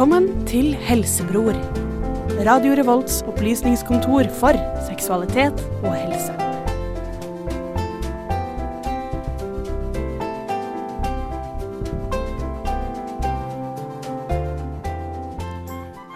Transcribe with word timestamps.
Velkommen 0.00 0.46
til 0.48 0.70
Helsebror. 0.80 1.52
Radio 2.46 2.72
Revolts 2.72 3.18
opplysningskontor 3.28 4.30
for 4.32 4.56
seksualitet 4.86 5.60
og 5.82 5.92
helse. 5.92 6.32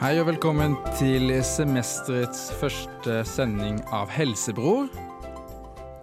Hei 0.01 0.15
og 0.17 0.31
velkommen 0.31 0.81
til 0.97 1.37
semesterets 1.45 2.49
første 2.57 3.21
sending 3.29 3.85
av 3.93 4.09
Helsebror. 4.17 4.89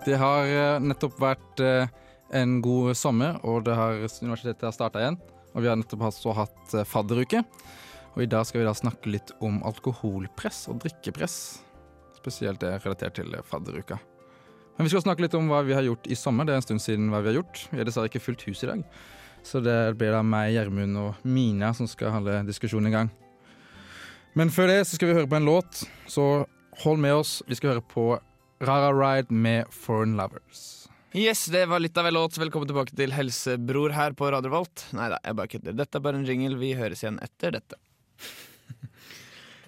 Det 0.05 0.21
har 0.21 0.53
eh, 0.53 0.77
nettopp 0.85 1.17
vært 1.17 1.65
eh, 1.65 1.89
en 2.29 2.59
god 2.61 2.93
sommer, 2.93 3.41
og 3.41 3.65
det 3.65 3.73
har, 3.73 4.05
universitetet 4.21 4.69
har 4.69 4.77
starta 4.77 5.01
igjen. 5.01 5.23
Og 5.51 5.63
vi 5.63 5.69
har 5.71 5.79
nettopp 5.79 6.07
også 6.09 6.35
hatt 6.37 6.75
eh, 6.77 6.87
fadderuke. 6.87 7.43
Og 8.15 8.23
i 8.23 8.29
dag 8.29 8.45
skal 8.47 8.61
vi 8.61 8.67
da 8.67 8.75
snakke 8.75 9.11
litt 9.13 9.33
om 9.43 9.61
alkoholpress 9.67 10.65
og 10.71 10.81
drikkepress. 10.83 11.37
Spesielt 12.17 12.61
det 12.63 12.73
relatert 12.83 13.17
til 13.19 13.35
fadderuka. 13.47 13.99
Men 14.77 14.87
vi 14.87 14.91
skal 14.93 15.03
snakke 15.03 15.25
litt 15.25 15.35
om 15.37 15.49
hva 15.51 15.61
vi 15.67 15.75
har 15.75 15.85
gjort 15.85 16.07
i 16.09 16.17
sommer. 16.17 16.47
Det 16.47 16.55
er 16.55 16.61
en 16.61 16.65
stund 16.65 16.83
siden 16.83 17.09
hva 17.11 17.21
vi 17.23 17.31
har 17.31 17.41
gjort. 17.41 17.65
Vi 17.71 17.79
har 17.79 17.87
dessverre 17.87 18.11
ikke 18.11 18.23
fullt 18.23 18.45
hus 18.47 18.63
i 18.65 18.71
dag. 18.71 18.83
Så 19.43 19.61
det 19.63 19.77
blir 19.97 20.13
da 20.13 20.21
meg, 20.25 20.53
Gjermund 20.55 20.99
og 21.01 21.23
Mina 21.25 21.71
som 21.77 21.89
skal 21.89 22.13
holde 22.15 22.43
diskusjonen 22.47 22.91
i 22.91 22.95
gang. 22.95 23.11
Men 24.37 24.51
før 24.53 24.69
det 24.71 24.83
så 24.87 24.95
skal 24.95 25.09
vi 25.09 25.17
høre 25.17 25.29
på 25.29 25.39
en 25.39 25.49
låt, 25.49 25.83
så 26.07 26.45
hold 26.85 27.01
med 27.03 27.17
oss. 27.19 27.41
Vi 27.49 27.57
skal 27.59 27.73
høre 27.73 27.83
på 27.83 28.05
Rara 28.63 28.93
Ride 28.95 29.33
med 29.33 29.65
Foreign 29.73 30.15
Lovers. 30.15 30.80
Yes, 31.13 31.45
det 31.45 31.65
var 31.65 31.79
litt 31.79 31.97
av 31.97 32.07
en 32.07 32.13
låt. 32.13 32.37
Velkommen 32.39 32.69
tilbake 32.69 32.95
til 32.95 33.11
Helsebror 33.11 33.91
her 33.91 34.13
på 34.15 34.29
Radio 34.31 34.53
Volt. 34.53 34.85
Nei 34.95 35.09
da, 35.11 35.17
jeg 35.25 35.35
bare 35.35 35.51
kødder. 35.51 35.73
Dette 35.75 35.99
er 35.99 36.03
bare 36.05 36.21
en 36.21 36.23
jingle. 36.23 36.55
Vi 36.55 36.69
høres 36.79 37.01
igjen 37.03 37.19
etter 37.23 37.57
dette. 37.57 37.79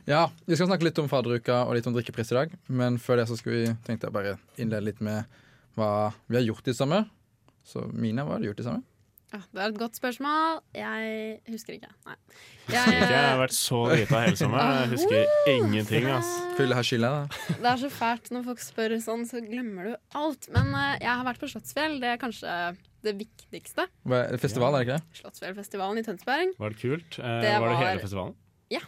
Ja, 0.03 0.25
vi 0.43 0.55
skal 0.55 0.67
snakke 0.67 0.83
litt 0.83 0.97
om 0.99 1.05
fadderuka 1.07 1.61
og 1.63 1.77
litt 1.77 1.85
om 1.87 1.93
drikkepris 1.95 2.31
i 2.33 2.35
dag. 2.35 2.55
Men 2.67 2.97
før 2.99 3.21
det 3.21 3.25
så 3.29 3.37
skal 3.39 3.53
vi 3.53 3.61
tenkte 3.87 4.09
jeg 4.09 4.15
bare 4.15 4.33
innlede 4.59 4.83
litt 4.89 4.99
med 5.03 5.29
hva 5.79 6.11
vi 6.27 6.35
har 6.35 6.43
gjort 6.43 6.67
i 6.67 6.75
sommer. 6.75 7.05
Så 7.63 7.85
Mina, 7.91 8.25
hva 8.27 8.35
har 8.35 8.43
du 8.43 8.49
gjort 8.49 8.59
i 8.59 8.65
sommer? 8.67 8.83
Ja, 9.33 9.39
det 9.49 9.61
er 9.63 9.71
et 9.71 9.77
godt 9.81 9.95
spørsmål. 9.97 10.59
Jeg 10.77 11.39
husker 11.49 11.73
ikke. 11.79 11.89
Nei. 12.05 12.15
Jeg, 12.69 12.91
jeg 12.99 13.17
har 13.17 13.39
vært 13.41 13.55
så 13.57 13.79
drita 13.89 14.19
hele 14.21 14.37
sommeren. 14.37 14.75
Jeg 14.83 14.91
husker 14.91 15.49
ingenting. 15.49 16.05
ass. 16.13 16.29
Fylle 16.59 16.77
her 16.77 16.85
skylda, 16.85 17.09
da. 17.15 17.53
Det 17.63 17.69
er 17.71 17.79
så 17.81 17.89
fælt 17.95 18.29
når 18.35 18.43
folk 18.51 18.61
spør 18.61 18.93
sånn, 19.01 19.23
så 19.25 19.41
glemmer 19.41 19.89
du 19.89 19.95
alt. 20.21 20.45
Men 20.53 20.69
uh, 20.77 20.91
jeg 21.01 21.09
har 21.09 21.25
vært 21.25 21.41
på 21.41 21.49
Slottsfjell. 21.49 21.97
Det 22.03 22.11
er 22.11 22.19
kanskje 22.21 22.57
det 23.03 23.15
viktigste. 23.19 23.87
Festival, 24.43 24.77
er 24.77 24.83
det 24.83 24.85
ikke 24.85 24.97
det? 24.99 25.17
Slottsfjellfestivalen 25.23 25.99
i 25.99 26.05
Tønsberg. 26.05 26.53
Var 26.61 26.75
det 26.75 26.79
kult? 26.83 27.17
Eh, 27.19 27.39
Det 27.43 27.55
var 27.57 27.73
det 27.73 27.79
hele 27.81 28.03
festivalen? 28.05 28.35
Ja. 28.71 28.83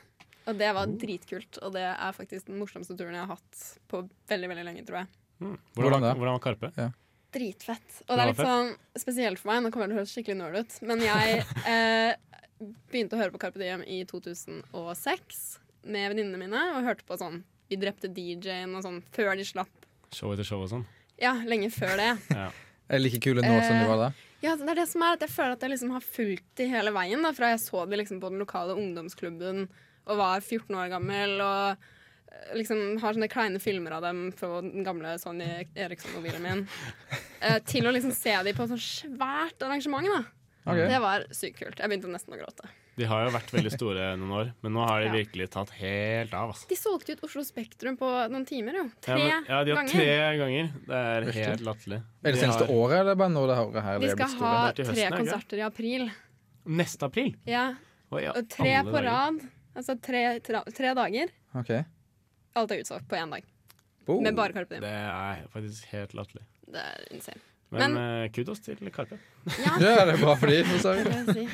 Og 0.46 0.59
det 0.62 0.70
var 0.78 0.94
dritkult. 1.02 1.58
Og 1.66 1.74
det 1.74 1.88
er 1.90 2.14
faktisk 2.16 2.46
den 2.52 2.62
morsomste 2.62 2.94
turen 2.96 3.18
jeg 3.18 3.26
har 3.26 3.34
hatt 3.34 3.66
på 3.90 4.04
veldig 4.30 4.52
veldig 4.54 4.68
lenge, 4.70 4.86
tror 4.86 5.02
jeg. 5.02 5.09
Mm. 5.42 5.58
Hvordan 5.58 5.82
Hvordan, 5.82 6.06
da? 6.06 6.14
hvordan 6.22 6.38
var 6.38 6.46
Karpe? 6.46 6.72
Dritfett. 7.36 8.00
Og 8.05 8.14
Det 8.14 8.22
er 8.23 8.31
litt 8.31 8.41
sånn 8.41 8.72
spesielt 8.97 9.41
for 9.41 9.52
meg. 9.52 9.64
Nå 9.66 9.72
kommer 9.73 9.89
det 9.89 9.94
til 9.94 9.97
å 9.97 10.02
høres 10.02 10.16
skikkelig 10.16 10.38
nerd 10.39 10.59
ut, 10.61 10.78
men 10.88 11.03
jeg 11.03 11.41
eh, 11.72 12.16
begynte 12.91 13.17
å 13.17 13.22
høre 13.22 13.36
på 13.36 13.41
Carpe 13.44 13.61
Diem 13.61 13.83
i 13.83 14.02
2006 14.08 15.41
med 15.86 16.11
venninnene 16.13 16.39
mine 16.41 16.61
og 16.73 16.86
hørte 16.88 17.06
på 17.06 17.17
sånn 17.19 17.44
Vi 17.69 17.78
drepte 17.81 18.09
DJ-en 18.09 18.73
og 18.78 18.86
sånn 18.86 19.02
før 19.16 19.36
de 19.38 19.45
slapp. 19.47 19.89
Show 20.16 20.31
etter 20.33 20.47
show 20.47 20.63
og 20.63 20.72
sånn? 20.72 20.86
Ja, 21.22 21.36
lenge 21.47 21.72
før 21.73 21.97
det. 22.00 22.13
Ja. 22.44 22.52
Er 22.86 23.02
like 23.02 23.17
kule 23.17 23.41
nå 23.41 23.53
som 23.66 23.80
de 23.81 23.86
var 23.89 23.97
da? 23.97 24.08
Ja, 24.44 24.52
det 24.59 24.67
er 24.69 24.78
det 24.78 24.83
som 24.91 25.02
er 25.02 25.16
at 25.16 25.23
Jeg 25.25 25.33
føler 25.33 25.56
at 25.56 25.63
jeg 25.66 25.72
liksom 25.72 25.94
har 25.95 26.03
fulgt 26.06 26.52
de 26.59 26.67
hele 26.69 26.91
veien. 26.94 27.23
Da, 27.25 27.31
fra 27.33 27.50
jeg 27.50 27.63
så 27.63 27.81
de 27.89 27.97
liksom 27.97 28.19
på 28.22 28.30
den 28.30 28.44
lokale 28.44 28.75
ungdomsklubben 28.78 29.63
og 30.06 30.19
var 30.19 30.44
14 30.44 30.75
år 30.78 30.91
gammel. 30.91 31.34
Og 31.41 31.72
eh, 31.74 31.94
liksom 32.56 33.00
har 33.01 33.13
sånne 33.18 33.29
kleine 33.31 33.59
filmer 33.59 33.91
av 33.97 34.01
dem 34.06 34.31
på 34.38 34.50
den 34.62 34.84
gamle 34.85 35.18
Sony 35.22 35.47
Eriksson-mobilen 35.75 36.41
min. 36.46 36.68
eh, 37.41 37.59
til 37.66 37.85
å 37.88 37.91
liksom 37.96 38.12
se 38.16 38.35
dem 38.44 38.56
på 38.56 38.63
et 38.63 38.69
sånt 38.75 38.81
svært 38.85 39.62
arrangement. 39.68 40.07
da 40.07 40.23
Okay. 40.68 40.88
Det 40.90 40.97
var 41.00 41.22
sykt 41.29 41.59
kult. 41.59 41.78
Jeg 41.78 41.90
begynte 41.91 42.09
nesten 42.09 42.34
å 42.34 42.40
gråte. 42.41 42.66
De 42.97 43.06
har 43.06 43.25
jo 43.28 43.34
vært 43.35 43.51
veldig 43.53 43.72
store 43.75 44.06
noen 44.18 44.31
år, 44.34 44.47
men 44.63 44.74
nå 44.74 44.88
har 44.88 45.01
de 45.03 45.06
Ja. 45.06 45.13
virkelig 45.13 45.50
tatt 45.53 45.69
helt 45.78 46.34
av. 46.34 46.50
Altså. 46.56 46.66
De 46.68 46.75
solgte 46.75 47.12
ut 47.13 47.22
Oslo 47.22 47.44
Spektrum 47.45 47.95
på 48.00 48.09
noen 48.31 48.47
timer, 48.47 48.74
jo. 48.74 48.90
Tre 49.00 49.13
ja, 49.13 49.28
men, 49.41 49.45
ja, 49.47 49.63
de 49.63 49.75
har 49.75 49.84
ganger. 49.84 49.91
tre 49.94 50.38
ganger. 50.40 50.72
Det 50.88 50.95
er 50.95 51.31
helt 51.38 51.62
latterlig. 51.62 52.00
Er 52.01 52.31
det 52.31 52.34
De 52.34 52.41
seneste 52.41 52.66
har- 52.66 52.74
året, 52.74 53.00
eller 53.01 53.16
bare 53.16 53.29
nå 53.29 53.45
det 53.45 53.57
året 53.62 53.84
her? 53.84 54.00
Vi 54.00 54.06
er 54.07 54.16
skal 54.16 54.28
ha 54.40 54.72
tre 54.72 54.84
høsten, 54.85 54.97
er 54.97 55.12
ikke? 55.12 55.18
konserter 55.22 55.57
i 55.57 55.62
april. 55.62 56.12
Neste 56.66 57.03
april! 57.03 57.35
Ja, 57.45 57.75
ja, 58.12 58.31
og 58.31 58.50
tre 58.50 58.74
på 58.90 59.03
rad. 59.06 59.40
Altså 59.75 60.01
tre, 60.01 60.40
tre, 60.40 60.63
tre 60.74 60.95
dager. 60.95 61.29
Ok. 61.53 61.85
Alt 62.56 62.72
er 62.72 62.82
utsolgt 62.84 63.10
på 63.12 63.18
én 63.20 63.34
dag. 63.36 63.44
Boom. 64.06 64.24
Med 64.24 64.38
bare 64.38 64.54
Carpe 64.54 64.78
Diem. 64.78 64.86
Det 64.86 64.94
er 64.94 65.46
faktisk 65.54 65.92
helt 65.92 66.14
latterlig. 66.18 66.46
Det 66.72 66.82
er 66.82 67.06
insane. 67.16 67.42
Men, 67.76 67.96
eh, 67.98 68.32
kudos 68.32 68.62
til 68.64 68.80
Karpe. 68.94 69.18
Ja, 69.60 69.74
Ja, 69.82 70.06
det 70.06 70.16
er 70.16 70.22
bra 70.22 70.36
for 70.40 70.52
de, 70.52 70.62
for 70.70 71.34
si. 71.34 71.46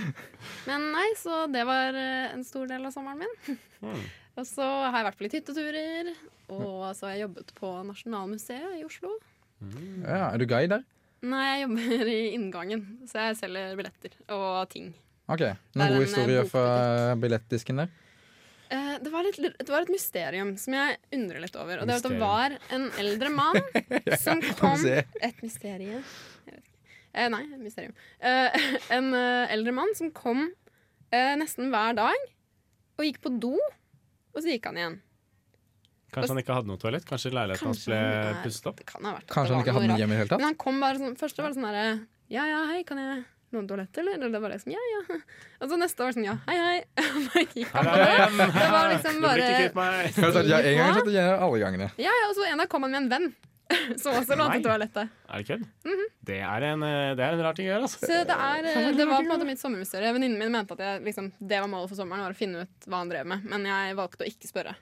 Men 0.68 0.90
nei, 0.94 1.08
så 1.18 1.46
det 1.52 1.64
var 1.66 1.96
eh, 1.98 2.34
en 2.36 2.44
stor 2.46 2.68
del 2.70 2.86
av 2.86 2.94
sommeren 2.94 3.24
min. 3.24 3.60
Mm. 3.82 4.02
Og 4.40 4.48
så 4.48 4.64
har 4.64 5.00
jeg 5.00 5.08
vært 5.10 5.20
på 5.20 5.26
litt 5.26 5.38
hytteturer. 5.40 6.12
Og 6.52 6.92
så 6.96 7.08
har 7.08 7.16
jeg 7.16 7.26
jobbet 7.26 7.54
på 7.58 7.72
Nasjonalmuseet 7.88 8.80
i 8.80 8.84
Oslo. 8.88 9.16
Ja, 10.04 10.32
er 10.32 10.42
du 10.42 10.46
guide 10.50 10.78
der? 10.78 10.86
Nei, 11.22 11.42
jeg 11.52 11.66
jobber 11.68 12.10
i 12.10 12.20
inngangen, 12.34 12.86
så 13.10 13.28
jeg 13.28 13.38
selger 13.44 13.76
billetter 13.78 14.16
og 14.34 14.70
ting. 14.72 14.88
Ok. 15.30 15.44
Noen 15.78 15.94
gode 15.94 16.00
eh, 16.00 16.08
historier 16.08 16.48
fra 16.50 16.64
billettdisken 17.22 17.84
der? 17.84 17.92
Eh, 18.72 18.96
det, 19.04 19.10
var 19.12 19.26
litt, 19.28 19.38
det 19.42 19.68
var 19.68 19.84
et 19.84 19.92
mysterium 19.92 20.54
som 20.60 20.76
jeg 20.78 20.98
undrer 21.18 21.44
litt 21.44 21.56
over. 21.60 21.82
Og 21.82 21.90
det, 21.90 21.98
var 21.98 22.00
at 22.00 22.08
det 22.08 22.20
var 22.22 22.56
en 22.78 22.88
eldre 23.02 23.32
mann 23.34 23.60
som 24.24 24.40
kom. 24.56 24.86
Et 24.88 25.44
mysterium? 25.44 26.06
Eh, 27.12 27.28
nei, 27.34 27.44
et 27.50 27.60
mysterium. 27.60 27.96
Uh, 28.24 28.64
en 28.98 29.12
eldre 29.52 29.76
mann 29.76 29.92
som 30.00 30.14
kom 30.16 30.46
eh, 31.12 31.34
nesten 31.40 31.72
hver 31.74 32.00
dag 32.00 32.28
og 32.96 33.08
gikk 33.08 33.20
på 33.26 33.34
do, 33.44 33.58
og 34.32 34.40
så 34.40 34.54
gikk 34.54 34.70
han 34.70 34.80
igjen. 34.80 34.98
Kanskje 36.12 36.34
han 36.34 36.42
ikke 36.42 36.56
hadde 36.56 36.72
noe 36.72 36.80
toalett? 36.80 37.08
Kanskje 37.08 37.32
leiligheten 37.32 37.72
hans 37.72 37.84
ble 37.88 38.00
pusset 38.44 38.66
opp? 38.68 38.80
Det 38.82 38.88
kan 38.88 39.06
ha 39.08 39.14
vært 39.16 39.30
Kanskje 39.32 39.56
han 39.56 39.62
ikke 39.64 39.76
hadde 39.78 39.92
noe 39.94 40.00
hjem 40.02 40.12
i 40.12 40.18
hele 40.20 40.28
tatt? 40.28 40.42
Men 40.42 40.50
han 40.50 40.58
kom 40.60 40.82
bare 40.84 41.00
sånn 41.00 41.14
Først 41.16 41.40
var 41.40 41.54
det 41.54 41.56
sånn 41.56 41.68
derre 41.70 41.86
Ja, 42.28 42.44
ja, 42.50 42.66
hei, 42.68 42.82
kan 42.88 43.00
jeg 43.00 43.22
låne 43.56 43.68
toalett, 43.70 43.98
eller? 44.02 44.18
Eller 44.18 44.34
det 44.34 44.42
var 44.44 44.54
liksom 44.54 44.74
ja, 44.74 44.82
ja. 44.94 45.20
Og 45.62 45.70
så 45.72 45.78
neste 45.80 46.04
var 46.04 46.12
det 46.12 46.18
sånn 46.18 46.28
ja, 46.28 46.36
hei, 46.48 46.58
hei. 46.62 47.46
Og. 47.68 48.52
Det 48.56 48.68
var 48.72 48.92
liksom 48.94 49.22
bare! 49.24 49.48
Jeg 49.54 49.72
har 49.76 50.36
sagt 50.36 50.52
ja 50.52 50.60
en 50.60 50.76
gang, 50.78 50.92
jeg 50.92 51.00
sagt 51.00 51.16
ja 51.16 51.30
alle 51.38 51.64
gangene. 51.64 51.90
Ja, 52.02 52.12
ja, 52.12 52.28
og 52.30 52.38
så 52.38 52.48
en 52.50 52.62
dag 52.64 52.70
kom 52.72 52.88
han 52.88 52.96
med 52.96 53.04
en 53.06 53.10
venn. 53.16 53.32
Som 54.02 54.16
også 54.20 54.36
lånte 54.36 54.60
toalettet. 54.66 55.12
Er 55.32 55.42
det 55.42 55.48
kødd? 55.48 55.66
Mhm. 55.88 56.08
det, 56.28 56.40
er 56.44 56.66
en, 56.74 56.84
eh, 56.84 57.12
det 57.16 57.24
er 57.26 57.36
en 57.38 57.44
rar 57.46 57.56
ting 57.58 57.70
å 57.70 57.74
gjøre, 57.74 57.88
altså. 57.88 58.02
Så 58.04 58.22
det, 58.28 58.36
er, 58.36 58.68
eh, 58.68 58.90
det 58.98 59.06
var 59.08 59.22
på 59.22 59.28
en 59.28 59.32
måte 59.32 59.48
mitt 59.48 59.62
sommermysterium. 59.62 60.18
Venninnen 60.18 60.40
min 60.42 60.52
mente 60.54 60.76
at 60.76 60.84
jeg, 60.86 61.04
liksom, 61.08 61.32
det 61.40 61.62
var 61.64 61.72
målet 61.72 61.92
for 61.92 62.00
sommeren, 62.00 62.26
var 62.28 62.36
å 62.36 62.40
finne 62.40 62.66
ut 62.66 62.90
hva 62.90 63.04
han 63.04 63.12
drev 63.14 63.30
med. 63.32 63.46
Men 63.52 63.68
jeg 63.70 64.00
valgte 64.00 64.26
å 64.26 64.32
ikke 64.32 64.52
spørre. 64.52 64.76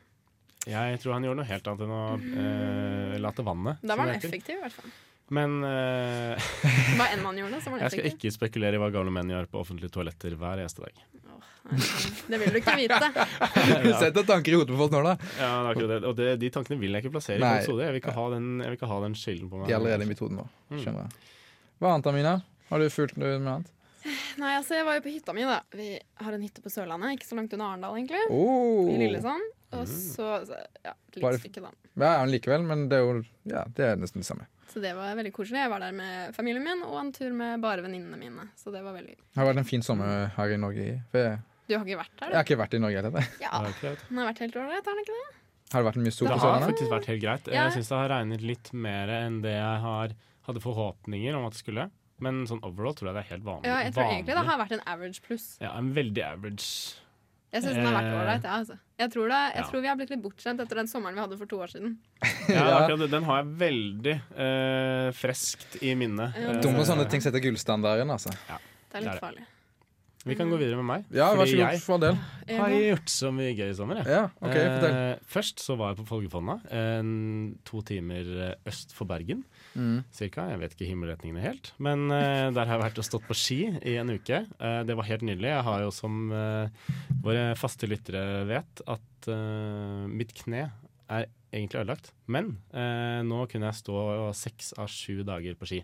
Jeg 0.69 0.99
tror 1.01 1.15
han 1.15 1.25
gjorde 1.25 1.39
noe 1.39 1.49
helt 1.49 1.69
annet 1.71 1.85
enn 1.85 1.93
å 1.95 2.01
eh, 2.17 3.19
late 3.23 3.45
vannet. 3.45 3.85
Da 3.85 3.95
var 3.95 4.09
han 4.09 4.17
effektiv, 4.17 4.57
i 4.57 4.63
hvert 4.63 4.75
fall. 4.75 4.97
Men 5.35 5.59
uh, 5.61 6.49
Hva 6.97 7.07
enn 7.13 7.21
man 7.21 7.37
gjorde, 7.37 7.61
så 7.61 7.71
var 7.71 7.83
han 7.83 7.85
jeg 7.85 7.95
skal 7.95 8.09
ikke 8.09 8.31
spekulere 8.33 8.79
i 8.79 8.81
hva 8.81 8.89
gamle 8.93 9.13
menn 9.13 9.29
gjør 9.29 9.49
på 9.51 9.61
offentlige 9.61 9.93
toaletter 9.93 10.33
hver 10.39 10.63
eneste 10.63 10.85
dag. 10.85 11.01
Oh, 11.29 11.43
Det 12.31 12.39
vil 12.41 12.55
du 12.55 12.59
ikke 12.61 12.75
vite. 12.79 13.11
Du 13.85 13.91
setter 13.93 14.25
tanker 14.25 14.55
i 14.55 14.59
hodet 14.59 14.73
på 14.73 14.79
folk 14.79 14.95
nå, 14.95 15.03
da. 15.05 15.15
Ja, 15.37 15.49
det 15.49 15.49
er 15.49 15.71
akkurat 15.73 15.91
det. 15.93 15.99
Og 16.09 16.15
det, 16.17 16.29
de 16.41 16.51
tankene 16.55 16.79
vil 16.81 16.97
jeg 16.97 17.05
ikke 17.05 17.13
plassere 17.17 17.37
i 17.37 17.43
Nei. 17.43 17.55
i 17.59 17.63
episode. 17.63 17.85
Jeg 17.85 17.95
vil 17.95 18.01
ikke 18.01 18.15
ha 18.17 18.29
den, 18.33 18.47
jeg 18.63 18.71
vil 18.71 18.79
ikke 18.79 18.93
ha 18.93 19.01
den 19.05 19.17
skylden 19.21 19.51
på 19.51 19.61
meg. 19.61 19.69
De 19.69 19.75
er 19.75 19.81
allerede 19.81 20.07
i 20.07 20.09
mitt 20.09 20.23
hode 20.23 20.39
nå. 20.39 20.47
Mm. 20.71 20.79
Skjønner 20.81 21.03
jeg. 21.05 21.35
Hva 21.79 21.93
annet, 21.93 22.09
Amina? 22.11 22.33
Har 22.69 22.81
du 22.81 22.89
fulgt 22.93 23.21
noe 23.21 23.37
med 23.37 23.53
annet? 23.53 23.75
Nei, 24.39 24.51
altså, 24.55 24.77
jeg 24.77 24.85
var 24.87 24.97
jo 24.97 25.03
på 25.05 25.11
hytta 25.11 25.33
mi, 25.35 25.43
da. 25.47 25.59
Vi 25.75 25.87
har 26.23 26.35
en 26.35 26.43
hytte 26.43 26.63
på 26.63 26.71
Sørlandet, 26.71 27.17
ikke 27.17 27.27
så 27.27 27.37
langt 27.37 27.53
unna 27.55 27.73
Arendal, 27.73 27.97
egentlig. 27.99 28.21
Oh. 28.31 28.87
I 28.89 28.97
Lillesand. 29.01 29.49
Og 29.77 29.85
så, 29.89 30.29
så 30.47 30.61
Ja, 30.85 30.93
et 30.93 31.19
lite 31.19 31.33
stykke, 31.43 31.63
da. 31.67 31.73
Ja, 31.99 32.13
likevel, 32.25 32.63
men 32.65 32.87
det 32.89 32.99
er 32.99 33.05
jo 33.05 33.19
ja, 33.49 33.65
det 33.75 33.85
er 33.85 33.99
nesten 33.99 34.23
det 34.23 34.29
samme. 34.29 34.47
Så 34.69 34.81
det 34.83 34.91
var 34.97 35.15
veldig 35.17 35.31
koselig. 35.33 35.63
Jeg 35.63 35.71
var 35.71 35.81
der 35.81 35.93
med 35.97 36.35
familien 36.37 36.63
min 36.65 36.83
og 36.85 36.97
en 37.01 37.11
tur 37.15 37.31
med 37.33 37.61
bare 37.63 37.81
venninnene 37.85 38.19
mine. 38.21 38.47
Så 38.59 38.73
det 38.73 38.83
var 38.85 38.93
veldig 38.93 39.15
Det 39.17 39.39
har 39.41 39.49
vært 39.49 39.61
en 39.63 39.69
fin 39.69 39.81
sommer 39.85 40.29
her 40.35 40.53
i 40.53 40.59
Norge. 40.61 40.87
For 41.11 41.25
jeg, 41.25 41.39
Du 41.69 41.75
har 41.77 41.85
ikke 41.85 41.99
vært 42.03 42.15
der, 42.19 42.29
jeg 42.33 42.37
har 42.39 42.47
ikke 42.47 42.59
vært 42.63 42.73
i 42.77 42.81
Norge 42.85 43.01
heller. 43.03 43.29
Ja. 43.41 43.49
Ja, 43.49 43.73
det. 43.81 43.93
Den 44.09 44.21
har 44.21 44.29
vært 44.31 44.41
helt 44.45 44.57
ålreit, 44.61 44.85
har 44.85 44.97
den 44.97 45.05
ikke 45.05 45.17
det? 45.17 45.27
Har 45.69 45.83
det 45.83 45.87
vært 45.91 45.99
mye 46.01 46.13
sol 46.15 46.27
Det 46.29 46.39
har 46.41 46.63
faktisk 46.65 46.91
vært 46.95 47.07
helt 47.11 47.21
greit. 47.21 47.47
Ja. 47.53 47.63
Jeg 47.67 47.77
syns 47.77 47.89
det 47.91 47.97
har 47.99 48.09
regnet 48.09 48.41
litt 48.45 48.71
mer 48.73 49.11
enn 49.19 49.41
det 49.45 49.53
jeg 49.53 49.81
har, 49.85 50.15
hadde 50.49 50.63
forhåpninger 50.63 51.37
om 51.37 51.45
at 51.49 51.53
det 51.57 51.61
skulle. 51.61 51.89
Men 52.19 52.41
sånn 52.49 52.59
overall 52.67 52.95
tror 52.97 53.11
jeg 53.11 53.17
det 53.19 53.21
er 53.25 53.29
helt 53.35 53.45
vanlig. 53.45 53.69
Ja, 53.69 53.77
jeg 53.85 53.93
tror 53.95 54.09
egentlig 54.09 54.35
det 54.35 54.45
har 54.49 54.59
vært 54.59 54.73
en 54.75 54.85
average 54.93 55.21
pluss. 55.23 55.45
Ja, 55.61 55.75
en 55.77 55.93
veldig 55.95 56.23
average. 56.25 56.69
Jeg 57.53 57.63
syns 57.65 57.77
den 57.77 57.85
har 57.85 57.95
vært 57.95 58.13
ålreit, 58.17 58.43
jeg, 58.43 58.49
ja, 58.49 58.57
altså. 58.63 58.79
Jeg, 58.99 59.11
tror 59.13 59.29
det, 59.31 59.37
jeg 59.55 59.61
Ja. 59.63 59.67
tror 59.69 59.81
vi 59.81 59.87
har 59.87 59.95
blitt 59.99 60.09
litt 60.11 60.21
bortskjemt 60.23 60.59
etter 60.59 60.75
den 60.81 60.87
sommeren 60.91 61.15
vi 61.15 61.21
hadde 61.23 61.37
for 61.39 61.47
to 61.47 61.59
år 61.63 61.71
siden. 61.71 61.97
Ja, 62.49 62.65
akkurat. 62.81 63.09
Den 63.11 63.23
har 63.23 63.43
jeg 63.43 63.53
veldig 63.61 64.15
eh, 64.35 65.11
freskt 65.15 65.77
i 65.85 65.93
minnet. 65.95 66.35
Ja. 66.35 66.55
Eh, 66.57 66.59
Dumme 66.65 66.83
sånne 66.87 67.05
ting 67.09 67.21
setter 67.23 67.39
gullstandarden, 67.43 68.09
altså. 68.11 68.33
Det 68.33 68.57
er 68.57 68.59
Det 68.91 68.97
er 68.99 69.05
litt 69.05 69.13
det. 69.15 69.23
farlig. 69.23 69.45
Vi 70.27 70.35
kan 70.35 70.49
gå 70.51 70.57
videre 70.59 70.75
med 70.81 70.85
meg. 70.89 71.03
Ja, 71.15 71.29
vær 71.31 71.45
så 71.47 71.53
fordi 71.53 71.61
god, 71.61 71.71
jeg 71.71 71.79
for 71.85 71.95
en 71.95 72.01
del. 72.03 72.17
har 72.59 72.69
gjort 72.75 73.09
så 73.13 73.29
mye 73.31 73.53
gøy 73.55 73.69
i 73.71 73.75
sommer. 73.77 74.01
Jeg. 74.01 74.07
Ja, 74.11 74.23
ok, 74.43 74.51
fortell. 74.57 74.97
Eh, 74.99 75.21
først 75.31 75.63
så 75.63 75.77
var 75.79 75.93
jeg 75.93 76.01
på 76.01 76.07
Folgefonna, 76.09 76.57
en 76.75 77.13
to 77.63 77.79
timer 77.87 78.33
øst 78.67 78.91
for 78.97 79.07
Bergen. 79.07 79.45
Mm. 79.75 80.03
Cirka. 80.15 80.47
Jeg 80.51 80.61
vet 80.61 80.75
ikke 80.75 80.89
himmelretningene 80.89 81.43
helt. 81.43 81.71
Men 81.81 82.07
uh, 82.11 82.49
der 82.55 82.63
har 82.63 82.75
jeg 82.75 82.83
vært 82.85 83.01
og 83.01 83.07
stått 83.07 83.27
på 83.29 83.37
ski 83.37 83.59
i 83.69 83.97
en 84.01 84.13
uke. 84.13 84.43
Uh, 84.61 84.81
det 84.87 84.97
var 84.97 85.09
helt 85.09 85.25
nydelig. 85.27 85.51
Jeg 85.51 85.65
har 85.69 85.83
jo, 85.85 85.91
som 85.95 86.21
uh, 86.33 86.93
våre 87.25 87.49
faste 87.59 87.89
lyttere 87.89 88.45
vet, 88.49 88.85
at 88.87 89.05
mitt 90.09 90.31
kne 90.37 90.69
er 91.11 91.25
egentlig 91.51 91.81
ødelagt. 91.81 92.13
Men 92.31 92.53
nå 92.71 93.39
kunne 93.51 93.67
jeg 93.67 93.79
stå 93.81 93.97
seks 94.37 94.71
av 94.79 94.87
sju 94.87 95.25
dager 95.27 95.57
på 95.59 95.67
ski. 95.67 95.81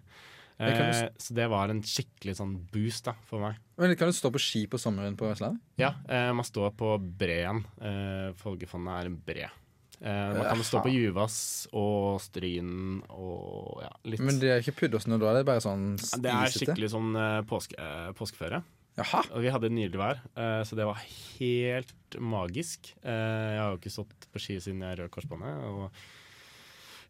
Eh, 0.58 1.08
så 1.18 1.34
det 1.36 1.48
var 1.52 1.72
en 1.72 1.82
skikkelig 1.84 2.38
sånn 2.38 2.56
boost 2.72 3.10
da, 3.10 3.16
for 3.28 3.44
meg. 3.44 3.60
Men 3.80 3.96
Kan 4.00 4.12
du 4.12 4.16
stå 4.16 4.32
på 4.32 4.42
ski 4.42 4.64
på 4.72 4.80
sommeren 4.80 5.18
på 5.20 5.28
Vestlandet? 5.28 5.64
Ja, 5.82 5.94
eh, 6.08 6.32
man 6.32 6.48
står 6.48 6.72
på 6.80 6.96
breen. 7.00 7.66
Eh, 7.82 8.32
Folgefondet 8.40 8.96
er 8.96 9.12
en 9.12 9.20
bre. 9.20 9.50
Eh, 10.02 10.32
man 10.36 10.48
kan 10.50 10.64
stå 10.68 10.82
på 10.84 10.92
Juvas 10.92 11.38
og 11.76 12.20
Stryn 12.24 13.00
og 13.10 13.84
ja, 13.86 13.92
litt 14.12 14.24
Men 14.24 14.42
det 14.42 14.52
er 14.52 14.64
ikke 14.64 14.76
puddersnø 14.84 15.20
da? 15.22 15.36
Det 15.38 15.46
er 15.46 15.48
bare 15.48 15.64
sånn 15.64 15.86
Det 15.96 16.32
er 16.32 16.52
skikkelig 16.52 16.92
sånn 16.92 17.16
eh, 17.20 17.40
påske, 17.48 17.78
eh, 17.80 18.10
påskeføre. 18.18 18.64
Jaha. 18.96 19.26
Og 19.36 19.44
vi 19.44 19.52
hadde 19.52 19.72
nydelig 19.76 20.00
vær, 20.00 20.22
eh, 20.40 20.62
så 20.68 20.78
det 20.80 20.86
var 20.88 21.02
helt 21.40 22.20
magisk. 22.20 22.94
Eh, 23.04 23.56
jeg 23.56 23.60
har 23.60 23.74
jo 23.74 23.80
ikke 23.82 23.92
stått 23.92 24.30
på 24.32 24.40
ski 24.40 24.60
siden 24.64 24.86
jeg 24.86 25.02
rød 25.02 25.12
korsbåndet. 25.12 25.66
Og 25.68 25.90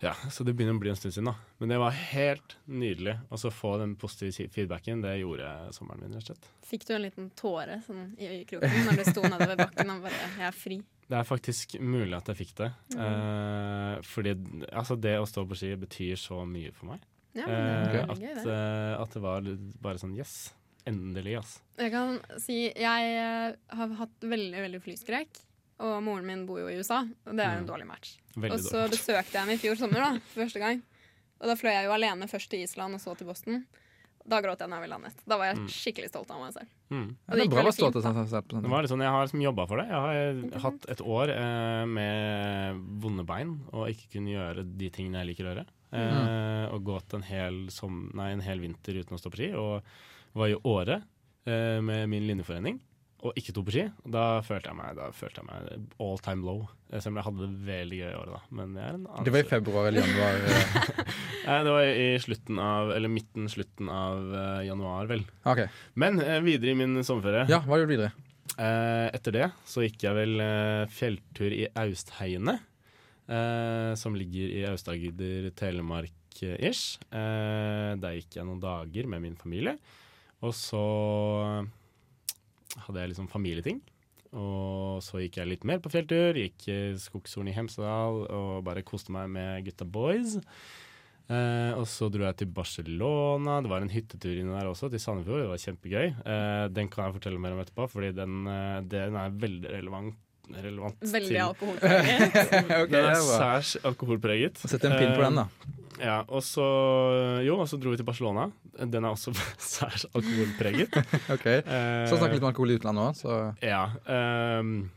ja, 0.01 0.15
så 0.33 0.43
det 0.43 0.55
begynner 0.57 0.75
å 0.75 0.81
bli 0.81 0.91
en 0.91 0.97
stund 0.97 1.13
siden, 1.13 1.29
da. 1.29 1.35
Men 1.61 1.71
det 1.71 1.77
var 1.81 1.93
helt 1.93 2.57
nydelig. 2.65 3.15
Og 3.29 3.39
så 3.41 3.53
få 3.53 3.75
den 3.81 3.93
positive 4.01 4.49
feedbacken, 4.53 5.05
det 5.05 5.13
gjorde 5.21 5.51
sommeren 5.77 6.01
min, 6.03 6.17
rett 6.17 6.25
og 6.25 6.33
slett. 6.33 6.49
Fikk 6.65 6.87
du 6.89 6.95
en 6.97 7.05
liten 7.05 7.29
tåre 7.37 7.79
sånn, 7.85 8.11
i 8.17 8.31
øyekroken 8.33 8.89
når 8.89 8.99
du 9.01 9.05
sto 9.11 9.23
nedover 9.23 9.61
bakken 9.61 9.93
og 9.93 10.03
bare 10.07 10.19
'Jeg 10.25 10.47
er 10.49 10.57
fri'? 10.57 10.83
Det 11.10 11.18
er 11.19 11.24
faktisk 11.28 11.75
mulig 11.80 12.16
at 12.18 12.28
jeg 12.31 12.40
fikk 12.40 12.54
det. 12.57 12.72
Eh, 12.98 13.96
fordi 14.10 14.31
altså, 14.74 14.96
det 15.00 15.18
å 15.22 15.28
stå 15.30 15.44
på 15.48 15.57
ski 15.60 15.74
betyr 15.78 16.16
så 16.18 16.40
mye 16.50 16.72
for 16.74 16.90
meg. 16.94 17.04
Ja, 17.36 17.46
det 17.46 17.56
er 17.60 18.10
at, 18.10 18.19
gøy, 18.22 18.36
det. 18.40 18.46
eh, 18.48 19.02
at 19.04 19.13
det 19.13 19.22
var 19.22 19.50
bare 19.84 20.02
sånn 20.02 20.16
yes. 20.18 20.54
Endelig, 20.86 21.36
altså. 21.40 21.62
Jeg 21.81 21.92
kan 21.92 22.19
si 22.40 22.57
jeg 22.69 23.56
har 23.74 23.94
hatt 24.00 24.22
veldig 24.22 24.60
veldig 24.68 24.81
flyskrekk. 24.86 25.40
Og 25.86 25.96
moren 26.06 26.24
min 26.30 26.44
bor 26.48 26.62
jo 26.62 26.69
i 26.72 26.78
USA, 26.80 27.02
og 27.04 27.34
det 27.36 27.44
er 27.44 27.57
en 27.57 27.66
Mm. 27.66 27.68
dårlig 27.68 27.88
match. 27.90 28.13
Veldig 28.38 28.52
og 28.54 28.60
så 28.63 28.78
dårlig. 28.86 28.92
besøkte 28.96 29.34
jeg 29.34 29.42
henne 29.42 29.54
i 29.57 29.57
fjor 29.60 29.75
sommer, 29.75 30.00
da, 30.00 30.19
for 30.31 30.44
første 30.46 30.60
gang. 30.62 30.84
Og 31.42 31.48
da 31.50 31.56
fløy 31.60 31.74
jeg 31.74 31.86
jo 31.90 31.92
alene 31.92 32.28
først 32.31 32.50
til 32.50 32.62
Island 32.63 32.96
og 32.96 33.02
så 33.02 33.18
til 33.18 33.28
Boston. 33.28 33.66
Da 34.27 34.39
gråt 34.42 34.60
jeg 34.63 34.69
da 34.72 34.80
vi 34.81 34.88
landet. 34.89 35.13
Da 35.30 35.38
var 35.38 35.45
jeg 35.51 35.57
Mm. 35.60 35.68
skikkelig 35.69 36.10
stolt 36.10 36.31
av 36.33 36.39
meg 36.42 36.54
selv. 36.54 36.68
Mm. 36.89 37.16
Ja, 37.30 37.36
det 37.36 37.42
det 37.44 37.50
bra 37.51 37.62
å 37.63 37.74
stå 37.75 37.86
fint, 37.86 37.94
til 37.94 38.01
da. 38.01 38.13
sånn. 38.42 38.62
Det 38.63 38.69
var 38.72 38.83
sånn, 38.89 39.01
Jeg 39.06 39.12
har 39.13 39.25
liksom 39.27 39.42
jobba 39.44 39.68
for 39.68 39.77
det. 39.77 39.86
Jeg 39.86 40.01
har 40.01 40.16
eh, 40.16 40.60
hatt 40.62 40.86
et 40.89 41.01
år 41.01 41.30
eh, 41.30 41.86
med 41.86 42.81
vonde 43.01 43.25
bein 43.25 43.62
og 43.72 43.88
ikke 43.89 44.10
kunne 44.18 44.33
gjøre 44.33 44.66
de 44.77 44.89
tingene 44.89 45.22
jeg 45.22 45.27
liker 45.36 45.45
å 45.45 45.54
gjøre. 45.56 45.66
Eh, 45.94 46.74
Og 46.74 46.83
gått 46.83 47.13
en 47.13 47.22
hel, 47.22 47.68
som, 47.69 48.10
nei, 48.16 48.31
en 48.31 48.42
hel 48.42 48.60
vinter 48.60 48.98
uten 48.98 49.13
å 49.16 49.19
stå 49.22 49.30
på 49.30 49.38
ski. 49.38 49.54
Og 49.54 49.83
var 50.33 50.48
i 50.50 50.56
Åre 50.66 51.04
eh, 51.45 51.80
med 51.81 52.10
min 52.10 52.25
linjeforening 52.28 52.80
og 53.25 53.33
ikke 53.39 53.54
sto 53.54 53.62
på 53.63 53.71
ski. 53.71 53.86
Og 54.06 54.12
Da 54.12 54.42
følte 54.42 54.69
jeg 54.74 54.75
meg, 54.75 54.95
da 54.98 55.12
følte 55.12 55.42
jeg 55.42 55.45
meg 55.45 55.88
all 56.01 56.18
time 56.18 56.44
low. 56.44 56.68
Eh, 56.92 57.00
Selv 57.00 57.13
om 57.13 57.21
jeg 57.21 57.25
hadde 57.30 57.45
det 57.45 57.66
veldig 57.69 57.98
gøy 58.01 58.12
i 58.12 58.18
året, 58.19 58.33
da. 58.33 58.42
Men 58.51 58.74
det 58.74 58.81
er 58.83 58.94
en 58.98 59.06
annen 59.07 59.24
Det 59.24 59.31
var 59.33 59.39
i 59.39 59.50
februar 59.54 59.88
eller 59.88 60.01
januar. 60.01 60.36
Det 61.45 61.71
var 61.71 61.86
i 61.86 62.19
slutten 62.19 62.57
av, 62.57 62.89
eller 62.95 63.12
midten, 63.12 63.45
slutten 63.50 63.89
av 63.94 64.31
eh, 64.33 64.62
januar, 64.65 65.06
vel. 65.06 65.21
OK. 65.45 65.62
Men 65.94 66.18
eh, 66.24 66.39
videre 66.42 66.74
i 66.74 66.77
min 66.80 67.03
sommerferie. 67.06 67.45
Ja, 67.51 67.59
hva 67.62 67.77
gjorde 67.77 67.92
du 67.92 67.94
videre? 67.94 68.12
Eh, 68.57 69.07
etter 69.13 69.36
det 69.36 69.50
så 69.69 69.83
gikk 69.86 70.07
jeg 70.07 70.18
vel 70.18 70.42
fjelltur 70.89 71.53
i 71.53 71.68
Austheiene, 71.81 72.59
som 73.97 74.13
ligger 74.13 74.51
i 74.53 74.59
Aust-Agder, 74.69 75.47
Telemark-ish. 75.57 77.00
Der 77.09 78.18
gikk 78.19 78.38
jeg 78.38 78.45
noen 78.45 78.62
dager 78.62 79.09
med 79.09 79.24
min 79.24 79.38
familie. 79.39 79.74
Og 80.45 80.53
så 80.53 80.83
hadde 82.86 83.01
jeg 83.01 83.13
liksom 83.15 83.30
familieting. 83.31 83.81
Og 84.38 85.01
så 85.01 85.24
gikk 85.24 85.39
jeg 85.42 85.50
litt 85.50 85.65
mer 85.65 85.81
på 85.81 85.89
fjelltur. 85.94 86.38
Gikk 86.38 86.68
Skogshorn 87.01 87.50
i 87.50 87.56
Hemsedal 87.57 88.27
og 88.27 88.62
bare 88.68 88.86
koste 88.86 89.15
meg 89.15 89.31
med 89.33 89.65
gutta 89.65 89.89
boys. 89.89 90.38
Eh, 91.25 91.72
og 91.74 91.88
så 91.89 92.06
dro 92.13 92.22
jeg 92.27 92.38
til 92.44 92.50
Barcelona. 92.54 93.57
Det 93.66 93.69
var 93.72 93.81
en 93.81 93.89
hyttetur 93.89 94.36
inni 94.38 94.54
der 94.54 94.68
også, 94.69 94.92
til 94.94 95.01
Sandefjord. 95.01 95.42
Det 95.42 95.50
var 95.50 95.63
kjempegøy. 95.63 96.07
Eh, 96.22 96.66
den 96.75 96.89
kan 96.94 97.07
jeg 97.07 97.16
fortelle 97.18 97.42
mer 97.42 97.56
om 97.56 97.63
etterpå, 97.63 97.88
fordi 97.89 98.12
den, 98.18 98.44
eh, 98.51 98.81
den 98.92 99.18
er 99.18 99.33
veldig 99.42 99.72
relevant. 99.74 100.22
relevant 100.54 101.01
Veldig 101.01 101.39
alkoholpreget. 101.42 102.36
okay, 102.83 102.92
Den 102.92 103.07
er 103.10 103.16
særs 103.25 103.72
alkoholpreget. 103.81 104.60
Sett 104.62 104.83
en 104.86 104.94
pin 105.00 105.16
på 105.18 105.24
den, 105.25 105.39
da. 105.42 105.48
Ja, 105.98 106.18
og 106.27 106.44
så 106.44 106.62
Jo, 107.48 107.56
og 107.63 107.69
så 107.71 107.80
dro 107.81 107.89
vi 107.94 107.98
til 107.98 108.06
Barcelona. 108.06 108.50
Den 108.78 109.06
er 109.07 109.16
også 109.16 109.33
særs 109.57 110.06
alkoholpreget. 110.13 110.94
Ok, 111.33 111.48
Eh, 111.48 112.06
Så 112.06 112.19
snakke 112.19 112.36
litt 112.38 112.44
om 112.45 112.51
alkohol 112.51 112.75
i 112.75 112.78
utlandet 112.78 113.07
òg, 113.07 113.18
så 113.18 113.39
Ja. 113.66 113.88
ehm, 114.06 114.89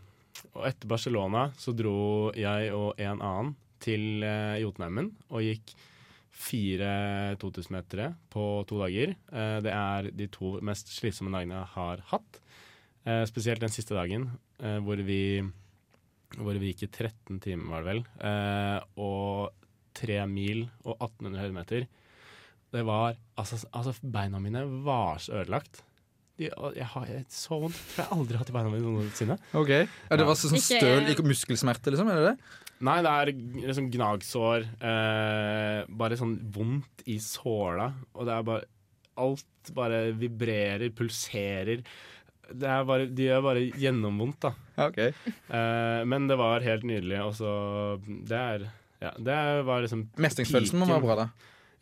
og 0.55 0.67
etter 0.69 0.89
Barcelona 0.91 1.47
så 1.57 1.73
dro 1.73 2.33
jeg 2.37 2.69
og 2.75 2.99
en 3.01 3.23
annen 3.23 3.55
til 3.81 4.21
uh, 4.27 4.59
Jotunheimen 4.61 5.13
og 5.31 5.41
gikk 5.47 5.73
fire 6.38 7.35
2000-metere 7.43 8.12
på 8.31 8.44
to 8.69 8.79
dager. 8.82 9.14
Eh, 9.32 9.58
det 9.64 9.75
er 9.75 10.11
de 10.14 10.29
to 10.32 10.56
mest 10.64 10.93
slitsomme 10.94 11.32
dagene 11.35 11.58
jeg 11.58 11.73
har 11.75 12.05
hatt. 12.12 12.40
Eh, 13.08 13.25
spesielt 13.29 13.62
den 13.64 13.75
siste 13.75 13.96
dagen, 13.96 14.29
eh, 14.62 14.79
hvor, 14.85 15.00
vi, 15.02 15.43
hvor 16.38 16.58
vi 16.61 16.73
gikk 16.73 16.87
i 16.87 16.93
13 16.93 17.40
timer, 17.44 17.70
var 17.73 17.82
det 17.82 17.90
vel. 17.93 18.02
Og 19.02 19.55
tre 19.99 20.20
mil 20.31 20.69
og 20.85 20.94
1800 20.94 21.43
høydemeter. 21.43 21.88
Det 22.69 22.85
var 22.85 23.17
Altså, 23.38 23.62
altså 23.73 23.94
beina 24.02 24.38
mine 24.43 24.64
var 24.85 25.19
så 25.23 25.40
ødelagt. 25.40 25.82
De, 26.38 26.46
jeg 26.79 26.87
har 26.93 27.06
jeg, 27.11 27.25
så 27.35 27.56
vondt 27.58 27.75
tror 27.90 28.05
jeg 28.05 28.12
aldri 28.14 28.37
har 28.37 28.44
hatt 28.44 28.50
i 28.52 28.55
beina 28.55 28.70
mine 28.70 28.87
noensinne. 28.94 29.37
Okay. 29.58 29.88
Ja, 30.08 30.17
det 30.20 30.26
var 30.29 30.37
sånn 30.38 30.55
Ikke- 30.55 30.79
støl 30.79 31.08
ikke 31.12 31.25
muskelsmerte, 31.26 31.90
liksom? 31.90 32.11
Er 32.12 32.20
det 32.20 32.26
det? 32.31 32.37
Nei, 32.87 32.99
det 33.02 33.11
er 33.11 33.32
liksom 33.67 33.88
gnagsår. 33.90 34.69
Eh, 34.79 35.81
bare 35.90 36.19
sånn 36.20 36.37
vondt 36.55 37.02
i 37.11 37.17
såla. 37.19 37.88
Og 38.14 38.29
det 38.29 38.35
er 38.37 38.43
bare 38.46 38.64
Alt 39.18 39.73
bare 39.75 40.12
vibrerer, 40.14 40.92
pulserer. 40.95 41.80
Det 42.54 42.68
er 42.71 42.85
bare, 42.87 43.09
de 43.11 43.25
gjør 43.26 43.42
bare 43.42 43.64
gjennomvondt, 43.75 44.38
da. 44.47 44.52
Okay. 44.87 45.11
Eh, 45.50 46.04
men 46.07 46.28
det 46.30 46.37
var 46.38 46.62
helt 46.62 46.87
nydelig. 46.87 47.18
Og 47.26 47.35
så 47.35 47.99
Det 48.07 48.38
er 48.38 48.68
Ja, 49.02 49.11
det 49.18 49.64
var 49.66 49.83
liksom 49.83 50.07
Mestringsfølelsen 50.16 50.78
må 50.78 50.87
være 50.87 51.02
bra, 51.02 51.16
da. 51.16 51.28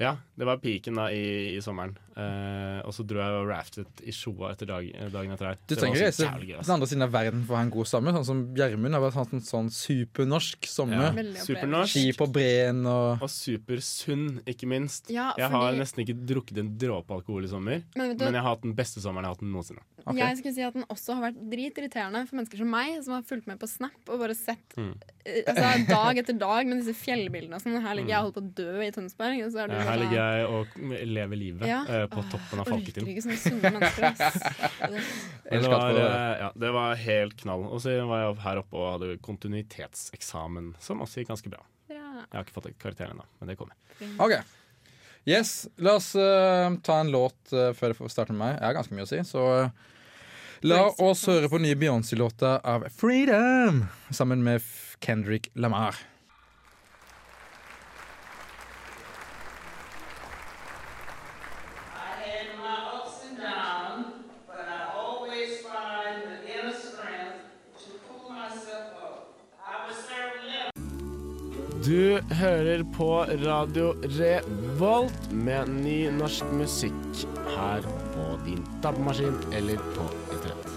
Ja, 0.00 0.16
det 0.36 0.46
var 0.48 0.56
piken 0.64 0.96
da 0.96 1.10
i, 1.12 1.56
i 1.56 1.60
sommeren. 1.60 1.94
Eh, 2.16 2.80
og 2.88 2.94
så 2.96 3.04
dro 3.04 3.18
jeg 3.20 3.34
og 3.42 3.48
raftet 3.50 4.00
i 4.08 4.12
Sjoa 4.16 4.54
etter 4.54 4.66
dag, 4.70 4.86
dagen 5.12 5.32
etter 5.34 5.50
der. 5.50 5.58
Du 5.66 5.74
Det 5.74 5.76
var 5.76 5.82
trenger 5.82 6.06
også 6.08 6.24
reise 6.24 6.64
den 6.64 6.74
andre 6.76 6.86
siden 6.88 7.02
av 7.04 7.12
verden 7.12 7.42
for 7.44 7.52
å 7.52 7.56
ha 7.58 7.62
en 7.66 7.72
god 7.74 7.86
sommer. 7.90 8.12
Sånn 8.16 8.24
som 8.24 8.40
Gjermund 8.56 8.96
har 8.96 9.02
vært 9.04 9.18
hatt 9.20 9.34
en 9.36 9.44
sånn 9.44 9.68
supernorsk 9.70 10.64
sommer. 10.70 11.10
Ja. 11.12 11.42
Supernorsk. 11.44 11.92
Ski 11.92 12.12
på 12.16 12.28
breen 12.32 12.86
og 12.88 13.20
Og 13.26 13.28
supersunn, 13.28 14.40
ikke 14.48 14.66
minst. 14.70 15.10
Ja, 15.12 15.32
Jeg 15.36 15.50
har 15.52 15.72
nesten 15.76 16.04
ikke 16.06 16.16
drukket 16.26 16.58
en 16.62 16.72
dråpe 16.80 17.12
alkohol 17.18 17.44
i 17.44 17.48
sommer, 17.52 17.82
Men 17.94 18.16
du, 18.16 18.24
men 18.24 18.32
jeg 18.34 18.42
har 18.42 18.48
hatt 18.54 18.62
den 18.64 18.74
beste 18.74 19.00
sommeren 19.04 19.26
jeg 19.26 19.30
har 19.32 19.36
hatt 19.36 19.44
den 19.44 19.52
noensinne. 19.52 19.84
Okay. 20.06 20.22
Jeg 20.22 20.38
skulle 20.38 20.54
si 20.54 20.62
at 20.62 20.72
den 20.76 20.84
også 20.86 21.16
har 21.18 21.24
vært 21.32 21.38
dritirriterende 21.50 22.20
for 22.28 22.38
mennesker 22.38 22.60
som 22.62 22.68
meg, 22.70 23.02
som 23.02 23.14
har 23.16 23.22
fulgt 23.26 23.48
med 23.50 23.58
på 23.58 23.66
Snap 23.68 24.08
og 24.08 24.20
bare 24.22 24.36
sett 24.38 24.62
Mm. 24.76 24.94
eh, 25.24 25.42
altså, 25.48 25.86
dag 25.88 26.18
etter 26.18 26.38
dag 26.38 26.66
med 26.66 26.78
disse 26.84 26.94
fjellbildene 26.94 27.56
og 27.58 27.62
sånn. 27.62 27.80
Her 27.82 27.94
ligger 27.98 28.12
jeg 28.14 28.18
og 28.18 28.26
holder 28.28 28.40
på 28.40 28.44
å 28.44 28.54
dø 28.54 28.82
i 28.86 28.90
Tønsberg. 28.94 29.44
Og 29.46 29.52
så 29.52 29.58
er 29.64 29.66
du 29.68 29.74
Eh, 29.74 29.82
Her 29.82 29.96
ligger 29.98 30.16
jeg 30.16 30.46
og 30.46 30.66
lever 31.06 31.36
livet 31.36 31.66
Ja. 31.66 31.82
På 32.12 32.22
toppen 32.32 32.60
av 32.62 32.70
Orker 32.76 33.06
ikke 33.08 33.22
sånne 33.24 33.38
sunne 33.42 33.72
mennesker, 33.76 34.04
ass. 34.10 34.42
Men 34.82 34.98
Det 35.64 35.70
var, 35.72 36.00
eh, 36.02 36.34
ja, 36.42 36.50
det 36.64 36.70
var 36.76 37.00
helt 37.02 37.36
knall. 37.42 37.64
Og 37.70 37.80
så 37.84 37.94
var 38.08 38.22
jeg 38.24 38.36
her 38.44 38.60
oppe 38.62 38.76
og 38.80 38.86
hadde 38.96 39.16
kontinuitetseksamen, 39.26 40.74
som 40.82 41.02
også 41.04 41.20
gikk 41.22 41.32
ganske 41.34 41.52
bra. 41.52 41.62
Bra. 41.90 42.02
Jeg 42.24 42.32
har 42.38 42.46
ikke 42.46 42.56
fått 42.58 42.70
karakteren 42.82 43.16
ennå, 43.16 43.26
men 43.40 43.52
det 43.52 43.58
kommer. 43.60 43.76
OK. 44.22 44.36
Yes, 45.26 45.66
la 45.82 45.96
oss 45.98 46.12
uh, 46.14 46.70
ta 46.86 47.00
en 47.02 47.10
låt 47.10 47.52
uh, 47.52 47.72
før 47.74 47.94
det 47.96 48.10
starter 48.14 48.34
med 48.36 48.44
meg. 48.44 48.58
Jeg 48.60 48.66
har 48.68 48.76
ganske 48.78 48.94
mye 48.94 49.06
å 49.06 49.10
si, 49.10 49.22
så 49.26 49.46
uh, 49.66 49.70
La 50.66 50.84
oss 51.04 51.26
høre 51.28 51.50
på 51.52 51.58
nye 51.60 51.76
Beyoncé-låta 51.76 52.56
av 52.64 52.86
'Freedom' 52.88 53.82
sammen 54.10 54.40
med 54.46 54.62
F- 54.62 54.96
Kendrick 55.04 55.50
Lamar. 55.54 55.98
Hører 72.40 72.82
på 72.96 73.08
Radio 73.44 73.92
Revolt 74.18 75.30
med 75.32 75.68
ny 75.82 75.98
norsk 76.14 76.48
musikk 76.56 77.24
her 77.56 77.84
på 78.14 78.26
din 78.46 78.62
DAB-maskin 78.84 79.36
eller 79.56 79.80
på 79.96 80.06
internett. 80.34 80.72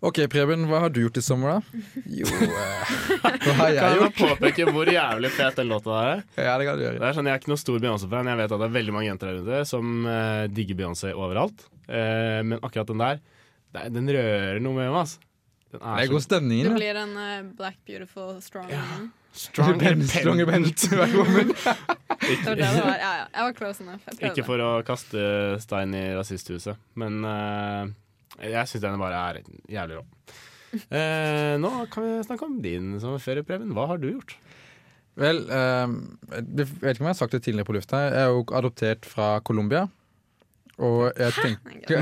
Ok, 0.00 0.16
Preben, 0.32 0.62
hva 0.70 0.78
har 0.86 0.92
du 0.94 1.02
gjort 1.02 1.18
i 1.20 1.22
sommer, 1.24 1.58
da? 1.58 1.80
Jo, 2.08 2.24
eh, 2.24 2.92
hva 3.20 3.52
har 3.58 3.68
jeg 3.74 3.80
Kan 3.82 3.90
jeg 3.90 3.98
gjort? 4.00 4.20
påpeke 4.22 4.68
hvor 4.72 4.88
jævlig 4.88 5.30
fet 5.36 5.58
den 5.60 5.68
låta 5.68 5.98
er? 6.14 6.22
Ja, 6.40 6.54
det 6.56 6.68
kan 6.70 6.78
du 6.80 6.84
gjøre. 6.86 7.00
Det 7.02 7.08
er 7.10 7.18
sånn, 7.18 7.28
Jeg 7.28 7.36
er 7.36 7.42
ikke 7.42 7.52
noen 7.52 7.60
stor 7.60 7.82
Beyoncé-fan. 7.84 8.30
Jeg 8.32 8.40
vet 8.40 8.54
at 8.56 8.62
det 8.62 8.68
er 8.70 8.76
veldig 8.78 8.94
mange 8.96 9.10
jenter 9.10 9.28
der 9.34 9.42
ute 9.44 9.60
som 9.68 10.06
eh, 10.08 10.46
digger 10.56 10.78
Beyoncé 10.80 11.12
overalt. 11.12 11.66
Eh, 11.84 12.40
men 12.48 12.56
akkurat 12.64 12.88
den 12.94 13.02
der, 13.04 13.20
det 13.76 13.82
er- 13.84 13.92
den 13.98 14.08
rører 14.16 14.62
noe 14.64 14.78
med 14.78 14.88
meg. 14.88 15.02
Altså. 15.02 15.20
Den 15.70 15.84
Det 15.84 16.06
er 16.06 16.12
god 16.14 16.22
så 16.24 16.28
stemning. 16.30 16.62
Det 16.64 16.72
blir 16.80 16.96
en 17.04 17.12
eh, 17.26 17.42
black, 17.60 17.76
beautiful, 17.86 18.38
strong 18.42 18.72
woman. 18.72 19.10
Strong 19.32 19.78
bent. 19.78 20.10
strong 20.10 20.44
bent. 20.46 20.86
Ja, 22.20 22.74
ja. 23.00 23.12
Jeg 23.32 23.54
prøvde. 23.56 23.94
Ikke 24.28 24.44
for 24.44 24.60
å 24.60 24.70
kaste 24.84 25.22
stein 25.62 25.94
i 25.96 26.02
rasisthuset, 26.12 26.76
men 27.00 27.24
uh, 27.24 27.88
jeg 28.44 28.68
syns 28.68 28.84
den 28.84 29.00
bare 29.00 29.22
er 29.30 29.38
jævlig 29.72 30.00
rå. 30.00 30.04
Uh, 30.92 31.56
nå 31.64 31.70
kan 31.90 32.04
vi 32.04 32.12
snakke 32.28 32.46
om 32.46 32.58
din 32.62 32.92
sommerferie, 33.00 33.46
Preben. 33.46 33.72
Hva 33.76 33.88
har 33.94 34.02
du 34.02 34.10
gjort? 34.10 34.36
Vel, 35.20 35.42
uh, 35.48 35.88
jeg 36.36 36.68
vet 36.76 36.92
ikke 36.92 37.06
om 37.06 37.08
jeg 37.08 37.14
har 37.14 37.18
sagt 37.22 37.38
det 37.38 37.42
tidligere 37.46 37.70
på 37.70 37.78
lufta. 37.78 38.04
Jeg 38.04 38.20
er 38.20 38.34
jo 38.34 38.44
adoptert 38.60 39.08
fra 39.08 39.32
Colombia. 39.46 39.86
Og 40.80 41.10
jeg 41.20 41.32
tenker 41.36 42.00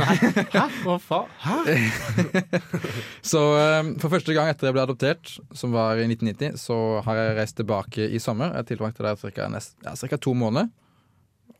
Hæ? 0.55 0.65
Hva 0.85 0.97
faen? 1.03 1.31
Hæ? 1.43 1.79
Så 3.31 3.41
eh, 3.59 3.89
for 3.99 4.13
første 4.13 4.35
gang 4.37 4.51
etter 4.53 4.69
jeg 4.69 4.77
ble 4.77 4.85
adoptert, 4.87 5.33
som 5.57 5.73
var 5.75 5.99
i 5.99 6.07
1990, 6.07 6.59
så 6.63 6.77
har 7.07 7.19
jeg 7.19 7.37
reist 7.41 7.57
tilbake 7.59 8.07
i 8.15 8.21
sommer. 8.23 8.53
Jeg 8.61 8.69
tilbrakte 8.75 9.03
der 9.03 9.19
ca. 9.19 9.49
Ja, 9.85 9.97
cirka 9.99 10.19
to 10.23 10.35
måneder. 10.39 10.71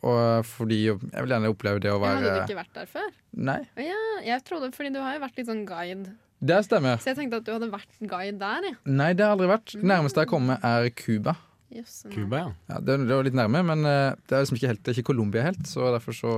Og 0.07 0.15
eh, 0.23 0.45
fordi 0.47 0.79
jeg 0.87 1.01
vil 1.03 1.33
gjerne 1.35 1.51
oppleve 1.51 1.83
det 1.83 1.91
å 1.91 1.97
Ja, 1.99 2.05
være 2.05 2.21
hadde 2.23 2.37
du 2.37 2.41
ikke 2.47 2.61
vært 2.61 2.79
der 2.79 2.89
før? 2.93 3.11
Nei, 3.51 3.59
ja, 3.83 3.99
jeg 4.29 4.45
trodde, 4.47 4.71
fordi 4.77 4.95
du 4.95 5.01
har 5.03 5.19
jo 5.19 5.25
vært 5.27 5.43
litt 5.43 5.51
sånn 5.51 5.65
guide. 5.67 6.15
det 6.39 6.61
stemmer. 6.69 7.03
Så 7.03 7.11
jeg 7.11 7.19
tenkte 7.19 7.43
at 7.43 7.49
du 7.49 7.53
hadde 7.57 7.73
vært 7.75 7.99
guide 7.99 8.39
der, 8.39 8.71
jeg. 8.71 8.79
Nei, 8.87 9.11
det 9.19 9.27
har 9.27 9.35
aldri 9.35 9.51
vært. 9.51 9.75
Det 9.75 9.83
nærmeste 9.91 10.23
jeg 10.23 10.31
kommer, 10.31 10.63
er 10.63 10.87
Cuba. 10.95 11.35
Yes. 11.75 11.99
Cuba, 12.15 12.39
ja. 12.47 12.53
Ja, 12.71 12.79
det, 12.81 12.95
det 13.11 13.13
var 13.19 13.27
litt 13.27 13.35
nærme, 13.37 13.61
men 13.75 13.83
eh, 13.85 14.15
det 14.31 14.39
er 14.39 14.47
liksom 14.47 14.57
ikke 14.57 14.71
helt 14.71 14.81
Det 14.87 14.93
er 14.95 14.97
ikke 15.03 15.11
Colombia 15.11 15.43
helt, 15.51 15.67
så 15.69 15.91
derfor 15.93 16.15
så 16.17 16.31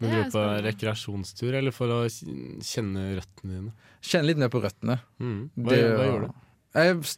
Men 0.00 0.10
er 0.14 0.24
er 0.26 0.30
på 0.30 0.42
rekreasjonstur, 0.62 1.54
eller 1.58 1.74
for 1.74 1.90
å 1.90 2.00
kjenne 2.06 3.16
røttene 3.18 3.54
dine? 3.56 3.72
Kjenne 4.02 4.26
litt 4.30 4.38
ned 4.38 4.50
på 4.52 4.60
røttene. 4.62 5.00
Mm. 5.18 5.50
Hva, 5.58 5.70
Det- 5.70 5.96
hva 5.98 6.04
gjorde 6.06 6.28
du? 6.28 6.34
Jeg, 6.78 7.16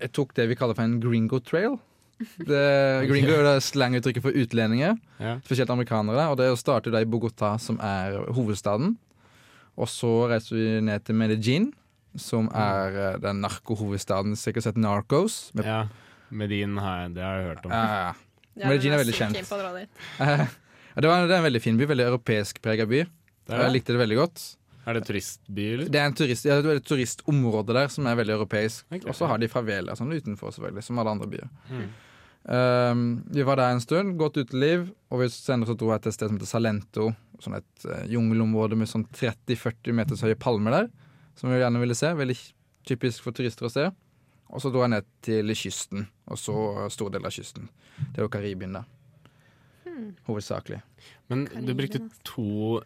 jeg 0.00 0.12
tok 0.12 0.34
det 0.34 0.48
vi 0.48 0.54
kaller 0.54 0.74
for 0.78 0.82
en 0.86 1.00
gringo 1.00 1.40
trail. 1.40 1.78
Det, 2.38 2.62
gringo 3.10 3.32
er 3.34 3.42
det 3.48 3.62
slanguttrykket 3.64 4.22
for 4.22 4.30
utlendinger, 4.36 4.98
Ja. 5.18 5.38
spesielt 5.40 5.70
amerikanere. 5.70 6.28
Og 6.30 6.36
det 6.38 6.50
starter 6.60 6.92
da 6.92 7.00
i 7.00 7.04
Bogotá, 7.08 7.58
som 7.58 7.80
er 7.80 8.20
hovedstaden. 8.30 8.96
Og 9.80 9.88
så 9.88 10.28
reiser 10.28 10.54
vi 10.56 10.80
ned 10.84 11.02
til 11.04 11.14
Medellin, 11.16 11.72
som 12.16 12.48
er 12.54 12.96
eh, 13.14 13.18
den 13.18 13.40
narkohovedstaden. 13.40 14.36
Sikkert 14.36 14.62
sett 14.68 14.76
Narcos. 14.76 15.50
Med, 15.54 15.64
ja. 15.64 15.86
Medin 16.30 16.76
har 16.78 17.06
jeg, 17.08 17.14
det 17.14 17.22
har 17.24 17.38
jeg 17.40 17.48
hørt 17.48 17.64
om. 17.66 17.70
ja, 17.72 18.12
ja, 18.54 18.68
Medellin 18.68 18.92
er 18.92 19.02
veldig 19.02 19.14
kjent. 19.18 19.36
Ja, 20.94 21.02
det, 21.02 21.08
var, 21.08 21.26
det 21.26 21.34
er 21.36 21.42
en 21.42 21.46
veldig 21.48 21.62
fin 21.62 21.78
by. 21.78 21.88
Veldig 21.90 22.08
europeisk 22.08 22.60
prega 22.64 22.86
by. 22.88 23.04
Det 23.04 23.54
er, 23.54 23.64
Jeg 23.66 23.76
likte 23.78 23.94
det 23.94 24.02
veldig 24.02 24.18
godt. 24.18 24.44
er 24.86 24.96
det 24.96 25.06
turistby, 25.06 25.64
eller? 25.74 25.88
Det 25.92 26.00
er 26.00 26.06
en 26.08 26.14
turist, 26.16 26.46
ja, 26.48 26.60
det 26.62 26.70
er 26.70 26.78
et 26.80 26.86
turistområde 26.88 27.74
der 27.76 27.90
som 27.92 28.06
er 28.08 28.18
veldig 28.18 28.36
europeisk. 28.38 28.86
Okay. 28.90 29.08
Og 29.10 29.16
så 29.18 29.28
har 29.30 29.40
de 29.40 29.48
favela 29.50 29.96
sånn 29.98 30.12
utenfor, 30.12 30.54
selvfølgelig, 30.56 30.86
som 30.86 31.00
alle 31.02 31.16
andre 31.16 31.28
byer. 31.30 31.50
Mm. 31.70 31.88
Um, 32.50 33.02
vi 33.28 33.44
var 33.44 33.60
der 33.60 33.74
en 33.74 33.82
stund, 33.84 34.14
godt 34.18 34.38
uteliv, 34.40 34.88
og 35.12 35.20
vi 35.20 35.28
senere 35.34 35.68
så 35.68 35.76
dro 35.76 35.90
jeg 35.92 36.04
til 36.04 36.12
et 36.12 36.16
sted 36.16 36.30
som 36.30 36.38
heter 36.38 36.50
Salento. 36.50 37.10
Sånn 37.40 37.58
et 37.58 37.88
uh, 37.88 38.04
jungelområde 38.10 38.78
med 38.80 38.90
sånn 38.90 39.04
30-40 39.12 39.96
meters 39.96 40.24
høye 40.24 40.38
palmer 40.40 40.78
der, 40.78 40.88
som 41.38 41.52
vi 41.52 41.60
gjerne 41.60 41.82
ville 41.82 41.98
se. 41.98 42.14
Veldig 42.16 42.38
typisk 42.88 43.26
for 43.26 43.36
turister 43.36 43.68
å 43.68 43.72
se. 43.72 43.90
Og 44.50 44.62
så 44.64 44.72
dro 44.72 44.82
jeg 44.82 44.94
ned 44.96 45.06
til 45.22 45.54
kysten, 45.54 46.08
og 46.26 46.40
så 46.40 46.56
stor 46.90 47.12
del 47.14 47.28
av 47.28 47.34
kysten. 47.34 47.68
Det 48.00 48.22
er 48.22 48.26
jo 48.26 48.32
Karibien, 48.32 48.74
da. 48.80 48.86
Hovedsakelig. 50.28 50.80
Men 51.30 51.44
du 51.66 51.74
brukte 51.78 52.00
to, 52.24 52.80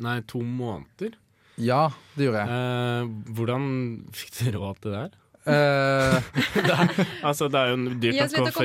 nei, 0.00 0.20
to 0.30 0.40
måneder. 0.42 1.14
Ja, 1.56 1.88
det 2.16 2.26
gjorde 2.26 2.40
jeg. 2.42 2.48
Eh, 2.50 3.34
hvordan 3.36 3.68
fikk 4.12 4.32
du 4.40 4.58
råd 4.58 4.80
til 4.82 4.90
det 4.96 5.02
her? 5.04 5.12
Eh, 5.46 6.20
Altså, 7.28 7.48
det 7.52 7.60
er 7.60 7.70
jo 7.74 7.76
dyrt 8.00 8.14
nok 8.40 8.54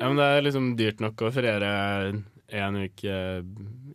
Ja, 0.00 0.08
men 0.08 0.16
det 0.22 0.28
er 0.32 0.42
liksom 0.48 0.70
dyrt 0.78 1.00
nok 1.04 1.16
å 1.28 1.30
feriere 1.34 1.72
en 2.52 2.76
uke 2.82 3.14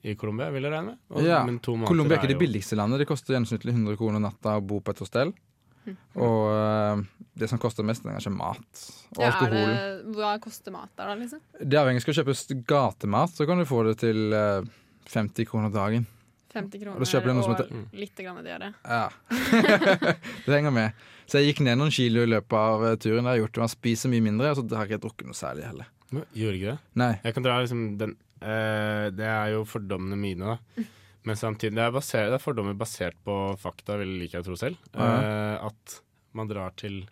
i 0.07 0.13
Colombia, 0.15 0.47
vil 0.53 0.63
jeg 0.63 0.71
regne 0.71 0.93
med. 0.93 0.97
Og- 1.11 1.23
Ja. 1.25 1.41
Colombia 1.89 2.15
er 2.17 2.21
ikke 2.21 2.31
det 2.31 2.39
billigste 2.47 2.77
landet. 2.79 2.99
Det 3.03 3.07
koster 3.09 3.33
gjennomsnittlig 3.35 3.73
100 3.75 3.97
kroner 3.97 4.19
natta 4.23 4.55
å 4.57 4.63
bo 4.65 4.79
på 4.79 4.91
et 4.95 4.99
hostell. 5.03 5.33
Hm. 5.87 5.95
Og 6.19 6.41
eh, 6.51 7.05
det 7.39 7.47
som 7.51 7.59
koster 7.61 7.85
mest, 7.87 8.03
er 8.05 8.17
kanskje 8.17 8.33
mat 8.35 8.83
og 9.15 9.21
Ja, 9.23 9.29
er 9.29 9.31
alkohol. 9.31 9.71
det, 9.71 10.15
hva 10.17 10.33
koster 10.43 10.73
mat 10.75 10.89
der, 10.97 11.07
da, 11.07 11.15
liksom? 11.21 11.41
Det 11.61 11.73
er 11.77 11.81
avhengig. 11.85 12.03
Skal 12.03 12.13
du 12.17 12.21
kjøpe 12.21 12.61
gatemat, 12.67 13.33
så 13.37 13.47
kan 13.49 13.61
du 13.61 13.65
få 13.69 13.83
det 13.87 13.97
til 14.03 14.33
eh, 14.35 14.61
50 15.13 15.47
kroner 15.47 15.71
dagen. 15.73 16.05
50 16.57 16.81
kroner 16.81 16.97
Og 17.03 17.05
kjøper 17.07 17.29
du 17.29 17.33
noe 17.37 17.45
som 17.45 17.53
heter- 17.55 17.99
litt 18.01 18.17
grann 18.17 18.39
diaré. 18.43 18.71
Ja. 18.83 19.09
det 20.45 20.53
henger 20.53 20.73
med. 20.73 20.91
Så 21.27 21.39
jeg 21.41 21.51
gikk 21.53 21.61
ned 21.67 21.77
noen 21.77 21.91
kilo 21.93 22.23
i 22.23 22.29
løpet 22.31 22.55
av 22.57 22.85
eh, 22.87 22.95
turen. 22.99 23.23
Det 23.23 23.29
har 23.29 23.37
jeg 23.37 23.45
gjort. 23.45 23.59
Man 23.65 23.71
spiser 23.73 24.11
mye 24.13 24.23
mindre, 24.25 24.51
og 24.53 24.59
så 24.61 24.65
har 24.75 24.85
jeg 24.87 24.95
ikke 24.97 25.03
drukket 25.07 25.29
noe 25.29 25.37
særlig 25.37 25.65
heller. 25.67 25.89
Gjør 26.33 26.55
ikke 26.57 26.71
det? 26.71 26.77
Nei. 27.03 27.09
Jeg 27.27 27.35
kan 27.35 27.43
dra 27.45 27.57
liksom 27.61 27.81
den 27.99 28.13
eh, 28.39 29.09
Det 29.11 29.25
er 29.27 29.49
jo 29.57 29.65
fordommene 29.67 30.17
mine, 30.19 30.55
da. 30.55 30.83
Men 31.25 31.39
samtidig 31.39 31.75
det 31.75 31.83
er, 31.83 31.95
basert, 31.95 32.29
det 32.31 32.37
er 32.37 32.43
fordommer 32.43 32.77
basert 32.77 33.17
på 33.25 33.35
fakta, 33.59 33.97
vil 33.99 34.21
jeg 34.27 34.41
å 34.41 34.45
tro 34.45 34.57
selv. 34.59 34.79
Eh, 34.93 35.55
at 35.67 35.97
man 36.37 36.49
drar 36.49 36.75
til 36.77 37.05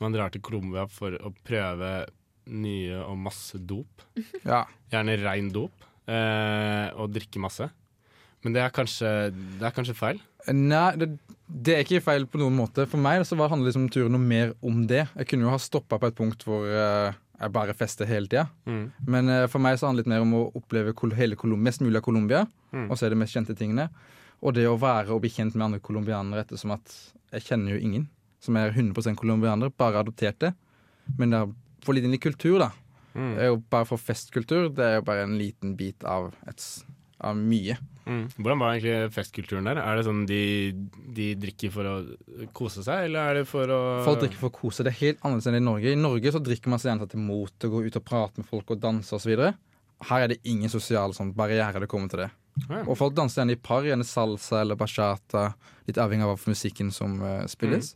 Man 0.00 0.14
drar 0.14 0.30
til 0.32 0.40
Colombia 0.40 0.86
for 0.88 1.12
å 1.12 1.28
prøve 1.44 2.06
nye 2.48 3.02
og 3.04 3.18
masse 3.20 3.58
dop. 3.60 4.06
Ja. 4.48 4.62
Gjerne 4.92 5.18
rein 5.20 5.50
dop. 5.52 5.84
Eh, 6.08 6.88
og 6.96 7.12
drikke 7.12 7.42
masse. 7.42 7.68
Men 8.40 8.54
det 8.56 8.62
er 8.64 8.72
kanskje, 8.72 9.10
det 9.60 9.66
er 9.68 9.74
kanskje 9.76 9.98
feil. 9.98 10.22
Nei, 10.48 10.86
det, 10.96 11.10
det 11.44 11.74
er 11.74 11.84
ikke 11.84 12.00
feil 12.06 12.24
på 12.30 12.40
noen 12.40 12.56
måte. 12.56 12.86
For 12.88 13.02
meg 13.02 13.26
så 13.28 13.36
handler 13.36 13.68
liksom 13.68 13.90
turen 13.92 14.16
noe 14.16 14.24
mer 14.24 14.54
om 14.64 14.86
det. 14.88 15.04
Jeg 15.18 15.28
kunne 15.28 15.44
jo 15.44 15.52
ha 15.52 15.60
stoppa 15.60 16.00
på 16.00 16.08
et 16.08 16.16
punkt 16.16 16.46
hvor 16.48 16.64
eh, 16.64 17.18
jeg 17.40 17.52
bare 17.52 17.74
fester 17.74 18.06
hele 18.06 18.28
tida. 18.28 18.46
Mm. 18.68 18.82
Men 19.08 19.28
uh, 19.32 19.46
for 19.48 19.62
meg 19.64 19.78
så 19.80 19.88
handler 19.88 20.04
det 20.04 20.10
litt 20.10 20.14
mer 20.14 20.24
om 20.26 20.34
å 20.36 20.42
oppleve 20.60 20.92
hele 21.16 21.36
Colom 21.40 21.62
mest 21.64 21.80
mulig 21.80 21.96
av 22.02 22.06
Colombia, 22.06 22.46
Mm. 22.70 22.84
og 22.90 22.98
se 23.00 23.08
de 23.10 23.16
mest 23.18 23.34
kjente 23.34 23.56
tingene. 23.58 23.88
Og 24.42 24.54
det 24.54 24.62
å 24.70 24.76
være 24.78 25.10
og 25.10 25.20
bli 25.24 25.30
kjent 25.34 25.56
med 25.56 25.64
andre 25.64 25.80
colombianere 25.82 26.44
ettersom 26.44 26.70
at 26.76 26.92
jeg 27.32 27.42
kjenner 27.48 27.72
jo 27.74 27.80
ingen 27.82 28.04
som 28.40 28.54
er 28.56 28.70
100% 28.70 29.16
colombianere, 29.18 29.72
bare 29.76 29.98
adopterte. 30.04 30.52
Men 31.18 31.30
det 31.34 31.40
er 31.40 31.50
få 31.84 31.96
litt 31.96 32.04
inn 32.06 32.14
i 32.14 32.20
kultur, 32.22 32.60
da. 32.62 32.70
Mm. 33.14 33.32
Det 33.34 33.42
er 33.42 33.50
jo 33.50 33.58
bare 33.74 33.88
for 33.90 33.98
festkultur. 33.98 34.68
Det 34.72 34.86
er 34.86 34.94
jo 35.00 35.02
bare 35.08 35.24
en 35.26 35.34
liten 35.36 35.74
bit 35.76 36.04
av, 36.06 36.30
et, 36.46 36.62
av 37.20 37.34
mye. 37.36 37.74
Mm. 38.10 38.24
Hvordan 38.34 38.58
var 38.58 38.74
egentlig 38.74 39.12
festkulturen 39.14 39.68
der? 39.70 39.78
Er 39.78 39.98
det 39.98 40.04
sånn 40.08 40.24
de, 40.26 40.40
de 41.14 41.28
drikker 41.38 41.70
for 41.74 41.86
å 41.86 41.94
kose 42.56 42.82
seg, 42.82 43.06
eller 43.06 43.30
er 43.30 43.40
det 43.40 43.44
for 43.46 43.70
å 43.70 43.80
Folk 44.06 44.24
drikker 44.24 44.40
for 44.40 44.50
å 44.50 44.56
kose. 44.56 44.86
Det 44.86 44.90
er 44.90 45.00
helt 45.04 45.22
annerledes 45.22 45.46
enn 45.50 45.60
i 45.60 45.62
Norge. 45.62 45.94
I 45.94 46.00
Norge 46.00 46.34
så 46.34 46.42
drikker 46.42 46.72
man 46.72 46.82
seg 46.82 46.90
gjerne 46.90 47.08
til 47.12 47.22
mot 47.22 47.66
å 47.66 47.72
gå 47.72 47.84
ut 47.86 48.00
og 48.00 48.06
prate 48.06 48.42
med 48.42 48.50
folk 48.50 48.74
og 48.74 48.82
danse 48.82 49.14
osv. 49.14 49.46
Her 50.10 50.24
er 50.24 50.32
det 50.32 50.40
ingen 50.48 50.72
sosial 50.72 51.14
sånn, 51.14 51.34
barriere 51.36 51.82
det 51.84 51.90
kommer 51.92 52.10
til 52.10 52.24
det. 52.24 52.30
Ja. 52.66 52.82
Og 52.82 52.96
folk 52.98 53.14
danser 53.16 53.44
gjerne 53.44 53.54
i 53.54 53.60
par, 53.62 53.86
gjerne 53.86 54.06
salsa 54.06 54.64
eller 54.64 54.78
bachata. 54.80 55.52
Litt 55.86 56.00
avhengig 56.02 56.26
av 56.26 56.48
musikken 56.50 56.90
som 56.94 57.20
uh, 57.22 57.44
spilles. 57.50 57.94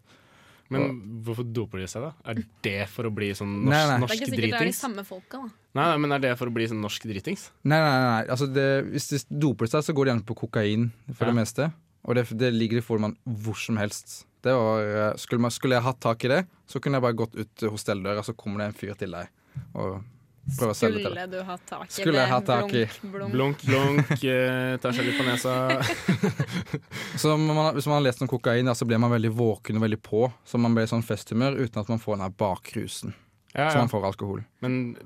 Men 0.73 0.95
hvorfor 1.27 1.45
doper 1.45 1.83
de 1.83 1.87
seg, 1.91 2.03
da? 2.07 2.13
Er 2.33 2.39
det 2.65 2.89
for 2.89 3.05
å 3.05 3.11
bli 3.15 3.29
sånn 3.37 3.51
norsk, 3.67 3.71
Nei, 3.71 3.83
nei. 3.91 3.99
Det 4.01 4.09
er 4.09 4.17
ikke 4.17 4.31
sikkert 4.31 4.55
det 4.55 4.61
er 4.63 4.71
de 4.71 4.77
samme 4.79 5.05
folka, 5.05 5.41
da. 5.45 5.51
Nei, 5.77 5.85
nei, 5.91 5.99
men 6.05 6.13
er 6.17 6.23
det 6.25 6.31
for 6.41 6.49
å 6.49 6.55
bli 6.57 6.67
sånn 6.71 6.81
norsk 6.81 7.05
dritings? 7.11 7.51
Nei, 7.69 7.79
nei, 7.85 7.99
nei. 8.07 8.23
Altså 8.33 8.49
det, 8.51 8.69
hvis 8.95 9.09
de 9.13 9.21
doper 9.45 9.69
seg, 9.71 9.85
så 9.85 9.93
går 9.97 10.09
de 10.09 10.15
gjerne 10.15 10.27
på 10.31 10.37
kokain 10.41 10.89
for 11.13 11.27
Ja. 11.27 11.33
det 11.33 11.37
meste. 11.43 11.69
Og 12.05 12.15
det, 12.17 12.27
det 12.41 12.51
ligger 12.55 12.81
i 12.81 12.85
formen 12.85 13.17
hvor 13.25 13.57
som 13.61 13.77
helst. 13.81 14.25
Det 14.45 14.53
var, 14.53 14.81
eh, 14.85 15.13
skulle, 15.17 15.41
man, 15.41 15.51
skulle 15.55 15.77
jeg 15.79 15.87
hatt 15.87 16.01
tak 16.05 16.25
i 16.25 16.29
det, 16.29 16.41
så 16.69 16.81
kunne 16.81 16.97
jeg 16.99 17.07
bare 17.07 17.17
gått 17.17 17.35
ut 17.37 17.65
hostelldøra, 17.73 18.25
så 18.25 18.35
kommer 18.37 18.61
det 18.61 18.67
en 18.73 18.77
fyr 18.81 18.95
til 19.01 19.15
deg 19.17 19.29
og 19.79 20.03
prøver 20.45 20.71
å 20.73 20.77
selge 20.77 21.01
til 21.05 21.15
deg. 21.17 21.35
Skulle 21.35 21.35
du 21.35 21.49
ha 21.49 21.57
tak 21.71 21.85
i 21.89 21.95
Skulle 21.97 22.21
jeg 22.21 22.31
ha 22.33 22.41
tak 22.49 22.75
i. 22.75 22.85
Blunk, 23.03 23.33
blunk. 23.35 23.65
Blunk, 23.65 24.13
Ta 24.21 24.29
eh, 24.35 24.77
tar 24.85 24.97
seg 24.97 25.09
litt 25.09 25.19
på 25.21 25.27
nesa. 25.29 25.55
Så 27.23 27.37
man, 27.37 27.75
Hvis 27.75 27.87
man 27.87 27.99
har 27.99 28.05
lest 28.07 28.23
om 28.23 28.29
kokain, 28.31 28.69
så 28.75 28.85
blir 28.89 28.99
man 29.03 29.13
veldig 29.15 29.33
våken 29.35 29.79
og 29.79 29.85
veldig 29.87 30.01
på. 30.05 30.25
Så 30.45 30.59
man 30.61 30.75
blir 30.77 30.87
i 30.89 30.91
sånn 30.91 31.05
festhumør 31.07 31.57
uten 31.61 31.81
at 31.83 31.91
man 31.93 32.03
får 32.03 32.19
den 32.19 32.27
her 32.27 32.35
bakrusen 32.45 33.15
Ja, 33.55 33.69
ja. 33.69 33.71
Så 33.71 33.79
man 33.85 33.91
får 33.93 34.07
alkohol. 34.11 34.41
Men, 34.65 34.97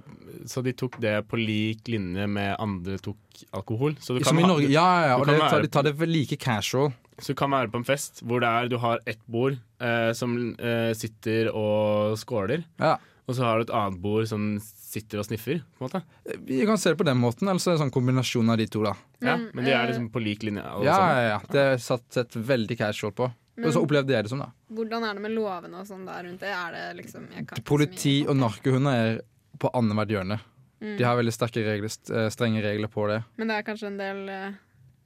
så 0.49 0.63
de 0.65 0.73
tok 0.73 0.97
det 1.05 1.17
på 1.29 1.37
lik 1.41 1.89
linje 1.93 2.25
med 2.31 2.55
andre 2.59 2.97
tok 3.05 3.43
alkohol? 3.53 3.99
Så 4.01 4.17
du 4.17 4.23
kan, 4.23 4.31
Som 4.33 4.41
i 4.41 4.47
Norge, 4.49 4.71
ja, 4.73 4.87
ja, 5.03 5.11
ja, 5.13 5.19
og 5.21 5.27
det, 5.29 5.37
tar, 5.39 5.51
være- 5.53 5.67
de 5.69 5.73
tar 5.77 5.89
det 5.91 6.09
like 6.09 6.39
casual. 6.41 6.91
Så 7.19 7.35
du 7.35 7.39
kan 7.41 7.51
være 7.51 7.69
på 7.69 7.81
en 7.81 7.85
fest 7.87 8.23
hvor 8.23 8.41
det 8.41 8.49
er, 8.49 8.69
du 8.71 8.77
har 8.79 9.01
ett 9.11 9.21
bord 9.27 9.57
eh, 9.83 10.13
som 10.15 10.37
eh, 10.55 10.93
sitter 10.97 11.51
og 11.53 12.15
skåler. 12.21 12.63
Ja. 12.79 12.97
Og 13.29 13.37
så 13.37 13.45
har 13.45 13.59
du 13.59 13.67
et 13.67 13.75
annet 13.77 14.01
bord 14.01 14.25
som 14.31 14.45
sitter 14.65 15.21
og 15.21 15.27
sniffer, 15.29 15.61
på 15.77 15.85
en 15.85 15.91
måte. 15.91 16.39
Vi 16.49 16.63
kan 16.67 16.79
se 16.81 16.95
det 16.95 17.01
på 17.01 17.05
den 17.05 17.19
måten, 17.21 17.49
eller 17.49 17.61
så 17.61 17.71
er 17.71 17.77
det 17.77 17.83
sånn 17.83 17.93
kombinasjon 17.93 18.49
av 18.49 18.57
de 18.57 18.67
to, 18.73 18.81
da. 18.87 18.95
Ja, 19.21 19.35
Men, 19.37 19.51
men 19.53 19.67
de 19.67 19.75
er 19.75 19.83
eh, 19.83 19.91
liksom 19.91 20.07
på 20.15 20.23
lik 20.25 20.47
linje. 20.49 20.65
Ja, 20.87 20.97
ja, 21.13 21.27
ja. 21.35 21.41
Det 21.53 21.65
er 21.75 21.83
satt 21.85 22.07
sett 22.17 22.37
veldig 22.37 22.79
casual 22.81 23.13
på. 23.13 23.29
Og 23.59 23.73
så 23.75 23.83
opplevde 23.83 24.15
jeg 24.15 24.25
det 24.25 24.31
som, 24.33 24.41
da. 24.41 24.53
Hvordan 24.73 25.05
er 25.05 25.19
det 25.19 25.25
med 25.25 25.35
lovene 25.35 25.81
og 25.83 25.89
sånn 25.89 26.07
der 26.07 26.23
rundt 26.25 26.45
det? 26.45 26.53
Er 26.55 26.77
det 26.77 26.85
liksom 27.03 27.27
jeg 27.35 27.49
kan 27.51 27.65
Politi 27.67 28.15
og 28.25 28.39
narkohunder 28.39 29.01
er 29.03 29.21
på 29.59 29.71
annethvert 29.75 30.15
hjørne. 30.15 30.39
Mm. 30.79 30.95
De 31.01 31.05
har 31.05 31.19
veldig 31.19 31.35
sterke 31.35 31.65
regler, 31.67 31.91
eh, 32.15 32.29
strenge 32.31 32.63
regler 32.63 32.89
på 32.93 33.09
det. 33.11 33.19
Men 33.37 33.51
det 33.51 33.59
er 33.59 33.67
kanskje 33.67 33.91
en 33.91 33.99
del 33.99 34.23
eh, 34.31 34.57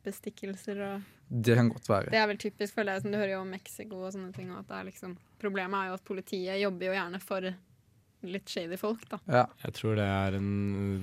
bestikkelser 0.05 0.85
og 0.85 1.11
Det 1.33 1.55
kan 1.57 1.71
godt 1.73 1.89
være. 1.89 2.11
Det 2.13 2.19
er 2.21 2.27
vel 2.29 2.37
typisk 2.37 2.77
for 2.77 2.85
jeg, 2.85 3.01
som 3.01 3.11
du 3.11 3.17
hører 3.17 3.33
jo 3.39 3.41
om 3.41 3.53
Mexico 3.55 4.03
og 4.05 4.13
sånne 4.13 4.35
ting. 4.37 4.51
Og 4.53 4.59
at 4.61 4.69
det 4.69 4.79
er 4.79 4.89
liksom, 4.91 5.15
problemet 5.41 5.79
er 5.79 5.89
jo 5.89 5.95
at 5.97 6.05
politiet 6.05 6.61
jobber 6.61 6.91
jo 6.91 6.97
gjerne 6.99 7.21
for 7.25 7.47
litt 8.23 8.51
shady 8.51 8.77
folk, 8.81 9.03
da. 9.11 9.19
Ja. 9.27 9.47
Jeg 9.65 9.75
tror 9.79 9.97
det 9.99 10.07
er 10.07 10.37
en 10.39 10.53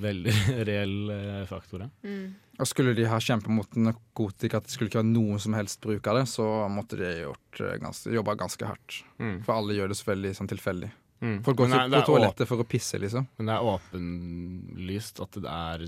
veldig 0.02 0.34
reell 0.68 1.12
eh, 1.14 1.42
faktor. 1.50 1.84
Ja. 1.86 1.90
Mm. 2.06 2.30
Og 2.60 2.68
skulle 2.68 2.92
de 2.96 3.06
ha 3.08 3.16
kjempet 3.22 3.52
mot 3.56 3.78
narkotika, 3.80 4.60
at 4.60 4.66
det 4.68 4.74
skulle 4.74 4.90
ikke 4.90 5.00
være 5.00 5.12
noen 5.12 5.40
som 5.40 5.54
helst 5.56 5.80
bruk 5.80 6.08
av 6.10 6.18
det, 6.20 6.26
så 6.28 6.46
måtte 6.72 6.98
de 7.00 7.12
gjort 7.22 7.62
eh, 7.64 7.78
ganske, 7.80 8.12
jobba 8.16 8.36
ganske 8.42 8.68
hardt. 8.68 8.98
Mm. 9.22 9.38
For 9.46 9.56
alle 9.56 9.78
gjør 9.78 9.94
det 9.94 10.00
veldig 10.08 10.34
sånn 10.36 10.50
tilfeldig. 10.50 10.90
Mm. 11.20 11.38
Folk 11.44 11.60
går 11.60 11.70
ikke 11.70 11.88
på 11.92 12.04
toalettet 12.08 12.48
for 12.48 12.62
å 12.62 12.68
pisse, 12.68 13.00
liksom. 13.00 13.28
Men 13.38 13.50
det 13.50 13.56
er 13.56 13.70
åpenlyst 13.74 15.20
at 15.24 15.40
det 15.40 15.56
er 15.56 15.86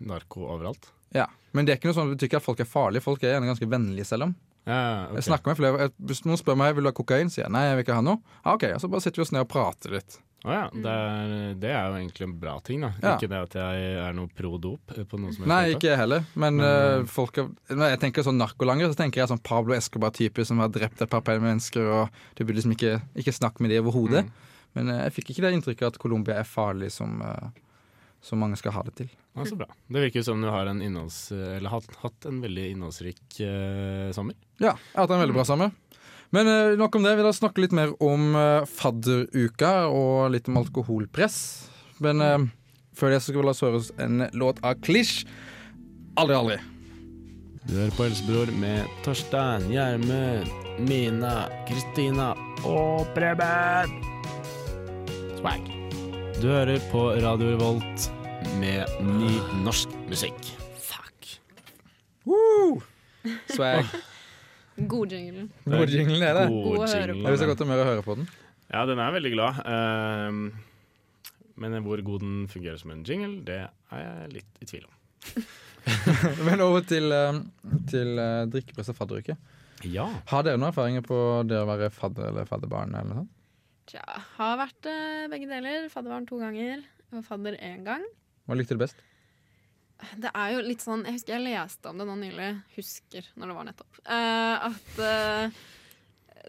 narko 0.00 0.46
overalt. 0.52 0.90
Ja. 1.16 1.26
Men 1.56 1.66
det 1.66 1.74
er 1.74 1.80
ikke 1.80 1.90
noe 1.90 1.96
sånn, 1.96 2.12
det 2.12 2.18
betyr 2.18 2.30
ikke 2.30 2.40
at 2.40 2.46
folk 2.46 2.62
er 2.62 2.68
farlige. 2.68 3.04
Folk 3.04 3.24
er 3.24 3.34
gjerne 3.34 3.50
ganske 3.50 3.68
vennlige 3.68 4.08
selv 4.08 4.28
om. 4.28 4.34
Ja, 4.68 4.80
okay. 5.06 5.16
Jeg 5.18 5.26
snakker 5.26 5.50
med 5.50 5.58
flere, 5.58 5.86
Hvis 6.04 6.20
noen 6.28 6.38
spør 6.38 6.58
meg 6.60 6.74
vil 6.76 6.84
du 6.84 6.90
ha 6.90 6.96
kokain, 6.96 7.30
sier 7.32 7.46
jeg 7.46 7.54
nei, 7.54 7.64
jeg 7.66 7.78
vil 7.78 7.86
ikke 7.86 7.96
ha 7.96 8.04
noe. 8.04 8.20
Ah, 8.42 8.54
ok, 8.54 8.68
Så 8.78 8.90
bare 8.92 9.04
sitter 9.04 9.22
vi 9.22 9.26
oss 9.26 9.32
ned 9.34 9.46
og 9.46 9.50
prater 9.50 9.96
litt. 9.96 10.18
Å 10.40 10.52
ja, 10.54 10.60
det 10.72 10.88
er, 10.88 11.32
det 11.60 11.68
er 11.68 11.90
jo 11.90 11.96
egentlig 11.98 12.24
en 12.24 12.34
bra 12.40 12.54
ting, 12.64 12.80
da. 12.80 12.88
Ja. 13.02 13.12
Ikke 13.18 13.28
det 13.28 13.40
at 13.44 13.56
jeg 13.60 13.88
er 14.00 14.14
noe 14.16 14.30
pro 14.32 14.54
dop 14.62 14.94
eh, 14.94 15.04
på 15.04 15.18
noen 15.20 15.34
som 15.36 15.44
Nei, 15.44 15.58
måte. 15.66 15.74
ikke 15.76 15.90
jeg 15.90 16.00
heller. 16.00 16.24
Men 16.32 16.56
Men, 16.56 16.66
eh, 16.66 17.08
folk 17.12 17.42
er, 17.42 17.50
Når 17.68 17.92
jeg 17.92 18.00
tenker 18.06 18.24
sånn 18.24 18.40
narkolanger, 18.40 18.88
så 18.88 18.96
tenker 19.02 19.20
jeg 19.20 19.28
sånn 19.28 19.42
Pablo 19.44 19.76
Escobar-type 19.76 20.46
som 20.48 20.62
har 20.64 20.72
drept 20.72 21.02
et 21.04 21.12
par 21.12 21.44
mennesker, 21.44 21.84
og 21.84 22.22
du 22.38 22.44
burde 22.46 22.56
liksom 22.56 22.72
ikke, 22.72 23.02
ikke 23.20 23.36
snakke 23.36 23.60
med 23.60 23.74
dem 23.74 23.84
overhodet. 23.84 24.24
Mm. 24.24 24.48
Men 24.78 24.94
uh, 24.94 25.02
jeg 25.04 25.18
fikk 25.18 25.34
ikke 25.34 25.44
det 25.44 25.52
inntrykket 25.58 25.92
at 25.92 26.00
Colombia 26.00 26.38
er 26.40 26.48
farlig 26.48 26.88
som, 26.94 27.20
uh, 27.20 27.50
som 28.24 28.40
mange 28.40 28.56
skal 28.56 28.72
ha 28.78 28.86
det 28.88 28.96
til. 28.96 29.12
Ja, 29.36 29.44
så 29.44 29.60
bra. 29.60 29.68
Det 29.92 30.08
virker 30.08 30.24
som 30.24 30.40
du 30.42 30.48
har 30.50 30.66
en 30.66 30.80
innholds... 30.82 31.30
Eller 31.32 31.70
hatt, 31.70 31.86
hatt 32.02 32.26
en 32.26 32.40
veldig 32.42 32.64
innholdsrik 32.72 33.38
eh, 33.46 34.08
sommer. 34.16 34.34
Ja, 34.58 34.72
jeg 34.74 34.96
har 34.96 35.06
hatt 35.06 35.14
en 35.14 35.22
veldig 35.22 35.36
bra 35.36 35.44
sommer. 35.46 35.70
Men 36.30 36.48
eh, 36.48 36.78
nok 36.78 36.96
om 36.96 37.02
det. 37.02 37.16
Vi 37.18 37.26
da 37.26 37.32
snakke 37.34 37.64
litt 37.64 37.74
mer 37.74 37.92
om 38.02 38.34
eh, 38.38 38.66
fadderuka 38.70 39.74
og 39.90 40.30
litt 40.34 40.50
om 40.50 40.60
alkoholpress. 40.62 41.38
Men 42.02 42.22
eh, 42.24 42.44
før 42.96 43.14
det 43.14 43.22
så 43.22 43.32
skal 43.32 43.42
vi 43.42 43.48
la 43.48 43.54
oss 43.56 43.64
høre 43.66 43.82
en 44.04 44.26
låt 44.38 44.62
av 44.66 44.78
Klisj. 44.84 45.24
Aldri, 46.20 46.36
aldri. 46.36 46.60
Du 47.66 47.74
hører 47.76 47.92
på 47.96 48.06
Helsebror 48.06 48.52
med 48.58 48.88
Torstein, 49.04 49.66
Gjermund, 49.70 50.48
Mina, 50.86 51.34
Kristina 51.68 52.32
og 52.66 53.10
Preben. 53.16 53.98
Swag. 55.40 55.68
Du 56.40 56.48
hører 56.48 56.80
på 56.92 57.10
Radio 57.20 57.52
Revolt 57.52 58.08
med 58.62 58.88
ny 59.04 59.34
norsk 59.66 59.92
musikk. 60.08 60.54
Fuck. 60.80 61.34
Woo! 62.24 62.80
Swag. 63.52 63.90
God 64.88 65.12
jingle. 65.12 65.48
God 65.66 65.92
jingle 65.92 66.20
er 66.24 66.38
det. 66.38 66.46
God 66.48 66.78
å 66.78 66.88
høre 66.88 67.16
du 67.16 67.38
så 67.40 67.48
godt 67.50 67.64
å 67.64 67.68
å 67.68 67.88
høre 67.90 68.04
på 68.06 68.16
den. 68.20 68.28
Ja, 68.70 68.84
den 68.86 69.02
er 69.02 69.14
veldig 69.16 69.32
glad. 69.34 69.62
Ehm, 69.66 70.44
men 71.60 71.82
hvor 71.84 72.00
god 72.06 72.22
den 72.22 72.36
fungerer 72.48 72.78
som 72.80 72.92
en 72.94 73.02
jingle, 73.04 73.42
det 73.44 73.64
er 73.66 74.04
jeg 74.04 74.30
litt 74.38 74.62
i 74.62 74.68
tvil 74.70 74.86
om. 74.86 74.94
Men 76.46 76.62
over 76.64 76.84
til, 76.84 77.10
eh, 77.12 77.40
til 77.90 78.14
uh, 78.20 78.46
drikkepress 78.52 78.92
og 78.92 78.98
fadderuke. 78.98 79.36
Ja. 79.88 80.06
Har 80.28 80.44
dere 80.44 80.60
noen 80.60 80.70
erfaringer 80.70 81.04
på 81.04 81.18
det 81.48 81.58
å 81.60 81.68
være 81.68 81.90
fadder 81.92 82.30
eller 82.30 82.48
fadderbarn? 82.48 82.94
eller 82.94 83.08
noe 83.08 83.22
sånt? 83.22 83.36
Tja, 83.90 84.04
har 84.36 84.58
vært 84.60 84.86
eh, 84.86 85.28
begge 85.32 85.48
deler. 85.50 85.88
Fadderbarn 85.92 86.28
to 86.28 86.38
ganger 86.40 86.84
og 87.10 87.24
fadder 87.26 87.56
én 87.64 87.82
gang. 87.86 88.04
Hva 88.46 88.58
likte 88.58 88.76
du 88.76 88.82
best? 88.84 89.00
Det 90.16 90.30
er 90.34 90.54
jo 90.54 90.62
litt 90.64 90.82
sånn 90.84 91.04
Jeg 91.06 91.18
husker 91.18 91.36
jeg 91.36 91.44
leste 91.46 91.90
om 91.90 92.00
det 92.00 92.06
nå 92.08 92.16
nylig. 92.20 92.48
Husker 92.76 93.28
når 93.36 93.50
det 93.52 93.58
var 93.58 93.68
nettopp. 93.68 94.00
Uh, 94.06 94.70
at 94.70 95.02
uh, 95.04 95.60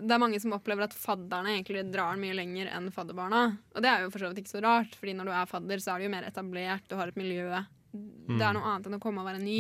det 0.02 0.16
er 0.16 0.22
mange 0.24 0.40
som 0.42 0.56
opplever 0.56 0.88
at 0.88 0.96
fadderne 0.96 1.58
egentlig 1.58 1.84
drar 1.92 2.18
mye 2.20 2.36
lenger 2.38 2.72
enn 2.72 2.88
fadderbarna. 2.96 3.44
Og 3.76 3.84
det 3.84 3.92
er 3.92 4.06
jo 4.06 4.14
for 4.14 4.24
så 4.24 4.32
vidt 4.32 4.46
ikke 4.46 4.56
så 4.56 4.64
rart, 4.64 4.96
Fordi 4.98 5.14
når 5.18 5.30
du 5.30 5.36
er 5.36 5.52
fadder, 5.52 5.84
så 5.84 5.94
er 5.94 6.02
du 6.02 6.08
jo 6.08 6.14
mer 6.16 6.28
etablert, 6.30 6.88
du 6.88 6.96
har 7.00 7.12
et 7.12 7.20
miljø. 7.20 7.50
Det 7.92 8.40
er 8.40 8.56
noe 8.56 8.64
annet 8.72 8.88
enn 8.88 8.98
å 8.98 9.02
komme 9.04 9.22
og 9.22 9.28
være 9.28 9.44
ny. 9.44 9.60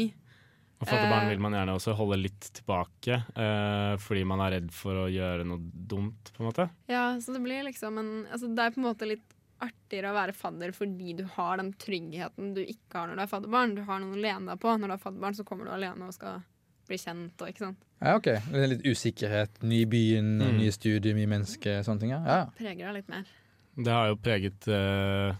Og 0.81 0.87
fadderbarn 0.87 1.27
Eh. 1.27 1.29
vil 1.29 1.41
man 1.43 1.53
gjerne 1.53 1.75
også 1.77 1.93
holde 1.93 2.17
litt 2.17 2.47
tilbake, 2.57 3.19
eh, 3.35 3.97
fordi 4.01 4.23
man 4.25 4.39
er 4.41 4.55
redd 4.55 4.71
for 4.73 5.03
å 5.03 5.09
gjøre 5.11 5.45
noe 5.45 5.59
dumt, 5.61 6.31
på 6.33 6.41
en 6.41 6.49
måte. 6.49 6.69
Ja, 6.89 7.19
så 7.21 7.35
det 7.35 7.43
blir 7.43 7.67
liksom 7.67 7.99
en 7.99 8.25
altså 8.31 8.49
Det 8.55 8.63
er 8.65 8.71
på 8.71 8.81
en 8.81 8.87
måte 8.87 9.07
litt 9.07 9.27
artigere 9.61 10.11
å 10.11 10.15
være 10.17 10.33
fadder 10.37 10.71
fordi 10.75 11.13
du 11.19 11.23
har 11.35 11.57
den 11.61 11.73
tryggheten 11.79 12.53
du 12.55 12.61
ikke 12.63 12.97
har 12.97 13.07
når 13.11 13.19
du 13.19 13.23
er 13.25 13.31
fadderbarn. 13.31 13.75
Du 13.77 13.83
har 13.87 13.99
noen 14.01 14.17
å 14.17 14.21
lene 14.23 14.51
deg 14.53 14.59
på. 14.63 14.73
Når 14.77 14.91
du 14.91 14.95
er 14.97 15.03
fadderbarn, 15.05 15.37
så 15.37 15.45
kommer 15.47 15.67
du 15.69 15.73
alene 15.75 16.07
og 16.09 16.13
skal 16.15 16.41
bli 16.89 16.97
kjent 16.99 17.41
og 17.45 17.51
ikke 17.51 17.65
sant. 17.67 17.83
Ja, 18.01 18.15
ok. 18.17 18.27
Litt 18.71 18.85
usikkerhet. 18.87 19.61
Ny 19.63 19.83
i 19.83 19.89
byen, 19.89 20.31
Mm. 20.41 20.57
nye 20.57 20.71
studier, 20.73 21.13
mye 21.15 21.29
mennesker, 21.29 21.83
sånne 21.85 21.99
ting. 22.01 22.09
Ja. 22.15 22.21
ja. 22.25 22.39
Preger 22.57 22.87
deg 22.89 22.95
litt 23.01 23.09
mer. 23.13 23.25
Det 23.77 23.91
har 23.93 24.07
jo 24.09 24.17
preget 24.19 24.67
eh, 24.67 25.35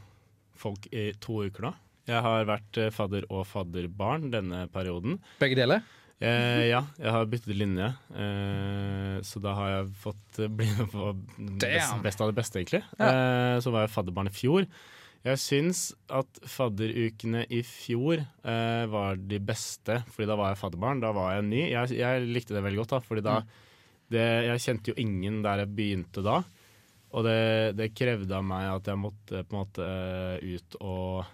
folk 0.56 0.86
i 0.94 1.12
to 1.20 1.42
uker 1.48 1.66
nå. 1.68 1.74
Jeg 2.08 2.22
har 2.26 2.46
vært 2.50 2.78
eh, 2.82 2.90
fadder 2.94 3.26
og 3.30 3.44
fadderbarn 3.50 4.30
denne 4.32 4.68
perioden. 4.74 5.18
Begge 5.42 5.58
deler? 5.60 5.82
Eh, 6.22 6.68
ja, 6.70 6.84
jeg 7.02 7.14
har 7.16 7.30
byttet 7.30 7.58
linje, 7.58 7.88
eh, 8.14 9.16
så 9.26 9.42
da 9.42 9.56
har 9.58 9.70
jeg 9.72 9.94
fått 10.04 10.42
eh, 10.44 10.52
bli 10.60 10.68
med 10.78 10.92
på 10.94 11.12
best, 11.58 11.96
best 12.04 12.22
av 12.22 12.30
det 12.30 12.38
beste, 12.38 12.62
egentlig. 12.62 12.84
Eh, 13.02 13.58
så 13.64 13.74
var 13.74 13.88
jeg 13.88 13.94
fadderbarn 13.96 14.30
i 14.30 14.36
fjor. 14.36 14.68
Jeg 15.22 15.38
syns 15.38 15.82
at 16.10 16.40
fadderukene 16.50 17.44
i 17.54 17.60
fjor 17.66 18.22
eh, 18.22 18.86
var 18.90 19.18
de 19.18 19.42
beste, 19.42 20.00
fordi 20.14 20.30
da 20.30 20.38
var 20.38 20.54
jeg 20.54 20.62
fadderbarn. 20.62 21.02
Da 21.04 21.12
var 21.14 21.36
jeg 21.36 21.46
ny. 21.50 21.60
Jeg, 21.70 21.98
jeg 22.00 22.24
likte 22.30 22.58
det 22.58 22.64
veldig 22.66 22.82
godt, 22.82 22.96
da, 22.96 23.02
fordi 23.06 23.26
da 23.26 23.36
det, 24.12 24.24
Jeg 24.50 24.64
kjente 24.66 24.92
jo 24.92 24.98
ingen 25.00 25.38
der 25.46 25.62
jeg 25.62 25.74
begynte 25.78 26.24
da. 26.26 26.42
Og 27.12 27.26
det, 27.28 27.76
det 27.78 27.92
krevde 27.98 28.34
av 28.38 28.46
meg 28.48 28.70
at 28.72 28.90
jeg 28.90 29.00
måtte 29.00 29.44
på 29.46 29.56
en 29.56 29.62
måte 29.62 29.86
eh, 29.86 30.58
ut 30.58 30.78
og, 30.82 31.30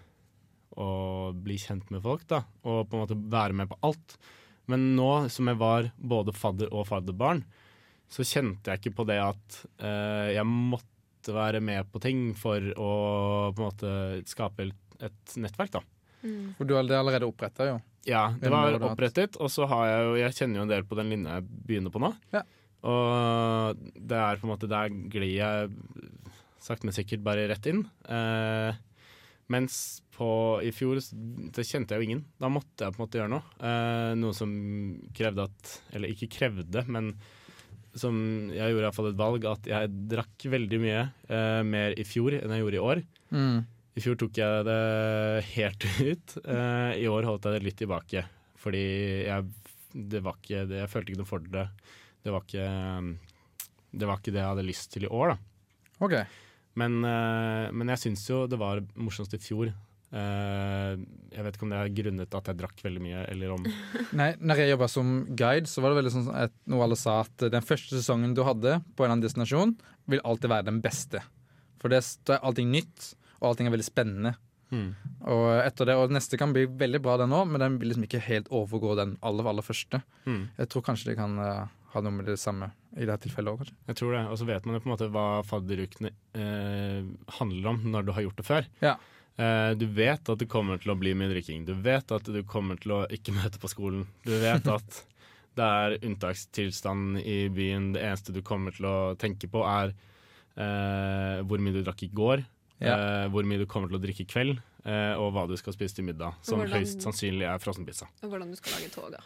og 0.79 1.39
bli 1.43 1.57
kjent 1.61 1.91
med 1.93 2.03
folk, 2.03 2.27
da. 2.29 2.43
Og 2.67 2.83
på 2.87 2.97
en 2.97 3.03
måte 3.05 3.19
være 3.35 3.55
med 3.57 3.71
på 3.71 3.79
alt. 3.87 4.19
Men 4.71 4.91
nå 4.97 5.11
som 5.33 5.49
jeg 5.49 5.59
var 5.59 5.91
både 5.97 6.35
fadder 6.35 6.71
og 6.73 6.87
fadderbarn, 6.89 7.43
så 8.11 8.23
kjente 8.23 8.71
jeg 8.71 8.81
ikke 8.81 8.97
på 9.01 9.07
det 9.09 9.19
at 9.19 9.59
uh, 9.83 10.27
jeg 10.31 10.47
måtte 10.47 11.35
være 11.35 11.59
med 11.63 11.89
på 11.91 11.99
ting 12.03 12.31
for 12.37 12.63
å 12.79 12.91
på 13.51 13.59
en 13.59 13.65
måte 13.65 13.93
skape 14.29 14.69
et 15.03 15.37
nettverk, 15.39 15.75
da. 15.75 15.83
For 16.57 16.67
du 16.67 16.73
det 16.73 16.97
allerede 16.97 17.27
oppretta, 17.27 17.67
jo. 17.67 17.79
Ja, 18.07 18.29
det 18.39 18.51
var 18.51 18.77
opprettet, 18.87 19.35
og 19.43 19.51
så 19.51 19.67
har 19.67 19.87
jeg 19.89 20.03
jo 20.05 20.11
Jeg 20.21 20.35
kjenner 20.37 20.61
jo 20.61 20.65
en 20.65 20.71
del 20.71 20.85
på 20.87 20.95
den 20.95 21.11
linja 21.11 21.39
jeg 21.39 21.47
begynner 21.67 21.93
på 21.93 22.01
nå. 22.01 22.13
Ja. 22.31 22.43
Og 22.87 23.81
det 23.97 24.19
er 24.21 24.39
på 24.39 24.47
en 24.47 24.53
måte 24.53 24.69
Der 24.69 24.93
glir 25.11 25.33
jeg 25.33 25.71
sakte, 26.63 26.87
men 26.87 26.95
sikkert 26.95 27.23
bare 27.25 27.47
rett 27.51 27.67
inn. 27.69 27.83
Eh, 28.07 28.79
mens 29.53 30.01
på, 30.15 30.27
i 30.65 30.71
fjor 30.75 30.99
det 31.55 31.65
kjente 31.67 31.95
jeg 31.95 32.01
jo 32.01 32.07
ingen. 32.09 32.23
Da 32.41 32.49
måtte 32.51 32.83
jeg 32.85 32.95
på 32.95 32.99
en 32.99 33.05
måte 33.05 33.19
gjøre 33.19 33.31
noe. 33.31 33.43
Eh, 33.63 34.13
noe 34.19 34.35
som 34.35 34.51
krevde 35.15 35.45
at 35.47 35.73
Eller 35.95 36.11
ikke 36.13 36.29
krevde, 36.39 36.83
men 36.91 37.13
som 37.97 38.17
jeg 38.53 38.73
gjorde 38.73 38.85
iallfall 38.85 39.09
et 39.09 39.17
valg 39.17 39.45
at 39.49 39.69
jeg 39.71 39.93
drakk 40.11 40.43
veldig 40.53 40.79
mye 40.83 40.99
eh, 41.33 41.61
mer 41.65 41.95
i 41.97 42.05
fjor 42.05 42.35
enn 42.37 42.53
jeg 42.53 42.61
gjorde 42.61 42.77
i 42.77 42.83
år. 42.91 43.03
Mm. 43.33 43.61
I 43.97 44.03
fjor 44.03 44.19
tok 44.21 44.37
jeg 44.37 44.65
det 44.67 44.81
helt 45.55 45.87
ut. 46.11 46.35
Eh, 46.43 46.91
I 47.01 47.07
år 47.09 47.29
holdt 47.29 47.47
jeg 47.47 47.57
det 47.57 47.65
litt 47.65 47.79
tilbake. 47.81 48.25
Fordi 48.61 48.83
jeg, 49.25 49.47
det 50.13 50.21
var 50.25 50.37
ikke, 50.37 50.67
det, 50.69 50.83
jeg 50.83 50.91
følte 50.93 51.13
ikke 51.13 51.23
noe 51.23 51.31
for 51.31 51.49
det. 51.57 51.65
Det 52.25 52.33
var 52.35 52.45
ikke 52.45 52.67
det 53.97 54.07
var 54.09 54.19
ikke 54.19 54.33
det 54.35 54.41
jeg 54.43 54.51
hadde 54.51 54.67
lyst 54.67 54.91
til 54.93 55.07
i 55.07 55.11
år, 55.13 55.33
da. 55.33 55.37
Ok. 56.05 56.15
Men, 56.77 57.01
eh, 57.05 57.67
men 57.73 57.93
jeg 57.93 58.03
syns 58.05 58.25
jo 58.29 58.45
det 58.49 58.59
var 58.61 58.83
morsomst 58.95 59.33
i 59.33 59.41
fjor. 59.41 59.71
Eh, 60.07 60.93
jeg 61.33 61.43
vet 61.43 61.57
ikke 61.57 61.65
om 61.67 61.73
det 61.73 61.79
er 61.81 61.95
grunnet 61.97 62.35
at 62.39 62.49
jeg 62.51 62.59
drakk 62.61 62.83
veldig 62.85 63.03
mye, 63.03 63.25
eller 63.33 63.55
om 63.57 63.65
Nei, 64.19 64.29
når 64.39 64.61
jeg 64.61 64.71
jobba 64.71 64.89
som 64.91 65.13
guide, 65.27 65.67
så 65.67 65.83
var 65.83 65.91
det 65.91 65.99
veldig 66.01 66.13
sånn 66.13 66.29
at 66.45 66.53
noe 66.69 66.85
alle 66.85 66.99
sa 66.99 67.19
at 67.25 67.47
den 67.51 67.65
første 67.65 67.97
sesongen 67.97 68.35
du 68.37 68.45
hadde 68.47 68.77
på 68.95 69.03
en 69.03 69.07
eller 69.07 69.17
annen 69.17 69.25
destinasjon, 69.25 69.75
vil 70.07 70.23
alltid 70.23 70.53
være 70.53 70.69
den 70.69 70.81
beste. 70.83 71.23
For 71.81 71.91
det 71.91 72.01
er 72.03 72.39
allting 72.39 72.69
nytt, 72.71 73.13
og 73.41 73.51
allting 73.51 73.67
er 73.69 73.75
veldig 73.75 73.89
spennende. 73.89 74.37
Mm. 74.71 74.89
Og 75.31 75.45
etter 75.61 75.89
det, 75.89 75.95
og 75.99 76.13
neste 76.13 76.39
kan 76.39 76.53
bli 76.55 76.65
veldig 76.79 77.01
bra, 77.03 77.17
den 77.19 77.35
òg, 77.35 77.47
men 77.51 77.63
den 77.63 77.77
vil 77.81 77.91
liksom 77.91 78.07
ikke 78.07 78.23
helt 78.23 78.49
overgå 78.53 78.95
den 78.99 79.15
aller, 79.25 79.49
aller 79.51 79.65
første. 79.65 80.01
Mm. 80.27 80.47
Jeg 80.59 80.71
tror 80.71 80.85
kanskje 80.87 81.11
det 81.11 81.19
kan 81.19 81.37
uh, 81.39 81.67
ha 81.93 82.03
noe 82.03 82.15
med 82.15 82.27
det 82.31 82.39
samme 82.41 82.71
i 82.97 83.05
dette 83.05 83.27
tilfellet 83.27 83.53
òg, 83.53 83.59
kanskje? 83.61 83.75
Jeg 83.91 83.95
tror 83.99 84.11
det. 84.17 84.23
Og 84.31 84.37
så 84.41 84.45
vet 84.49 84.65
man 84.65 84.75
jo 84.75 84.81
på 84.83 84.89
en 84.89 84.93
måte 84.95 85.09
hva 85.13 85.25
fadderukene 85.45 86.11
eh, 86.33 87.03
handler 87.39 87.69
om 87.73 87.83
når 87.93 88.05
du 88.07 88.11
har 88.17 88.25
gjort 88.25 88.37
det 88.41 88.45
før. 88.47 88.67
Ja. 88.81 88.95
Eh, 89.37 89.73
du 89.77 89.85
vet 89.93 90.29
at 90.33 90.39
det 90.41 90.47
kommer 90.49 90.79
til 90.81 90.91
å 90.91 90.97
bli 90.97 91.13
mye 91.13 91.29
drikking. 91.29 91.65
Du 91.67 91.75
vet 91.75 92.11
at 92.11 92.23
du 92.33 92.41
kommer 92.43 92.75
til 92.81 92.91
å 92.97 93.03
ikke 93.13 93.35
møte 93.39 93.59
på 93.61 93.69
skolen. 93.69 94.07
Du 94.25 94.33
vet 94.41 94.65
at 94.73 95.03
det 95.57 95.65
er 95.65 95.97
unntakstilstand 96.05 97.21
i 97.23 97.47
byen. 97.49 97.91
Det 97.95 98.01
eneste 98.05 98.33
du 98.35 98.41
kommer 98.45 98.73
til 98.77 98.85
å 98.89 98.97
tenke 99.17 99.49
på, 99.49 99.63
er 99.65 99.93
eh, 100.57 101.41
hvor 101.47 101.61
mye 101.61 101.73
du 101.77 101.83
drakk 101.85 102.03
i 102.05 102.11
går, 102.13 102.43
eh, 102.81 103.25
hvor 103.33 103.45
mye 103.47 103.61
du 103.61 103.67
kommer 103.69 103.89
til 103.91 103.97
å 103.99 104.03
drikke 104.03 104.25
i 104.25 104.29
kveld, 104.29 104.59
eh, 104.85 105.13
og 105.17 105.31
hva 105.35 105.47
du 105.49 105.55
skal 105.59 105.73
spise 105.73 105.97
til 105.97 106.05
middag. 106.09 106.37
Som 106.45 106.61
Hvordan- 106.61 106.77
høyst 106.81 107.01
sannsynlig 107.05 107.47
er 107.49 107.57
frossenpizza. 107.63 108.07
Og 108.23 108.29
hvordan 108.31 108.51
du 108.53 108.57
skal 108.59 108.77
lage 108.77 108.91
toga. 108.93 109.21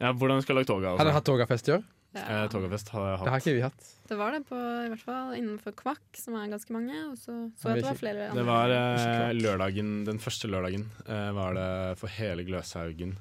Ja, 0.00 0.12
hvordan 0.12 0.38
du 0.38 0.42
skal 0.44 0.56
lage 0.58 0.66
toga. 0.68 0.90
Har 0.90 0.98
dere 0.98 1.06
Altså. 1.06 1.14
hatt 1.14 1.24
togafest 1.24 1.68
i 1.68 1.72
år? 1.78 1.84
Ja. 2.16 2.24
Eh, 2.44 2.48
togafest 2.52 2.90
har 2.94 3.06
jeg 3.10 3.20
Det 3.26 3.32
har 3.34 3.44
ikke 3.44 3.54
vi 3.56 3.64
hatt. 3.66 3.92
Det 4.06 4.16
var 4.18 4.34
det 4.36 4.42
på, 4.48 4.56
i 4.56 4.90
hvert 4.92 5.02
fall 5.02 5.34
innenfor 5.36 5.74
Kvakk, 5.76 6.04
som 6.18 6.36
er 6.38 6.50
ganske 6.52 6.74
mange. 6.74 6.96
Og 7.10 7.16
så 7.18 7.34
så 7.58 7.72
jeg 7.74 7.78
at 7.78 7.82
det 7.82 7.88
var 7.90 8.00
flere 8.00 8.28
Det 8.34 8.46
var 8.46 8.74
eh, 8.74 9.32
lørdagen, 9.36 9.94
den 10.06 10.20
første 10.22 10.50
lørdagen 10.50 10.86
eh, 11.06 11.30
var 11.36 11.58
det 11.58 11.70
for 12.00 12.12
hele 12.16 12.46
Gløshaugen 12.46 13.16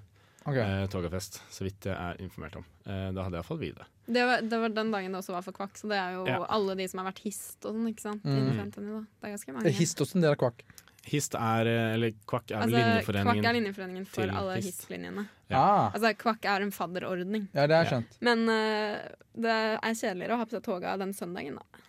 okay. 0.46 0.62
eh, 0.62 0.86
togafest, 0.94 1.42
så 1.50 1.66
vidt 1.66 1.90
jeg 1.90 1.96
er 1.96 2.22
informert 2.24 2.56
om. 2.62 2.66
Eh, 2.86 3.10
da 3.16 3.26
hadde 3.26 3.36
jeg 3.38 3.42
iallfall 3.42 3.62
vi 3.62 3.72
det. 3.76 3.90
Det 4.06 4.24
var, 4.30 4.42
det 4.46 4.62
var 4.62 4.74
den 4.78 4.92
dagen 4.94 5.16
det 5.16 5.22
også 5.24 5.34
var 5.34 5.46
for 5.46 5.58
Kvakk, 5.58 5.78
så 5.82 5.90
det 5.90 5.98
er 5.98 6.18
jo 6.20 6.26
Ja. 6.30 6.40
alle 6.50 6.76
de 6.78 6.88
som 6.88 7.02
har 7.02 7.10
vært 7.12 7.24
hist 7.26 7.66
og 7.66 7.74
sånn, 7.74 7.88
ikke 7.90 8.06
sant. 8.06 8.24
Mm. 8.24 8.72
Da. 8.72 9.02
Det 9.02 9.30
er 9.30 9.34
ganske 9.38 9.56
mange. 9.58 9.74
Hist 9.82 10.02
også 10.06 10.20
en 10.20 10.28
del 10.28 10.36
av 10.36 10.42
Kvakk? 10.44 10.62
Hist 11.06 11.36
er, 11.38 11.68
eh, 11.70 11.94
eller 11.94 12.14
Kvakk 12.26 12.50
er 12.50 12.64
altså, 12.64 12.80
Altså, 12.82 13.14
Kvakk 13.22 13.46
er 13.46 13.56
linjeforeningen 13.60 14.06
for 14.10 14.32
alle 14.40 14.56
hist. 14.58 14.82
hist-linjene. 14.82 15.28
Ja. 15.52 15.60
Ah, 15.60 15.94
Altså, 15.94 16.14
Kvakk 16.18 16.48
er 16.50 16.66
en 16.66 16.72
fadderordning. 16.74 17.48
ja, 17.54 17.68
det 17.70 17.78
er 17.78 17.90
skjønt. 17.92 18.18
Men 18.26 18.46
uh, 18.50 19.06
det 19.38 19.54
er 19.54 19.94
kjedeligere 20.00 20.34
å 20.34 20.40
ha 20.42 20.48
på 20.50 20.58
seg 20.58 20.66
toga 20.66 20.96
den 20.98 21.14
søndagen, 21.14 21.60
da. 21.62 21.84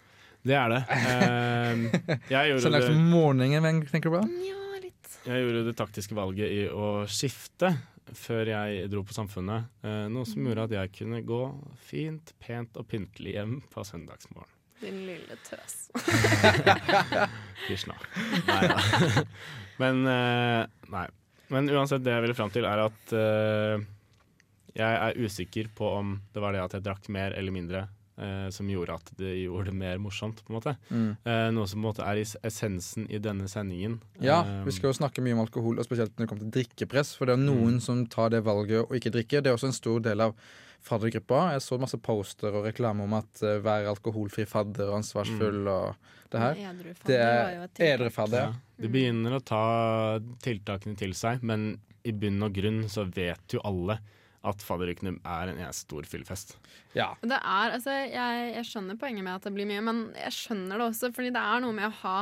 Det 0.47 0.55
er 0.55 0.75
det. 0.75 0.83
Uh, 0.93 2.19
jeg, 2.29 2.43
gjorde 2.51 2.63
Søndags 2.67 2.89
som 2.91 3.09
morgenen, 3.11 3.65
men 3.65 3.81
tenker 3.89 4.13
du 4.13 4.19
på? 4.19 4.25
Ja, 4.47 4.81
litt. 4.85 5.13
jeg 5.25 5.47
gjorde 5.47 5.65
det 5.71 5.77
taktiske 5.81 6.19
valget 6.19 6.53
i 6.53 6.67
å 6.69 6.91
skifte 7.11 7.73
før 8.15 8.53
jeg 8.53 8.91
dro 8.93 9.03
på 9.03 9.17
Samfunnet. 9.17 9.73
Uh, 9.83 10.05
noe 10.13 10.29
som 10.29 10.45
gjorde 10.45 10.69
at 10.69 10.77
jeg 10.77 10.93
kunne 11.01 11.25
gå 11.27 11.41
fint, 11.89 12.37
pent 12.43 12.77
og 12.77 12.87
pyntelig 12.93 13.39
hjem 13.39 13.59
på 13.73 13.87
søndagsmorgen. 13.89 14.53
Din 14.81 14.99
lille 15.09 15.37
tøs. 15.47 15.77
Nå. 17.89 17.97
Nei 18.47 18.61
da. 18.69 18.81
Men 19.81 20.03
eh, 20.09 20.63
nei. 20.93 21.07
Men 21.53 21.71
uansett, 21.71 22.03
det 22.05 22.15
jeg 22.15 22.25
ville 22.25 22.37
fram 22.37 22.51
til, 22.51 22.67
er 22.67 22.81
at 22.83 23.13
uh, 23.15 23.83
jeg 24.77 24.97
er 24.99 25.21
usikker 25.23 25.69
på 25.79 25.89
om 25.95 26.17
det 26.35 26.43
var 26.43 26.57
det 26.57 26.65
at 26.65 26.75
jeg 26.75 26.85
drakk 26.89 27.07
mer 27.15 27.37
eller 27.39 27.55
mindre 27.55 27.85
eh, 28.19 28.49
som 28.51 28.69
gjorde 28.69 28.95
at 28.97 29.11
det 29.19 29.33
gjorde 29.45 29.71
det 29.71 29.75
mer 29.75 29.99
morsomt, 29.99 30.43
på 30.45 30.53
en 30.53 30.59
måte. 30.59 30.77
Mm. 30.91 31.17
Eh, 31.25 31.51
noe 31.53 31.67
som 31.69 31.81
på 31.81 31.85
en 31.85 31.89
måte 31.91 32.07
er 32.07 32.23
essensen 32.49 33.07
i 33.11 33.19
denne 33.19 33.49
sendingen. 33.49 33.99
Ja, 34.21 34.43
Eh, 34.45 34.65
vi 34.65 34.73
skal 34.73 34.93
jo 34.93 34.99
snakke 35.01 35.23
mye 35.25 35.35
om 35.37 35.45
alkohol, 35.47 35.79
og 35.79 35.85
spesielt 35.89 36.15
når 36.17 36.25
det 36.27 36.29
kommer 36.31 36.47
til 36.47 36.55
drikkepress. 36.61 37.15
For 37.17 37.27
det 37.27 37.35
er 37.39 37.45
noen 37.45 37.75
Mm. 37.77 37.81
som 37.83 38.07
tar 38.07 38.31
det 38.31 38.43
valget 38.45 38.87
å 38.89 38.95
ikke 38.97 39.13
drikke. 39.13 39.43
Det 39.43 39.47
er 39.51 39.57
også 39.57 39.67
en 39.73 39.81
stor 39.81 40.01
del 40.01 40.21
av 40.21 40.35
faddergruppa. 40.87 41.53
Jeg 41.53 41.63
så 41.65 41.79
masse 41.81 41.99
poster 41.99 42.55
og 42.55 42.65
reklame 42.69 43.03
om 43.03 43.15
at 43.15 43.43
uh, 43.43 43.59
vær 43.65 43.89
alkoholfri 43.91 44.45
fadder 44.47 44.89
og 44.91 45.01
ansvarsfull 45.01 45.67
og 45.67 45.97
det 46.31 46.41
her. 46.41 46.55
Det 47.07 47.17
er 47.19 47.97
edru 47.97 48.11
fadder. 48.11 48.39
Ja, 48.39 48.53
de 48.79 48.89
begynner 48.93 49.39
å 49.39 49.43
ta 49.45 49.63
tiltakene 50.45 50.97
til 50.99 51.13
seg, 51.17 51.43
men 51.43 51.79
i 52.07 52.13
bunn 52.13 52.43
og 52.47 52.53
grunn 52.55 52.85
så 52.93 53.05
vet 53.11 53.57
jo 53.57 53.61
alle 53.67 53.99
at 54.47 54.63
fadderukene 54.65 55.17
er 55.21 55.53
en 55.53 55.61
eneste 55.61 55.87
stor 55.89 56.07
fyllefest. 56.09 56.57
Ja. 56.97 57.13
Det 57.23 57.39
er, 57.39 57.77
altså, 57.77 57.95
jeg, 58.07 58.51
jeg 58.57 58.69
skjønner 58.71 58.99
poenget 59.01 59.27
med 59.27 59.37
at 59.39 59.47
det 59.49 59.55
blir 59.57 59.69
mye, 59.69 59.85
men 59.85 60.05
jeg 60.17 60.37
skjønner 60.37 60.79
det 60.81 60.91
også, 60.93 61.13
fordi 61.17 61.33
det 61.35 61.43
er 61.43 61.65
noe 61.65 61.77
med 61.77 61.91
å 61.91 61.97
ha 62.05 62.19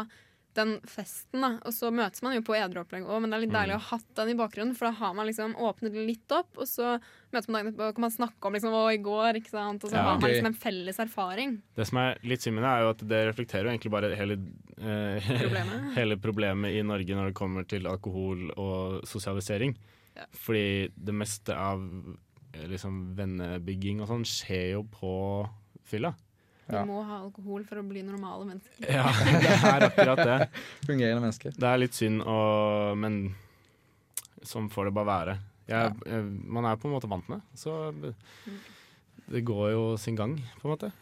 den 0.55 0.77
festen, 0.87 1.43
da. 1.43 1.49
Og 1.67 1.75
så 1.75 1.91
møtes 1.95 2.23
man 2.23 2.37
jo 2.37 2.43
på 2.47 2.55
edruopplegg 2.55 3.07
òg, 3.09 3.23
men 3.23 3.33
det 3.33 3.39
er 3.39 3.43
litt 3.45 3.55
deilig 3.55 3.75
å 3.75 3.81
ha 3.83 3.97
hatt 3.97 4.11
den 4.21 4.31
i 4.31 4.37
bakgrunnen, 4.39 4.77
for 4.79 4.87
da 4.87 4.93
har 5.01 5.17
man 5.19 5.27
liksom 5.27 5.57
åpnet 5.59 5.95
det 5.95 6.05
litt 6.07 6.35
opp, 6.35 6.53
og 6.63 6.69
så 6.71 6.93
møtes 7.35 7.49
man 7.49 7.59
dagen 7.59 7.73
etterpå, 7.73 7.89
og 7.91 7.97
kan 7.97 8.05
man 8.07 8.15
snakke 8.15 8.51
om 8.51 8.55
liksom 8.55 8.77
å, 8.79 8.85
i 8.95 9.01
går, 9.03 9.41
ikke 9.41 9.55
sant, 9.55 9.83
og 9.87 9.91
så 9.91 9.99
Ja, 9.99 10.05
har 10.07 10.21
man 10.23 10.31
liksom 10.31 10.51
en 10.53 10.59
felles 10.67 11.01
erfaring. 11.03 11.57
Det 11.75 11.89
som 11.91 12.01
er 12.05 12.23
litt 12.23 12.47
synd 12.47 12.59
med 12.59 12.67
det, 12.67 12.71
er 12.71 12.85
jo 12.87 12.93
at 12.95 13.05
det 13.15 13.23
reflekterer 13.33 13.69
jo 13.69 13.75
egentlig 13.75 13.95
bare 13.97 14.13
hele, 14.15 14.39
eh, 14.79 15.29
Problemet. 15.43 15.91
hele 15.99 16.21
problemet 16.23 16.79
i 16.79 16.87
Norge 16.87 17.19
når 17.19 17.33
det 17.33 17.39
kommer 17.43 17.67
til 17.75 17.91
alkohol 17.91 18.47
og 18.55 19.03
sosialisering. 19.11 19.75
Ja. 20.15 20.27
Fordi 20.45 20.91
det 20.95 21.15
meste 21.17 21.57
av 21.59 21.81
eh, 22.55 22.67
liksom 22.71 23.15
vennebygging 23.19 24.01
og 24.05 24.09
sånn 24.13 24.25
skjer 24.29 24.69
jo 24.77 24.85
på 24.95 25.15
fylla. 25.85 26.15
Vi 26.67 26.75
Ja. 26.79 26.85
må 26.89 27.03
ha 27.05 27.19
alkohol 27.21 27.65
for 27.69 27.77
å 27.83 27.87
bli 27.89 28.01
normale 28.07 28.47
mennesker. 28.49 28.87
Ja, 28.89 29.09
det 29.13 29.51
er 29.69 29.85
akkurat 29.91 30.23
det. 30.25 30.37
Fungerende 30.87 31.21
mennesker. 31.27 31.53
Det 31.59 31.67
er 31.69 31.83
litt 31.83 31.95
synd, 31.99 32.23
og, 32.25 32.95
men 32.97 33.19
sånn 34.45 34.71
får 34.73 34.89
det 34.89 34.95
bare 34.97 35.11
være. 35.11 35.35
Jeg, 35.69 35.93
eh, 36.09 36.25
man 36.25 36.65
er 36.69 36.77
på 36.81 36.89
en 36.89 36.95
måte 36.97 37.09
vant 37.11 37.29
med 37.29 37.41
det, 37.43 37.59
så 37.61 37.93
det- 38.01 38.15
det 39.27 39.41
går 39.49 39.71
jo 39.73 39.83
sin 39.97 40.15
gang, 40.17 40.35
på 40.61 40.69
en 40.69 40.73
måte. 40.75 40.93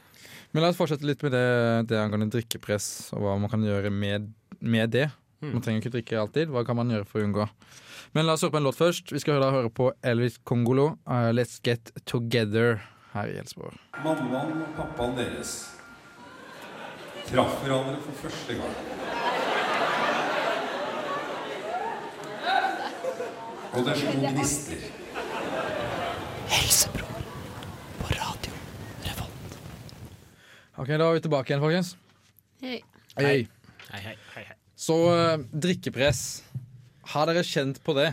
Men 0.52 0.62
la 0.62 0.68
oss 0.70 0.76
fortsette 0.78 1.02
litt 1.06 1.22
med 1.26 1.32
det, 1.32 1.86
det 1.90 1.98
angående 1.98 2.30
drikkepress, 2.30 3.12
og 3.16 3.22
hva 3.24 3.32
man 3.40 3.50
kan 3.50 3.62
gjøre 3.66 3.90
med, 3.90 4.28
med 4.60 4.90
det. 4.94 5.08
Man 5.42 5.62
trenger 5.64 5.82
ikke 5.82 5.94
drikke 5.96 6.20
alltid. 6.20 6.52
Hva 6.54 6.62
kan 6.66 6.78
man 6.78 6.92
gjøre 6.92 7.06
for 7.08 7.22
å 7.22 7.26
unngå? 7.26 7.48
Men 8.14 8.28
la 8.28 8.36
oss 8.36 8.44
høre 8.44 8.54
på 8.54 8.60
en 8.60 8.68
låt 8.68 8.78
først. 8.78 9.10
Vi 9.10 9.18
skal 9.22 9.42
da 9.42 9.50
høre 9.50 9.72
på 9.74 9.90
Elvis 10.06 10.38
Kongolo, 10.46 10.98
uh, 11.08 11.32
'Let's 11.34 11.58
Get 11.64 11.90
Together', 12.06 12.78
her 13.12 13.26
i 13.26 13.36
Elsborg. 13.40 13.74
Mammaen 14.04 14.62
og 14.62 14.74
pappaen 14.76 15.16
deres 15.18 15.52
traff 17.26 17.58
hverandre 17.64 17.98
for 18.06 18.12
første 18.22 18.54
gang. 18.54 18.76
Og 23.72 23.86
det 23.86 23.96
slo 23.96 24.18
gnister. 24.20 24.90
Ok, 30.82 30.88
da 30.88 31.04
er 31.04 31.12
vi 31.14 31.20
tilbake 31.20 31.52
igjen, 31.52 31.60
folkens. 31.62 31.96
Hei. 32.60 32.80
Hei. 33.18 33.46
Hei, 33.92 34.00
hei, 34.00 34.16
hei, 34.34 34.44
hei. 34.48 34.61
Så 34.82 34.96
eh, 35.14 35.36
drikkepress. 35.52 36.22
Har 37.12 37.28
dere 37.30 37.44
kjent 37.46 37.78
på 37.86 37.94
det 37.98 38.08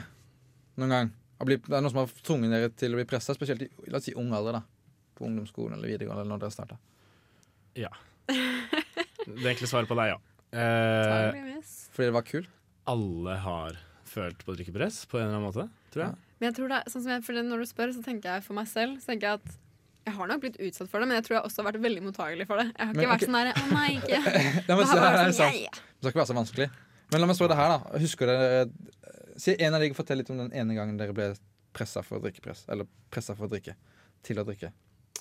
noen 0.79 0.93
gang? 0.93 1.09
Det 1.39 1.55
er 1.71 1.79
noen 1.81 1.89
som 1.93 2.01
har 2.03 2.11
tvunget 2.27 2.51
dere 2.51 2.69
til 2.77 2.93
å 2.93 2.99
bli 2.99 3.07
pressa, 3.09 3.33
spesielt 3.37 3.63
i 3.63 3.69
la 3.89 3.97
oss 4.01 4.05
si, 4.09 4.13
ung 4.19 4.29
alder. 4.35 4.59
da 4.59 4.61
På 5.17 5.25
ungdomsskolen 5.29 5.77
eller 5.77 5.87
videregående. 5.93 6.21
eller 6.25 6.33
når 6.35 6.43
dere 6.45 6.55
starta 6.55 6.77
Ja. 7.79 7.89
Det 8.29 9.45
enkle 9.53 9.69
svaret 9.69 9.89
på 9.89 9.95
det 9.97 10.05
er 10.07 10.11
ja. 10.13 10.19
Eh, 10.59 11.61
Fordi 11.93 12.09
det 12.09 12.15
var 12.15 12.25
kult? 12.27 12.49
alle 12.89 13.35
har 13.37 13.75
følt 14.09 14.39
på 14.45 14.55
drikkepress 14.57 15.03
på 15.05 15.19
en 15.19 15.27
eller 15.27 15.35
annen 15.37 15.45
måte, 15.51 15.65
tror 15.93 16.03
jeg. 16.07 16.15
Men 16.39 16.47
jeg 16.49 16.55
tror 16.57 16.71
det, 16.71 16.77
er- 16.79 16.89
sånn 16.89 17.03
som 17.03 17.11
jeg, 17.13 17.23
for 17.27 17.33
Når 17.37 17.59
du 17.61 17.65
spør, 17.69 17.91
så 17.93 18.01
tenker 18.03 18.33
jeg 18.33 18.43
for 18.45 18.53
meg 18.57 18.67
selv 18.71 18.97
Så 19.03 19.11
tenker 19.11 19.27
jeg 19.27 19.39
at 19.43 19.57
jeg 20.07 20.15
har 20.15 20.29
nok 20.31 20.41
blitt 20.43 20.57
utsatt 20.63 20.89
for 20.89 21.01
det, 21.01 21.09
men 21.09 21.19
jeg 21.19 21.25
tror 21.27 21.35
jeg 21.37 21.45
også 21.49 21.61
har 21.61 21.67
vært 21.69 21.83
veldig 21.83 22.03
mottagelig 22.05 22.47
for 22.49 22.61
det. 22.61 22.69
Jeg 22.71 22.87
har 22.87 22.93
ikke 22.93 23.01
Men, 23.01 23.09
vært 23.11 23.19
okay. 23.19 23.27
sånn 23.27 23.37
der, 23.39 23.49
å 23.51 23.67
nei, 23.73 23.89
ikke 23.97 24.19
Det, 24.29 24.43
men, 24.43 24.63
Det 24.65 24.77
har 24.77 25.17
det, 25.17 25.35
sånn, 25.35 25.43
«Yeah, 25.43 25.59
yeah». 25.65 25.81
det 25.83 25.99
skal 25.99 26.13
ikke 26.13 26.21
være 26.21 26.31
så 26.31 26.37
vanskelig. 26.39 26.67
Men 27.09 27.23
la 27.23 27.29
meg 27.29 27.37
spørre 27.39 27.53
det 27.53 27.59
her, 27.59 27.73
da. 27.75 28.01
Husker 28.03 28.29
dere 28.29 28.63
Si 29.39 29.55
en 29.55 29.75
av 29.75 29.83
dere 29.83 29.95
fortell 29.97 30.19
litt 30.19 30.29
om 30.33 30.39
den 30.41 30.51
ene 30.51 30.75
gangen 30.75 30.97
dere 30.99 31.15
ble 31.15 31.29
pressa 31.75 32.03
for 32.03 32.19
å 32.19 32.23
drikke 32.23 32.43
press. 32.43 32.65
Eller 32.71 32.89
pressa 33.13 33.35
for 33.37 33.47
å 33.47 33.51
drikke. 33.51 33.75
Til 34.25 34.41
å 34.41 34.43
drikke. 34.47 34.73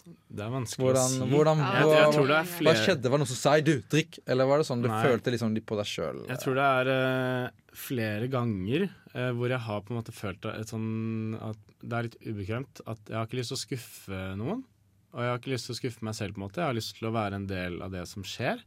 Det 0.04 0.44
er 0.44 0.52
vanskelig 0.52 0.84
Hvordan, 0.84 1.14
å 1.14 1.26
si. 1.26 1.30
hvordan, 1.32 1.62
Ja, 1.62 1.72
jeg, 1.74 1.88
hva, 1.88 1.98
jeg 1.98 2.14
tror 2.16 2.28
det 2.30 2.38
er 2.38 2.52
hva 2.68 2.74
skjedde? 2.78 3.10
Var 3.10 3.18
det 3.18 3.22
noen 3.24 3.30
som 3.32 3.40
sa 3.40 3.54
'du, 3.60 3.74
drikk'? 3.94 4.18
Eller 4.26 4.48
var 4.50 4.62
det 4.62 4.68
sånn 4.68 4.84
du 4.84 4.88
Nei. 4.88 5.02
følte 5.04 5.34
liksom 5.34 5.54
litt 5.56 5.66
på 5.68 5.78
deg 5.78 5.88
sjøl? 5.88 6.24
Jeg 6.28 6.42
tror 6.44 6.58
det 6.58 6.66
er 6.78 6.90
uh, 6.92 7.74
flere 7.76 8.30
ganger 8.32 8.88
uh, 8.88 9.30
hvor 9.36 9.52
jeg 9.52 9.62
har 9.68 9.84
på 9.84 9.94
en 9.94 10.00
måte 10.00 10.14
følt 10.14 10.48
sånn 10.70 11.36
at 11.40 11.60
det 11.82 11.94
er 11.94 12.08
litt 12.08 12.18
ubekvemt. 12.26 12.82
At 12.86 13.00
jeg 13.06 13.18
har 13.18 13.28
ikke 13.28 13.40
lyst 13.40 13.54
til 13.54 13.58
å 13.58 13.64
skuffe 13.66 14.24
noen. 14.38 14.64
Og 15.14 15.24
jeg 15.24 15.30
har 15.32 15.38
ikke 15.40 15.52
lyst 15.54 15.68
til 15.68 15.74
å 15.74 15.78
skuffe 15.78 16.04
meg 16.04 16.16
selv, 16.18 16.34
på 16.34 16.42
en 16.42 16.46
måte. 16.46 16.60
Jeg 16.60 16.68
har 16.68 16.76
lyst 16.76 16.98
til 16.98 17.08
å 17.08 17.14
være 17.14 17.38
en 17.40 17.48
del 17.48 17.78
av 17.84 17.94
det 17.94 18.04
som 18.10 18.26
skjer. 18.26 18.60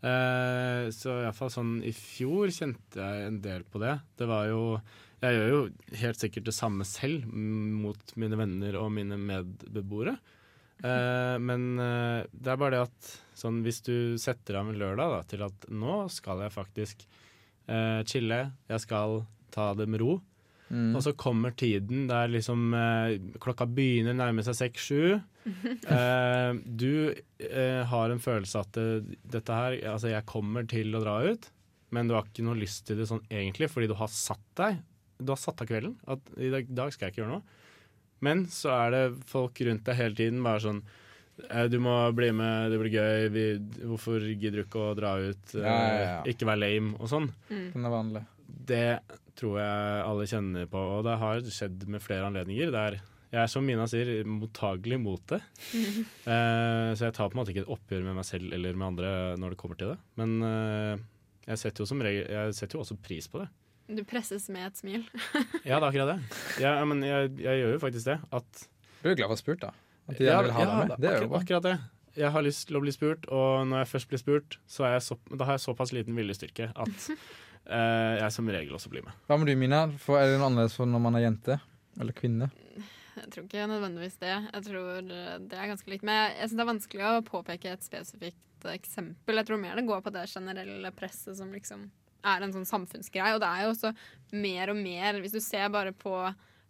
Uh, 0.00 0.88
så 0.96 1.18
iallfall 1.26 1.50
sånn 1.52 1.72
i 1.84 1.92
fjor 1.92 2.48
kjente 2.56 2.96
jeg 3.02 3.24
en 3.28 3.40
del 3.44 3.66
på 3.68 3.82
det. 3.82 3.98
Det 4.16 4.28
var 4.30 4.48
jo 4.48 4.80
Jeg 5.20 5.36
gjør 5.36 5.50
jo 5.52 5.96
helt 6.00 6.16
sikkert 6.16 6.46
det 6.46 6.54
samme 6.56 6.84
selv 6.88 7.26
mot 7.28 8.12
mine 8.16 8.38
venner 8.40 8.78
og 8.80 8.88
mine 8.96 9.18
medbeboere. 9.20 10.14
Eh, 10.80 11.36
men 11.42 11.74
uh, 11.80 12.24
det 12.32 12.52
er 12.52 12.60
bare 12.60 12.76
det 12.76 12.86
at 12.88 13.12
sånn, 13.36 13.60
hvis 13.64 13.82
du 13.84 14.16
setter 14.20 14.60
av 14.60 14.70
en 14.70 14.80
lørdag 14.80 15.12
da, 15.12 15.20
til 15.28 15.44
at 15.46 15.68
nå 15.72 16.02
skal 16.12 16.44
jeg 16.44 16.54
faktisk 16.54 17.04
uh, 17.68 18.00
chille, 18.08 18.42
jeg 18.70 18.84
skal 18.84 19.22
ta 19.52 19.72
det 19.76 19.88
med 19.90 20.02
ro. 20.02 20.18
Mm. 20.70 20.92
Og 20.94 21.02
så 21.02 21.12
kommer 21.18 21.50
tiden 21.58 22.04
der 22.06 22.28
liksom 22.30 22.68
klokka 23.42 23.66
begynner 23.66 24.14
å 24.14 24.18
nærme 24.20 24.44
seg 24.46 24.54
seks-sju. 24.54 25.00
Du 26.80 27.16
har 27.90 28.12
en 28.12 28.20
følelse 28.22 28.60
at 28.60 28.76
det, 28.76 29.16
dette 29.32 29.56
her 29.56 29.74
Altså, 29.88 30.10
jeg 30.12 30.28
kommer 30.28 30.68
til 30.70 30.94
å 30.94 31.00
dra 31.02 31.16
ut, 31.26 31.48
men 31.90 32.06
du 32.06 32.14
har 32.14 32.28
ikke 32.28 32.44
noe 32.46 32.60
lyst 32.60 32.84
til 32.86 33.00
det 33.00 33.08
sånn 33.10 33.24
egentlig, 33.26 33.66
fordi 33.72 33.88
du 33.90 33.96
har 33.98 34.12
satt 34.14 34.46
deg. 34.60 34.78
Du 35.18 35.34
har 35.34 35.40
satt 35.42 35.64
av 35.64 35.66
kvelden. 35.72 35.96
At 36.06 36.22
i 36.38 36.52
dag, 36.54 36.70
i 36.70 36.78
dag 36.84 36.94
skal 36.94 37.08
jeg 37.08 37.16
ikke 37.16 37.24
gjøre 37.24 37.40
noe. 37.40 37.59
Men 38.20 38.46
så 38.52 38.72
er 38.76 38.90
det 38.96 39.04
folk 39.30 39.60
rundt 39.66 39.86
deg 39.88 39.96
hele 39.96 40.18
tiden 40.18 40.42
bare 40.44 40.60
sånn 40.64 40.82
Eh, 41.48 41.66
Du 41.72 41.78
må 41.82 41.94
bli 42.16 42.30
med, 42.36 42.70
det 42.72 42.80
blir 42.80 42.92
gøy. 42.92 43.28
Vi, 43.32 43.44
hvorfor 43.86 44.24
gidder 44.28 44.60
du 44.60 44.66
ikke 44.66 44.82
å 44.90 44.96
dra 44.98 45.14
ut? 45.22 45.54
Eh, 45.54 45.64
Ja, 45.64 45.76
ja, 45.76 46.02
ja. 46.10 46.18
Ikke 46.28 46.48
være 46.48 46.64
lame 46.64 46.96
og 46.98 47.08
sånn. 47.08 47.30
Det 47.48 47.80
er 47.80 47.94
vanlig. 47.94 48.24
Det 48.70 48.98
tror 49.38 49.60
jeg 49.60 50.02
alle 50.04 50.26
kjenner 50.28 50.66
på, 50.68 50.80
og 50.98 51.06
det 51.06 51.14
har 51.20 51.40
skjedd 51.46 51.86
med 51.88 52.02
flere 52.04 52.26
anledninger 52.28 52.72
der 52.74 52.98
jeg 53.30 53.38
er, 53.44 53.46
som 53.46 53.62
Mina 53.62 53.84
sier, 53.86 54.24
mottagelig 54.26 54.96
mot 54.98 55.22
det. 55.30 55.38
uh, 56.26 56.90
så 56.98 57.04
jeg 57.06 57.14
tar 57.14 57.28
på 57.30 57.36
en 57.36 57.38
måte 57.38 57.52
ikke 57.54 57.62
et 57.62 57.70
oppgjør 57.70 58.02
med 58.08 58.16
meg 58.18 58.26
selv 58.26 58.50
eller 58.56 58.74
med 58.74 58.88
andre 58.88 59.12
når 59.38 59.54
det 59.54 59.58
kommer 59.60 59.78
til 59.78 59.92
det. 59.92 59.98
Men 60.18 60.32
uh, 60.42 60.98
jeg 61.46 61.60
setter 61.62 61.84
jo 61.84 61.86
som 61.86 62.02
regel 62.02 62.26
Jeg 62.26 62.56
setter 62.58 62.76
jo 62.76 62.82
også 62.82 62.98
pris 62.98 63.30
på 63.30 63.38
det. 63.38 63.46
Du 63.90 64.02
presses 64.06 64.46
med 64.52 64.68
et 64.68 64.78
smil. 64.78 65.06
Ja, 65.68 65.78
det 65.78 65.82
er 65.82 65.88
akkurat 65.88 66.10
det. 66.12 66.42
Ja, 66.62 66.74
men 66.86 67.02
jeg, 67.04 67.32
jeg 67.42 67.62
gjør 67.62 67.72
jo 67.74 67.80
faktisk 67.82 68.06
det. 68.06 68.18
At 68.30 68.66
Du 69.02 69.10
er 69.10 69.16
glad 69.18 69.26
for 69.26 69.34
å 69.34 69.38
ha 69.38 69.40
spurt, 69.40 69.64
da? 69.64 69.72
At 70.10 70.18
de 70.18 70.28
ja, 70.28 70.38
vil 70.44 70.54
ha 70.54 70.62
ja, 70.62 70.68
deg 70.68 70.78
med? 70.78 70.94
Det 70.96 71.10
er 71.10 71.16
jo 71.16 71.26
akkurat, 71.26 71.42
akkurat 71.42 71.66
det. 71.66 71.74
Jeg 72.20 72.34
har 72.34 72.42
lyst 72.42 72.66
til 72.68 72.78
å 72.78 72.82
bli 72.82 72.92
spurt, 72.94 73.26
og 73.30 73.66
når 73.70 73.84
jeg 73.84 73.90
først 73.92 74.10
blir 74.10 74.20
spurt, 74.22 74.58
så 74.70 74.86
er 74.88 74.96
jeg 74.96 75.06
så, 75.06 75.16
da 75.30 75.46
har 75.46 75.58
jeg 75.58 75.64
såpass 75.64 75.92
liten 75.94 76.16
viljestyrke 76.18 76.70
at 76.74 77.10
uh, 77.10 78.14
jeg 78.22 78.30
som 78.34 78.50
regel 78.50 78.74
også 78.78 78.90
blir 78.92 79.04
med. 79.06 79.14
Hva 79.28 79.38
med 79.38 79.50
du, 79.50 79.54
Mina? 79.58 79.84
For 80.02 80.18
er 80.18 80.32
det 80.32 80.40
noe 80.40 80.50
annerledes 80.50 80.74
for 80.78 80.90
når 80.90 81.04
man 81.06 81.18
er 81.18 81.26
jente? 81.28 81.60
Eller 82.00 82.16
kvinne? 82.16 82.50
Jeg 83.20 83.30
tror 83.34 83.46
ikke 83.46 83.66
nødvendigvis 83.68 84.18
det. 84.20 84.32
Jeg 84.32 84.64
tror 84.64 85.00
eh, 85.02 85.32
det 85.50 85.58
er 85.58 85.70
ganske 85.70 85.92
likt. 85.92 86.04
Men 86.06 86.16
jeg, 86.16 86.36
jeg 86.38 86.50
syns 86.50 86.58
det 86.58 86.64
er 86.64 86.70
vanskelig 86.70 87.08
å 87.08 87.24
påpeke 87.26 87.72
et 87.74 87.84
spesifikt 87.84 88.66
eh, 88.66 88.76
eksempel. 88.78 89.40
Jeg 89.40 89.48
tror 89.48 89.60
mer 89.60 89.76
det 89.76 89.86
går 89.88 90.04
på 90.04 90.12
det 90.14 90.22
generelle 90.30 90.92
presset 90.96 91.36
som 91.36 91.50
liksom 91.52 91.88
er 92.24 92.42
en 92.46 92.52
sånn 92.54 92.68
samfunnsgreie. 92.68 93.34
Og 93.36 93.42
det 93.42 93.48
er 93.50 93.64
jo 93.66 93.72
også 93.74 93.92
mer 94.32 94.72
og 94.72 94.80
mer, 94.80 95.20
hvis 95.22 95.34
du 95.36 95.40
ser 95.40 95.68
bare 95.72 95.92
på 95.96 96.14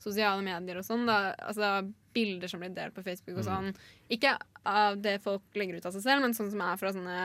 sosiale 0.01 0.41
medier 0.45 0.79
og 0.81 0.87
sånn, 0.87 1.05
da, 1.09 1.35
altså 1.45 1.93
bilder 2.17 2.49
som 2.51 2.63
blir 2.63 2.73
delt 2.75 2.95
på 2.97 3.05
Facebook 3.05 3.39
og 3.39 3.47
sånn. 3.47 3.71
Ikke 4.11 4.35
av 4.67 4.99
det 5.03 5.19
folk 5.23 5.43
legger 5.55 5.79
ut 5.79 5.87
av 5.87 5.95
seg 5.95 6.07
selv, 6.07 6.25
men 6.25 6.35
sånn 6.37 6.51
som 6.53 6.63
er 6.65 6.81
fra 6.81 6.93
sånne 6.97 7.19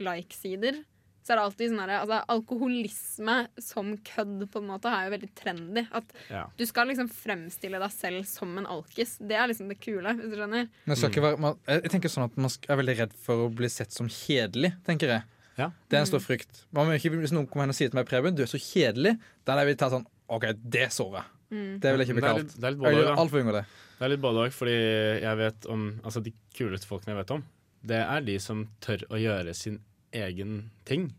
like-sider. 0.00 0.82
Så 1.20 1.34
er 1.34 1.36
det 1.36 1.42
alltid 1.44 1.72
sånn 1.74 1.90
altså, 1.92 2.18
Alkoholisme 2.32 3.34
som 3.60 3.90
kødd 4.08 4.46
på 4.52 4.62
en 4.62 4.70
måte 4.70 4.88
er 4.88 5.06
jo 5.06 5.12
veldig 5.14 5.28
trendy. 5.36 5.82
At 5.92 6.04
Ja. 6.30 6.46
du 6.56 6.64
skal 6.66 6.88
liksom 6.88 7.10
fremstille 7.12 7.78
deg 7.78 7.92
selv 7.92 8.24
som 8.26 8.56
en 8.58 8.66
alkis. 8.66 9.18
Det 9.18 9.36
er 9.36 9.48
liksom 9.48 9.68
det 9.68 9.80
kule, 9.80 10.14
hvis 10.16 10.30
du 10.30 10.36
skjønner. 10.36 10.68
Men 10.86 10.96
skal 10.96 11.10
ikke 11.10 11.22
være, 11.26 11.38
man, 11.38 11.58
jeg 11.68 11.90
tenker 11.90 12.08
sånn 12.08 12.24
at 12.24 12.36
man 12.36 12.50
er 12.50 12.76
veldig 12.76 12.96
redd 12.98 13.12
for 13.12 13.46
å 13.46 13.54
bli 13.54 13.68
sett 13.68 13.92
som 13.92 14.08
kjedelig, 14.08 14.72
tenker 14.84 15.08
jeg. 15.08 15.22
Ja. 15.58 15.70
Det 15.90 15.98
er 15.98 16.04
en 16.04 16.08
stor 16.08 16.22
frykt. 16.22 16.64
Man 16.72 16.86
må 16.88 16.96
ikke, 16.96 17.12
hvis 17.18 17.34
noen 17.34 17.48
kommer 17.50 17.66
hen 17.66 17.74
og 17.74 17.78
sier 17.78 17.90
til 17.90 17.98
meg 17.98 18.08
Preben, 18.08 18.36
du 18.36 18.42
er 18.44 18.50
så 18.50 18.60
kjedelig, 18.60 19.16
da 19.44 19.52
er 19.52 19.60
det 19.60 19.64
jeg 19.66 19.70
vil 19.72 19.78
ta 19.82 19.90
sånn 19.92 20.06
OK, 20.30 20.46
det 20.62 20.88
såret. 20.94 21.26
Det 21.50 21.90
vil 21.90 22.04
jeg 22.04 22.06
ikke 22.08 22.18
bli 22.20 22.22
Det 22.22 22.28
er 22.30 22.36
kalt. 22.36 22.44
litt, 22.44 22.58
det 22.60 22.66
er 22.68 22.74
litt 22.76 22.82
både 22.84 23.00
òg, 23.00 23.32
da. 23.42 23.52
det. 23.58 23.64
Det 23.98 24.06
er 24.06 24.12
litt 24.12 24.22
både 24.22 24.44
òg, 24.44 24.52
fordi 24.54 24.76
jeg 25.24 25.38
vet 25.40 25.66
om 25.74 25.86
Altså, 26.04 26.22
de 26.22 26.32
kuleste 26.56 26.86
folkene 26.86 27.12
jeg 27.14 27.20
vet 27.24 27.32
om, 27.34 27.42
det 27.90 27.98
er 28.04 28.20
de 28.28 28.36
som 28.38 28.62
tør 28.84 29.02
å 29.10 29.18
gjøre 29.18 29.54
sin 29.56 29.80
egen 30.14 30.70
ting. 30.86 31.10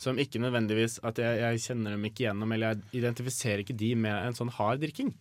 Som 0.00 0.18
ikke 0.20 0.40
nødvendigvis 0.40 0.98
At 1.04 1.18
jeg, 1.20 1.40
jeg 1.40 1.60
kjenner 1.64 1.96
dem 1.96 2.04
ikke 2.08 2.24
gjennom, 2.26 2.52
eller 2.52 2.74
jeg 2.74 3.02
identifiserer 3.02 3.64
ikke 3.64 3.76
de 3.80 3.94
med 3.94 4.16
en 4.28 4.36
sånn 4.36 4.52
hard 4.56 4.80
drikking. 4.84 5.14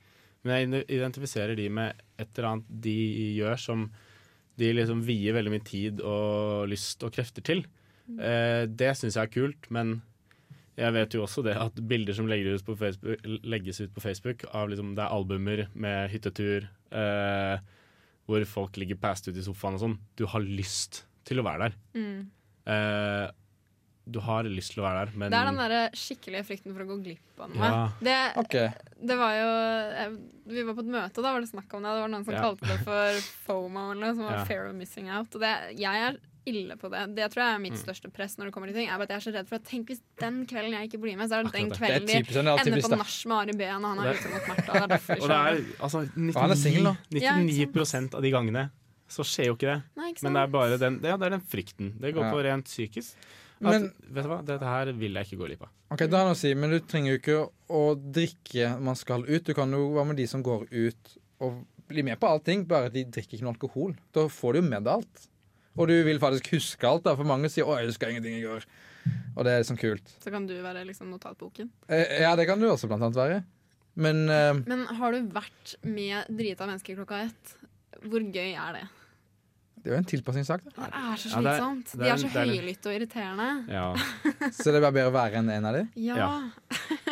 Men 0.43 0.71
jeg 0.75 0.85
identifiserer 0.99 1.55
de 1.59 1.67
med 1.69 1.99
et 2.19 2.29
eller 2.37 2.49
annet 2.53 2.69
de 2.83 2.95
gjør 3.39 3.59
som 3.59 3.89
de 4.59 4.69
liksom 4.75 5.01
vier 5.07 5.35
veldig 5.35 5.51
mye 5.53 5.65
tid 5.67 6.01
og 6.03 6.67
lyst 6.71 7.03
og 7.07 7.13
krefter 7.15 7.43
til. 7.47 7.63
Eh, 8.17 8.63
det 8.65 8.93
syns 8.97 9.15
jeg 9.19 9.27
er 9.27 9.33
kult, 9.33 9.69
men 9.69 10.01
jeg 10.79 10.93
vet 10.95 11.13
jo 11.13 11.25
også 11.25 11.43
det 11.43 11.57
at 11.59 11.75
bilder 11.91 12.15
som 12.15 12.29
legges 12.31 12.61
ut 12.61 12.65
på 12.71 12.77
Facebook, 12.79 13.25
legges 13.43 13.81
ut 13.83 13.93
på 13.93 14.01
Facebook 14.01 14.45
av 14.55 14.69
liksom, 14.71 14.95
det 14.95 15.03
er 15.03 15.11
albumer 15.17 15.65
med 15.75 16.09
hyttetur, 16.13 16.69
eh, 16.95 17.59
hvor 18.29 18.45
folk 18.47 18.77
ligger 18.79 18.95
past 19.01 19.27
ut 19.27 19.35
i 19.37 19.43
sofaen 19.43 19.75
og 19.75 19.83
sånn, 19.83 19.97
du 20.15 20.25
har 20.29 20.39
lyst 20.45 21.03
til 21.27 21.41
å 21.41 21.45
være 21.45 21.67
der. 21.69 21.77
Eh, 22.69 23.27
du 24.09 24.17
har 24.25 24.47
lyst 24.49 24.73
til 24.73 24.81
å 24.81 24.87
være 24.87 25.03
der, 25.05 25.17
men 25.21 25.29
Det 25.29 25.37
er 25.37 25.45
den 25.51 25.59
der 25.59 25.91
skikkelige 25.97 26.45
frykten 26.47 26.73
for 26.73 26.81
å 26.81 26.87
gå 26.89 26.95
glipp 27.03 27.43
av 27.43 27.51
noe. 27.53 27.67
Ja. 27.67 27.81
Det, 28.01 28.15
okay. 28.41 28.71
det 29.05 29.17
var 29.19 29.35
jo 29.37 29.49
jeg, 29.99 30.15
Vi 30.49 30.63
var 30.65 30.77
på 30.79 30.85
et 30.85 30.89
møte, 30.95 31.19
og 31.19 31.27
da 31.27 31.33
var 31.35 31.43
det 31.45 31.51
snakk 31.51 31.75
om 31.77 31.83
det. 31.85 31.91
Det 31.93 32.01
var 32.05 32.09
noen 32.15 32.25
som 32.25 32.33
Ja. 32.33 32.41
kalte 32.47 32.65
det 32.71 32.79
for 32.87 33.19
FOMO, 33.45 33.91
eller 33.91 34.01
noe, 34.07 34.15
som 34.15 34.23
var 34.25 34.39
Ja. 34.39 34.45
fear 34.49 34.65
of 34.71 34.73
missing 34.79 35.11
out. 35.13 35.29
Og 35.35 35.41
det, 35.43 35.53
jeg 35.77 36.07
er 36.07 36.17
ille 36.47 36.75
på 36.77 36.89
det. 36.89 37.15
Det 37.15 37.31
tror 37.31 37.43
jeg 37.43 37.55
er 37.55 37.59
mitt 37.59 37.73
Mm. 37.73 37.83
største 37.83 38.11
press 38.13 38.37
når 38.37 38.45
det 38.45 38.53
kommer 38.53 38.67
til 38.67 38.75
ting. 38.75 38.89
Er 38.89 39.01
at 39.01 39.09
jeg 39.09 39.17
er 39.17 39.25
så 39.25 39.33
redd 39.33 39.47
for 39.47 39.55
at 39.55 39.63
Tenk 39.65 39.87
hvis 39.87 40.01
den 40.19 40.45
kvelden 40.45 40.71
jeg 40.71 40.89
ikke 40.89 41.01
blir 41.01 41.17
med, 41.17 41.29
så 41.29 41.39
er 41.39 41.43
det 41.43 41.51
den 41.53 41.69
kvelden 41.71 42.05
de 42.07 42.13
ender 42.17 42.81
på 42.81 42.97
nach 42.97 43.25
med 43.25 43.37
Ari 43.37 43.57
Behn, 43.57 43.85
og 43.85 43.97
han 43.97 44.05
er 44.05 44.13
ute 44.13 44.29
mot 44.29 44.41
Märtha. 44.49 44.87
Det 44.87 44.99
er 45.09 45.21
Og 45.21 45.27
det 45.27 45.39
er 45.39 45.83
altså 45.83 45.99
Og 45.99 46.41
han 46.41 46.51
er 46.51 46.55
singel 46.55 46.83
nå. 46.83 46.97
99, 47.11 47.21
Ja, 47.21 47.35
99 47.35 48.13
av 48.15 48.21
de 48.21 48.31
gangene 48.31 48.69
så 49.09 49.23
skjer 49.25 49.45
jo 49.47 49.55
ikke 49.55 49.69
det. 49.73 49.83
Nei, 49.97 50.11
ikke 50.13 50.23
Men 50.23 50.33
det 50.33 50.41
er 50.41 50.47
bare 50.47 50.77
den, 50.77 50.99
ja, 51.03 51.17
det 51.17 51.25
er 51.25 51.29
den 51.37 51.41
frykten. 51.41 51.99
Det 51.99 52.13
går 52.15 52.23
Ja. 52.25 52.31
på 52.31 52.43
rent 52.43 52.65
psykisk. 52.65 53.15
At, 53.61 53.71
Men- 53.71 53.91
vet 54.09 54.23
du 54.23 54.29
hva, 54.29 54.45
dette 54.45 54.63
her 54.63 54.85
vil 54.93 55.13
jeg 55.13 55.25
ikke 55.25 55.37
gå 55.37 55.47
glipp 55.47 55.61
av. 55.63 55.69
Ok, 55.91 55.97
det 55.99 56.13
er 56.13 56.23
noe 56.23 56.31
å 56.31 56.37
si, 56.37 56.53
Men 56.53 56.69
du 56.69 56.79
trenger 56.79 57.11
jo 57.11 57.17
ikke 57.17 57.49
å 57.69 58.11
drikke 58.11 58.79
man 58.81 58.95
skal 58.95 59.23
ut. 59.27 59.43
Du 59.43 59.53
kan 59.53 59.69
jo 59.71 59.89
være 59.93 60.07
med 60.07 60.15
de 60.17 60.25
som 60.27 60.41
går 60.43 60.67
ut 60.71 61.17
og 61.41 61.65
blir 61.89 62.03
med 62.03 62.19
på 62.19 62.27
allting, 62.29 62.65
bare 62.67 62.89
de 62.89 63.03
drikker 63.03 63.33
ikke 63.37 63.41
noe 63.41 63.53
alkohol. 63.57 63.95
Da 64.13 64.27
får 64.27 64.53
du 64.53 64.61
jo 64.61 64.69
med 64.69 64.83
deg 64.83 64.93
alt. 64.93 65.27
Og 65.79 65.87
du 65.87 65.95
vil 66.03 66.19
faktisk 66.19 66.49
huske 66.53 66.87
alt. 66.89 67.05
da, 67.05 67.15
For 67.15 67.23
mange 67.27 67.47
sier 67.49 67.63
'Å, 67.65 67.77
jeg 67.79 67.87
husker 67.93 68.09
ingenting 68.11 68.35
i 68.35 68.43
går'. 68.43 68.65
Og 69.37 69.45
det 69.45 69.51
er 69.53 69.61
liksom 69.63 69.77
kult. 69.79 70.11
Så 70.19 70.29
kan 70.31 70.45
du 70.45 70.53
være 70.61 70.85
liksom 70.85 71.09
notatboken. 71.09 71.69
Eh, 71.87 72.19
Ja, 72.21 72.35
det 72.35 72.45
kan 72.47 72.59
du 72.59 72.67
også 72.67 72.87
blant 72.87 73.01
annet 73.01 73.15
være. 73.15 73.43
Men 73.95 74.29
eh, 74.29 74.53
Men 74.67 74.85
har 74.85 75.11
du 75.11 75.23
vært 75.31 75.75
med 75.83 76.25
drita 76.27 76.67
mennesker 76.67 76.95
klokka 76.99 77.23
ett? 77.25 77.55
Hvor 78.03 78.19
gøy 78.19 78.53
er 78.55 78.73
det? 78.73 78.87
Det 79.83 79.89
er 79.89 79.95
jo 79.95 79.97
en 80.01 80.07
tilpassingssak. 80.11 80.63
Det. 80.65 80.73
Det 80.75 80.87
er 80.87 81.15
så 81.21 81.29
Ja, 81.29 81.41
det 81.41 81.51
er- 81.51 81.59
slitsomt. 81.59 81.93
er, 81.93 81.97
De 82.03 82.09
er- 82.09 82.17
så 82.19 82.29
det 82.33 82.47
høylytte 82.49 82.85
og 82.89 82.93
irriterende. 82.99 83.49
Ja. 83.69 83.85
Så 84.59 84.71
det 84.71 84.75
er 84.79 84.81
bare 84.81 84.95
bedre 84.95 85.11
å 85.11 85.13
være 85.13 85.35
enn 85.39 85.49
en 85.53 85.65
av 85.69 85.73
dem? 85.75 85.89
Ja. 85.95 86.15
Ja. 86.17 86.29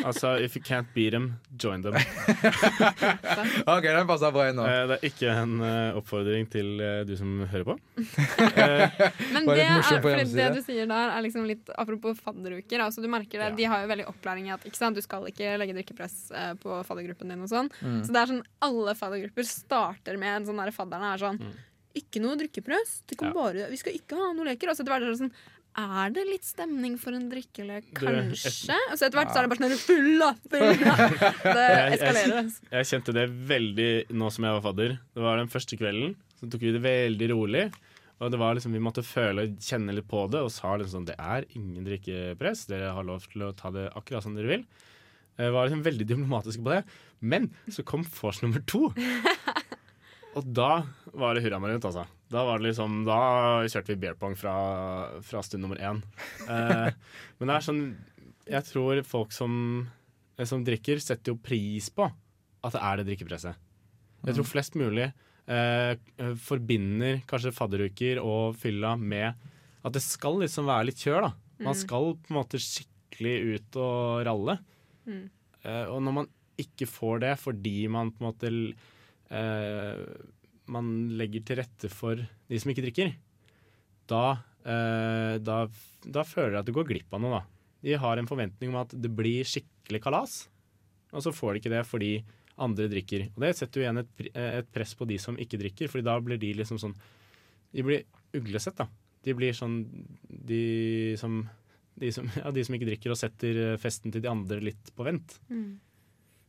Altså, 0.04 0.36
if 0.42 0.56
you 0.56 0.62
can't 0.64 0.88
beat 0.96 1.12
them, 1.12 1.36
join 1.60 1.82
them. 1.84 1.94
OK, 3.68 3.84
den 3.86 4.08
passer 4.10 4.32
bra 4.34 4.48
inn 4.50 4.58
nå. 4.60 4.66
Eh, 4.68 4.84
det 4.90 4.98
er 4.98 5.06
ikke 5.10 5.32
en 5.34 5.54
uh, 5.62 5.98
oppfordring 6.00 6.48
til 6.52 6.70
uh, 6.82 7.02
du 7.08 7.14
som 7.20 7.40
hører 7.52 7.68
på. 7.74 7.78
Eh, 8.58 8.90
Men 9.34 9.46
det, 9.46 9.64
er, 9.64 10.02
på 10.02 10.10
det 10.12 10.48
du 10.56 10.60
sier 10.66 10.88
der, 10.90 11.12
er 11.14 11.22
liksom 11.26 11.46
litt 11.48 11.70
apropos 11.78 12.18
fadderuker. 12.24 12.82
Altså, 12.84 13.02
du 13.04 13.08
merker 13.12 13.38
det, 13.42 13.50
Ja. 13.52 13.56
De 13.58 13.68
har 13.70 13.84
jo 13.84 13.90
veldig 13.92 14.08
opplæring 14.10 14.48
i 14.50 14.54
at 14.56 14.66
ikke 14.68 14.80
sant? 14.80 14.98
du 14.98 15.02
skal 15.06 15.26
ikke 15.30 15.56
legge 15.62 15.76
drikkepress 15.78 16.16
uh, 16.34 16.54
på 16.62 16.80
faddergruppen 16.88 17.30
din. 17.34 17.44
og 17.46 17.52
sånn. 17.52 17.70
Mm. 17.82 18.00
Så 18.08 18.14
det 18.16 18.22
er 18.24 18.32
sånn, 18.34 18.44
Alle 18.68 18.96
faddergrupper 18.98 19.48
starter 19.50 20.18
med 20.20 20.42
en 20.42 20.48
sånn 20.50 20.62
der 20.64 20.74
fadderne 20.76 21.14
er 21.14 21.22
sånn 21.22 21.42
Ikke 21.98 22.22
noe 22.24 22.36
Mm. 23.28 23.30
Ja. 23.30 23.34
bare, 23.38 23.70
vi 23.72 23.78
skal 23.82 23.94
ikke 23.98 24.18
ha 24.20 24.32
noen 24.34 24.48
leker. 24.52 24.70
Altså, 24.74 24.84
det 24.86 24.94
sånn 25.22 25.32
er 25.78 26.10
det 26.10 26.24
litt 26.26 26.44
stemning 26.48 26.96
for 26.98 27.14
en 27.14 27.28
drikkelek, 27.30 27.92
Du, 27.94 28.00
kanskje? 28.06 28.74
Og 28.92 28.96
så 28.98 29.06
etter 29.06 29.20
hvert 29.20 29.34
så 29.34 29.42
er 29.42 29.46
det 29.46 29.52
bare 29.52 29.70
sånn 29.70 29.84
fulla, 29.84 30.30
fulla. 30.50 30.96
Det 31.44 31.66
Jeg- 31.68 32.00
jeg- 32.02 32.32
altså. 32.34 32.62
jeg 32.72 32.88
kjente 32.92 33.14
det 33.14 33.28
veldig 33.52 33.92
nå 34.18 34.32
som 34.34 34.44
jeg 34.48 34.58
var 34.58 34.64
fadder. 34.72 34.96
Det 35.14 35.22
var 35.22 35.38
den 35.38 35.52
første 35.54 35.78
kvelden, 35.78 36.16
så 36.40 36.50
tok 36.50 36.62
vi 36.66 36.72
det 36.74 36.82
veldig 36.82 37.30
rolig. 37.36 37.68
Og 38.20 38.32
det 38.34 38.40
var 38.42 38.56
liksom, 38.58 38.72
Vi 38.74 38.80
måtte 38.82 39.04
føle 39.06 39.44
og 39.46 39.60
kjenne 39.62 39.94
litt 39.94 40.08
på 40.10 40.24
det 40.34 40.40
og 40.42 40.50
sa 40.50 40.74
liksom 40.76 41.06
sånn 41.06 41.06
Det 41.06 41.16
er 41.22 41.46
ingen 41.54 41.86
drikkepress. 41.86 42.66
Dere 42.66 42.90
har 42.92 43.04
lov 43.06 43.22
til 43.30 43.44
å 43.46 43.52
ta 43.56 43.70
det 43.70 43.92
akkurat 43.94 44.24
som 44.26 44.34
dere 44.34 44.48
vil. 44.50 44.66
Jeg 45.38 45.52
var 45.54 45.68
liksom 45.70 45.84
veldig 45.86 46.08
diplomatisk 46.10 46.64
på 46.66 46.74
det. 46.74 46.84
Men 47.22 47.52
så 47.70 47.86
kom 47.86 48.02
vors 48.18 48.42
nummer 48.42 48.66
to. 48.66 48.90
Og 50.38 50.46
da 50.46 50.84
var 51.18 51.36
det 51.36 51.44
hurra 51.46 51.60
rundt, 51.64 51.88
altså. 51.90 52.06
Da 52.30 52.44
var 52.46 52.60
det 52.60 52.70
liksom, 52.70 53.02
da 53.08 53.20
kjørte 53.66 53.94
vi 53.94 54.00
beer 54.04 54.18
pong 54.20 54.36
fra, 54.38 54.56
fra 55.26 55.42
stund 55.46 55.64
nummer 55.66 55.80
én. 55.82 56.02
Eh, 56.46 56.90
men 57.40 57.50
det 57.50 57.56
er 57.56 57.66
sånn 57.66 57.84
Jeg 58.48 58.68
tror 58.68 59.02
folk 59.08 59.34
som, 59.36 59.54
eh, 60.38 60.48
som 60.48 60.66
drikker, 60.68 61.02
setter 61.04 61.34
jo 61.34 61.42
pris 61.42 61.90
på 61.90 62.06
at 62.08 62.76
det 62.76 62.84
er 62.84 63.00
det 63.00 63.08
drikkepresset. 63.10 63.64
Jeg 64.28 64.36
tror 64.36 64.48
flest 64.50 64.76
mulig 64.80 65.06
eh, 65.48 65.94
forbinder 66.44 67.22
kanskje 67.30 67.54
fadderuker 67.56 68.20
og 68.24 68.58
fylla 68.60 68.96
med 69.00 69.34
at 69.86 69.96
det 69.96 70.04
skal 70.04 70.42
liksom 70.42 70.68
være 70.68 70.90
litt 70.90 71.04
kjør, 71.04 71.30
da. 71.30 71.32
Man 71.64 71.78
skal 71.78 72.12
på 72.20 72.34
en 72.34 72.38
måte 72.38 72.60
skikkelig 72.62 73.36
ut 73.56 73.78
og 73.82 74.26
ralle. 74.28 74.58
Mm. 75.08 75.24
Eh, 75.64 75.86
og 75.88 76.02
når 76.04 76.18
man 76.22 76.30
ikke 76.62 76.90
får 76.90 77.24
det 77.24 77.34
fordi 77.40 77.80
man 77.94 78.12
på 78.12 78.22
en 78.22 78.30
måte 78.32 78.52
Man 79.32 80.88
legger 81.20 81.44
til 81.44 81.60
rette 81.62 81.90
for 81.92 82.20
de 82.20 82.60
som 82.60 82.72
ikke 82.72 82.86
drikker, 82.86 83.14
da, 84.08 84.40
eh, 84.64 85.36
da, 85.44 85.60
da 86.04 86.24
føler 86.28 86.58
jeg 86.58 86.64
at 86.64 86.70
du 86.70 86.76
går 86.76 86.88
glipp 86.90 87.16
av 87.16 87.24
noe, 87.24 87.40
da. 87.40 87.44
De 87.88 88.00
har 88.00 88.20
en 88.20 88.30
forventning 88.30 88.72
om 88.72 88.80
at 88.82 88.96
det 88.96 89.12
blir 89.14 89.48
skikkelig 89.48 90.02
kalas, 90.04 90.38
og 91.14 91.24
så 91.24 91.34
får 91.36 91.54
de 91.54 91.62
ikke 91.62 91.74
det 91.76 91.84
fordi 91.88 92.12
andre 92.64 92.88
drikker. 92.92 93.28
Og 93.36 93.44
det 93.44 93.54
setter 93.58 93.80
jo 93.80 93.86
igjen 93.86 94.02
et, 94.02 94.24
eh, 94.32 94.52
et 94.62 94.72
press 94.74 94.96
på 94.98 95.08
de 95.08 95.20
som 95.22 95.38
ikke 95.38 95.60
drikker, 95.62 95.92
Fordi 95.92 96.08
da 96.08 96.18
blir 96.20 96.40
de 96.42 96.56
liksom 96.58 96.80
sånn 96.82 96.96
De 97.72 97.84
blir 97.84 98.04
uglesett, 98.34 98.76
da. 98.76 98.88
De 99.24 99.34
blir 99.38 99.54
sånn 99.54 99.86
De 100.28 101.16
som 101.20 101.44
de 101.98 102.12
som, 102.12 102.30
ja, 102.42 102.52
de 102.54 102.64
som 102.66 102.76
ikke 102.78 102.90
drikker 102.92 103.14
og 103.14 103.18
setter 103.20 103.62
eh, 103.64 103.78
festen 103.82 104.14
til 104.14 104.22
de 104.22 104.30
andre 104.30 104.62
litt 104.62 104.92
på 104.96 105.06
vent. 105.08 105.40
Mm. 105.50 105.80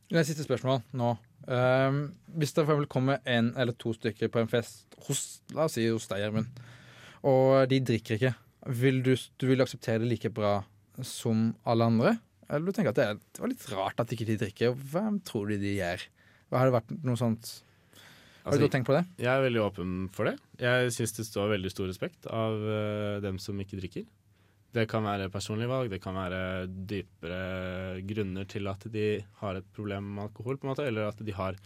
Det 0.09 0.25
siste 0.25 0.45
spørsmål 0.45 0.81
nå. 0.97 1.13
Um, 1.49 1.99
hvis 2.37 2.53
det 2.57 2.65
for 2.67 2.85
kommer 2.91 3.21
en 3.29 3.51
eller 3.57 3.75
to 3.77 3.93
stykker 3.95 4.29
på 4.33 4.41
en 4.41 4.49
fest 4.49 4.97
hos, 5.07 5.41
la 5.55 5.65
oss 5.65 5.77
si 5.77 5.85
hos 5.87 6.09
deg, 6.09 6.23
Gjermund, 6.23 6.59
og 7.29 7.69
de 7.71 7.79
drikker 7.85 8.17
ikke, 8.17 8.33
vil 8.81 8.99
du, 9.05 9.13
du 9.15 9.47
vil 9.49 9.63
akseptere 9.63 10.03
det 10.03 10.09
like 10.11 10.31
bra 10.33 10.59
som 11.05 11.51
alle 11.69 11.87
andre? 11.89 12.17
Eller 12.49 12.69
du 12.69 12.75
tenker 12.75 12.91
at 12.91 12.99
det, 12.99 13.05
er, 13.05 13.17
det 13.21 13.43
var 13.43 13.51
litt 13.51 13.65
rart 13.71 14.01
at 14.01 14.13
ikke 14.13 14.27
de 14.27 14.37
drikker? 14.41 14.77
Hva 14.91 15.05
tror 15.25 15.49
du 15.49 15.57
de 15.61 15.75
gjør? 15.77 16.05
Har 16.57 16.69
det 16.69 16.75
vært 16.79 16.93
noe 17.05 17.19
sånt? 17.19 17.51
Har 18.43 18.55
Altså, 18.55 18.65
du 18.65 18.73
tenkt 18.73 18.89
på 18.89 18.95
det? 18.95 19.03
Jeg 19.21 19.29
er 19.29 19.43
veldig 19.45 19.61
åpen 19.61 19.97
for 20.15 20.25
det. 20.29 20.39
Jeg 20.61 20.93
syns 20.95 21.13
det 21.19 21.27
står 21.27 21.51
veldig 21.53 21.71
stor 21.73 21.89
respekt 21.91 22.25
av 22.33 22.55
uh, 22.57 23.19
dem 23.21 23.37
som 23.41 23.59
ikke 23.61 23.77
drikker. 23.77 24.07
Det 24.73 24.83
kan 24.89 25.01
være 25.03 25.29
personlige 25.33 25.69
valg, 25.71 25.89
det 25.89 25.97
kan 26.03 26.13
være 26.13 26.67
dypere 26.67 28.01
grunner 28.05 28.45
til 28.49 28.67
at 28.69 28.83
de 28.93 29.05
har 29.41 29.57
et 29.59 29.69
problem 29.75 30.11
med 30.15 30.27
alkohol, 30.27 30.57
på 30.61 30.67
en 30.67 30.73
måte, 30.73 30.85
eller 30.87 31.09
at 31.09 31.23
de 31.25 31.33
har 31.33 31.57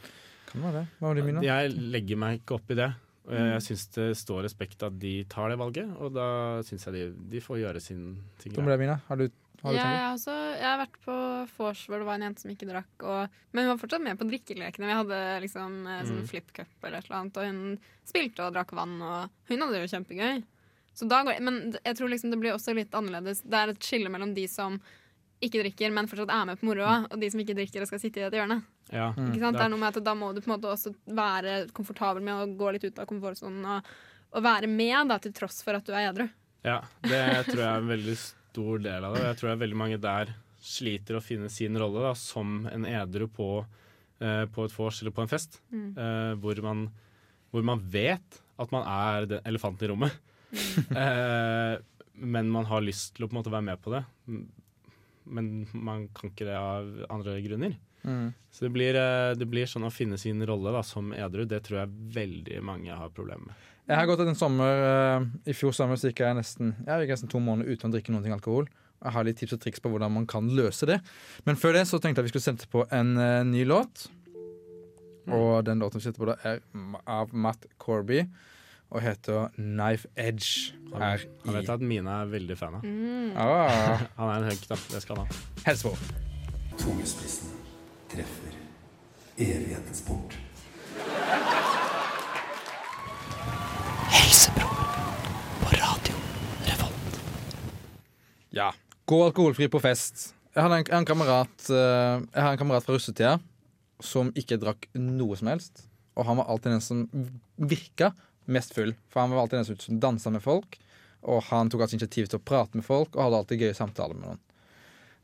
Kan 0.51 0.61
være 0.63 0.83
det? 0.83 0.85
Hva 0.99 1.07
var 1.09 1.15
det 1.19 1.25
mine? 1.25 1.43
Jeg 1.43 1.73
legger 1.93 2.17
meg 2.21 2.39
ikke 2.41 2.55
opp 2.59 2.71
i 2.71 2.77
det. 2.79 2.91
Og 3.25 3.31
Mm. 3.31 3.37
jeg, 3.39 3.51
jeg 3.53 3.61
syns 3.63 3.85
det 3.95 4.07
står 4.19 4.43
respekt 4.43 4.83
at 4.83 4.97
de 4.99 5.23
tar 5.31 5.49
det 5.49 5.57
valget, 5.57 5.87
og 5.97 6.11
da 6.13 6.61
syns 6.67 6.85
jeg 6.85 6.93
de, 6.93 7.03
de 7.31 7.39
får 7.41 7.57
gjøre 7.63 7.79
sin 7.81 8.01
ting. 8.39 8.53
Hvor 8.53 8.63
ble 8.67 8.75
det, 8.75 8.79
Mina? 8.83 8.97
Har 9.07 9.15
du, 9.15 9.29
har 9.63 9.71
du 9.71 9.77
jeg, 9.77 9.83
tenkt? 9.83 10.09
også, 10.19 10.35
jeg 10.59 10.67
har 10.67 10.77
vært 10.81 10.97
på 11.05 11.15
vors 11.57 11.85
hvor 11.87 11.97
det 12.03 12.05
var 12.09 12.15
en 12.19 12.25
jente 12.27 12.41
som 12.43 12.51
ikke 12.51 12.67
drakk, 12.67 13.05
og, 13.07 13.29
men 13.53 13.63
hun 13.63 13.71
var 13.71 13.79
fortsatt 13.79 14.03
med 14.03 14.19
på 14.19 14.27
drikkelekene. 14.27 14.89
Vi 14.91 14.97
hadde 14.99 15.21
liksom 15.45 15.77
eh, 15.87 16.03
sånn 16.03 16.19
Mm. 16.23 16.27
flip 16.27 16.51
cup 16.53 16.67
eller 16.83 16.97
et 16.99 17.05
eller 17.07 17.19
annet, 17.21 17.37
og 17.37 17.45
hun 17.47 17.79
spilte 18.05 18.43
og 18.43 18.53
drakk 18.53 18.71
vann, 18.75 18.97
og 19.01 19.29
hun 19.47 19.61
hadde 19.63 19.71
det 19.79 19.83
jo 19.87 19.93
kjempegøy. 19.97 20.43
Går, 20.99 21.39
men 21.41 21.77
jeg 21.79 21.97
tror 21.97 22.11
liksom 22.11 22.33
det 22.33 22.39
blir 22.41 22.53
også 22.53 22.75
litt 22.77 22.93
annerledes. 22.93 23.41
Det 23.41 23.57
er 23.59 23.71
et 23.73 23.87
skille 23.87 24.11
mellom 24.13 24.35
de 24.35 24.45
som 24.51 24.77
ikke 25.43 25.63
drikker, 25.63 25.91
men 25.91 26.07
fortsatt 26.07 26.31
er 26.31 26.45
med 26.47 26.59
på 26.59 26.69
moroa, 26.69 27.01
og 27.09 27.19
de 27.19 27.29
som 27.31 27.41
ikke 27.41 27.55
drikker 27.57 27.83
og 27.83 27.89
skal 27.89 28.01
sitte 28.01 28.21
i 28.21 28.25
et 28.27 28.37
hjørne. 28.37 28.61
Ja, 28.93 29.09
sant? 29.15 29.33
det 29.33 29.63
er 29.63 29.71
noe 29.71 29.81
med 29.81 29.95
at 29.95 30.05
Da 30.05 30.13
må 30.15 30.31
du 30.35 30.41
på 30.41 30.49
en 30.49 30.55
måte 30.55 30.71
også 30.71 30.93
være 31.07 31.63
komfortabel 31.75 32.23
med 32.23 32.35
å 32.35 32.47
gå 32.59 32.71
litt 32.75 32.85
ut 32.85 33.01
av 33.01 33.07
komfortsonen 33.09 33.65
og, 33.75 33.91
og 34.33 34.45
være 34.45 34.69
med, 34.71 35.09
da, 35.11 35.19
til 35.23 35.33
tross 35.35 35.61
for 35.65 35.79
at 35.79 35.87
du 35.87 35.93
er 35.95 36.11
edru. 36.11 36.27
Ja, 36.63 36.79
det 37.03 37.23
tror 37.49 37.59
jeg 37.59 37.69
er 37.69 37.83
en 37.83 37.91
veldig 37.91 38.17
stor 38.21 38.83
del 38.87 39.07
av 39.07 39.17
det. 39.17 39.25
Jeg 39.27 39.39
tror 39.39 39.49
det 39.49 39.55
er 39.55 39.63
veldig 39.65 39.79
mange 39.83 40.01
der 40.03 40.35
sliter 40.63 41.19
å 41.19 41.23
finne 41.23 41.49
sin 41.51 41.75
rolle 41.79 42.05
da, 42.05 42.13
som 42.15 42.61
en 42.71 42.85
edru 42.87 43.27
på, 43.31 43.49
eh, 44.23 44.45
på 44.47 44.67
et 44.67 44.75
vors 44.77 45.01
eller 45.01 45.15
på 45.15 45.25
en 45.25 45.31
fest. 45.31 45.59
Mm. 45.73 45.89
eh, 45.97 46.33
hvor, 46.39 46.61
man, 46.63 46.85
hvor 47.51 47.65
man 47.67 47.83
vet 47.83 48.39
at 48.61 48.71
man 48.71 48.85
er 48.87 49.27
den 49.27 49.49
elefanten 49.49 49.87
i 49.87 49.91
rommet. 49.91 50.21
eh, 51.03 51.77
men 52.13 52.51
man 52.53 52.67
har 52.69 52.85
lyst 52.85 53.15
til 53.15 53.25
å 53.25 53.29
på 53.29 53.35
en 53.35 53.41
måte 53.41 53.53
være 53.53 53.67
med 53.71 53.81
på 53.81 53.93
det. 53.93 54.03
Men 55.23 55.49
man 55.73 56.07
kan 56.15 56.31
ikke 56.31 56.47
det 56.47 56.59
av 56.59 56.89
andre 57.13 57.39
grunner. 57.45 57.75
Mm. 58.03 58.33
Så 58.51 58.65
det 58.65 58.73
blir, 58.75 58.95
eh, 58.95 59.33
det 59.39 59.47
blir 59.49 59.69
sånn 59.69 59.87
å 59.87 59.93
finne 59.93 60.19
sin 60.19 60.43
rolle 60.45 60.73
da, 60.75 60.83
som 60.83 61.13
edru. 61.15 61.45
Det 61.47 61.63
tror 61.65 61.83
jeg 61.83 62.09
veldig 62.17 62.63
mange 62.65 62.95
har 62.95 63.13
problemer 63.15 63.51
med. 63.51 63.69
Jeg 63.83 63.99
har 63.99 64.07
gått 64.07 64.21
en 64.23 64.37
sommer 64.39 64.81
eh, 64.87 65.25
I 65.51 65.55
fjor 65.57 65.73
sommer 65.75 65.99
så 65.99 66.07
gikk 66.07 66.21
jeg 66.23 66.37
nesten, 66.37 66.71
jeg 66.85 67.03
gikk 67.03 67.17
nesten 67.17 67.31
to 67.31 67.41
måneder 67.43 67.73
uten 67.73 67.89
å 67.89 67.95
drikke 67.95 68.13
noen 68.15 68.23
ting 68.23 68.35
alkohol. 68.35 68.69
Jeg 69.03 69.11
har 69.11 69.27
litt 69.27 69.39
tips 69.41 69.57
og 69.57 69.63
triks 69.63 69.83
på 69.83 69.91
hvordan 69.91 70.13
man 70.15 70.27
kan 70.29 70.47
løse 70.55 70.87
det. 70.87 71.01
Men 71.47 71.59
før 71.59 71.75
det 71.75 71.87
så 71.89 71.99
tenkte 71.99 72.21
jeg 72.21 72.29
vi 72.29 72.35
skulle 72.35 72.45
sette 72.45 72.69
på 72.71 72.85
en 72.87 73.17
uh, 73.19 73.43
ny 73.43 73.65
låt. 73.67 74.05
Og 75.27 75.65
den 75.67 75.83
låten 75.83 75.99
vi 75.99 76.05
setter 76.05 76.23
på 76.23 76.29
da 76.29 76.37
er 76.47 76.61
av 77.11 77.35
Matt 77.35 77.67
Corby 77.83 78.21
og 78.93 79.01
heter 79.01 79.47
Knife 79.57 80.07
Edge. 80.15 80.73
Her 80.93 81.25
Han 81.45 81.55
vet 81.55 81.69
i 81.69 81.73
at 81.73 81.81
Mina 81.81 82.19
er 82.21 82.29
veldig 82.29 82.57
fan 82.57 82.75
av. 82.77 82.83
ah, 83.41 84.03
Han 84.19 84.29
er 84.29 84.35
en 84.35 84.49
hunk, 84.51 84.67
da. 84.69 84.77
Det 84.93 85.01
skal 85.01 85.17
han 85.17 85.25
ha. 85.25 85.39
Helsevåg. 85.65 85.97
Tungespissen 86.77 87.55
treffer 88.11 88.53
evighetens 89.37 90.03
port. 90.05 90.37
Ja. 98.53 98.69
Gå 99.09 99.17
alkoholfri 99.25 99.65
på 99.73 99.81
fest. 99.81 100.35
Jeg 100.53 100.61
har 100.61 100.69
en, 100.69 100.85
en, 100.85 101.05
kamerat, 101.09 101.55
eh, 101.73 102.21
jeg 102.21 102.43
har 102.45 102.51
en 102.51 102.59
kamerat 102.61 102.85
fra 102.85 102.93
russetida 102.93 103.39
som 104.03 104.29
ikke 104.37 104.59
drakk 104.61 104.85
noe 104.93 105.33
som 105.39 105.49
helst. 105.49 105.87
Og 106.13 106.27
han 106.27 106.37
var 106.37 106.51
alltid 106.53 106.75
den 106.75 106.83
som 106.85 107.01
virka 107.57 108.11
mest 108.45 108.73
full. 108.75 108.93
For 109.11 109.23
han 109.23 109.33
var 109.33 109.43
alltid 109.43 109.61
den 109.61 109.83
som 109.85 109.99
dansa 110.03 110.33
med 110.33 110.43
folk. 110.43 110.79
Og 111.23 111.43
han 111.49 111.69
tok 111.71 111.85
altså 111.85 111.97
initiativ 111.97 112.29
til 112.31 112.41
å 112.41 112.43
prate 112.43 112.77
med 112.77 112.85
folk 112.85 113.15
og 113.15 113.23
hadde 113.23 113.39
alltid 113.39 113.63
gøye 113.63 113.77
samtaler 113.77 114.17
med 114.17 114.27
noen. 114.27 114.41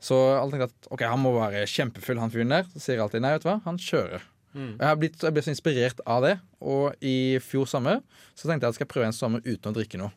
Så 0.00 0.16
alle 0.16 0.54
tenkte 0.54 0.70
at 0.70 0.92
ok, 0.94 1.02
han 1.12 1.20
må 1.20 1.34
være 1.36 1.66
kjempefull, 1.68 2.20
han 2.22 2.32
fyren 2.32 2.54
der. 2.54 2.68
Så 2.72 2.80
sier 2.80 2.96
jeg 2.96 3.04
alltid 3.04 3.24
nei, 3.24 3.34
vet 3.36 3.44
du 3.44 3.50
hva, 3.50 3.58
han 3.66 3.80
kjører. 3.80 4.24
Mm. 4.54 4.70
Jeg 4.80 4.86
har 4.86 4.96
blitt, 4.98 5.20
jeg 5.22 5.36
ble 5.36 5.42
så 5.44 5.52
inspirert 5.52 6.00
av 6.08 6.24
det. 6.24 6.32
Og 6.64 7.04
i 7.04 7.36
fjor 7.44 7.68
sommer 7.68 8.00
så 8.32 8.48
tenkte 8.48 8.64
jeg 8.64 8.72
at 8.72 8.78
skal 8.78 8.86
jeg 8.86 8.94
prøve 8.94 9.10
en 9.10 9.16
sommer 9.16 9.44
uten 9.44 9.70
å 9.70 9.76
drikke 9.76 10.00
noe. 10.00 10.14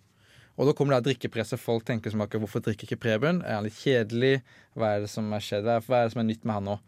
Og 0.54 0.70
da 0.70 0.76
kommer 0.78 0.96
det 0.96 1.10
drikkepresset. 1.10 1.60
Folk 1.60 1.86
tenker 1.88 2.14
som 2.14 2.22
akkurat, 2.24 2.46
hvorfor 2.46 2.64
drikker 2.64 2.88
ikke 2.88 3.02
Preben? 3.02 3.42
Er 3.42 3.58
han 3.58 3.68
litt 3.68 3.80
kjedelig? 3.80 4.44
Hva 4.78 4.94
er 4.94 5.06
det 5.06 5.12
som 5.12 5.28
er 5.34 5.44
skjedd? 5.44 5.66
Hva 5.66 6.00
er, 6.00 6.08
det 6.08 6.16
som 6.16 6.22
er 6.24 6.30
nytt 6.30 6.46
med 6.46 6.60
han 6.60 6.68
nå? 6.70 6.80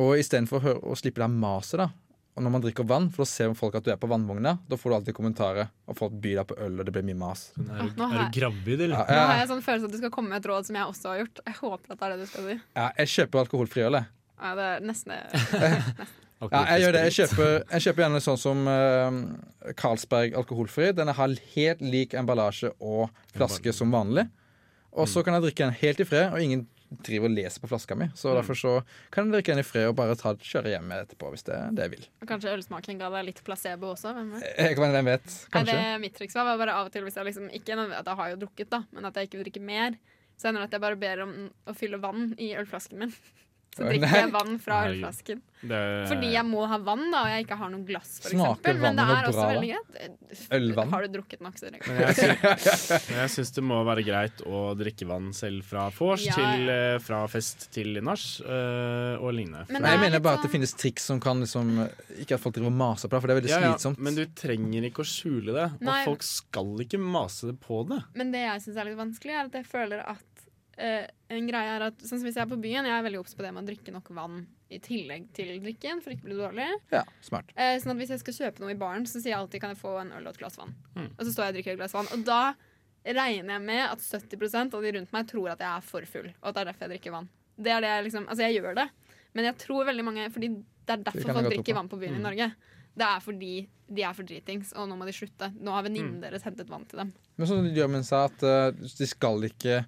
Og 0.00 0.14
istedenfor 0.20 0.64
å, 0.72 0.76
å 0.92 0.96
slippe 0.98 1.20
det 1.22 1.28
maset, 1.32 1.82
da. 1.84 1.90
Og 2.38 2.44
når 2.46 2.52
man 2.54 2.62
drikker 2.62 2.86
vann, 2.86 3.08
for 3.10 3.24
da 3.24 3.28
ser 3.32 3.50
folk 3.58 3.74
at 3.74 3.82
du 3.86 3.90
er 3.90 3.98
på 3.98 4.06
vannvogna, 4.10 4.52
da 4.70 4.76
får 4.78 4.92
du 4.92 4.96
alltid 5.00 5.16
kommentarer, 5.16 5.68
og 5.90 5.96
folk 5.98 6.12
byr 6.22 6.36
deg 6.38 6.46
på 6.52 6.58
øl, 6.62 6.76
og 6.78 6.86
det 6.86 6.92
blir 6.94 7.04
mye 7.08 7.18
mas. 7.18 7.48
Er, 7.58 7.64
Ah, 7.82 7.88
du- 7.90 8.04
er 8.06 8.22
du 8.30 8.38
gravid, 8.38 8.80
eller? 8.86 8.94
Ja, 9.02 9.04
Nå 9.10 9.18
har 9.26 9.34
jeg, 9.34 9.40
jeg 9.42 9.50
sånn 9.50 9.64
følelse 9.66 9.90
at 9.90 9.96
du 9.96 9.98
skal 9.98 10.12
komme 10.14 10.30
med 10.30 10.38
et 10.44 10.48
råd 10.52 10.66
som 10.70 10.78
jeg 10.78 10.86
også 10.92 11.10
har 11.10 11.18
gjort. 11.24 11.42
Jeg 11.50 11.54
håper 11.58 11.92
at 11.92 11.98
det 11.98 12.06
er 12.06 12.14
det 12.14 12.20
du 12.22 12.30
skal 12.30 12.46
si. 12.48 12.56
ja, 12.78 12.86
jeg 13.02 13.12
kjøper 13.16 13.42
alkoholfri 13.44 13.84
øl, 13.88 13.98
jeg. 13.98 14.06
Ja, 14.38 14.54
det 14.54 14.64
er 14.70 14.80
nesten 14.86 15.12
det. 15.12 16.06
Ja, 16.38 16.60
jeg 16.70 16.82
gjør 16.84 16.92
det. 16.94 17.00
Jeg 17.08 17.14
kjøper, 17.18 17.48
jeg 17.72 17.82
kjøper 17.82 18.02
gjerne 18.04 18.18
sånn 18.22 18.36
som 18.38 18.60
uh, 18.70 19.72
Carlsberg 19.74 20.36
alkoholfri. 20.38 20.92
Den 20.94 21.08
har 21.10 21.32
helt 21.56 21.80
lik 21.82 22.14
emballasje 22.14 22.70
og 22.78 23.08
flaske 23.34 23.72
som 23.74 23.90
vanlig. 23.90 24.28
Og 24.94 25.08
så 25.10 25.24
kan 25.26 25.34
jeg 25.34 25.48
drikke 25.48 25.66
den 25.66 25.74
helt 25.80 25.98
i 25.98 26.06
fred, 26.06 26.30
og 26.30 26.38
ingen 26.38 26.62
driver 26.88 27.28
og 27.28 27.34
leser 27.36 27.62
på 27.62 27.68
flaska 27.70 27.96
mi. 27.98 28.08
Så 28.16 28.32
derfor 28.36 28.58
så 28.58 28.74
kan 29.14 29.26
jeg 29.26 29.36
drikke 29.38 29.54
den 29.54 29.62
i 29.62 29.66
fred 29.66 29.88
og 29.90 29.96
bare 29.98 30.16
ta, 30.18 30.32
kjøre 30.34 30.72
hjem 30.72 30.86
med 30.88 31.04
etterpå, 31.04 31.30
hvis 31.34 31.44
det 31.48 31.56
er 31.56 31.74
det 31.76 31.86
jeg 31.86 31.94
vil. 31.96 32.06
Og 32.22 32.30
Kanskje 32.30 32.54
ølsmaken 32.56 33.00
ga 33.00 33.10
deg 33.14 33.26
litt 33.28 33.42
placebo 33.46 33.92
også? 33.94 34.14
Hvem 34.16 34.30
vet? 34.36 34.46
Jeg, 34.54 34.78
hvem 34.78 35.10
vet, 35.10 35.26
kanskje. 35.54 35.74
Nei, 35.74 35.88
det 35.92 36.04
mitt 36.04 36.16
triks 36.18 36.38
var 36.38 36.52
bare 36.60 36.76
av 36.78 36.88
og 36.88 36.94
til 36.94 37.04
hvis 37.06 37.18
jeg 37.20 37.28
liksom 37.28 37.50
ikke 37.60 37.76
at 37.88 38.08
jeg 38.12 38.20
har 38.22 38.32
jo 38.32 38.40
drukket, 38.44 38.70
da, 38.72 38.82
men 38.94 39.08
at 39.08 39.18
jeg 39.18 39.28
ikke 39.28 39.40
vil 39.42 39.50
drikke 39.50 39.66
mer, 39.68 39.98
så 40.38 40.48
hender 40.48 40.64
det 40.64 40.70
at 40.70 40.78
jeg 40.78 40.86
bare 40.86 41.00
ber 41.00 41.24
om 41.26 41.36
å 41.68 41.76
fylle 41.76 42.00
vann 42.02 42.32
i 42.38 42.52
ølflasken 42.58 43.04
min. 43.04 43.14
Så 43.76 43.84
drikker 43.86 44.10
jeg 44.16 44.32
vann 44.34 44.56
fra 44.58 44.78
ølflasken. 44.88 45.42
Det, 45.58 45.78
Fordi 46.06 46.28
jeg 46.30 46.46
må 46.46 46.60
ha 46.70 46.76
vann, 46.78 47.08
da, 47.10 47.20
og 47.24 47.28
jeg 47.32 47.42
ikke 47.44 47.56
har 47.58 47.70
noe 47.72 47.82
glass, 47.86 48.10
for 48.22 48.30
Smaker 48.30 48.70
eksempel. 48.70 48.76
Men 48.78 48.94
det 48.98 49.02
vannet 49.02 49.10
er 49.10 49.22
noe 49.24 49.30
også 49.32 49.40
bra, 49.40 49.48
veldig 49.50 49.70
greit. 49.72 50.42
Ølvann? 50.54 50.90
Har 50.92 51.02
du 51.02 51.08
drukket 51.16 51.40
nok, 51.42 51.56
så 51.58 51.70
drikker 51.70 51.88
Men 51.90 52.02
jeg, 52.04 52.14
sy 52.14 52.98
jeg 53.18 53.32
syns 53.34 53.50
det 53.56 53.64
må 53.66 53.78
være 53.86 54.04
greit 54.06 54.42
å 54.46 54.60
drikke 54.78 55.08
vann 55.10 55.32
selv 55.34 55.66
fra 55.66 55.88
vors 55.96 56.22
Ja, 56.28 56.36
til 56.38 56.70
eh, 56.70 56.98
fra 57.02 57.24
fest 57.30 57.66
til 57.74 57.98
nach 58.06 58.26
øh, 58.46 59.18
og 59.18 59.34
lignende. 59.34 59.64
Men 59.70 59.82
Nei, 59.82 59.90
jeg 59.96 59.98
er 59.98 60.04
mener 60.06 60.22
bare 60.22 60.38
at 60.38 60.44
det 60.46 60.50
sånn- 60.50 60.54
finnes 60.58 60.74
triks 60.78 61.08
som 61.10 61.18
kan 61.22 61.42
liksom 61.42 61.74
Ikke 62.22 62.34
at 62.38 62.42
folk 62.44 62.54
driver 62.54 62.70
og 62.70 62.78
maser 62.78 63.10
på 63.10 63.16
det, 63.18 63.22
for 63.22 63.26
det 63.26 63.34
er 63.36 63.40
veldig 63.42 63.50
Ja, 63.54 63.60
ja, 63.66 63.72
slitsomt. 63.74 63.98
men 63.98 64.14
du 64.14 64.24
trenger 64.38 64.82
ikke 64.90 65.02
å 65.02 65.08
skjule 65.10 65.54
det, 65.58 65.66
Nei. 65.82 65.98
og 66.04 66.12
folk 66.12 66.22
skal 66.26 66.74
ikke 66.86 67.02
mase 67.02 67.50
på 67.66 67.82
det. 67.90 67.98
Men 68.14 68.30
det 68.34 68.44
jeg 68.46 68.62
syns 68.68 68.76
er 68.78 68.84
litt 68.92 68.98
vanskelig, 69.02 69.34
er 69.34 69.50
at 69.50 69.58
jeg 69.58 69.66
føler 69.66 69.98
at 70.06 70.22
eh, 70.22 70.27
en 70.78 71.48
greie 71.50 71.72
er 71.76 71.82
at 71.88 71.98
Sånn 72.06 72.20
som 72.20 72.26
hvis 72.28 72.36
jeg 72.38 72.44
er 72.46 72.50
på 72.50 72.60
byen, 72.62 72.86
jeg 72.86 72.94
er 72.94 73.02
veldig 73.06 73.18
obs 73.20 73.34
på 73.34 73.42
det 73.42 73.50
med 73.54 73.64
å 73.64 73.68
drikke 73.70 73.92
nok 73.92 74.08
vann 74.14 74.46
i 74.70 74.78
tillegg 74.84 75.26
til 75.34 75.50
drikken 75.64 76.02
for 76.04 76.12
ikke 76.12 76.26
å 76.26 76.28
bli 76.28 76.36
dårlig. 76.38 76.68
Ja, 76.92 77.02
smart. 77.24 77.50
Eh, 77.56 77.78
sånn 77.82 77.92
at 77.94 78.00
Hvis 78.02 78.10
jeg 78.14 78.20
skal 78.20 78.34
kjøpe 78.38 78.60
noe 78.60 78.70
i 78.74 78.78
baren, 78.78 79.06
så 79.08 79.18
sier 79.20 79.32
jeg 79.32 79.38
alltid 79.40 79.60
kan 79.64 79.70
jeg 79.74 79.80
få 79.80 79.94
en 80.02 80.12
øl 80.12 80.26
og 80.26 80.34
et 80.34 80.38
glass 80.38 80.58
vann. 80.60 80.74
Mm. 80.94 81.08
Og 81.18 81.22
så 81.24 81.32
står 81.32 81.44
jeg 81.48 81.52
og 81.54 81.58
drikker 81.58 81.72
et 81.72 81.80
glass 81.82 81.96
vann. 81.96 82.10
Og 82.14 82.24
da 82.28 82.54
regner 83.08 83.54
jeg 83.56 83.62
med 83.64 83.84
at 83.88 83.98
70% 84.04 84.74
av 84.74 84.82
de 84.84 84.92
rundt 84.98 85.12
meg 85.14 85.28
tror 85.30 85.50
at 85.54 85.60
jeg 85.64 85.68
er 85.70 85.80
for 85.88 86.04
full, 86.10 86.28
og 86.42 86.48
at 86.50 86.54
det 86.54 86.60
er 86.60 86.70
derfor 86.72 86.86
jeg 86.88 86.94
drikker 86.98 87.14
vann. 87.16 87.28
Det 87.58 87.72
er 87.72 87.80
det 87.80 87.88
jeg 87.94 88.04
liksom, 88.08 88.26
altså 88.28 88.44
jeg 88.46 88.58
gjør 88.60 88.74
det, 88.78 88.88
men 89.34 89.44
jeg 89.48 89.56
tror 89.58 89.84
veldig 89.88 90.04
mange 90.04 90.26
Fordi 90.32 90.48
det 90.48 90.94
er 90.94 91.02
derfor 91.04 91.24
kan 91.26 91.34
folk 91.42 91.50
drikker 91.52 91.74
vann 91.74 91.88
på 91.88 91.98
byen 92.00 92.14
Mm. 92.16 92.20
i 92.20 92.22
Norge. 92.28 92.52
Det 92.98 93.06
er 93.06 93.20
fordi 93.20 93.68
de 93.88 94.02
er 94.02 94.12
for 94.12 94.22
dritings, 94.24 94.72
og 94.74 94.88
nå 94.88 94.96
må 94.98 95.06
de 95.06 95.12
slutte. 95.12 95.52
Nå 95.60 95.70
har 95.72 95.82
venninnen 95.84 96.16
Mm. 96.18 96.20
deres 96.20 96.42
hentet 96.42 96.68
vann 96.68 96.84
til 96.84 96.98
dem. 96.98 97.12
Men 97.36 97.46
sånn 97.46 97.74
Jørmen 97.74 98.04
sa, 98.04 98.24
at 98.24 98.42
uh, 98.42 98.70
de 98.72 99.06
skal 99.06 99.40
ikke 99.48 99.76
eh, 99.78 99.84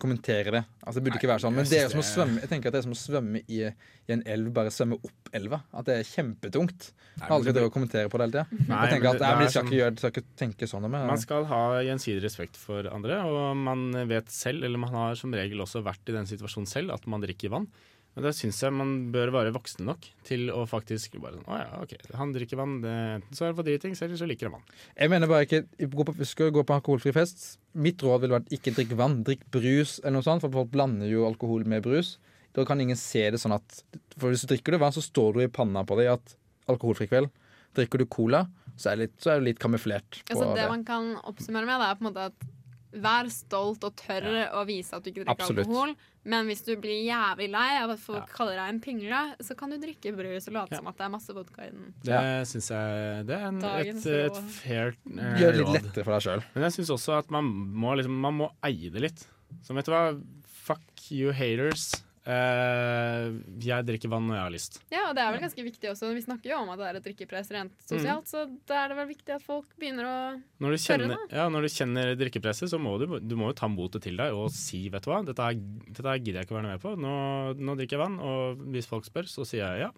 kommentere 0.00 0.52
det. 0.54 0.60
Altså, 0.82 0.98
det 0.98 1.04
burde 1.06 1.18
ikke 1.20 1.30
være 1.30 1.42
sånn. 1.44 1.54
Men 1.56 1.68
det 1.70 1.78
er 1.80 1.88
som 1.92 2.00
å 2.02 2.04
svømme 2.06 2.40
Jeg 2.42 2.50
tenker 2.50 2.68
at 2.70 2.74
det 2.76 2.80
er 2.82 2.86
som 2.86 2.94
å 2.94 2.98
svømme 3.00 3.40
i, 3.46 3.60
i 3.70 4.12
en 4.16 4.22
elv, 4.34 4.50
bare 4.56 4.72
svømme 4.74 4.98
opp 5.00 5.30
elva. 5.38 5.62
At 5.72 5.86
det 5.88 5.96
er 6.00 6.08
kjempetungt. 6.08 6.90
Alle 7.22 7.44
skal 7.44 7.56
drive 7.56 7.68
og 7.70 7.74
kommentere 7.76 8.10
på 8.12 8.18
det 8.20 8.26
hele 8.28 8.36
tida. 8.36 8.58
Nei, 8.72 8.80
Jeg 8.86 8.94
tenker 8.96 9.08
at 9.12 9.22
jeg 9.22 9.22
nei, 9.22 9.46
er 9.46 9.52
skal 9.52 9.54
sånn- 9.62 9.70
ikke 9.72 9.80
gjøre 9.80 10.02
skal 10.02 10.12
ikke 10.14 10.24
tenke 10.42 10.68
sånn. 10.70 10.88
Men, 10.90 11.06
Man 11.12 11.22
skal 11.22 11.48
ha 11.52 11.62
gjensidig 11.86 12.22
respekt 12.26 12.60
for 12.60 12.88
andre, 12.92 13.20
og 13.28 13.56
man 13.62 13.86
vet 14.10 14.28
selv, 14.32 14.64
eller 14.68 14.82
man 14.82 14.92
har 14.96 15.16
som 15.20 15.32
regel 15.36 15.64
også 15.64 15.82
vært 15.86 16.12
i 16.12 16.16
den 16.18 16.28
situasjonen 16.28 16.68
selv, 16.70 16.92
at 16.96 17.06
man 17.10 17.24
drikker 17.24 17.52
vann. 17.54 17.68
Men 18.12 18.26
da 18.26 18.32
syns 18.36 18.58
jeg 18.60 18.74
man 18.76 18.90
bør 19.14 19.30
være 19.32 19.54
voksen 19.54 19.86
nok 19.88 20.04
til 20.28 20.50
å 20.52 20.66
faktisk 20.68 21.14
bare 21.22 21.38
sånn 21.38 21.46
Å 21.48 21.60
ja, 21.62 21.68
OK, 21.80 21.94
han 22.18 22.34
drikker 22.34 22.58
vann. 22.60 22.74
Det, 22.82 22.92
enten 23.16 23.38
så 23.38 23.46
er 23.46 23.52
det 23.54 23.56
for 23.56 23.68
dritings, 23.70 24.02
eller 24.04 24.20
så 24.20 24.28
liker 24.28 24.50
han 24.50 24.58
vann. 24.58 24.66
jeg 24.98 25.12
mener 25.14 25.30
bare 25.30 25.46
ikke 25.46 25.62
gå 25.94 26.04
på, 26.10 26.14
Skal 26.28 26.52
gå 26.52 26.64
på 26.68 26.76
alkoholfri 26.76 27.14
fest 27.16 27.46
Mitt 27.72 28.04
råd 28.04 28.20
ville 28.26 28.36
vært 28.36 28.52
ikke 28.52 28.74
drikk 28.76 28.92
vann, 29.00 29.22
drikk 29.24 29.46
brus 29.54 29.96
eller 30.02 30.18
noe 30.18 30.26
sånt, 30.28 30.44
for 30.44 30.52
folk 30.52 30.68
blander 30.74 31.08
jo 31.08 31.24
alkohol 31.24 31.64
med 31.64 31.86
brus. 31.86 32.18
Da 32.52 32.66
kan 32.68 32.80
ingen 32.84 33.00
se 33.00 33.24
det 33.32 33.40
sånn 33.40 33.56
at 33.56 33.78
For 34.18 34.28
hvis 34.28 34.44
du 34.44 34.50
drikker 34.52 34.76
du 34.76 34.82
vann, 34.82 34.92
så 34.92 35.00
står 35.00 35.38
du 35.38 35.44
i 35.46 35.48
panna 35.48 35.80
på 35.88 35.96
deg 35.96 36.12
at 36.18 36.34
alkoholfri 36.68 37.08
kveld. 37.08 37.32
Drikker 37.72 38.02
du 38.02 38.10
cola, 38.12 38.44
så 38.76 38.90
er 38.92 38.98
det 39.00 39.06
litt, 39.06 39.24
er 39.24 39.40
det 39.40 39.46
litt 39.54 39.62
kamuflert 39.62 40.18
på 40.20 40.34
Altså, 40.34 40.50
det 40.52 40.60
det. 40.60 40.68
man 40.68 40.84
kan 40.84 41.14
oppsummere 41.24 41.64
med, 41.64 41.80
det 41.80 41.88
er 41.88 41.96
på 41.96 42.04
en 42.04 42.10
måte 42.12 42.26
at 42.28 42.50
Vær 42.92 43.24
stolt 43.32 43.80
og 43.88 43.94
tørr 43.96 44.26
å 44.52 44.66
vise 44.68 44.92
at 44.92 45.00
du 45.00 45.08
ikke 45.08 45.22
drikker 45.22 45.32
Absolutt. 45.32 45.64
alkohol. 45.64 45.94
Men 46.24 46.46
hvis 46.46 46.60
du 46.62 46.76
blir 46.78 47.00
jævlig 47.02 47.48
lei 47.50 47.70
av 47.82 47.90
at 47.90 47.98
folk 47.98 48.22
Ja. 48.28 48.34
kaller 48.36 48.54
deg 48.60 48.68
en 48.70 48.80
pingle, 48.80 49.22
så 49.42 49.56
kan 49.58 49.70
du 49.70 49.78
drikke 49.82 50.12
brus 50.14 50.46
og 50.46 50.54
late 50.54 50.70
Ja. 50.72 50.78
som 50.78 50.86
at 50.86 50.96
det 50.96 51.04
er 51.04 51.10
masse 51.10 51.34
vodka 51.34 51.62
i 51.66 51.70
den. 51.70 51.94
Det 52.04 52.46
syns 52.46 52.68
jeg 52.70 53.26
Det 53.26 53.34
er 53.40 53.46
en, 53.48 53.58
et, 53.64 54.06
et 54.06 54.36
fair 54.60 54.94
eh, 55.10 55.34
Gjør 55.40 55.52
det 55.52 55.58
litt 55.58 55.82
lettere 55.82 56.04
for 56.04 56.12
deg 56.14 56.22
sjøl. 56.28 56.44
Men 56.54 56.62
jeg 56.68 56.72
syns 56.78 56.90
også 56.94 57.18
at 57.18 57.30
man 57.30 57.44
må, 57.44 57.96
liksom, 57.98 58.20
man 58.22 58.34
må 58.38 58.50
eie 58.62 58.90
det 58.94 59.00
litt. 59.02 59.26
Så 59.66 59.74
vet 59.74 59.84
du 59.84 59.90
hva, 59.90 60.04
fuck 60.46 61.10
you 61.10 61.32
haters. 61.32 62.04
Eh, 62.22 63.24
jeg 63.66 63.82
drikker 63.86 64.10
vann 64.12 64.28
når 64.28 64.36
jeg 64.36 64.44
har 64.44 64.52
lyst. 64.54 64.76
Ja, 64.92 65.00
og 65.08 65.16
det 65.18 65.24
er 65.24 65.32
vel 65.34 65.42
ganske 65.42 65.64
viktig 65.66 65.88
også. 65.90 66.10
Vi 66.14 66.22
snakker 66.22 66.52
jo 66.52 66.60
om 66.62 66.70
at 66.70 66.78
det 66.78 66.86
er 66.88 66.98
et 67.00 67.06
drikkepress 67.08 67.50
rent 67.54 67.74
sosialt, 67.82 68.30
så 68.30 68.44
da 68.68 68.84
er 68.84 68.92
det 68.92 68.98
vel 69.00 69.08
viktig 69.10 69.34
at 69.34 69.42
folk 69.42 69.72
begynner 69.80 70.06
å 70.06 70.14
Når 70.62 70.76
du 70.76 70.78
Tørre, 70.78 71.08
kjenner, 71.08 71.24
ja, 71.34 71.48
når 71.50 71.66
du 71.66 71.70
kjenner 71.74 72.12
drikkepresset, 72.20 72.70
så 72.70 72.78
må 72.78 72.94
du, 73.02 73.08
du 73.18 73.34
må 73.38 73.50
jo 73.50 73.58
ta 73.58 73.66
motet 73.72 74.06
til 74.06 74.20
deg 74.20 74.36
og 74.38 74.52
si 74.54 74.84
vet 74.92 75.02
du 75.02 75.10
hva, 75.10 75.22
dette, 75.26 75.50
er, 75.50 75.58
dette 75.90 76.16
gidder 76.22 76.42
jeg 76.42 76.46
ikke 76.46 76.54
å 76.54 76.60
være 76.60 76.76
med 76.76 76.84
på. 76.84 76.94
Nå, 77.02 77.16
nå 77.58 77.76
drikker 77.80 77.98
jeg 77.98 78.04
vann, 78.04 78.18
og 78.22 78.62
hvis 78.70 78.90
folk 78.90 79.08
spør, 79.08 79.26
så 79.30 79.46
sier 79.48 79.66
jeg 79.66 79.88
ja. 79.88 79.92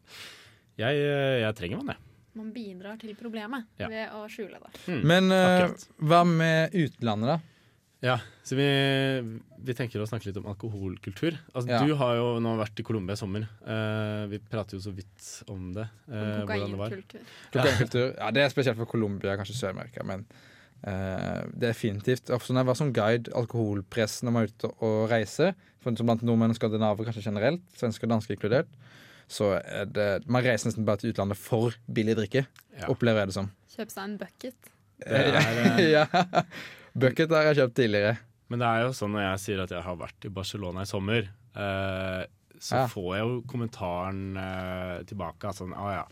Jeg, 0.80 1.04
jeg 1.44 1.54
trenger 1.60 1.82
vann, 1.82 1.92
jeg. 1.92 2.10
Man 2.34 2.48
bidrar 2.50 2.96
til 2.98 3.12
problemet 3.14 3.68
Ja. 3.78 3.86
ved 3.92 4.14
å 4.16 4.24
skjule 4.32 4.58
det. 4.58 4.96
Men 5.06 5.30
uh, 5.30 5.68
hva 6.02 6.24
med 6.26 6.72
utlandet, 6.74 7.36
da? 7.36 7.53
Ja, 8.04 8.18
så 8.44 8.56
vi, 8.58 8.64
vi 9.64 9.74
tenker 9.76 10.02
å 10.02 10.06
snakke 10.08 10.28
litt 10.28 10.36
om 10.36 10.48
alkoholkultur. 10.50 11.38
Altså, 11.54 11.70
Ja. 11.70 11.78
Du 11.80 11.94
har 11.96 12.16
jo 12.18 12.26
nå 12.44 12.50
vært 12.60 12.82
i 12.82 12.84
Colombia 12.84 13.16
i 13.16 13.20
sommer. 13.20 13.46
Uh, 13.64 14.26
vi 14.28 14.40
prater 14.52 14.76
jo 14.76 14.82
så 14.84 14.92
vidt 14.92 15.28
om 15.48 15.70
det. 15.76 15.86
Uh. 16.10 16.42
Kokainkultur. 16.44 17.22
Kokainkultur. 17.54 18.10
Ja, 18.18 18.28
det 18.36 18.44
er 18.44 18.52
spesielt 18.52 18.76
for 18.80 18.90
Colombia, 18.90 19.38
kanskje 19.40 19.56
Sør-Amerika, 19.56 20.04
men 20.04 20.26
uh, 20.84 21.48
definitivt. 21.64 22.28
Også 22.36 22.52
når 22.52 22.64
jeg 22.66 22.70
var 22.72 22.78
som 22.82 22.92
guide, 23.00 23.32
alkoholpress 23.40 24.18
når 24.26 24.36
man 24.36 24.44
er 24.44 24.52
ute 24.52 24.72
og 24.84 25.08
reiser, 25.14 25.56
for 25.80 25.96
som 25.96 26.08
blant 26.12 26.26
nordmenn 26.28 26.52
og 26.52 26.60
skandinaver 26.60 27.08
kanskje 27.08 27.24
generelt, 27.30 27.64
svensker 27.80 28.08
og 28.08 28.14
dansker 28.18 28.36
inkludert, 28.36 28.68
så 29.32 29.54
er 29.64 29.88
det 29.88 30.06
Man 30.28 30.44
reiser 30.44 30.68
nesten 30.68 30.84
bare 30.84 31.00
til 31.00 31.14
utlandet 31.14 31.40
for 31.40 31.72
billig 31.88 32.18
drikke, 32.20 32.44
Ja. 32.76 32.88
opplever 32.92 33.24
jeg 33.24 33.32
det 33.32 33.40
som. 33.40 33.48
Kjøpe 33.72 33.92
seg 33.96 34.04
en 34.04 34.16
bucket. 34.20 34.72
Det 35.00 35.20
er, 35.40 35.84
ja. 35.96 36.04
Bucket 36.94 37.32
har 37.34 37.48
jeg 37.50 37.58
kjøpt 37.62 37.76
tidligere. 37.80 38.16
Men 38.52 38.60
det 38.62 38.68
er 38.68 38.82
jo 38.84 38.92
sånn 38.94 39.14
når 39.16 39.24
jeg 39.24 39.40
sier 39.44 39.62
at 39.64 39.72
jeg 39.74 39.82
har 39.86 39.96
vært 39.98 40.26
i 40.28 40.32
Barcelona 40.34 40.84
i 40.84 40.88
sommer, 40.90 41.28
eh, 41.56 42.24
så 42.60 42.76
Ja. 42.76 42.86
får 42.88 43.08
jeg 43.16 43.24
jo 43.24 43.38
kommentaren 43.50 44.20
eh, 44.38 45.02
tilbake 45.08 45.48
at 45.48 45.56
sånn 45.58 45.72
Å 45.74 45.88
ja, 45.92 46.04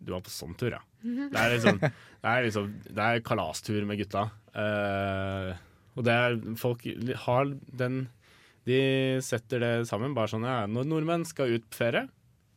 du 0.00 0.12
var 0.12 0.20
på 0.22 0.30
sånn 0.30 0.54
tur, 0.56 0.70
ja. 0.76 0.82
Det 1.02 1.36
er 1.40 1.54
liksom, 1.56 1.78
det 2.22 2.28
er, 2.30 2.44
liksom, 2.46 2.68
det 2.86 3.02
er 3.06 3.20
kalastur 3.26 3.84
med 3.88 3.98
gutta. 3.98 4.26
Eh, 4.54 5.56
og 5.96 6.04
det 6.06 6.12
er 6.12 6.36
Folk 6.60 6.84
har 7.26 7.50
den 7.72 8.06
De 8.66 8.78
setter 9.24 9.60
det 9.62 9.72
sammen 9.88 10.14
bare 10.16 10.28
sånn 10.32 10.42
ja, 10.44 10.66
Når 10.66 10.88
nordmenn 10.90 11.24
skal 11.28 11.52
ut 11.56 11.66
på 11.70 11.76
ferie 11.78 12.06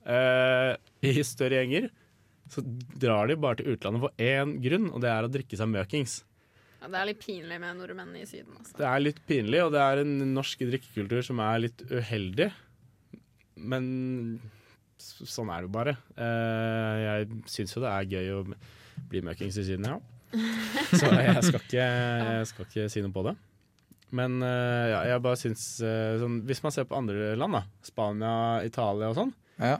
eh, 0.10 0.76
i 1.06 1.22
større 1.24 1.60
gjenger, 1.64 1.90
så 2.50 2.64
drar 3.00 3.28
de 3.30 3.36
bare 3.40 3.60
til 3.60 3.76
utlandet 3.76 4.02
for 4.02 4.12
én 4.18 4.56
grunn, 4.64 4.88
og 4.92 5.02
det 5.04 5.10
er 5.12 5.24
å 5.28 5.30
drikke 5.32 5.58
seg 5.60 5.70
møkings. 5.70 6.24
Ja, 6.80 6.88
det 6.88 7.00
er 7.02 7.10
litt 7.10 7.20
pinlig 7.24 7.58
med 7.60 7.76
nordmenn 7.80 8.14
i 8.16 8.26
Syden. 8.30 8.56
Altså. 8.60 8.78
Det 8.80 8.86
er 8.88 9.02
litt 9.04 9.20
pinlig, 9.28 9.60
og 9.66 9.74
det 9.76 9.82
er 9.84 10.02
en 10.06 10.14
norsk 10.36 10.62
drikkekultur 10.70 11.26
som 11.28 11.42
er 11.44 11.66
litt 11.66 11.82
uheldig. 11.92 12.48
Men 13.60 14.40
sånn 15.00 15.52
er 15.52 15.62
det 15.64 15.68
jo 15.68 15.74
bare. 15.76 15.98
Eh, 16.16 16.96
jeg 17.04 17.28
syns 17.52 17.76
jo 17.76 17.84
det 17.84 17.92
er 17.92 18.08
gøy 18.14 18.32
å 18.38 18.40
bli 19.12 19.22
møkings 19.28 19.60
i 19.60 19.66
Syden, 19.68 19.90
ja. 19.92 20.00
Så 20.94 21.08
jeg 21.10 21.42
skal 21.48 21.60
ikke, 21.64 21.86
jeg 21.86 22.48
skal 22.52 22.68
ikke 22.68 22.88
si 22.94 23.02
noe 23.04 23.16
på 23.16 23.24
det. 23.28 23.36
Men 24.16 24.40
eh, 24.46 24.86
ja, 24.94 25.00
jeg 25.12 25.22
bare 25.26 25.38
syns 25.38 25.64
eh, 25.86 26.16
sånn, 26.22 26.40
Hvis 26.50 26.64
man 26.66 26.74
ser 26.74 26.88
på 26.90 26.98
andre 26.98 27.36
land, 27.38 27.54
da, 27.60 27.62
Spania, 27.86 28.32
Italia 28.66 29.12
og 29.12 29.18
sånn, 29.20 29.34
Ja. 29.62 29.76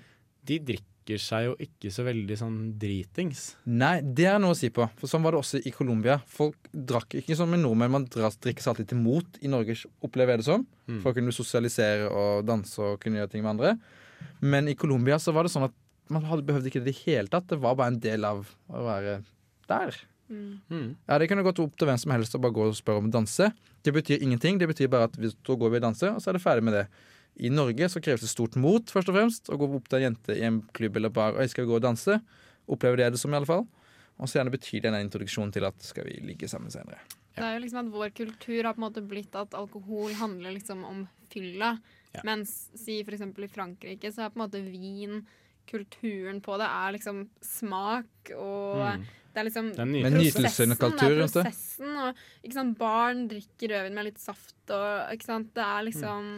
de 0.46 0.60
drikker 0.68 0.86
seg 1.18 1.48
jo 1.48 1.56
ikke 1.66 1.90
så 1.92 2.04
veldig 2.06 2.38
sånn 2.38 2.58
dritings. 2.78 3.56
Nei, 3.66 3.96
det 4.06 4.28
er 4.30 4.38
noe 4.42 4.54
å 4.54 4.58
si 4.60 4.70
på. 4.70 4.86
For 5.00 5.10
sånn 5.10 5.26
var 5.26 5.34
det 5.34 5.42
også 5.42 5.62
i 5.66 5.74
Colombia. 5.74 6.20
Folk 6.30 6.70
drakk 6.72 7.18
ikke 7.18 7.38
sånn 7.40 7.50
med 7.50 7.64
nordmenn. 7.64 7.96
Man 7.96 8.06
drikker 8.12 8.62
seg 8.62 8.76
alltid 8.76 8.92
til 8.92 9.02
mot 9.02 9.40
i 9.42 9.50
Norge, 9.50 9.76
opplever 10.06 10.36
jeg 10.36 10.44
det 10.44 10.50
som. 10.52 10.68
Mm. 10.86 11.02
For 11.02 11.10
å 11.10 11.18
kunne 11.18 11.34
sosialisere 11.36 12.12
og 12.12 12.46
danse 12.46 12.78
og 12.84 13.02
kunne 13.02 13.24
gjøre 13.24 13.34
ting 13.34 13.46
med 13.46 13.56
andre. 13.56 13.74
Men 14.44 14.70
i 14.70 14.78
Colombia 14.78 15.18
så 15.18 15.34
var 15.34 15.48
det 15.48 15.56
sånn 15.56 15.68
at 15.70 15.76
man 16.10 16.26
hadde, 16.26 16.46
behøvde 16.46 16.70
ikke 16.70 16.82
det 16.84 16.94
i 16.94 16.94
det 16.94 17.02
hele 17.06 17.32
tatt. 17.32 17.50
Det 17.50 17.60
var 17.62 17.78
bare 17.80 17.94
en 17.96 18.02
del 18.04 18.26
av 18.26 18.46
å 18.70 18.86
være 18.86 19.20
der. 19.70 19.98
Mm. 20.30 20.96
Ja, 21.08 21.18
Det 21.18 21.28
kunne 21.30 21.46
gått 21.46 21.60
opp 21.62 21.78
til 21.78 21.90
hvem 21.90 21.98
som 21.98 22.14
helst 22.14 22.36
og 22.38 22.44
bare 22.44 22.54
gå 22.54 22.68
og 22.70 22.78
spørre 22.78 23.02
om 23.02 23.10
å 23.10 23.14
danse. 23.14 23.52
Det 23.86 23.94
betyr 23.94 24.22
ingenting. 24.22 24.60
Det 24.62 24.68
betyr 24.70 24.90
bare 24.92 25.10
at 25.10 25.18
vi, 25.18 25.30
da 25.30 25.56
går 25.56 25.74
vi 25.74 25.82
og 25.82 25.88
danser, 25.88 26.14
og 26.14 26.22
så 26.22 26.32
er 26.32 26.38
det 26.38 26.44
ferdig 26.44 26.66
med 26.68 26.78
det. 26.78 26.86
I 27.40 27.52
Norge 27.54 27.88
så 27.92 28.02
kreves 28.04 28.24
det 28.26 28.32
stort 28.32 28.58
mot 28.60 28.92
først 28.92 29.12
og 29.12 29.16
fremst 29.16 29.52
å 29.52 29.58
gå 29.60 29.70
opp 29.78 29.88
til 29.90 30.00
en 30.00 30.10
jente 30.10 30.36
i 30.36 30.46
en 30.48 30.62
klubb 30.76 31.00
eller 31.00 31.14
bar 31.14 31.38
og 31.38 31.44
jeg 31.46 31.54
skal 31.54 31.70
gå 31.70 31.78
og 31.78 31.86
danse. 31.86 32.20
Opplever 32.70 33.00
det 33.02 33.14
det 33.16 33.22
som, 33.22 33.32
i 33.34 33.40
alle 33.40 33.50
fall. 33.50 33.64
Og 34.20 34.28
så 34.28 34.40
gjerne 34.40 34.54
betyr 34.54 34.84
det 34.84 34.92
en 34.92 35.00
introduksjon 35.06 35.54
til 35.56 35.68
at 35.70 35.80
skal 35.86 36.10
vi 36.10 36.20
ligge 36.28 36.50
sammen 36.52 36.74
senere. 36.74 37.00
Det 37.38 37.46
er 37.46 37.56
jo 37.56 37.64
liksom 37.64 37.86
at 37.86 37.94
Vår 37.94 38.12
kultur 38.18 38.68
har 38.68 38.76
på 38.76 38.82
en 38.82 38.88
måte 38.90 39.06
blitt 39.08 39.36
at 39.40 39.56
alkohol 39.56 40.12
handler 40.20 40.58
liksom 40.58 40.84
om 40.84 41.06
fylla. 41.32 41.78
Ja. 42.12 42.26
Mens 42.28 42.68
si 42.76 43.00
for 43.06 43.16
eksempel 43.16 43.46
i 43.48 43.52
Frankrike 43.52 44.12
så 44.12 44.26
er 44.26 44.34
på 44.34 44.42
en 44.42 44.48
måte 44.48 44.64
vin 44.66 45.22
Kulturen 45.70 46.40
på 46.42 46.56
det 46.58 46.66
er 46.66 46.94
liksom 46.96 47.24
smak 47.46 48.32
og 48.34 48.84
Mm. 49.00 49.08
Det 49.30 49.40
er 49.40 49.46
liksom 49.46 49.68
Det 49.76 49.84
er. 49.86 50.32
Prosessen, 50.34 50.76
Kultur, 50.76 50.98
det 50.98 51.22
er 51.22 51.28
prosessen. 51.28 51.92
Og, 52.02 52.22
ikke 52.44 52.56
sant, 52.56 52.78
barn 52.80 53.28
drikker 53.30 53.70
rødvin 53.70 53.94
med 53.94 54.08
litt 54.10 54.18
saft 54.20 54.74
og 54.74 55.14
ikke 55.14 55.28
sant, 55.28 55.54
Det 55.54 55.64
er 55.64 55.86
liksom 55.86 56.32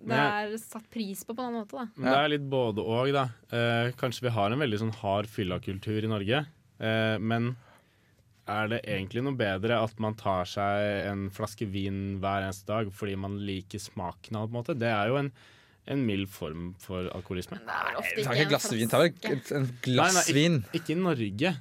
Det 0.00 0.16
er 0.16 0.54
satt 0.62 0.86
pris 0.90 1.24
på 1.28 1.34
på 1.36 1.42
en 1.42 1.50
annen 1.50 1.60
måte, 1.60 1.76
da. 1.76 1.88
Men 2.00 2.08
det 2.08 2.18
er 2.24 2.30
litt 2.32 2.46
både 2.48 2.80
og, 2.80 3.10
da. 3.12 3.26
Eh, 3.52 3.90
kanskje 4.00 4.22
vi 4.28 4.30
har 4.32 4.50
en 4.54 4.62
veldig 4.62 4.78
sånn 4.80 4.94
hard 5.02 5.28
fyllakultur 5.28 6.06
i 6.06 6.08
Norge. 6.08 6.38
Eh, 6.80 7.16
men 7.20 7.50
er 8.48 8.70
det 8.72 8.78
egentlig 8.88 9.22
noe 9.22 9.36
bedre 9.36 9.76
at 9.84 9.98
man 10.00 10.16
tar 10.18 10.48
seg 10.48 11.04
en 11.10 11.26
flaske 11.30 11.68
vin 11.70 12.16
hver 12.22 12.46
eneste 12.48 12.66
dag 12.72 12.88
fordi 12.96 13.14
man 13.20 13.36
liker 13.44 13.78
smaken 13.78 14.36
av 14.40 14.46
det? 14.48 14.50
på 14.50 14.56
en 14.56 14.62
måte? 14.62 14.78
Det 14.80 14.88
er 14.88 15.12
jo 15.12 15.18
en, 15.20 15.28
en 15.92 16.06
mild 16.08 16.28
form 16.32 16.70
for 16.80 17.10
alkoholisme. 17.14 17.60
Nei, 17.68 17.92
det 18.00 18.22
er 18.22 18.24
Ta 18.24 18.32
ikke 18.34 18.48
glassvin. 18.48 18.48
et 18.48 18.48
en 18.48 18.54
glass 18.54 18.70
vin. 18.72 18.88
Ta 18.88 19.02
vel 19.04 19.12
flaske. 19.12 19.36
et- 19.36 19.52
en 19.60 19.68
glass 19.84 20.16
Nei, 20.16 20.22
nei, 20.24 20.38
vin. 20.40 20.58
Ikke 20.80 20.96
i 20.96 20.98
Norge. 21.04 21.54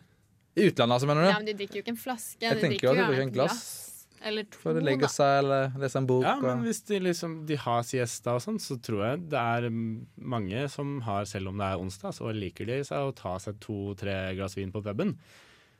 I 0.55 0.65
utlandet, 0.71 0.95
altså, 0.95 1.07
mener 1.11 1.21
du? 1.27 1.29
Ja, 1.29 1.37
men 1.43 1.45
de 1.51 1.53
drikker 1.59 1.75
jo 1.75 1.83
ikke 1.83 1.93
en 1.97 2.01
flaske. 2.07 2.41
Jeg 2.41 2.55
de 2.55 2.61
tenker 2.63 2.87
jo 2.87 2.89
at 2.89 2.97
de 2.97 3.03
drikker 3.11 3.21
en 3.27 3.35
glass. 3.35 3.59
glass. 3.59 3.85
Eller 4.25 4.47
to, 4.51 4.59
For 4.59 4.75
å 4.75 4.83
legge 4.83 5.07
seg 5.11 5.37
eller 5.43 5.75
lese 5.79 5.99
en 6.01 6.07
bok. 6.09 6.25
Ja, 6.27 6.35
men 6.41 6.59
og... 6.59 6.65
hvis 6.67 6.81
de 6.89 6.99
liksom 7.05 7.35
de 7.47 7.57
har 7.59 7.85
siesta 7.87 8.35
og 8.35 8.43
sånn, 8.43 8.59
så 8.59 8.75
tror 8.83 9.05
jeg 9.05 9.21
det 9.31 9.39
er 9.39 9.69
mange 9.71 10.65
som 10.73 10.97
har, 11.05 11.29
selv 11.29 11.53
om 11.53 11.61
det 11.61 11.69
er 11.69 11.83
onsdag, 11.83 12.17
så 12.17 12.33
liker 12.35 12.67
de 12.69 12.81
seg 12.87 13.05
å 13.05 13.15
ta 13.15 13.37
seg 13.41 13.61
to-tre 13.63 14.17
glass 14.39 14.57
vin 14.59 14.73
på 14.75 14.83
puben. 14.85 15.15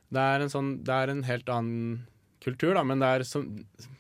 Det 0.10 0.22
er 0.24 0.42
en 0.42 0.50
sånn 0.50 0.72
Det 0.82 0.96
er 0.96 1.12
en 1.12 1.26
helt 1.28 1.52
annen 1.54 2.00
kultur, 2.42 2.74
da, 2.74 2.86
men 2.88 3.04
det 3.04 3.12
er 3.14 3.28
som 3.28 3.46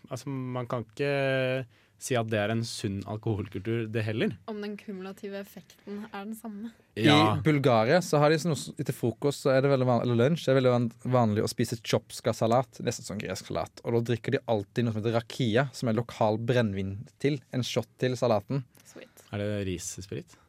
Altså, 0.10 0.32
man 0.32 0.66
kan 0.66 0.88
ikke 0.88 1.68
si 2.00 2.16
at 2.16 2.30
det 2.32 2.40
er 2.40 2.54
en 2.54 2.64
sunn 2.68 3.00
alkoholkultur, 3.10 3.86
det 3.92 4.04
heller. 4.08 4.36
Om 4.52 4.62
den 4.64 4.76
kumulative 4.80 5.40
effekten 5.42 6.06
er 6.10 6.24
den 6.24 6.36
samme. 6.38 6.72
Ja. 7.00 7.38
I 7.38 7.44
Bulgaria 7.44 8.00
så 8.04 8.22
har 8.24 8.32
de 8.32 8.40
sånn, 8.42 8.56
etter 8.80 8.96
frokost 8.96 9.46
så 9.46 9.54
er 9.54 9.64
det 9.64 9.72
veldig 9.72 9.88
van 9.88 10.04
eller 10.04 10.20
lunsj 10.20 10.48
det 10.48 10.54
er 10.54 10.60
veldig 10.60 11.12
vanlig 11.14 11.44
å 11.46 11.52
spise 11.52 11.80
chopska-salat, 11.80 12.82
nesten 12.86 13.08
som 13.08 13.20
gresk 13.22 13.52
salat. 13.52 13.84
Og 13.84 13.98
da 13.98 14.04
drikker 14.12 14.36
de 14.36 14.44
alltid 14.52 14.88
noe 14.88 14.96
som 14.96 15.02
heter 15.04 15.18
rakia, 15.20 15.68
som 15.76 15.92
er 15.92 16.00
lokal 16.00 16.40
brennevin 16.40 16.96
til. 17.24 17.40
En 17.56 17.66
shot 17.66 17.90
til 18.02 18.16
salaten. 18.20 18.64
Sweet. 18.88 19.28
Er 19.32 19.44
det 19.44 19.50
rissprit? 19.70 20.40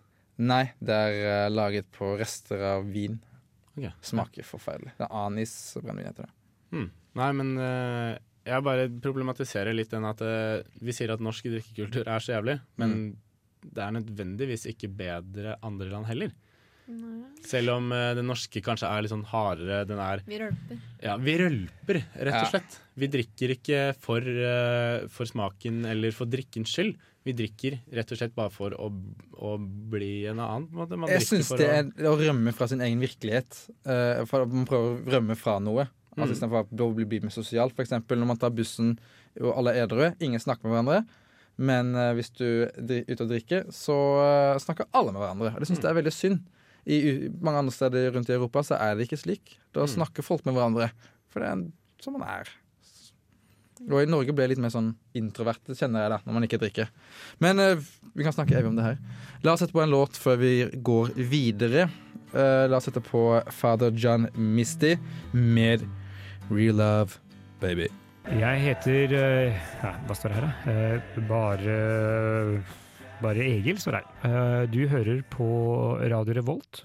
Nei, 0.40 0.64
det 0.80 0.96
er 0.96 1.18
uh, 1.20 1.50
laget 1.52 1.90
på 1.92 2.14
rester 2.20 2.62
av 2.76 2.86
vin. 2.94 3.18
Ok. 3.76 3.90
Smaker 4.04 4.46
forferdelig. 4.46 4.94
Det 4.98 5.06
er 5.06 5.18
anis-brennevin 5.26 6.10
heter 6.10 6.26
det. 6.26 6.34
Hmm. 6.70 6.90
Nei, 7.18 7.30
men 7.34 7.48
eh, 7.58 8.18
jeg 8.50 8.66
bare 8.66 8.88
problematiserer 9.02 9.76
litt 9.76 9.90
den 9.94 10.06
at 10.08 10.20
uh, 10.24 10.60
vi 10.82 10.94
sier 10.96 11.12
at 11.14 11.22
norsk 11.24 11.48
drikkekultur 11.52 12.06
er 12.10 12.22
så 12.24 12.36
jævlig, 12.36 12.58
men 12.80 12.94
det 13.64 13.82
er 13.84 13.92
nødvendigvis 13.98 14.66
ikke 14.70 14.88
bedre 14.96 15.56
andre 15.66 15.90
land 15.92 16.08
heller. 16.10 16.30
Nei. 16.90 17.20
Selv 17.46 17.76
om 17.76 17.92
uh, 17.94 18.10
den 18.18 18.26
norske 18.26 18.58
kanskje 18.66 18.88
er 18.90 19.04
litt 19.04 19.12
sånn 19.12 19.26
hardere. 19.30 19.84
Den 19.86 20.00
er 20.02 20.24
Vi 20.26 20.40
rølper. 20.40 20.80
Ja, 21.04 21.14
vi 21.22 21.36
rølper, 21.38 22.00
rett 22.18 22.34
og 22.34 22.40
Ja. 22.40 22.48
slett. 22.56 22.78
Vi 22.98 23.08
drikker 23.12 23.52
ikke 23.54 23.82
for, 24.02 24.18
uh, 24.26 25.06
for 25.12 25.28
smaken 25.30 25.84
eller 25.86 26.10
for 26.16 26.26
drikkens 26.26 26.72
skyld. 26.74 26.96
Vi 27.28 27.34
drikker 27.36 27.76
rett 27.94 28.10
og 28.10 28.18
slett 28.18 28.34
bare 28.34 28.50
for 28.50 28.74
å, 28.74 28.88
å 29.44 29.52
bli 29.92 30.24
en 30.32 30.40
annen. 30.40 30.66
på 30.66 30.72
en 30.74 30.80
måte. 30.82 30.98
Man 30.98 31.12
Jeg 31.12 31.26
syns 31.28 31.52
det 31.60 31.68
er 31.68 32.10
å 32.10 32.16
rømme 32.18 32.52
fra 32.56 32.66
sin 32.70 32.80
egen 32.82 32.98
virkelighet. 33.04 33.60
Uh, 33.86 34.24
for 34.26 34.48
Man 34.50 34.66
prøver 34.66 34.96
å 34.98 35.16
rømme 35.18 35.36
fra 35.38 35.58
noe. 35.62 35.86
Mm. 36.14 36.22
Altså 36.22 36.36
Istedenfor 36.36 36.86
å 36.86 36.92
bli 36.96 37.08
bli 37.08 37.20
mer 37.24 37.34
sosialt. 37.34 37.78
Eksempel 37.82 38.20
når 38.20 38.32
man 38.32 38.40
tar 38.40 38.54
bussen 38.54 38.96
og 39.40 39.52
alle 39.54 39.74
er 39.76 39.86
edru, 39.86 40.08
ingen 40.18 40.42
snakker 40.42 40.66
med 40.66 40.74
hverandre. 40.74 41.26
Men 41.60 41.92
uh, 41.94 42.12
hvis 42.16 42.32
du 42.38 42.46
er 42.66 43.04
ute 43.10 43.20
og 43.24 43.28
drikker, 43.30 43.68
så 43.74 43.96
uh, 44.22 44.62
snakker 44.62 44.88
alle 44.96 45.12
med 45.12 45.22
hverandre. 45.22 45.52
Og 45.54 45.60
det 45.60 45.68
syns 45.68 45.82
jeg 45.82 45.90
er 45.92 46.00
veldig 46.00 46.14
synd. 46.14 46.40
I 46.90 47.28
mange 47.44 47.60
andre 47.60 47.74
steder 47.74 48.08
rundt 48.14 48.30
i 48.32 48.34
Europa 48.34 48.64
så 48.64 48.78
er 48.80 48.96
det 48.96 49.06
ikke 49.06 49.20
slik. 49.20 49.58
Da 49.76 49.84
snakker 49.86 50.24
folk 50.24 50.46
med 50.48 50.56
hverandre. 50.56 50.88
For 51.30 51.44
det 51.44 51.52
er 51.52 51.68
som 52.00 52.16
man 52.16 52.24
er. 52.26 52.48
Og 53.88 54.02
i 54.02 54.08
Norge 54.08 54.32
ble 54.36 54.44
jeg 54.44 54.54
litt 54.54 54.60
mer 54.60 54.72
sånn 54.72 54.90
introvert, 55.16 55.60
det 55.64 55.78
kjenner 55.78 56.04
jeg 56.04 56.12
da, 56.12 56.18
når 56.26 56.36
man 56.36 56.44
ikke 56.44 56.58
drikker. 56.60 56.90
Men 57.40 57.62
uh, 57.62 57.90
vi 58.16 58.26
kan 58.26 58.34
snakke 58.36 58.56
evig 58.58 58.72
om 58.72 58.76
det 58.76 58.88
her. 58.90 58.98
La 59.44 59.54
oss 59.54 59.62
sette 59.64 59.76
på 59.76 59.84
en 59.84 59.92
låt 59.92 60.18
før 60.20 60.40
vi 60.42 60.54
går 60.90 61.14
videre. 61.30 61.86
Uh, 62.34 62.68
la 62.68 62.80
oss 62.80 62.88
sette 62.88 63.02
på 63.04 63.24
Father 63.52 63.94
John 63.96 64.28
Misty 64.36 64.96
med 65.32 65.86
Real 66.50 66.76
Love 66.76 67.20
Baby. 67.60 67.86
Jeg 68.30 68.60
heter 68.64 69.12
eh, 69.16 69.58
ja, 69.80 69.92
Hva 70.06 70.16
står 70.16 70.32
det 70.32 70.38
her, 70.40 70.46
da? 70.46 70.72
Eh, 70.72 71.20
Bare 71.28 71.76
Bare 73.20 73.44
Egil 73.46 73.78
står 73.80 73.96
det 73.96 74.00
her. 74.02 74.28
Eh, 74.28 74.64
Du 74.72 74.80
hører 74.90 75.22
på 75.30 75.46
Radio 76.10 76.36
Revolt. 76.40 76.82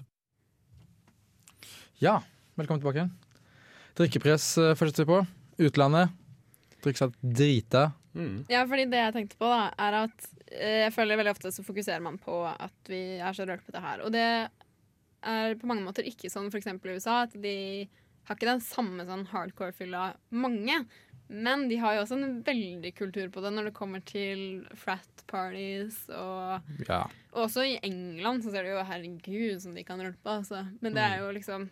Ja, 2.02 2.18
velkommen 2.60 2.82
tilbake. 2.82 3.06
Drikkepress 3.96 4.50
uh, 4.60 4.74
fortsetter 4.76 5.06
vi 5.06 5.14
på. 5.14 5.20
Utlandet. 5.66 6.12
Drikke 6.84 7.00
seg 7.00 7.14
drita. 7.24 7.86
Mm. 8.12 8.42
Ja, 8.52 8.66
fordi 8.68 8.84
det 8.92 9.00
jeg 9.00 9.14
tenkte 9.14 9.38
på, 9.40 9.48
da, 9.48 9.70
er 9.80 9.96
at 10.02 10.28
jeg 10.52 10.92
føler 10.92 11.18
veldig 11.18 11.32
ofte 11.32 11.50
så 11.52 11.64
fokuserer 11.64 12.04
man 12.04 12.18
på 12.20 12.42
at 12.48 12.90
vi 12.92 13.00
er 13.16 13.32
så 13.36 13.48
rørt 13.48 13.64
på 13.64 13.72
det 13.72 13.82
her. 13.82 14.04
Og 14.04 14.12
det 14.12 14.26
er 15.26 15.56
på 15.56 15.68
mange 15.68 15.84
måter 15.88 16.06
ikke 16.06 16.28
sånn 16.32 16.52
f.eks. 16.52 16.68
i 16.68 16.92
USA, 16.92 17.22
at 17.24 17.34
de 17.40 17.56
har 18.26 18.36
ikke 18.36 18.48
den 18.48 18.62
samme 18.64 19.06
sånn 19.06 19.26
hardcore-fylla 19.30 20.08
mange. 20.34 20.80
Men 21.28 21.66
de 21.70 21.78
har 21.82 21.96
jo 21.96 22.04
også 22.04 22.18
en 22.20 22.40
veldig 22.46 22.92
kultur 22.94 23.30
på 23.34 23.42
det 23.42 23.50
når 23.54 23.68
det 23.68 23.76
kommer 23.76 24.02
til 24.06 24.62
frat 24.78 25.24
parties 25.26 26.04
og 26.14 26.86
Ja. 26.86 27.04
Også 27.36 27.64
i 27.66 27.78
England 27.84 28.44
så 28.44 28.52
ser 28.54 28.64
du 28.66 28.70
jo 28.70 28.84
herregud 28.86 29.62
som 29.62 29.74
de 29.74 29.82
kan 29.84 30.00
rølpe, 30.00 30.30
altså. 30.30 30.62
Men 30.80 30.94
det 30.94 31.02
er 31.02 31.18
jo 31.24 31.32
liksom 31.34 31.68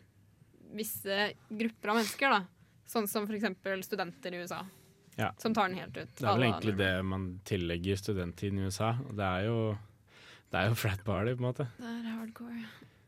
visse 0.74 1.30
grupper 1.48 1.92
av 1.92 2.00
mennesker, 2.00 2.34
da. 2.34 2.40
Sånn 2.90 3.06
som 3.08 3.28
for 3.28 3.38
eksempel 3.38 3.82
studenter 3.86 4.34
i 4.34 4.42
USA. 4.42 4.64
Ja. 5.16 5.30
Som 5.38 5.54
tar 5.54 5.70
den 5.70 5.78
helt 5.78 5.96
ut. 5.96 6.10
Det 6.18 6.26
er 6.26 6.34
vel 6.34 6.48
egentlig 6.48 6.76
det 6.76 6.92
man 7.06 7.28
tillegger 7.46 8.00
studenttiden 8.00 8.58
i 8.58 8.66
USA. 8.66 8.96
Og 9.06 9.14
det 9.16 9.28
er 9.28 9.46
jo 9.46 9.58
det 10.50 10.60
er 10.60 10.68
jo 10.70 10.76
frat 10.78 11.00
party, 11.06 11.32
på 11.34 11.42
en 11.42 11.48
måte. 11.48 11.64
Det 11.78 11.92
er 11.94 12.10
hardcore. 12.10 12.60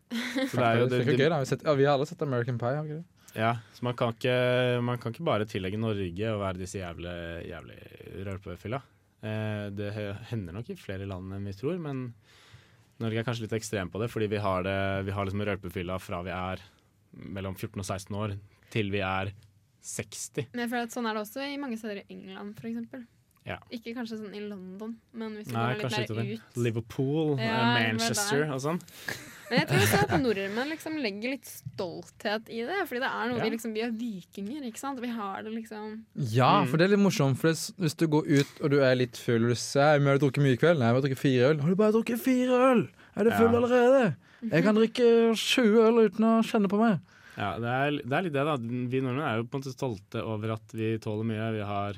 Så 0.07 0.57
det 0.57 0.65
er 0.65 0.81
jo 0.81 0.87
det, 0.87 0.99
det, 0.99 1.03
er 1.03 1.19
gøy, 1.19 1.29
da. 1.31 1.43
Vi, 1.43 1.51
har 1.51 1.61
ja, 1.67 1.75
vi 1.79 1.85
har 1.87 1.99
alle 1.99 2.07
sett 2.09 2.23
American 2.23 2.59
Pie. 2.59 2.75
Har 2.79 2.87
vi 2.87 2.95
ikke 2.95 3.03
det? 3.03 3.16
Ja, 3.37 3.53
så 3.76 3.84
man 3.84 3.97
kan, 3.99 4.14
ikke, 4.16 4.34
man 4.80 5.01
kan 5.01 5.12
ikke 5.12 5.26
bare 5.26 5.47
tillegge 5.49 5.80
Norge 5.80 6.30
å 6.32 6.41
være 6.41 6.62
disse 6.62 6.80
jævlig, 6.80 7.16
jævlig 7.51 7.80
rølpefylla. 8.24 8.80
Eh, 9.20 9.66
det 9.76 9.91
hender 10.30 10.57
nok 10.57 10.70
i 10.72 10.78
flere 10.80 11.09
land 11.09 11.37
enn 11.37 11.49
vi 11.49 11.57
tror, 11.57 11.76
men 11.82 12.07
Norge 13.03 13.20
er 13.20 13.26
kanskje 13.26 13.45
litt 13.45 13.57
ekstrem 13.59 13.91
på 13.93 14.01
det, 14.01 14.09
fordi 14.12 14.30
vi 14.32 14.41
har, 14.41 14.64
det, 14.64 14.78
vi 15.05 15.12
har 15.12 15.28
liksom 15.28 15.45
rølpefylla 15.45 15.99
fra 16.01 16.22
vi 16.24 16.32
er 16.32 16.64
mellom 17.37 17.57
14 17.57 17.76
og 17.82 17.84
16 17.84 18.16
år 18.16 18.39
til 18.72 18.89
vi 18.95 19.03
er 19.05 19.34
60. 19.87 20.49
Men 20.55 20.64
jeg 20.64 20.72
føler 20.72 20.89
at 20.89 20.97
sånn 20.97 21.09
er 21.09 21.16
det 21.16 21.26
også 21.26 21.45
i 21.45 21.61
mange 21.61 21.78
steder 21.80 22.03
i 22.03 22.07
England, 22.16 22.57
eksempel. 22.57 23.05
Ja. 23.47 23.59
Ikke 23.71 23.93
kanskje 23.95 24.17
sånn 24.19 24.35
i 24.35 24.41
London, 24.43 24.97
men 25.15 25.37
hvis 25.37 25.47
vi 25.47 25.55
går 25.55 25.77
litt 25.79 26.11
mer 26.11 26.33
ut. 26.35 26.57
Liverpool, 26.57 27.37
Ja, 27.39 27.45
eh, 27.45 27.57
var 27.63 27.75
Manchester 27.93 28.43
og 28.51 28.61
sånn. 28.65 28.81
Men 29.49 29.61
jeg 29.61 29.69
tror 29.69 29.83
også 29.85 29.99
at 30.03 30.15
nordmenn 30.21 30.71
liksom 30.73 30.97
legger 30.99 31.31
litt 31.37 31.47
stolthet 31.47 32.49
i 32.51 32.65
det. 32.67 32.81
Fordi 32.89 32.99
det 33.05 33.11
er 33.13 33.29
noe 33.31 33.39
Ja. 33.39 33.45
vi 33.45 33.51
liksom 33.55 33.73
Vi 33.77 33.81
er 33.83 33.93
vikinger, 33.93 34.63
ikke 34.67 34.79
sant? 34.83 34.99
Vi 35.01 35.07
har 35.09 35.43
det 35.45 35.53
liksom 35.55 36.03
Ja, 36.17 36.65
Mm. 36.65 36.69
for 36.69 36.77
det 36.79 36.85
er 36.91 36.97
litt 36.97 37.05
morsomt. 37.07 37.37
For 37.39 37.49
hvis 37.53 37.95
du 37.97 38.09
går 38.09 38.27
ut 38.27 38.61
og 38.63 38.71
du 38.71 38.81
er 38.83 38.97
litt 38.97 39.17
full 39.17 39.45
og 39.45 39.49
du 39.51 39.55
sier 39.55 39.99
vi 40.01 40.07
har 40.07 40.19
drukket 40.19 40.43
mye 40.43 40.53
i 40.55 40.57
kveld 40.57 40.79
Nei, 40.81 40.91
vi 40.93 41.01
har 41.01 41.03
drukket 41.03 41.19
fire 41.19 41.51
øl. 41.53 41.61
Har 41.61 41.69
du 41.69 41.75
bare 41.77 41.93
drukket 41.93 42.19
fire 42.19 42.51
øl? 42.75 42.89
Er 43.17 43.25
du 43.25 43.31
full 43.31 43.53
Ja. 43.53 43.61
allerede? 43.61 44.17
Jeg 44.51 44.65
kan 44.65 44.75
drikke 44.75 45.37
20 45.37 45.79
øl 45.87 46.09
uten 46.11 46.25
å 46.25 46.43
kjenne 46.43 46.67
på 46.69 46.79
meg. 46.81 47.01
Ja, 47.39 47.59
det 47.59 47.69
er, 47.69 47.91
det 48.03 48.13
er 48.13 48.23
litt 48.23 48.33
det, 48.33 48.45
da. 48.45 48.57
Vi 48.57 49.01
nordmenn 49.01 49.23
er 49.23 49.37
jo 49.37 49.45
på 49.45 49.55
en 49.55 49.61
måte 49.63 49.75
stolte 49.77 50.25
over 50.25 50.53
at 50.55 50.73
vi 50.73 50.99
tåler 50.99 51.25
mye. 51.25 51.53
Vi 51.55 51.63
har 51.63 51.95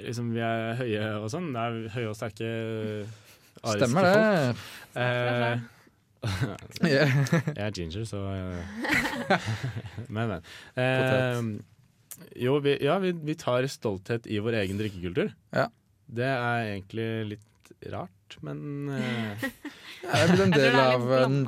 liksom, 0.00 0.32
Vi 0.34 0.42
er 0.44 0.78
høye 0.80 1.04
og 1.20 1.28
sånn. 1.32 1.50
Det 1.54 1.62
er 1.62 1.78
høye 1.96 2.08
og 2.10 2.16
sterke 2.18 2.48
ariske 3.62 3.78
Stemmer 3.78 4.08
det. 4.08 4.16
folk. 4.16 5.02
Eh, 5.02 5.68
jeg 6.86 7.58
er 7.58 7.74
ginger, 7.74 8.04
så 8.06 8.20
eh, 8.30 9.46
Men, 10.14 10.36
men. 10.36 10.44
Eh, 10.78 11.40
jo, 12.44 12.58
vi, 12.62 12.76
ja, 12.84 12.98
vi, 13.02 13.10
vi 13.26 13.34
tar 13.38 13.66
stolthet 13.70 14.28
i 14.30 14.38
vår 14.42 14.60
egen 14.62 14.78
drikkekultur. 14.78 15.32
Ja. 15.54 15.66
Det 16.12 16.28
er 16.28 16.68
egentlig 16.76 17.08
litt 17.34 17.74
rart, 17.90 18.38
men 18.44 18.92
eh, 18.94 19.42
er 19.42 19.42
en 19.42 20.12
Jeg 20.12 20.32
tror 20.32 20.46
det 20.46 20.62
del 20.62 20.78
av 20.78 21.12
en 21.22 21.38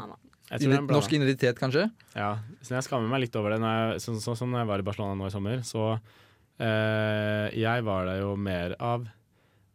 en 0.55 0.87
norsk 0.87 1.15
identitet, 1.17 1.57
kanskje. 1.59 1.89
Ja, 2.15 2.37
så 2.63 2.77
jeg 2.77 2.87
skammer 2.87 3.09
meg 3.11 3.25
litt 3.25 3.37
over 3.39 3.55
det. 3.55 3.61
Når 3.63 3.75
jeg, 3.75 4.03
sånn 4.05 4.21
så, 4.23 4.35
som 4.39 4.53
når 4.53 4.63
jeg 4.63 4.71
var 4.71 4.83
i 4.83 4.87
Barcelona 4.87 5.17
nå 5.19 5.29
i 5.29 5.33
sommer, 5.33 5.63
så 5.67 5.95
eh, 6.63 7.49
Jeg 7.59 7.87
var 7.87 8.07
der 8.09 8.21
jo 8.23 8.35
mer 8.37 8.77
av, 8.83 9.09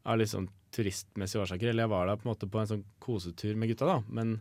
av 0.05 0.19
litt 0.19 0.31
sånn 0.31 0.49
turistmessige 0.75 1.43
årsaker. 1.43 1.71
Eller 1.71 1.87
jeg 1.87 1.93
var 1.93 2.07
der 2.07 2.19
på 2.19 2.27
en 2.27 2.33
måte 2.33 2.49
på 2.51 2.61
en 2.61 2.71
sånn 2.71 2.85
kosetur 3.03 3.57
med 3.59 3.71
gutta, 3.71 3.89
da. 3.89 3.99
Men 4.07 4.37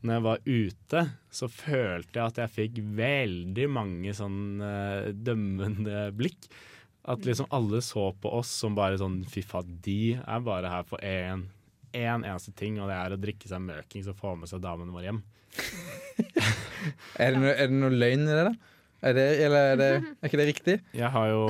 når 0.00 0.14
jeg 0.14 0.24
var 0.24 0.42
ute, 0.48 1.04
så 1.32 1.48
følte 1.52 2.18
jeg 2.18 2.24
at 2.24 2.42
jeg 2.42 2.54
fikk 2.56 2.82
veldig 2.96 3.68
mange 3.72 4.12
sånn 4.16 4.60
uh, 4.64 5.12
dømmende 5.12 6.08
blikk. 6.16 6.48
At 7.10 7.24
liksom 7.24 7.48
alle 7.56 7.80
så 7.84 8.10
på 8.20 8.32
oss 8.40 8.50
som 8.62 8.76
bare 8.76 8.98
sånn 9.00 9.22
Fy 9.28 9.40
faen, 9.44 9.78
de 9.84 10.18
er 10.20 10.44
bare 10.44 10.72
her 10.72 10.84
for 10.88 11.00
én 11.04 11.46
en 11.96 12.24
eneste 12.24 12.52
ting, 12.54 12.76
og 12.78 12.90
det 12.90 12.96
er 12.96 13.14
å 13.14 13.20
drikke 13.20 13.48
seg 13.50 13.62
møkings 13.64 14.08
og 14.10 14.18
få 14.18 14.34
med 14.38 14.50
seg 14.50 14.62
damene 14.62 14.94
våre 14.94 15.08
hjem. 15.10 15.22
Er 17.20 17.34
det, 17.34 17.40
noe, 17.42 17.50
er 17.52 17.66
det 17.68 17.76
noe 17.76 17.92
løgn 17.92 18.22
i 18.24 18.32
det, 18.32 18.44
da? 18.46 18.69
Er, 19.00 19.14
det, 19.16 19.22
eller 19.46 19.70
er, 19.70 19.78
det, 19.80 19.86
er 20.20 20.28
ikke 20.28 20.38
det 20.42 20.46
riktig? 20.50 20.74
Jeg 20.92 21.08
har 21.08 21.30
jo, 21.30 21.44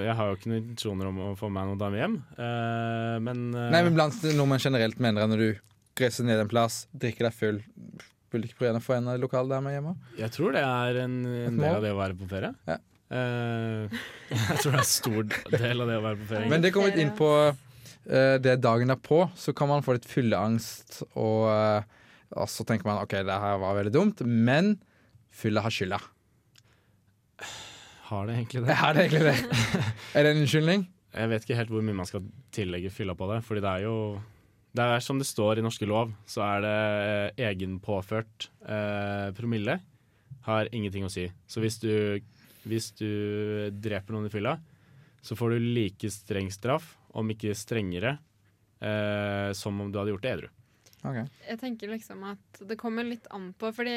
jeg 0.00 0.14
har 0.16 0.30
jo 0.30 0.36
ikke 0.38 0.48
noen 0.48 0.60
intensjoner 0.62 1.10
om 1.10 1.18
å 1.20 1.32
få 1.36 1.50
meg 1.52 1.66
noen 1.68 1.80
dame 1.80 1.98
hjem, 2.00 2.14
uh, 2.38 3.18
men, 3.20 3.42
uh, 3.52 3.66
Nei, 3.74 3.82
men 3.84 3.98
blant 3.98 4.16
nordmenn 4.32 4.62
generelt 4.62 5.02
mener 5.02 5.20
jeg 5.20 5.32
når 5.34 5.42
du 5.42 5.50
reiser 6.00 6.24
ned 6.24 6.40
en 6.40 6.48
plass, 6.48 6.86
drikker 6.96 7.28
deg 7.28 7.36
full 7.36 7.58
Vil 8.32 8.40
du 8.40 8.48
ikke 8.48 8.62
prøve 8.62 8.80
å 8.80 8.84
få 8.84 8.96
en 8.96 9.10
lokal 9.20 9.52
dame 9.52 9.74
hjemme? 9.74 9.92
jeg 10.16 10.32
tror 10.32 10.56
det 10.56 10.62
er 10.64 11.02
en, 11.02 11.18
en 11.28 11.60
del 11.60 11.76
av 11.76 11.84
det 11.84 11.90
å 11.92 11.98
være 11.98 12.16
på 12.16 12.28
ferie. 12.30 12.54
Ja. 12.70 12.78
Uh, 13.12 14.00
jeg 14.32 14.62
tror 14.62 14.70
det 14.70 14.78
er 14.78 14.80
en 14.80 14.88
stor 14.94 15.28
del 15.52 15.84
av 15.84 15.92
det 15.92 15.98
å 16.00 16.06
være 16.06 16.20
på 16.22 16.30
ferie. 16.30 16.48
Men 16.54 16.64
det 16.64 16.72
kommer 16.72 16.88
litt 16.88 17.04
inn 17.04 17.12
på 17.18 17.28
det 18.02 18.56
dagen 18.58 18.90
er 18.90 18.98
på, 18.98 19.20
så 19.38 19.52
kan 19.54 19.68
man 19.70 19.84
få 19.86 19.94
litt 19.94 20.08
fylleangst, 20.10 21.04
og, 21.12 21.44
og 22.34 22.48
så 22.50 22.64
tenker 22.66 22.88
man 22.88 22.98
OK, 22.98 23.12
det 23.22 23.36
her 23.44 23.60
var 23.62 23.76
veldig 23.78 23.92
dumt, 23.94 24.24
men 24.26 24.72
fylla 25.30 25.62
har 25.62 25.70
skylda. 25.70 26.00
har 28.10 28.28
det 28.28 28.36
egentlig 28.40 28.64
det? 28.66 28.74
Er 28.76 28.96
det 28.96 29.06
egentlig 29.06 29.24
det? 29.28 29.62
er 30.16 30.26
det 30.26 30.34
en 30.34 30.42
unnskyldning? 30.42 30.84
Jeg 31.12 31.28
vet 31.28 31.44
ikke 31.44 31.56
helt 31.58 31.72
hvor 31.72 31.84
mye 31.84 31.96
man 31.96 32.08
skal 32.08 32.24
tillegge 32.54 32.92
fylla 32.92 33.16
på 33.16 33.28
det, 33.28 33.42
fordi 33.44 33.64
det 33.64 33.72
er 33.72 33.86
jo 33.86 33.96
det 34.72 34.84
er 34.88 35.02
som 35.04 35.18
det 35.20 35.28
står 35.28 35.60
i 35.60 35.64
norske 35.64 35.84
lov, 35.84 36.14
så 36.24 36.40
er 36.46 36.62
det 36.64 36.76
eh, 37.36 37.48
egenpåført 37.50 38.48
eh, 38.64 39.28
promille. 39.36 39.76
Har 40.46 40.70
ingenting 40.72 41.04
å 41.04 41.12
si. 41.12 41.26
Så 41.44 41.60
hvis 41.60 41.76
du, 41.82 41.92
hvis 42.64 42.88
du 42.96 43.68
dreper 43.84 44.16
noen 44.16 44.30
i 44.30 44.32
fylla, 44.32 44.56
så 45.22 45.36
får 45.36 45.52
du 45.52 45.68
like 45.76 46.08
streng 46.10 46.48
straff, 46.50 46.94
om 47.12 47.28
ikke 47.34 47.52
strengere, 47.54 48.16
eh, 48.80 49.52
som 49.54 49.76
om 49.84 49.92
du 49.92 50.00
hadde 50.00 50.14
gjort 50.14 50.24
det 50.24 50.32
edru. 50.38 50.48
Ok. 51.04 51.16
Jeg 51.48 51.58
tenker 51.58 51.88
liksom 51.90 52.22
at 52.30 52.60
det 52.68 52.76
kommer 52.78 53.02
litt 53.04 53.26
an 53.34 53.52
på, 53.58 53.72
fordi 53.74 53.94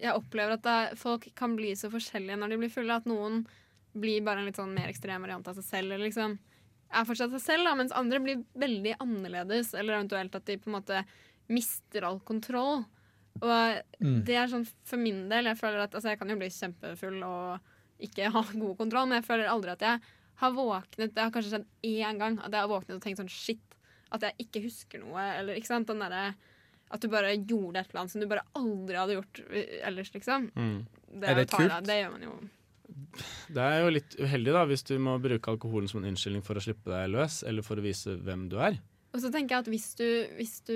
jeg 0.00 0.14
opplever 0.16 0.52
at 0.56 0.66
er- 0.66 0.94
folk 0.96 1.26
kan 1.36 1.56
bli 1.58 1.74
så 1.76 1.90
forskjellige 1.92 2.38
når 2.40 2.48
de 2.54 2.56
blir 2.62 2.70
fulle, 2.72 2.94
at 2.96 3.04
noen 3.04 3.46
blir 3.98 4.22
bare 4.24 4.38
en 4.40 4.46
litt 4.46 4.56
sånn 4.56 4.72
mer 4.74 4.88
ekstrem 4.88 5.20
variant 5.24 5.46
av 5.48 5.54
seg 5.58 5.64
selv, 5.64 5.92
eller 5.92 6.06
liksom 6.08 6.38
er 6.90 7.04
fortsatt 7.04 7.30
seg 7.34 7.40
selv, 7.44 7.64
da, 7.68 7.74
mens 7.74 7.92
andre 7.92 8.20
blir 8.24 8.44
veldig 8.56 8.94
annerledes, 9.04 9.74
eller 9.74 9.98
eventuelt 9.98 10.34
at 10.34 10.44
de 10.48 10.56
på 10.56 10.70
en 10.70 10.76
måte 10.80 11.02
mister 11.48 12.04
all 12.04 12.20
kontroll. 12.20 12.86
Og 13.42 13.82
Mm. 14.00 14.24
det 14.24 14.34
er 14.36 14.46
sånn 14.48 14.66
for 14.84 14.96
min 14.96 15.28
del, 15.28 15.44
jeg 15.44 15.58
føler 15.58 15.82
at 15.84 15.92
altså 15.92 16.08
jeg 16.10 16.18
kan 16.18 16.28
jo 16.28 16.36
bli 16.36 16.48
kjempefull 16.48 17.22
og 17.24 17.60
ikke 18.00 18.30
ha 18.32 18.42
god 18.42 18.76
kontroll, 18.78 19.06
men 19.06 19.20
jeg 19.22 19.28
føler 19.28 19.48
aldri 19.52 19.70
at 19.72 19.80
jeg 19.80 20.00
har 20.38 20.52
våknet 20.52 21.12
Det 21.14 21.18
har 21.22 21.30
kanskje 21.34 21.50
skjedd 21.50 21.66
én 21.82 22.18
gang 22.18 22.38
at 22.38 22.50
jeg 22.52 22.60
har 22.60 22.68
våknet 22.68 22.94
og 22.96 23.02
tenkt 23.02 23.18
sånn 23.18 23.28
shit, 23.28 23.67
at 24.12 24.24
jeg 24.28 24.34
ikke 24.46 24.62
husker 24.64 25.02
noe, 25.02 25.24
eller 25.38 25.58
ikke 25.58 25.70
sant, 25.72 25.86
den 25.90 26.00
derre 26.04 26.34
at 26.90 27.02
du 27.04 27.08
bare 27.12 27.34
gjorde 27.36 27.82
et 27.82 27.90
eller 27.90 28.00
annet 28.00 28.12
som 28.14 28.22
du 28.22 28.26
bare 28.30 28.46
aldri 28.56 28.96
hadde 28.96 29.16
gjort 29.18 29.40
eh, 29.50 29.74
ellers, 29.84 30.12
liksom. 30.14 30.46
Det 30.56 31.28
Er 31.28 31.34
det 31.42 31.50
kult? 31.52 31.68
deg- 31.68 31.84
Det 31.90 31.98
gjør 32.02 32.12
man 32.14 32.22
jo. 32.24 32.36
Det 33.52 33.64
er 33.64 33.82
jo 33.84 33.90
litt 33.92 34.14
uheldig 34.18 34.52
da, 34.56 34.62
hvis 34.70 34.82
du 34.88 34.94
må 34.98 35.18
bruke 35.20 35.50
alkoholen 35.52 35.88
som 35.90 36.00
en 36.02 36.08
unnskyldning 36.14 36.42
for 36.46 36.56
å 36.56 36.62
slippe 36.64 36.88
deg 36.88 37.10
løs, 37.12 37.42
eller 37.46 37.62
for 37.66 37.76
å 37.76 37.84
vise 37.84 38.16
hvem 38.24 38.46
du 38.48 38.56
er. 38.64 38.78
Og 39.12 39.20
så 39.22 39.30
tenker 39.32 39.56
jeg 39.56 39.64
at 39.64 39.70
hvis 39.72 39.86
du, 40.00 40.06
hvis 40.36 40.54
du 40.68 40.74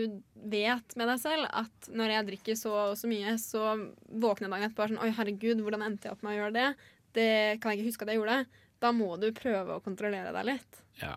vet 0.53 0.95
med 0.97 1.09
deg 1.09 1.19
selv 1.21 1.49
at 1.49 1.89
når 1.93 2.15
jeg 2.15 2.29
drikker 2.31 2.57
så 2.61 2.73
og 2.91 2.95
så 3.01 3.09
mye, 3.11 3.35
så 3.41 3.65
våkner 4.09 4.49
jeg 4.49 4.53
dagen 4.55 4.69
etterpå 4.69 4.85
er 4.87 4.93
sånn 4.93 5.03
Oi, 5.05 5.11
herregud, 5.17 5.61
hvordan 5.65 5.85
endte 5.89 6.09
jeg 6.09 6.17
opp 6.17 6.23
med 6.25 6.33
å 6.33 6.39
gjøre 6.43 6.55
det? 6.57 6.69
Det 7.17 7.29
kan 7.61 7.73
jeg 7.73 7.81
ikke 7.83 7.91
huske 7.91 8.07
at 8.07 8.13
jeg 8.15 8.21
gjorde. 8.23 8.39
Da 8.83 8.93
må 8.97 9.11
du 9.21 9.29
prøve 9.37 9.77
å 9.77 9.83
kontrollere 9.85 10.33
deg 10.33 10.49
litt. 10.49 10.81
Ja. 11.03 11.17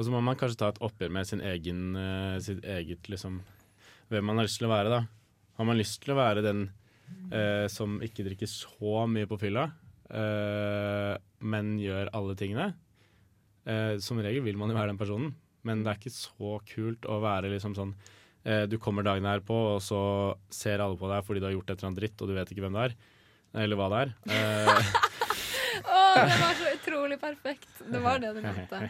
Og 0.00 0.06
så 0.06 0.12
må 0.14 0.22
man 0.24 0.38
kanskje 0.40 0.62
ta 0.62 0.70
et 0.72 0.80
oppgjør 0.80 1.10
med 1.12 1.28
sin 1.28 1.42
egen, 1.44 1.80
eh, 2.00 2.38
sitt 2.40 2.64
eget 2.64 3.10
liksom 3.12 3.42
Hvem 4.10 4.24
man 4.26 4.40
har 4.40 4.46
lyst 4.48 4.58
til 4.58 4.66
å 4.66 4.72
være, 4.72 4.90
da. 4.90 5.04
Har 5.54 5.66
man 5.68 5.76
lyst 5.78 6.00
til 6.02 6.14
å 6.14 6.18
være 6.18 6.42
den 6.42 6.62
eh, 7.30 7.68
som 7.70 8.00
ikke 8.02 8.24
drikker 8.26 8.48
så 8.50 9.04
mye 9.06 9.28
på 9.30 9.38
fylla, 9.38 9.68
eh, 10.10 11.12
men 11.46 11.76
gjør 11.78 12.10
alle 12.18 12.34
tingene? 12.34 12.72
Eh, 13.70 14.00
som 14.02 14.18
regel 14.18 14.42
vil 14.42 14.58
man 14.58 14.72
jo 14.72 14.78
være 14.80 14.90
den 14.90 14.98
personen, 14.98 15.30
men 15.62 15.84
det 15.84 15.92
er 15.92 16.00
ikke 16.00 16.14
så 16.16 16.56
kult 16.72 17.06
å 17.06 17.20
være 17.22 17.52
liksom 17.52 17.76
sånn 17.76 17.92
eh, 18.42 18.64
Du 18.66 18.80
kommer 18.82 19.06
dagen 19.06 19.28
her 19.30 19.44
på, 19.46 19.60
og 19.76 19.78
så 19.84 20.00
ser 20.50 20.82
alle 20.82 20.98
på 20.98 21.12
deg 21.12 21.22
fordi 21.28 21.44
du 21.44 21.46
har 21.46 21.54
gjort 21.54 21.70
et 21.70 21.76
eller 21.76 21.92
annet 21.92 22.02
dritt, 22.02 22.18
og 22.18 22.32
du 22.32 22.34
vet 22.40 22.50
ikke 22.50 22.66
hvem 22.66 22.80
det 22.80 22.88
er. 22.88 22.98
Eller 23.62 23.78
hva 23.78 23.92
det 23.92 24.02
er. 24.02 25.06
Å, 25.84 26.00
det 26.26 26.38
var 26.40 26.56
så 26.58 26.72
utrolig 26.74 27.20
perfekt! 27.20 27.70
Det 27.80 28.02
var 28.02 28.22
det 28.22 28.32
du 28.36 28.42
mente. 28.44 28.82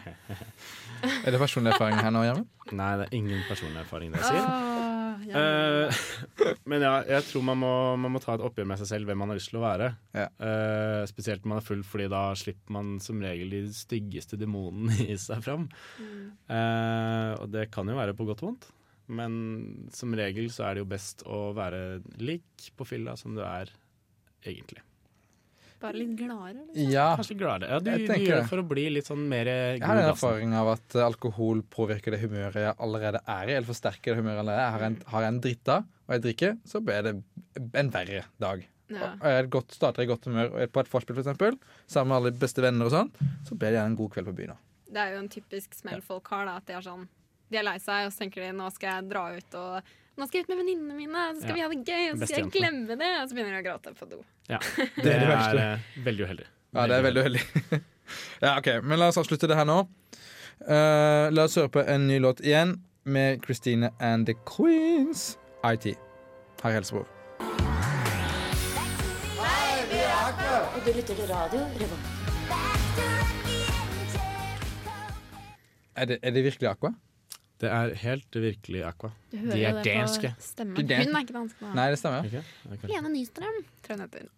Er 1.25 1.33
det 1.33 1.39
personlig 1.41 1.73
erfaring 1.73 1.97
her 1.97 2.13
nå, 2.13 2.21
Gjermund? 2.27 2.49
Nei, 2.77 2.91
det 2.99 3.07
er 3.07 3.15
ingen 3.17 3.41
personlig 3.47 3.81
erfaring 3.81 4.11
det 4.13 4.21
jeg 4.21 4.35
sier. 4.35 4.45
Oh. 4.45 4.91
Eh, 5.29 6.01
men 6.69 6.83
ja, 6.83 6.91
jeg 7.07 7.25
tror 7.27 7.45
man 7.45 7.59
må, 7.61 7.71
man 8.01 8.15
må 8.15 8.21
ta 8.23 8.35
et 8.35 8.43
oppgjør 8.45 8.67
med 8.71 8.81
seg 8.81 8.89
selv 8.89 9.09
hvem 9.09 9.21
man 9.21 9.31
har 9.31 9.39
lyst 9.39 9.51
til 9.53 9.61
å 9.61 9.63
være. 9.65 9.91
Ja. 10.17 10.27
Uh, 10.41 11.01
spesielt 11.09 11.45
når 11.45 11.53
man 11.53 11.61
er 11.61 11.67
full, 11.67 11.81
fordi 11.87 12.09
da 12.11 12.23
slipper 12.37 12.75
man 12.77 12.93
som 13.03 13.21
regel 13.23 13.53
de 13.53 13.63
styggeste 13.75 14.39
demonene 14.41 15.07
i 15.07 15.17
seg 15.21 15.43
fram. 15.45 15.67
Mm. 16.01 16.21
Uh, 16.51 17.31
og 17.39 17.49
det 17.53 17.69
kan 17.73 17.89
jo 17.89 17.97
være 17.99 18.15
på 18.17 18.27
godt 18.29 18.45
og 18.45 18.51
vondt, 18.51 18.69
men 19.11 19.33
som 19.95 20.13
regel 20.17 20.51
så 20.53 20.69
er 20.69 20.77
det 20.77 20.85
jo 20.85 20.91
best 20.93 21.25
å 21.27 21.43
være 21.57 22.01
lik 22.21 22.71
på 22.77 22.87
fylla 22.87 23.17
som 23.19 23.35
du 23.37 23.43
er 23.45 23.71
egentlig. 24.47 24.83
Bare 25.81 25.97
litt 25.97 26.11
gladere. 26.19 26.61
Liksom. 26.67 26.89
Ja. 26.93 27.07
Kanskje 27.17 27.37
gladere. 27.39 27.69
Ja, 27.73 27.79
du, 27.81 27.89
Jeg 27.91 28.07
du 28.07 28.25
gjør 28.27 28.41
det. 28.43 28.49
for 28.51 28.61
å 28.61 28.65
bli 28.69 28.83
litt 28.93 29.07
sånn 29.09 29.23
mer 29.31 29.49
Jeg 29.49 29.81
har 29.81 29.97
en 29.97 30.09
erfaring 30.11 30.53
av 30.57 30.69
at 30.75 30.95
eh, 30.97 31.05
alkohol 31.07 31.63
påvirker 31.73 32.13
det 32.13 32.19
humøret 32.21 32.59
jeg 32.61 32.75
allerede 32.77 33.21
er 33.25 33.49
i, 33.49 33.55
eller 33.57 33.69
forsterker 33.71 34.13
det 34.13 34.19
humøret 34.21 34.37
jeg 34.37 34.43
allerede 34.45 34.65
er. 34.67 34.71
Har 34.75 34.85
jeg 34.85 34.91
en, 34.93 34.99
har 35.15 35.25
jeg 35.25 35.33
en 35.35 35.39
dritta, 35.47 35.77
og 36.05 36.13
jeg 36.15 36.23
drikker, 36.27 36.53
så 36.69 36.81
blir 36.85 37.07
det 37.07 37.15
en 37.81 37.89
verre 37.95 38.23
dag. 38.45 38.67
Ja. 38.91 39.13
Og 39.15 39.25
jeg 39.31 39.39
er 39.41 39.47
godt, 39.57 39.71
starter 39.71 40.03
i 40.03 40.09
godt 40.09 40.25
humør 40.27 40.49
og 40.51 40.59
er 40.65 40.67
på 40.75 40.81
et 40.83 40.89
vorspiel, 40.91 41.15
for 41.15 41.23
eksempel, 41.23 41.57
sammen 41.87 42.11
med 42.11 42.17
alle 42.19 42.33
beste 42.41 42.61
venner 42.65 42.89
og 42.89 42.91
sånn, 42.91 43.09
så 43.47 43.55
blir 43.55 43.71
det 43.71 43.77
gjerne 43.79 43.93
en 43.93 43.99
god 44.01 44.11
kveld 44.17 44.27
på 44.27 44.35
byen. 44.41 44.53
da. 44.53 44.59
Det 44.91 44.99
er 45.05 45.13
jo 45.15 45.21
en 45.23 45.29
typisk 45.31 45.73
smell 45.77 46.01
folk 46.03 46.27
har, 46.35 46.45
da, 46.49 46.57
at 46.59 46.67
de 46.67 46.73
er 46.75 46.83
sånn 46.83 47.07
De 47.51 47.57
er 47.59 47.63
lei 47.67 47.77
seg, 47.83 48.05
og 48.07 48.11
så 48.13 48.21
tenker 48.25 48.43
de 48.45 48.51
nå 48.55 48.67
skal 48.71 48.93
jeg 48.99 49.09
dra 49.11 49.23
ut 49.35 49.55
og 49.59 49.89
nå 50.17 50.27
skal 50.27 50.39
jeg 50.41 50.45
ut 50.45 50.51
med 50.51 50.59
venninnene 50.61 50.95
mine, 50.97 51.21
så 51.35 51.41
skal 51.41 51.49
Ja. 51.49 51.55
vi 51.55 51.61
ha 51.61 51.69
det 51.71 51.85
gøy, 51.87 52.11
og 52.11 52.17
så 52.19 52.27
skal 52.27 52.43
jeg 52.43 52.51
glemme 52.51 52.97
det. 52.99 53.11
Og 53.21 53.29
så 53.29 53.35
begynner 53.37 53.55
jeg 53.57 53.63
å 53.63 53.67
gråte 53.69 53.93
på 53.97 54.09
do. 54.11 54.19
Ja, 54.49 54.59
Det 54.77 55.03
det, 55.03 55.13
er 55.15 55.25
det 55.27 55.63
er, 55.63 55.73
eh, 55.73 56.03
veldig 56.05 56.25
uheldig. 56.27 56.47
Ja, 56.75 56.87
det 56.87 56.95
er 56.97 57.01
veldig 57.07 57.21
uheldig. 57.25 57.43
ja, 58.45 58.57
OK, 58.57 58.67
men 58.83 58.99
la 58.99 59.07
oss 59.11 59.17
avslutte 59.21 59.47
det 59.47 59.55
her 59.57 59.65
nå. 59.65 59.79
Uh, 60.61 61.31
la 61.33 61.47
oss 61.47 61.55
høre 61.57 61.71
på 61.73 61.81
en 61.89 62.07
ny 62.07 62.19
låt 62.21 62.39
igjen 62.45 62.75
med 63.03 63.41
Christine 63.45 63.89
and 63.99 64.27
the 64.29 64.35
Queens. 64.45 65.37
IT. 65.65 65.95
Her 66.61 66.69
er 66.69 66.73
Helsebror. 66.79 67.07
Og 70.75 70.85
du 70.85 70.91
lytter 70.95 71.15
til 71.15 71.27
radio 71.29 71.59
Revolt. 71.79 72.07
Er 75.95 76.05
det, 76.05 76.17
er 76.23 76.31
det 76.31 76.43
virkelig 76.43 76.69
Aqua? 76.69 76.93
Det 77.61 77.69
er 77.69 77.93
helt 78.01 78.37
virkelig 78.41 78.83
Aqua. 78.87 79.11
Du 79.31 79.37
De 79.37 79.41
hører 79.45 79.65
er 79.69 79.79
det 79.83 79.93
danske. 79.95 80.31
stemmen. 80.41 80.77
Er- 80.91 81.05
Hun 81.05 81.15
er 81.15 81.25
ikke 81.25 81.35
dansk 81.37 81.61
nå. 81.61 81.73
Nei, 81.77 81.89
det 81.93 81.99
stemmer. 82.01 82.25
Okay. 82.25 82.43
det 82.71 82.89
Lene 82.89 83.09
Nystrøm, 83.13 83.59
tror 83.83 83.93
jeg 83.93 83.99
hun 83.99 84.05
heter. 84.07 84.29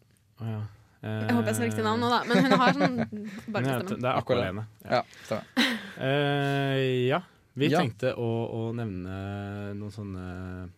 Oh, 0.41 0.47
ja. 0.47 0.61
Eh, 1.03 1.27
Jeg 1.27 1.35
håper 1.35 1.47
jeg 1.51 1.55
sa 1.55 1.63
riktig 1.67 1.83
navn 1.83 1.99
nå, 2.03 2.09
da. 2.11 2.19
Men 2.27 2.43
hun 2.43 2.59
har 2.59 2.73
sånn 2.73 2.97
bare 3.53 3.65
ja, 3.65 3.79
stemmen. 3.79 4.01
Det 4.03 4.09
er 4.09 4.13
Aqua, 4.13 4.21
Aqua-Lene. 4.21 4.65
Ja, 4.83 5.01
stemmer. 5.23 5.71
Eh, 6.03 7.07
ja. 7.07 7.21
Vi 7.55 7.69
Ja. 7.69 7.79
tenkte 7.83 8.15
å, 8.17 8.29
å 8.49 8.61
nevne 8.75 9.73
noen 9.77 9.91
sånne 9.93 10.69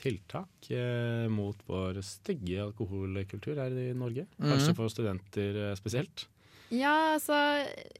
tiltak 0.00 0.70
eh, 0.70 1.28
mot 1.32 1.56
vår 1.68 2.00
stygge 2.04 2.62
alkoholkultur 2.64 3.56
her 3.60 3.70
i 3.70 3.92
Norge. 3.96 4.26
Kanskje 4.40 4.72
mm. 4.72 4.78
for 4.78 4.88
studenter 4.92 5.58
eh, 5.70 5.74
spesielt. 5.78 6.26
Ja, 6.74 7.14
altså 7.14 7.36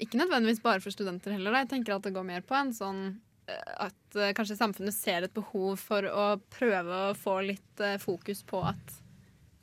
Ikke 0.00 0.18
nødvendigvis 0.18 0.62
bare 0.64 0.80
for 0.82 0.90
studenter 0.94 1.34
heller. 1.36 1.52
Da. 1.52 1.62
Jeg 1.64 1.72
tenker 1.76 1.96
at 1.98 2.02
det 2.06 2.14
går 2.16 2.24
mer 2.26 2.44
på 2.44 2.56
en 2.58 2.72
sånn 2.76 3.02
at 3.46 4.16
eh, 4.16 4.32
kanskje 4.36 4.56
samfunnet 4.56 4.94
ser 4.96 5.26
et 5.26 5.34
behov 5.34 5.76
for 5.80 6.06
å 6.08 6.26
prøve 6.52 7.00
å 7.10 7.16
få 7.18 7.38
litt 7.44 7.82
eh, 7.84 7.96
fokus 8.00 8.40
på 8.48 8.62
at 8.64 8.94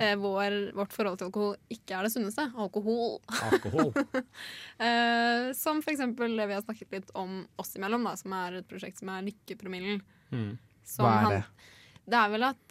eh, 0.02 0.14
vår, 0.22 0.58
vårt 0.78 0.94
forhold 0.94 1.20
til 1.20 1.30
alkohol 1.32 1.56
ikke 1.74 1.98
er 1.98 2.08
det 2.08 2.14
sunneste. 2.14 2.46
Alkohol. 2.62 3.20
Alkohol. 3.50 3.94
Som 5.62 5.82
eksempel 5.82 6.38
det 6.38 6.50
vi 6.50 6.58
har 6.58 6.66
snakket 6.66 6.98
litt 6.98 7.14
om 7.18 7.42
oss 7.62 7.76
imellom, 7.80 8.06
da, 8.06 8.16
som 8.20 8.34
er 8.38 8.60
et 8.62 8.70
prosjekt 8.70 9.02
som 9.02 9.10
er 9.14 9.26
Lykkepromillen. 9.30 10.02
Mm. 10.32 10.52
Hva 10.98 11.10
er 11.16 11.26
han- 11.26 11.38
det? 11.40 11.72
Det 12.12 12.20
er 12.20 12.36
vel 12.36 12.52
at 12.52 12.68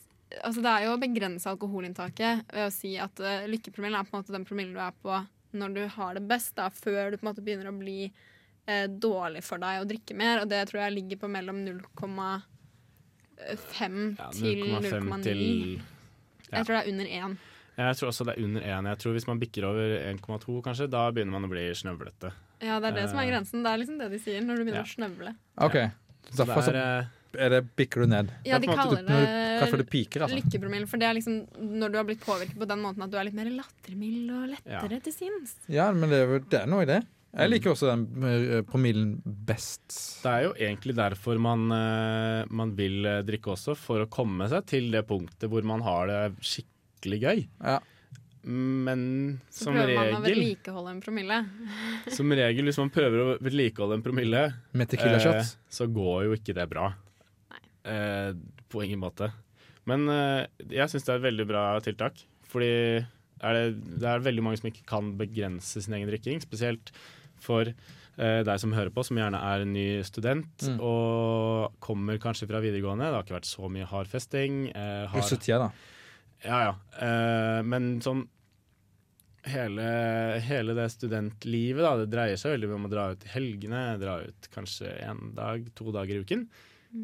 Altså, 0.47 0.63
det 0.63 0.71
er 0.71 0.85
jo 0.85 0.93
å 0.95 0.99
begrense 1.03 1.51
alkoholinntaket 1.51 2.53
ved 2.55 2.69
å 2.69 2.71
si 2.71 2.93
at 3.03 3.19
uh, 3.19 3.49
lykkepromillen 3.51 3.99
er 3.99 4.07
på 4.07 4.15
en 4.15 4.21
måte 4.21 4.31
den 4.31 4.45
promillen 4.47 4.77
du 4.77 4.79
er 4.79 4.93
på 5.03 5.17
når 5.59 5.73
du 5.75 5.81
har 5.97 6.15
det 6.15 6.23
best, 6.31 6.53
da, 6.55 6.69
før 6.71 7.11
du 7.11 7.17
på 7.17 7.25
en 7.25 7.31
måte 7.33 7.43
begynner 7.43 7.67
å 7.67 7.75
bli 7.75 8.13
eh, 8.71 8.87
dårlig 9.03 9.43
for 9.47 9.59
deg 9.63 9.83
å 9.83 9.89
drikke 9.91 10.15
mer. 10.17 10.43
Og 10.45 10.49
det 10.53 10.63
tror 10.71 10.81
jeg 10.85 10.97
ligger 10.99 11.21
på 11.25 11.31
mellom 11.31 11.61
0,5 11.67 12.41
Ja, 14.19 14.31
til 14.35 14.65
0,9. 14.67 15.81
ja. 16.51 16.59
Jeg 16.59 16.67
tror 16.67 16.75
det 16.75 16.83
er 16.83 16.91
under 16.93 17.07
1. 17.07 17.37
Jeg 17.81 17.97
tror 17.97 18.09
også 18.11 18.25
det 18.29 18.33
er 18.37 18.43
under 18.45 18.61
1. 18.67 18.89
Jeg 18.91 18.99
tror 19.01 19.13
Hvis 19.17 19.27
man 19.29 19.39
bikker 19.41 19.65
over 19.65 19.93
1,2, 20.11 20.57
kanskje, 20.67 20.89
da 20.91 21.05
begynner 21.15 21.33
man 21.39 21.47
å 21.47 21.53
bli 21.53 21.69
snøvlete. 21.79 22.33
Ja, 22.61 22.77
det 22.83 22.91
er 22.91 22.97
det 22.99 23.07
som 23.09 23.19
er 23.19 23.25
Eh, 23.25 23.31
grensen. 23.31 23.63
Det 23.65 23.71
er 23.73 23.79
liksom 23.81 23.99
det 23.99 24.11
de 24.11 24.19
sier 24.21 24.41
når 24.45 24.57
du 24.59 24.65
begynner 24.67 24.85
Ja. 24.85 24.91
å 24.91 24.95
snøvle. 24.97 25.35
OK. 25.57 25.77
Så 26.31 26.45
Derfor 26.45 26.63
så 26.67 26.75
er, 26.75 26.77
eh, 26.77 27.07
er 27.47 27.49
det 27.55 27.61
bikker 27.77 28.01
du 28.03 28.07
ned. 28.11 28.31
Ja, 28.45 28.59
de 28.59 28.69
er 28.69 28.77
kaller 28.77 29.03
det 29.07 29.79
det 29.79 29.89
piker, 29.91 30.21
altså. 30.27 30.37
lykkepromille, 30.43 30.87
for 30.89 30.99
det 30.99 31.07
er 31.09 31.15
liksom 31.15 31.47
når 31.57 31.89
du 31.93 31.97
har 31.97 32.05
blitt 32.05 32.21
påvirket 32.21 32.59
på 32.59 32.67
den 32.69 32.79
måten 32.83 33.03
at 33.03 33.11
du 33.11 33.17
er 33.17 33.25
litt 33.25 33.35
mer 33.35 33.47
lattermild 33.49 34.31
og 34.31 34.49
lettere 34.51 35.01
til 35.03 35.13
sinns. 35.13 35.55
Ja, 35.69 35.91
men 35.93 36.11
det 36.11 36.19
er, 36.21 36.27
jo- 36.27 36.45
det 36.51 36.61
er 36.63 36.67
noe 36.67 36.83
i 36.83 36.85
det. 36.87 37.07
Jeg 37.31 37.53
liker 37.53 37.71
også 37.73 37.93
den 37.93 38.27
eh, 38.27 38.63
promillen 38.67 39.13
best. 39.25 39.87
det 40.25 40.31
er 40.33 40.47
jo 40.49 40.55
egentlig 40.57 40.97
derfor 40.99 41.39
man, 41.39 41.69
eh, 41.71 42.49
man 42.51 42.75
vil 42.79 43.07
eh, 43.07 43.21
drikke 43.27 43.53
også, 43.55 43.77
for 43.79 44.03
å 44.03 44.11
komme 44.11 44.49
seg 44.51 44.67
til 44.71 44.91
det 44.91 45.05
punktet 45.07 45.47
hvor 45.51 45.67
man 45.67 45.85
har 45.87 46.11
det 46.11 46.21
skikkelig 46.43 47.21
gøy. 47.23 47.45
Ja. 47.63 47.79
Men 48.43 49.03
Så 49.53 49.67
som 49.67 49.77
prøver 49.77 49.93
man 49.95 50.17
å 50.17 50.25
regel, 50.25 50.41
vedlikeholde 50.41 50.95
en 50.95 51.03
promille. 51.05 51.39
som 52.17 52.35
regel, 52.41 52.71
hvis 52.71 52.81
man 52.81 52.91
prøver 52.95 53.23
å 53.23 53.29
vedlikeholde 53.45 54.01
en 54.01 54.05
promille, 54.05 54.43
Med 54.73 54.91
tequila 54.91 55.21
eh, 55.21 55.55
så 55.69 55.87
går 55.87 56.27
jo 56.27 56.35
ikke 56.39 56.57
det 56.57 56.67
bra. 56.73 56.91
Eh, 57.85 58.33
på 58.71 58.85
ingen 58.85 59.03
måte. 59.03 59.31
Men 59.89 60.09
eh, 60.13 60.49
jeg 60.73 60.89
syns 60.91 61.07
det 61.07 61.15
er 61.15 61.21
et 61.23 61.29
veldig 61.29 61.49
bra 61.53 61.65
tiltak. 61.85 62.25
Fordi 62.51 62.73
er 63.41 63.57
det, 63.57 63.65
det 64.03 64.09
er 64.09 64.25
veldig 64.25 64.43
mange 64.45 64.61
som 64.61 64.69
ikke 64.71 64.89
kan 64.89 65.15
begrense 65.21 65.83
sin 65.85 65.95
egen 65.97 66.09
drikking. 66.11 66.41
Spesielt 66.43 66.93
for 67.45 67.69
eh, 67.71 68.41
deg 68.45 68.59
som 68.61 68.73
hører 68.77 68.91
på, 68.93 69.05
som 69.07 69.17
gjerne 69.21 69.39
er 69.53 69.63
en 69.65 69.73
ny 69.73 69.87
student 70.05 70.67
Mm. 70.69 70.81
og 70.85 71.79
kommer 71.81 72.19
kanskje 72.21 72.49
fra 72.51 72.61
videregående. 72.61 73.07
Det 73.09 73.17
har 73.17 73.25
ikke 73.25 73.39
vært 73.39 73.49
så 73.49 73.71
mye 73.73 73.87
hard 73.89 74.11
festing. 74.13 74.67
Eh, 74.75 75.07
har, 75.09 75.17
Russetida, 75.23 75.59
da. 75.59 75.71
ja, 76.45 76.59
ja. 76.69 76.75
Eh, 77.01 77.63
men 77.65 77.95
sånn 78.05 78.27
hele, 79.49 79.85
hele 80.45 80.75
det 80.77 80.89
studentlivet, 80.93 81.81
da, 81.85 81.95
det 82.03 82.11
dreier 82.13 82.37
seg 82.41 82.53
veldig 82.59 82.69
mye 82.69 82.79
om 82.83 82.89
å 82.91 82.93
dra 82.93 83.07
ut 83.15 83.25
i 83.25 83.31
helgene, 83.33 83.85
dra 84.03 84.19
ut 84.27 84.51
kanskje 84.53 84.91
en 85.07 85.31
dag, 85.37 85.65
to 85.79 85.93
dager 85.95 86.19
i 86.19 86.25
uken. 86.27 86.45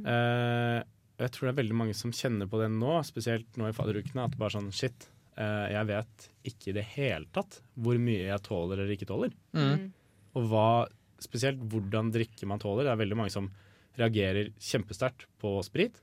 Eh, 0.04 0.82
jeg 1.16 1.32
tror 1.32 1.46
det 1.48 1.52
er 1.54 1.60
veldig 1.62 1.76
mange 1.80 1.94
som 1.96 2.12
kjenner 2.12 2.48
på 2.50 2.60
det 2.60 2.68
nå, 2.74 2.98
spesielt 3.08 3.56
nå 3.56 3.70
i 3.70 3.76
fadderukene, 3.76 4.26
at 4.28 4.36
bare 4.36 4.52
sånn 4.58 4.68
shit, 4.74 5.08
eh, 5.40 5.68
jeg 5.72 5.88
vet 5.88 6.26
ikke 6.52 6.68
i 6.72 6.76
det 6.76 6.84
hele 6.92 7.24
tatt 7.32 7.62
hvor 7.80 7.96
mye 8.02 8.26
jeg 8.28 8.44
tåler 8.44 8.82
eller 8.82 8.92
ikke 8.98 9.08
tåler. 9.08 9.32
Mm. 9.56 9.86
Og 10.36 10.48
hva, 10.50 10.68
spesielt 11.22 11.62
hvordan 11.72 12.12
drikke 12.14 12.48
man 12.48 12.60
tåler. 12.62 12.84
Det 12.84 12.92
er 12.92 13.02
veldig 13.02 13.18
mange 13.18 13.34
som 13.34 13.48
reagerer 13.96 14.52
kjempesterkt 14.60 15.24
på 15.40 15.54
sprit, 15.64 16.02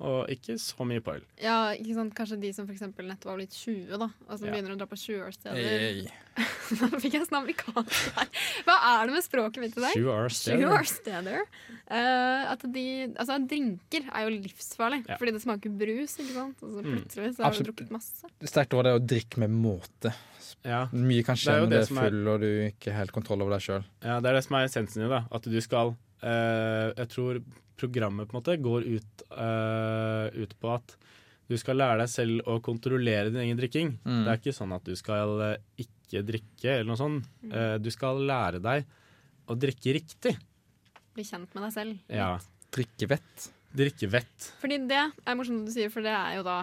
og 0.00 0.28
ikke 0.28 0.56
så 0.58 0.84
mye 0.84 1.00
på 1.00 1.14
øl. 1.14 1.22
Ja, 1.40 1.70
ikke 1.72 1.94
sant? 1.94 2.14
Kanskje 2.18 2.40
de 2.42 2.52
som 2.52 2.66
for 2.66 2.74
eksempel 2.74 3.06
nettopp 3.06 3.30
har 3.30 3.36
blitt 3.38 3.54
20, 3.54 3.96
da, 3.98 4.08
og 4.28 4.38
som 4.38 4.46
Ja. 4.48 4.52
begynner 4.54 4.74
å 4.74 4.78
dra 4.80 4.86
på 4.90 4.96
20-årssteder. 4.98 5.54
Hey. 5.54 6.08
Nå 6.80 6.88
fikk 6.98 7.12
jeg 7.14 7.26
sånn 7.28 7.38
amerikansk 7.44 8.16
her. 8.16 8.28
Hva 8.66 8.74
er 8.90 9.06
det 9.06 9.14
med 9.14 9.22
språket 9.24 9.60
mitt 9.62 9.76
i 9.78 9.80
dag? 9.84 9.94
Sju 9.94 10.08
år 10.10 10.28
steder. 10.34 10.64
20-årssteder. 10.66 11.40
Uh, 11.86 12.52
at 12.54 12.66
de, 12.74 12.84
altså, 13.14 13.38
drinker 13.46 14.08
er 14.10 14.26
jo 14.26 14.34
livsfarlig, 14.40 15.04
Ja. 15.08 15.16
fordi 15.20 15.32
det 15.36 15.42
smaker 15.44 15.70
brus, 15.78 16.16
ikke 16.18 16.34
sant? 16.34 16.56
Og 16.62 16.70
så 16.74 16.82
Mm. 16.82 16.90
plutselig 16.98 17.36
så 17.36 17.42
har 17.44 17.50
Absolutt. 17.52 17.66
du 17.66 17.72
drukket 17.84 17.90
masse. 17.94 18.32
Sterkt 18.42 18.74
over 18.74 18.82
det 18.82 18.94
å 18.98 19.06
drikke 19.06 19.38
med 19.38 19.50
måte. 19.50 20.12
Ja. 20.64 20.86
Mye 20.92 21.22
kan 21.24 21.34
er 21.34 21.42
skje 21.44 21.54
når 21.60 21.68
du 21.68 21.70
det 21.70 21.80
er 21.82 21.86
som 21.86 21.98
er- 21.98 22.10
full 22.10 22.28
og 22.28 22.40
du 22.40 22.50
ikke 22.72 22.90
har 22.92 22.98
helt 23.04 23.12
kontroll 23.12 23.42
over 23.42 23.50
deg 23.52 23.60
sjøl. 23.60 23.84
Ja, 24.02 24.18
det 24.20 24.30
er 24.30 24.34
det 24.34 24.44
som 24.44 24.56
er 24.56 24.64
essensen 24.66 25.04
i 25.04 25.08
det. 25.08 25.24
At 25.30 25.42
du 25.42 25.60
skal 25.60 25.96
Uh, 26.24 26.88
Jeg 26.96 27.08
tror 27.12 27.42
programmet 27.80 28.28
på 28.28 28.34
en 28.36 28.40
måte 28.40 28.56
går 28.62 28.86
ut, 28.86 29.24
uh, 29.34 30.28
ut 30.34 30.54
på 30.60 30.72
at 30.74 30.96
du 31.50 31.56
skal 31.60 31.76
lære 31.76 32.00
deg 32.00 32.10
selv 32.10 32.46
å 32.48 32.58
kontrollere 32.64 33.28
din 33.28 33.42
egen 33.42 33.58
drikking. 33.58 33.90
Mm. 34.04 34.22
Det 34.24 34.32
er 34.32 34.40
ikke 34.40 34.56
sånn 34.56 34.72
at 34.72 34.86
du 34.86 34.94
skal 34.96 35.34
eh, 35.44 35.58
ikke 35.84 36.22
drikke 36.24 36.70
eller 36.70 36.88
noe 36.88 37.00
sånt. 37.00 37.26
Uh, 37.44 37.76
du 37.82 37.90
skal 37.92 38.22
lære 38.24 38.62
deg 38.64 38.86
å 39.50 39.56
drikke 39.60 39.92
riktig. 39.98 40.32
bli 41.14 41.26
kjent 41.26 41.52
med 41.52 41.66
deg 41.66 41.74
selv. 41.74 41.98
Ja. 42.08 42.30
Drikke 42.74 43.10
vett. 43.12 43.50
Drikke 43.74 44.08
vett. 44.08 44.48
Fordi 44.62 44.80
det 44.88 45.02
er 45.02 45.36
morsomt 45.36 45.64
at 45.64 45.68
du 45.68 45.76
sier, 45.76 45.92
for 45.92 46.06
det 46.06 46.14
er 46.14 46.38
jo 46.38 46.46
da 46.46 46.62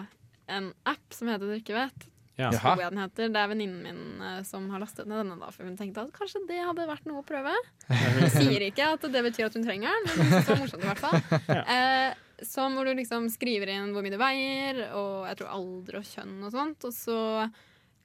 en 0.50 0.72
app 0.88 1.14
som 1.14 1.30
heter 1.30 1.50
Drikkevett. 1.50 2.08
Ja. 2.42 2.50
Tror 2.56 2.82
jeg 2.82 2.94
den 2.94 3.02
heter. 3.02 3.30
Det 3.32 3.40
er 3.42 3.52
venninnen 3.52 3.86
min 3.86 4.26
eh, 4.26 4.40
som 4.48 4.66
har 4.72 4.82
lastet 4.82 5.08
ned 5.08 5.22
denne, 5.22 5.38
da, 5.40 5.52
for 5.54 5.68
hun 5.68 5.78
tenkte 5.78 6.04
at 6.06 6.12
kanskje 6.16 6.44
det 6.50 6.60
hadde 6.62 6.88
vært 6.90 7.08
noe 7.08 7.22
å 7.22 7.26
prøve. 7.26 7.54
Hun 7.88 8.28
sier 8.38 8.66
ikke 8.68 8.92
at 8.96 9.08
det 9.14 9.24
betyr 9.28 9.48
at 9.48 9.58
hun 9.58 9.66
trenger 9.66 9.92
den, 9.94 10.12
men 10.18 10.36
det 10.36 10.44
var 10.50 10.62
morsomt 10.62 10.84
i 10.84 10.90
hvert 10.90 11.02
fall. 11.02 11.18
Eh, 11.62 12.20
som 12.42 12.74
hvor 12.74 12.88
du 12.88 12.94
liksom 12.98 13.28
skriver 13.30 13.70
inn 13.70 13.92
hvor 13.94 14.04
mye 14.04 14.14
du 14.14 14.18
veier, 14.20 14.80
og 14.98 15.28
jeg 15.30 15.38
tror 15.40 15.52
alder 15.56 16.00
og 16.00 16.08
kjønn 16.08 16.40
og 16.42 16.54
sånt. 16.54 16.88
Og 16.88 16.94
så 16.96 17.18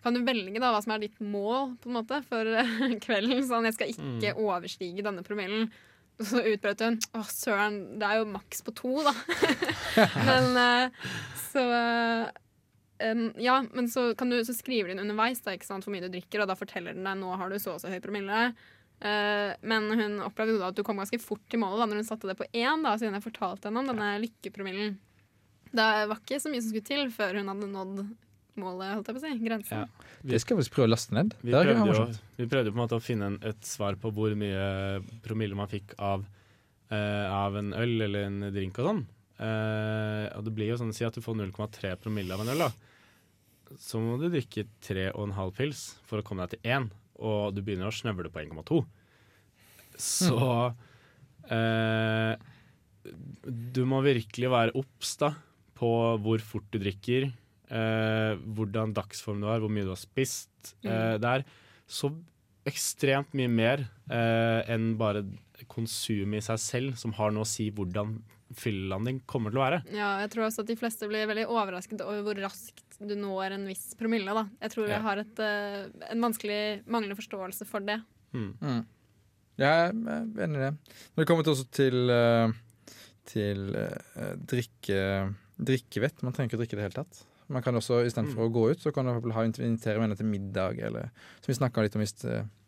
kan 0.04 0.16
du 0.16 0.24
velge 0.24 0.62
da 0.62 0.72
hva 0.72 0.82
som 0.84 0.94
er 0.96 1.04
ditt 1.04 1.20
mål 1.24 1.74
på 1.82 1.90
en 1.90 1.98
måte 2.00 2.22
for 2.30 2.48
eh, 2.48 2.98
kvelden. 3.06 3.44
Sånn, 3.48 3.68
jeg 3.68 3.78
skal 3.78 3.94
ikke 3.94 4.36
overstige 4.40 5.06
denne 5.06 5.26
promillen. 5.26 5.70
Og 6.18 6.26
så 6.26 6.42
utbrøt 6.50 6.82
hun 6.82 6.96
Å, 7.14 7.22
søren, 7.30 7.76
det 8.02 8.08
er 8.08 8.22
jo 8.22 8.30
maks 8.32 8.64
på 8.66 8.74
to, 8.78 8.94
da. 9.06 9.14
men 10.30 10.62
eh, 10.62 11.10
så 11.52 11.66
eh, 11.78 12.44
Um, 12.98 13.28
ja, 13.38 13.60
men 13.78 13.90
så, 13.94 14.10
kan 14.18 14.32
du, 14.32 14.40
så 14.46 14.56
skriver 14.58 14.90
den 14.92 15.04
underveis 15.04 15.44
da, 15.46 15.54
ikke 15.54 15.68
sant, 15.68 15.86
hvor 15.86 15.94
mye 15.94 16.06
du 16.06 16.10
drikker, 16.14 16.42
og 16.42 16.50
da 16.50 16.58
forteller 16.58 16.98
den 16.98 17.06
deg 17.06 17.20
nå 17.20 17.36
har 17.38 17.52
du 17.52 17.60
så 17.62 17.76
og 17.76 17.84
så 17.84 17.92
høy 17.92 18.00
promille. 18.04 18.48
Uh, 18.98 19.54
men 19.70 19.92
hun 19.94 20.22
opplevde 20.26 20.56
jo 20.56 20.62
da 20.62 20.72
at 20.72 20.78
du 20.78 20.82
kom 20.86 20.98
ganske 20.98 21.20
fort 21.22 21.44
til 21.52 21.62
målet 21.62 21.84
da 21.84 21.86
når 21.92 22.02
hun 22.02 22.08
satte 22.08 22.30
det 22.30 22.38
på 22.40 22.48
én, 22.50 22.86
da, 22.86 22.96
siden 22.98 23.18
jeg 23.18 23.28
fortalte 23.28 23.70
henne 23.70 23.84
om 23.84 23.92
denne 23.92 24.16
lykkepromillen. 24.24 24.96
Det 25.68 25.90
var 26.10 26.18
ikke 26.18 26.40
så 26.42 26.50
mye 26.50 26.64
som 26.64 26.72
skulle 26.72 26.90
til 26.90 27.12
før 27.14 27.38
hun 27.38 27.52
hadde 27.52 27.70
nådd 27.70 28.08
målet, 28.58 28.96
holdt 28.96 29.12
jeg 29.12 29.18
på 29.18 29.22
å 29.22 29.26
si. 29.26 29.34
Grensen. 29.44 29.84
Ja. 29.84 30.16
Det 30.32 30.40
skal 30.42 30.58
vi 30.58 30.64
visst 30.64 30.74
prøve 30.74 30.88
å 30.90 30.94
laste 30.96 31.14
ned. 31.14 31.36
Vi 31.44 31.54
prøvde, 31.54 31.76
jo, 31.92 32.08
vi 32.40 32.48
prøvde 32.50 32.74
på 32.74 32.80
en 32.80 32.82
måte 32.82 32.98
å 32.98 33.04
finne 33.04 33.30
en, 33.32 33.38
et 33.46 33.68
svar 33.68 34.00
på 34.02 34.12
hvor 34.16 34.34
mye 34.40 35.04
promille 35.26 35.58
man 35.58 35.70
fikk 35.70 35.94
av, 36.02 36.26
uh, 36.90 37.28
av 37.30 37.60
en 37.60 37.76
øl 37.78 38.08
eller 38.08 38.26
en 38.32 38.48
drink 38.56 38.82
og 38.82 38.90
sånn. 38.90 39.04
Eh, 39.38 40.26
og 40.34 40.46
det 40.48 40.54
blir 40.56 40.72
jo 40.72 40.80
sånn 40.80 40.94
å 40.94 40.98
si 40.98 41.06
at 41.06 41.14
du 41.14 41.22
får 41.22 41.38
0,3 41.38 41.94
promille 42.02 42.34
av 42.34 42.44
en 42.44 42.54
øl. 42.54 42.66
da. 42.66 42.72
Så 43.78 44.02
må 44.02 44.18
du 44.18 44.30
drikke 44.32 44.66
3,5 44.86 45.52
pils 45.58 45.82
for 46.08 46.22
å 46.22 46.26
komme 46.26 46.46
deg 46.46 46.56
til 46.56 46.72
1, 46.78 46.88
og 47.28 47.56
du 47.56 47.62
begynner 47.62 47.90
å 47.90 47.96
snøvle 47.96 48.32
på 48.34 48.44
1,2. 48.46 48.82
Så 49.98 50.38
uh, 50.38 52.34
Du 53.74 53.82
må 53.90 54.02
virkelig 54.06 54.50
være 54.52 54.76
obs 54.78 55.16
på 55.78 55.92
hvor 56.24 56.42
fort 56.44 56.68
du 56.74 56.80
drikker, 56.82 57.30
uh, 57.72 58.34
hvordan 58.58 58.96
dagsform 58.98 59.44
du 59.44 59.50
har, 59.50 59.62
hvor 59.62 59.72
mye 59.72 59.86
du 59.88 59.94
har 59.94 60.02
spist. 60.02 60.74
Eh, 60.84 61.16
det 61.22 61.30
er 61.30 61.46
så 61.88 62.12
ekstremt 62.68 63.32
mye 63.38 63.48
mer 63.48 63.86
enn 64.12 64.90
bare 65.00 65.22
konsumet 65.72 66.42
i 66.42 66.44
seg 66.44 66.60
selv 66.60 66.98
som 67.00 67.14
har 67.16 67.32
noe 67.32 67.46
å 67.46 67.48
si 67.48 67.70
hvordan 67.72 68.18
fyllelanding 68.56 69.22
kommer 69.28 69.52
til 69.52 69.60
å 69.60 69.64
være. 69.66 69.80
Ja, 69.92 70.20
jeg 70.24 70.30
tror 70.32 70.46
også 70.48 70.64
at 70.64 70.68
de 70.72 70.76
fleste 70.80 71.08
blir 71.10 71.28
veldig 71.28 71.48
overrasket 71.52 72.02
over 72.06 72.22
hvor 72.24 72.40
raskt 72.42 72.84
du 73.00 73.16
når 73.20 73.52
en 73.58 73.66
viss 73.68 73.94
promille. 74.00 74.34
Da. 74.34 74.46
Jeg 74.62 74.72
tror 74.72 74.88
Ja. 74.88 74.94
jeg 74.96 75.02
har 75.02 75.18
et, 75.18 75.40
eh, 75.40 76.12
en 76.12 76.22
vanskelig 76.22 76.62
manglende 76.88 77.18
forståelse 77.20 77.66
for 77.68 77.80
det. 77.82 78.02
Mm. 78.34 78.86
Ja, 79.58 79.90
jeg 79.90 80.06
er 80.06 80.46
enig 80.46 80.58
i 80.58 80.66
det. 80.66 80.74
Når 81.16 81.24
det 81.24 81.28
kommer 81.28 81.44
til, 81.44 81.54
også 81.54 81.70
til, 81.72 82.10
eh, 82.10 82.52
til 83.26 83.76
eh, 83.76 84.36
drikke, 84.46 85.36
drikkevett 85.58 86.22
Man 86.24 86.34
trenger 86.34 86.52
ikke 86.52 86.58
å 86.58 86.62
drikke 86.64 86.74
i 86.74 86.82
det 86.82 86.86
hele 86.88 87.04
tatt. 87.04 87.24
Man 87.50 87.64
kan 87.64 87.74
også, 87.76 88.06
Istedenfor 88.06 88.44
Mm. 88.44 88.50
å 88.50 88.54
gå 88.54 88.72
ut, 88.72 88.80
så 88.80 88.94
kan 88.94 89.06
du 89.06 89.32
ha 89.32 89.44
invitere 89.44 90.00
venner 90.00 90.16
til 90.18 90.26
middag, 90.26 90.80
eller 90.80 91.10
som 91.42 91.48
vi 91.48 91.54
snakka 91.54 91.82
litt 91.82 91.96
om 91.96 92.02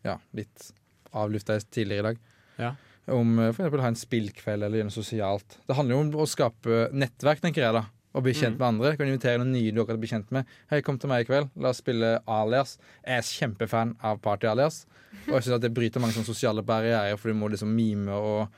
ja, 0.04 0.16
litt 0.32 0.72
avlufta 1.12 1.58
tidligere 1.70 1.98
i 1.98 2.02
dag. 2.02 2.18
Ja. 2.58 2.74
Om 3.08 3.38
f.eks. 3.38 3.56
for 3.56 3.64
eksempel 3.64 3.80
ha 3.80 3.88
en 3.88 3.98
spillkveld 3.98 4.62
eller 4.66 4.78
gjøre 4.80 4.90
noe 4.90 4.98
sosialt. 4.98 5.56
Det 5.66 5.76
handler 5.78 5.96
jo 5.96 6.00
om 6.04 6.10
å 6.22 6.26
skape 6.28 6.82
nettverk, 6.92 7.40
tenker 7.40 7.62
jeg. 7.64 7.72
da 7.72 7.84
Og 8.14 8.24
bli 8.26 8.32
kjent 8.34 8.56
Mm. 8.56 8.58
med 8.58 8.66
andre. 8.68 8.96
Kan 8.96 9.06
invitere 9.06 9.38
noen 9.38 9.52
nye 9.52 9.70
du 9.72 9.80
akkurat 9.82 10.00
blir 10.00 10.10
kjent 10.10 10.30
med. 10.34 10.44
Hei, 10.70 10.80
kom 10.82 10.98
til 10.98 11.08
meg 11.08 11.22
i 11.22 11.28
kveld. 11.32 11.50
La 11.56 11.68
oss 11.70 11.78
spille 11.78 12.20
Alias. 12.26 12.76
Jeg 13.06 13.18
er 13.18 13.22
kjempefan 13.22 13.96
av 14.02 14.20
Party 14.20 14.46
Alias. 14.50 14.84
Og 15.28 15.34
jeg 15.34 15.42
synes 15.44 15.54
at 15.56 15.60
det 15.62 15.72
bryter 15.74 16.00
mange 16.00 16.12
sånne 16.14 16.26
sosiale 16.26 16.62
barrierer, 16.62 17.16
for 17.18 17.28
du 17.30 17.34
må 17.38 17.48
liksom 17.50 17.70
mime 17.74 18.10
og 18.10 18.48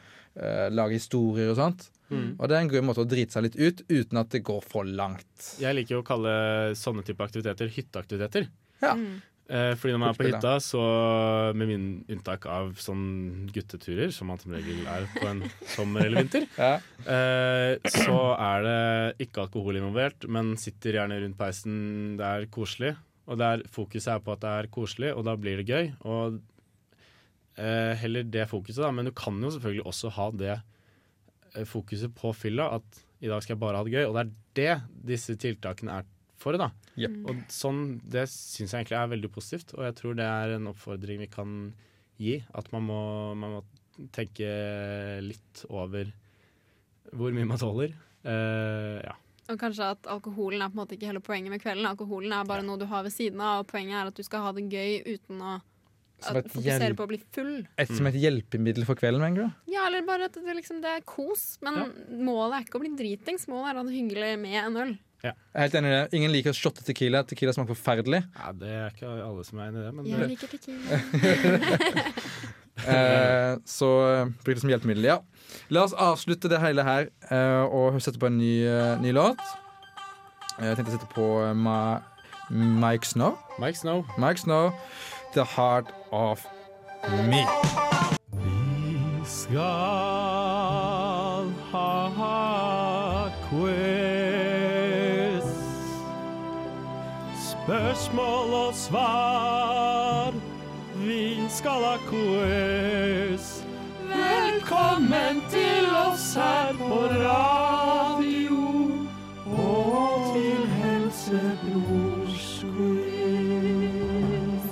uh, 0.40 0.68
lage 0.72 0.96
historier 0.96 1.50
og 1.52 1.56
sånt. 1.56 1.90
Mm. 2.10 2.36
Og 2.40 2.48
det 2.48 2.56
er 2.56 2.60
en 2.60 2.70
gøy 2.70 2.80
måte 2.84 3.04
å 3.04 3.08
drite 3.08 3.32
seg 3.32 3.42
litt 3.44 3.56
ut 3.56 3.82
uten 3.88 4.18
at 4.20 4.28
det 4.30 4.42
går 4.44 4.62
for 4.64 4.84
langt. 4.84 5.56
Jeg 5.60 5.74
liker 5.76 5.96
jo 5.96 6.02
å 6.02 6.06
kalle 6.06 6.72
sånne 6.76 7.04
type 7.04 7.20
aktiviteter 7.24 7.68
hytteaktiviteter. 7.72 8.48
Ja. 8.82 8.94
Mm. 8.96 9.20
Eh, 9.52 9.74
fordi 9.76 9.92
når 9.92 10.00
man 10.00 10.08
er 10.14 10.16
på 10.16 10.24
hytta, 10.30 10.52
så 10.64 10.82
med 11.58 11.68
min 11.68 11.82
unntak 12.08 12.46
av 12.48 12.70
sånn 12.80 13.02
gutteturer, 13.52 14.08
som 14.16 14.30
man 14.32 14.38
som 14.40 14.54
regel 14.56 14.86
er 14.88 15.04
på 15.12 15.26
en 15.28 15.42
sommer 15.74 16.06
eller 16.06 16.22
vinter, 16.24 16.46
Ja. 16.56 16.78
eh, 17.04 17.76
så 17.92 18.16
er 18.40 18.64
det 18.64 19.26
ikke 19.26 19.44
alkohol 19.44 19.76
involvert, 19.76 20.24
men 20.32 20.54
sitter 20.56 20.96
gjerne 20.96 21.20
rundt 21.20 21.36
peisen. 21.36 22.16
Det 22.16 22.24
er 22.30 22.46
koselig. 22.54 22.94
Og 23.28 23.36
det 23.38 23.46
er, 23.50 23.66
fokuset 23.70 24.08
er 24.16 24.24
på 24.24 24.32
at 24.32 24.40
det 24.40 24.54
er 24.62 24.70
koselig, 24.72 25.12
og 25.14 25.24
da 25.28 25.36
blir 25.36 25.60
det 25.60 25.68
gøy. 25.68 25.92
Og 26.08 26.40
eh, 27.60 27.92
heller 28.00 28.24
det 28.24 28.48
fokuset, 28.50 28.82
da. 28.82 28.90
Men 28.90 29.10
du 29.10 29.12
kan 29.16 29.36
jo 29.42 29.52
selvfølgelig 29.54 29.84
også 29.92 30.10
ha 30.16 30.30
det 30.32 30.54
eh, 31.56 31.64
fokuset 31.68 32.14
på 32.16 32.32
fylla, 32.34 32.70
at 32.80 33.02
i 33.22 33.28
dag 33.30 33.42
skal 33.44 33.54
jeg 33.54 33.60
bare 33.62 33.78
ha 33.78 33.84
det 33.86 33.92
gøy. 33.94 34.06
Og 34.08 34.16
det 34.16 34.24
er 34.24 34.32
det 34.56 35.06
disse 35.12 35.36
tiltakene 35.38 36.00
er 36.00 36.08
for, 36.42 36.56
det. 36.56 36.66
da. 36.66 36.92
Yep. 37.00 37.16
Og 37.30 37.42
sånn, 37.52 37.82
det 38.04 38.26
syns 38.32 38.74
jeg 38.74 38.82
egentlig 38.82 38.98
er 39.00 39.12
veldig 39.14 39.32
positivt, 39.32 39.74
og 39.78 39.86
jeg 39.88 39.96
tror 40.00 40.18
det 40.18 40.28
er 40.28 40.56
en 40.58 40.70
oppfordring 40.72 41.22
vi 41.24 41.30
kan 41.32 41.56
gi. 42.20 42.38
At 42.58 42.70
man 42.74 42.86
må, 42.90 43.02
man 43.38 43.58
må 43.58 43.62
tenke 44.14 44.48
litt 45.24 45.64
over 45.70 46.10
hvor 47.12 47.34
mye 47.34 47.48
man 47.48 47.60
tåler. 47.60 47.92
Uh, 48.24 49.00
ja. 49.02 49.16
Og 49.50 49.58
kanskje 49.58 49.90
at 49.96 50.06
alkoholen 50.10 50.62
er 50.62 50.70
på 50.70 50.76
en 50.76 50.82
måte 50.84 50.96
ikke 50.96 51.10
hele 51.10 51.22
poenget 51.24 51.52
med 51.52 51.60
kvelden. 51.62 51.88
Alkoholen 51.88 52.32
er 52.32 52.48
bare 52.48 52.64
noe 52.64 52.80
du 52.80 52.86
har 52.88 53.04
ved 53.04 53.12
siden 53.14 53.42
av, 53.42 53.64
og 53.64 53.68
poenget 53.72 53.98
er 53.98 54.10
at 54.12 54.18
du 54.18 54.24
skal 54.24 54.46
ha 54.46 54.52
det 54.56 54.68
gøy 54.70 55.02
uten 55.10 55.42
å 55.42 55.58
Som 56.22 56.38
et 56.38 56.48
fokusere 56.52 56.86
hjelp- 56.86 57.00
på 57.00 57.06
å 57.08 57.10
bli 57.10 57.18
full. 57.34 57.54
Et 57.82 57.90
som 57.90 58.06
et 58.06 58.18
hjelpemiddel 58.22 58.86
for 58.86 58.98
kvelden, 58.98 59.24
mener 59.24 59.50
du? 59.50 59.72
Ja, 59.74 59.88
eller 59.88 60.06
bare 60.06 60.30
at 60.30 60.38
det, 60.38 60.54
liksom, 60.60 60.78
det 60.84 60.92
er 60.94 61.02
kos. 61.02 61.56
Men 61.66 61.90
målet 62.22 62.60
er 62.60 62.68
ikke 62.68 62.78
å 62.78 62.84
bli 62.84 62.92
dritings. 62.96 63.48
Målet 63.50 63.72
er 63.72 63.74
å 63.74 63.82
ha 63.82 63.88
det 63.88 63.96
hyggelig 63.98 64.36
med 64.44 64.60
en 64.62 64.78
øl. 64.84 64.94
Jeg 65.22 65.34
er 65.54 65.60
helt 65.66 65.74
enig 65.78 65.90
i 65.90 65.94
det. 65.94 66.06
Ingen 66.18 66.32
liker 66.34 66.56
shotte 66.56 66.82
tequila. 66.86 67.22
Tequila 67.28 67.52
smaker 67.54 67.76
forferdelig. 67.76 68.24
ja, 68.38 68.52
det 68.58 68.72
er 68.74 68.88
ikke 68.90 69.06
alle 69.22 69.44
som 69.46 69.60
er 69.62 69.70
enig 69.70 69.82
i 69.82 69.84
det, 69.86 69.92
men 69.94 70.10
Jeg 70.10 70.32
liker 70.34 70.48
tequila. 70.56 70.82
Eh, 72.88 73.58
så 73.68 73.88
eh, 74.08 74.30
bruk 74.42 74.56
det 74.56 74.62
som 74.62 74.70
hjelpemiddel. 74.72 75.04
Ja. 75.04 75.18
La 75.70 75.82
oss 75.84 75.92
avslutte 75.92 76.48
det 76.50 76.58
hele 76.58 76.82
her 76.82 77.10
eh, 77.28 77.64
og 77.68 78.00
sette 78.02 78.18
på 78.18 78.26
en 78.30 78.38
ny, 78.40 78.64
ny 79.04 79.12
låt. 79.14 79.42
Jeg 80.56 80.78
tenkte 80.78 80.90
å 80.90 80.96
sette 80.96 81.10
på 81.12 81.26
Ma 81.54 81.76
Mike 82.50 83.06
Snow. 83.06 83.36
Mike 83.62 83.78
Snow. 83.78 84.02
Mike 84.18 84.42
Snow, 84.42 84.72
The 85.36 85.44
Heart 85.54 85.92
of 86.10 86.42
Me. 87.28 87.44
Vi 88.40 88.96
skal 89.28 90.11
Spørsmål 97.72 98.52
og 98.52 98.74
svar. 98.74 100.34
Vi 100.96 101.40
skal 101.48 101.70
ha 101.70 101.96
quiz. 102.04 103.64
Velkommen 104.10 105.40
til 105.48 105.86
oss 105.96 106.34
her 106.36 106.76
på 106.76 106.98
radio 107.22 108.58
og 109.46 110.34
til 110.34 110.66
Helsebrors 110.74 112.60
quiz. 112.60 114.68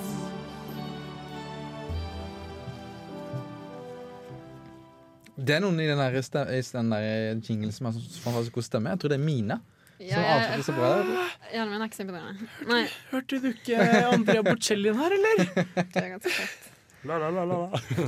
Det 5.41 5.57
er 5.57 5.65
noen 5.65 5.81
i 5.81 5.89
den 5.89 5.97
der, 5.97 6.21
der 6.93 7.41
jinglen 7.49 7.71
som 7.71 7.89
har 7.89 7.97
så 7.97 8.21
fantastisk 8.21 8.53
god 8.53 8.69
stemme. 8.69 8.93
Jeg 8.93 8.99
tror 8.99 9.09
det 9.09 9.17
er 9.17 9.25
Som 10.09 10.25
avslutter 10.33 10.65
så 10.65 10.73
bra. 10.73 10.89
Hjernen 11.53 11.71
min 11.75 11.81
er 11.83 11.87
ikke 11.91 11.99
så 11.99 12.03
imponerende. 12.07 12.49
Nei, 12.71 12.81
Hørte 13.11 13.39
du 13.43 13.47
ikke 13.51 13.87
Andrea 14.09 14.43
Bocellin 14.47 14.99
her, 15.01 15.15
eller? 15.17 15.41
det 15.77 16.03
er 16.03 16.11
ganske 16.15 16.35
fett. 16.35 16.67
La, 17.03 17.15
la, 17.17 17.31
la, 17.33 17.43
la. 17.49 17.57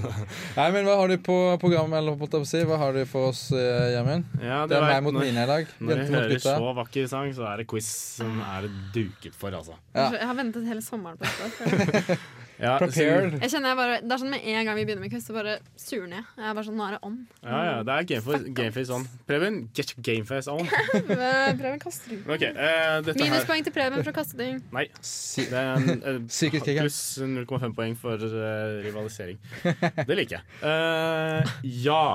Nei, 0.60 0.66
men 0.76 0.86
Hva 0.86 1.00
har 1.00 1.10
du 1.10 1.16
på 1.26 1.36
programmet? 1.62 1.98
Eller 1.98 2.18
på 2.20 2.44
si? 2.46 2.60
Hva 2.70 2.78
har 2.78 2.94
du 2.94 3.02
for 3.10 3.32
oss, 3.32 3.48
eh, 3.58 3.88
Gjermund? 3.96 4.28
Ja, 4.38 4.60
Det 4.70 4.78
er 4.78 4.86
meg 4.86 5.02
mot 5.08 5.16
når- 5.16 5.26
Mina 5.26 5.48
i 5.48 5.50
dag. 5.50 5.72
Når 5.80 5.96
jeg 5.98 6.06
mot 6.12 6.20
hører 6.20 6.36
gutta. 6.36 6.54
så 6.62 6.76
vakker 6.78 7.08
sang, 7.10 7.34
så 7.34 7.48
er 7.50 7.58
det 7.64 7.68
quiz 7.74 7.90
som 8.20 8.38
er 8.46 8.70
duket 8.94 9.34
for, 9.34 9.50
altså. 9.50 9.80
Ja. 9.96 10.12
Jeg 10.14 10.30
har 10.30 10.38
ventet 10.38 10.70
hele 10.70 10.86
sommeren 10.86 11.18
på 11.18 11.26
dette. 11.26 12.20
Ja, 12.62 12.76
Prepared. 12.78 13.38
Jeg 13.42 13.52
kjenner 13.52 13.72
jeg 13.72 13.78
bare, 13.80 13.96
Det 14.04 14.14
er 14.14 14.22
sånn 14.22 14.32
Med 14.34 14.46
en 14.52 14.68
gang 14.68 14.78
vi 14.78 14.86
begynner 14.86 15.04
med 15.04 15.14
quiz, 15.14 15.26
så 15.26 15.36
bare 15.36 15.56
surner 15.80 16.20
jeg. 16.20 16.26
Jeg 16.38 16.50
er 16.50 16.58
bare 16.58 16.66
sånn, 16.68 16.78
Nå 16.78 16.86
er 16.86 16.96
det 16.96 17.00
on. 17.08 17.18
Ja, 17.42 17.62
ja, 17.68 17.74
det 17.88 17.96
er 17.96 18.08
gameface, 18.12 18.54
gameface 18.60 18.94
on. 18.94 19.08
Preben, 19.30 19.60
get 19.78 19.94
your 19.94 20.06
gameface 20.06 20.52
on. 20.52 20.70
Preben 21.62 21.82
kaster 21.82 22.14
ting. 22.14 22.22
Ok, 22.28 22.46
eh, 22.52 23.12
Minuspoeng 23.22 23.66
til 23.66 23.76
Preben 23.76 24.04
for 24.04 24.14
å 24.14 24.16
kaste 24.16 24.40
ting. 24.40 24.62
Nei. 24.76 24.86
Det 24.94 25.64
er 25.64 25.74
en, 25.74 25.90
ja. 26.30 26.78
pluss 26.84 27.02
0,5 27.20 27.76
poeng 27.78 27.98
for 28.00 28.22
uh, 28.22 28.80
rivalisering. 28.86 29.42
Det 29.64 30.18
liker 30.20 30.40
jeg. 30.40 30.48
Uh, 30.64 31.54
ja. 31.88 32.06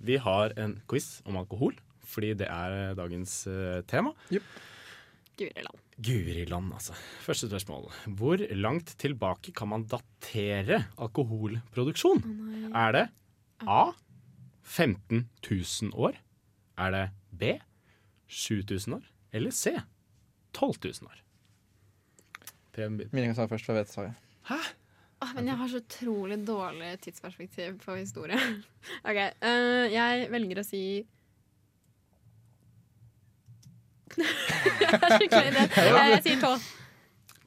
Vi 0.00 0.16
har 0.22 0.54
en 0.56 0.78
quiz 0.88 1.18
om 1.28 1.36
alkohol, 1.36 1.74
fordi 2.08 2.32
det 2.40 2.48
er 2.48 2.96
dagens 2.96 3.42
tema. 3.90 4.14
Guri 4.30 4.44
land. 5.48 5.80
Guri 5.96 6.44
land, 6.48 6.72
altså. 6.76 6.96
Første 7.24 7.48
spørsmål. 7.48 7.88
Hvor 8.18 8.42
langt 8.56 8.94
tilbake 9.00 9.54
kan 9.56 9.68
man 9.72 9.86
datere 9.90 10.84
alkoholproduksjon? 11.00 12.22
Er 12.74 12.92
det 12.96 13.06
A 13.66 13.92
15 14.62 15.28
000 15.50 15.94
år? 15.94 16.18
Er 16.78 16.90
det 16.90 17.06
B 17.32 17.56
7000 18.28 18.94
år? 19.00 19.08
Eller 19.32 19.50
C 19.50 19.74
12 20.52 20.74
000 20.84 21.10
år? 21.10 21.22
Meningen 23.12 23.34
svare 23.34 23.48
først, 23.48 23.66
for 23.66 23.74
jeg 23.74 23.84
vet 23.84 23.92
svaret. 23.92 24.14
Åh, 25.20 25.34
men 25.36 25.50
jeg 25.50 25.58
har 25.60 25.68
så 25.68 25.80
utrolig 25.82 26.38
dårlig 26.48 26.94
tidsperspektiv 27.04 27.76
på 27.82 27.98
historie. 27.98 28.38
OK. 29.08 29.18
Uh, 29.44 29.86
jeg 29.92 30.28
velger 30.32 30.62
å 30.62 30.64
si 30.64 30.84
skikkelig. 35.18 35.66
Eh, 35.66 35.90
Jeg 36.14 36.22
sier 36.26 36.40
tolv. 36.42 36.64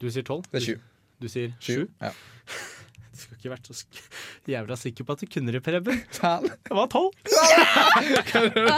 Du 0.00 0.06
sier 0.10 0.24
12? 0.26 0.46
Det 0.52 0.60
er 0.60 0.64
sju. 0.68 0.74
Du 1.22 1.28
sier 1.30 1.52
Sju. 1.62 1.84
Ja. 2.02 2.12
Du 3.14 3.20
skulle 3.22 3.38
ikke 3.38 3.50
vært 3.52 3.68
så 3.70 3.74
sk 3.78 3.98
jævla 4.50 4.74
sikker 4.76 5.06
på 5.06 5.14
at 5.14 5.20
du 5.22 5.28
kunne 5.30 5.52
det, 5.54 5.60
Preben. 5.62 6.00
Det 6.10 6.74
var 6.74 6.88
tolv! 6.90 7.14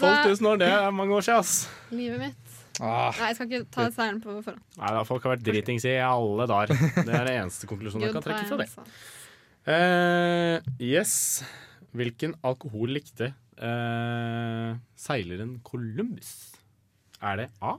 Tolv 0.00 0.22
tusen 0.24 0.48
år, 0.48 0.56
det 0.62 0.70
er 0.72 0.88
mange 0.94 1.12
år 1.14 1.20
siden, 1.26 1.42
ass. 1.44 1.52
livet 1.92 2.22
mitt 2.22 2.54
Ah, 2.80 3.08
Nei, 3.16 3.28
jeg 3.30 3.36
skal 3.38 3.46
ikke 3.48 3.60
ta 3.72 3.84
seieren 3.92 4.18
på 4.20 4.34
forhånd. 4.44 4.60
Nei, 4.76 4.88
da, 4.92 5.02
folk 5.08 5.24
har 5.24 5.32
vært 5.32 5.44
dritings 5.46 5.84
i 5.88 5.94
alle 6.04 6.44
dager. 6.50 6.74
Det 6.76 7.08
er 7.08 7.24
den 7.28 7.38
eneste 7.42 7.68
konklusjonen 7.70 8.04
jeg 8.04 8.12
kan 8.16 8.24
trekke 8.26 8.48
fra 8.50 8.58
det. 8.60 8.66
altså. 8.68 8.84
Eh, 9.72 10.56
yes. 10.84 11.14
Hvilken 11.96 12.34
alkohol 12.44 12.92
likte 12.98 13.30
uh, 13.62 14.76
seileren 15.00 15.54
Columbus? 15.64 16.34
Er 17.22 17.36
det 17.40 17.50
A. 17.64 17.76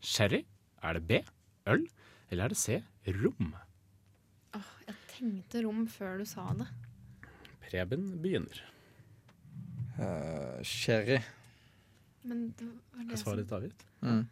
Sherry? 0.00 0.44
Er 0.82 0.98
det 0.98 1.06
B. 1.08 1.22
Øl? 1.66 1.88
Eller 2.30 2.44
er 2.44 2.48
det 2.54 2.56
C. 2.60 2.82
Rom? 3.08 3.54
Åh, 4.54 4.70
jeg 4.86 4.96
tenkte 5.12 5.62
rom 5.64 5.86
før 5.90 6.20
du 6.20 6.26
sa 6.28 6.44
det. 6.58 6.68
Preben 7.68 8.10
begynner. 8.22 8.60
Uh, 9.98 10.62
sherry. 10.62 11.18
Men 12.22 12.50
det 12.58 12.68
var 12.68 13.00
Er 13.00 13.08
det, 13.08 13.18
som, 13.18 13.24
svaret 13.24 13.44
ditt 13.44 13.52
avgitt? 13.56 13.84
Mm. 14.00 14.26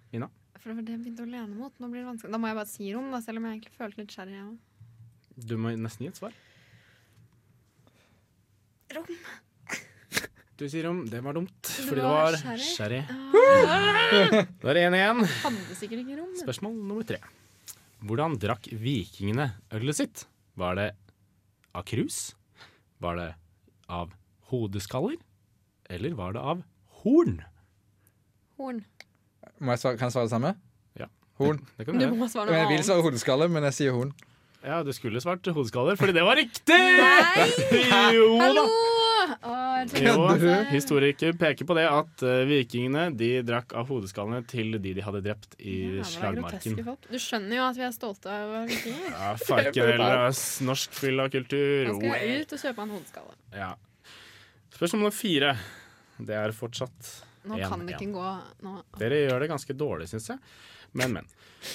for 0.54 0.68
det 0.68 0.76
var 0.76 0.82
det 0.86 0.92
jeg 0.94 1.00
begynte 1.02 1.24
å 1.24 1.30
lene 1.30 1.56
mot. 1.56 1.80
Nå 1.80 1.88
blir 1.90 2.04
det 2.04 2.10
vanskelig. 2.10 2.32
Da 2.32 2.38
må 2.38 2.50
jeg 2.50 2.58
bare 2.60 2.70
si 2.70 2.92
rom, 2.94 3.10
da, 3.10 3.20
selv 3.24 3.40
om 3.40 3.48
jeg 3.48 3.58
egentlig 3.58 3.74
følte 3.76 4.02
litt 4.02 4.14
sherry. 4.14 4.36
Ja. 4.36 4.46
Du 5.36 5.56
må 5.60 5.74
nesten 5.76 6.06
gi 6.06 6.12
et 6.12 6.20
svar. 6.20 6.36
Rom. 8.94 9.10
Du 10.56 10.64
sier 10.72 10.86
om 10.88 11.02
Det 11.04 11.20
var 11.20 11.36
dumt, 11.36 11.52
Det 11.60 11.84
fordi 11.84 12.00
det 12.00 12.08
var 12.08 12.36
var 12.40 12.60
sherry. 12.64 13.02
Ah, 13.12 14.44
Da 14.62 14.70
er 14.72 14.78
det 14.78 14.84
én 14.86 14.94
igjen. 14.96 15.18
rom. 16.16 16.30
Spørsmål 16.40 16.78
nummer 16.80 17.04
tre. 17.04 17.18
Hvordan 18.06 18.38
drakk 18.40 18.68
vikingene 18.72 19.50
ølet 19.76 19.98
sitt? 19.98 20.24
Var 20.56 20.78
det 20.80 20.86
av 21.76 21.84
krus? 21.84 22.34
Var 23.04 23.20
det 23.20 23.28
av 23.92 24.14
hodeskaller? 24.48 25.18
Eller 25.92 26.16
var 26.16 26.32
det 26.32 26.40
av 26.40 26.64
horn? 27.02 27.36
Horn. 28.56 28.80
Må 29.60 29.76
jeg 29.76 29.82
svare, 29.84 30.00
kan 30.00 30.08
jeg 30.08 30.16
svare 30.16 30.30
det 30.30 30.34
samme? 30.38 30.54
Ja. 30.96 31.10
Horn. 31.36 31.60
Det 31.76 31.84
kan 31.84 32.00
du 32.00 32.06
Du 32.06 32.16
må 32.16 32.32
svare 32.32 32.48
Men 32.48 32.56
noe 32.56 32.64
jeg 32.64 32.78
vil 32.78 32.88
svare 32.88 33.04
hodeskalle, 33.04 33.52
men 33.52 33.68
jeg 33.68 33.76
sier 33.82 33.96
horn. 33.96 34.16
Ja, 34.64 34.80
du 34.82 34.92
skulle 34.96 35.20
svart 35.20 35.44
hodeskaller, 35.44 36.00
fordi 36.00 36.16
det 36.16 36.24
var 36.24 36.40
riktig! 36.40 36.80
Nei! 36.96 37.50
jo 38.16 38.38
Hallo! 38.40 38.64
da. 38.64 39.05
Jeg 39.76 40.02
Jo, 40.06 40.26
historikere 40.70 41.36
peker 41.38 41.68
på 41.68 41.76
det 41.78 41.84
at 41.90 42.24
eh, 42.26 42.42
vikingene 42.48 43.06
de 43.16 43.30
drakk 43.46 43.74
av 43.78 43.88
hodeskallene 43.90 44.42
til 44.48 44.76
de 44.82 44.94
de 44.96 45.04
hadde 45.04 45.22
drept 45.24 45.56
i 45.60 45.76
ja, 45.98 46.06
slagmarken. 46.08 46.78
Du 47.10 47.18
skjønner 47.22 47.58
jo 47.58 47.64
at 47.68 47.78
vi 47.78 47.86
er 47.86 47.94
stolte 47.96 48.32
av 48.32 48.54
vikinger. 48.70 49.08
Ja, 49.12 49.32
Farken 49.42 49.92
eller 49.94 50.40
norsk 50.68 50.96
fyllakultur. 51.00 51.90
Nå 51.90 51.98
skal 52.00 52.16
jeg 52.16 52.46
ut 52.46 52.56
og 52.56 52.64
kjøpe 52.64 52.86
en 52.86 52.94
hodeskalle. 52.96 53.36
Ja. 53.56 53.72
Spørsmål 54.76 55.04
nummer 55.06 55.16
fire. 55.16 55.54
Det 56.16 56.36
er 56.36 56.52
fortsatt 56.56 57.12
Nå 57.46 57.58
En, 57.60 57.68
kan 57.70 57.84
det 57.86 57.94
en. 57.94 58.00
ikke 58.00 58.12
gå 58.16 58.30
nå. 58.66 58.72
Dere 58.98 59.20
gjør 59.26 59.44
det 59.44 59.48
ganske 59.52 59.74
dårlig, 59.78 60.08
syns 60.10 60.32
jeg. 60.32 60.40
Men, 60.96 61.12
men. 61.14 61.28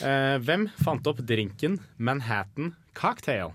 Eh, 0.04 0.36
hvem 0.44 0.66
fant 0.82 1.08
opp 1.08 1.22
drinken 1.28 1.78
Manhattan 1.98 2.74
Cocktail? 2.98 3.54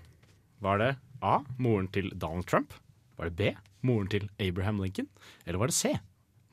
Var 0.64 0.80
det 0.80 0.90
A. 1.20 1.40
Moren 1.60 1.88
til 1.92 2.08
Donald 2.14 2.46
Trump? 2.48 2.72
Var 3.18 3.30
det 3.30 3.36
B. 3.36 3.50
Moren 3.86 4.10
til 4.12 4.28
Abraham 4.42 4.82
Lincoln? 4.82 5.08
Eller 5.46 5.62
var 5.62 5.70
det 5.72 5.78
C. 5.78 5.94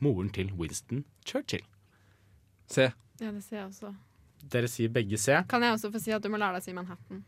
Moren 0.03 0.29
til 0.35 0.49
Winston 0.59 1.03
Churchill? 1.25 1.65
C. 2.69 2.89
Ja, 3.21 3.29
det 3.31 3.43
ser 3.45 3.59
jeg 3.61 3.67
også. 3.69 3.93
Dere 4.53 4.67
sier 4.67 4.89
begge 4.91 5.17
C. 5.21 5.37
Kan 5.49 5.63
jeg 5.63 5.75
også 5.77 5.91
få 5.93 6.01
si 6.03 6.11
at 6.15 6.23
du 6.25 6.29
må 6.33 6.39
lære 6.41 6.57
deg 6.57 6.63
å 6.63 6.67
si 6.67 6.73
Manhattan? 6.75 7.23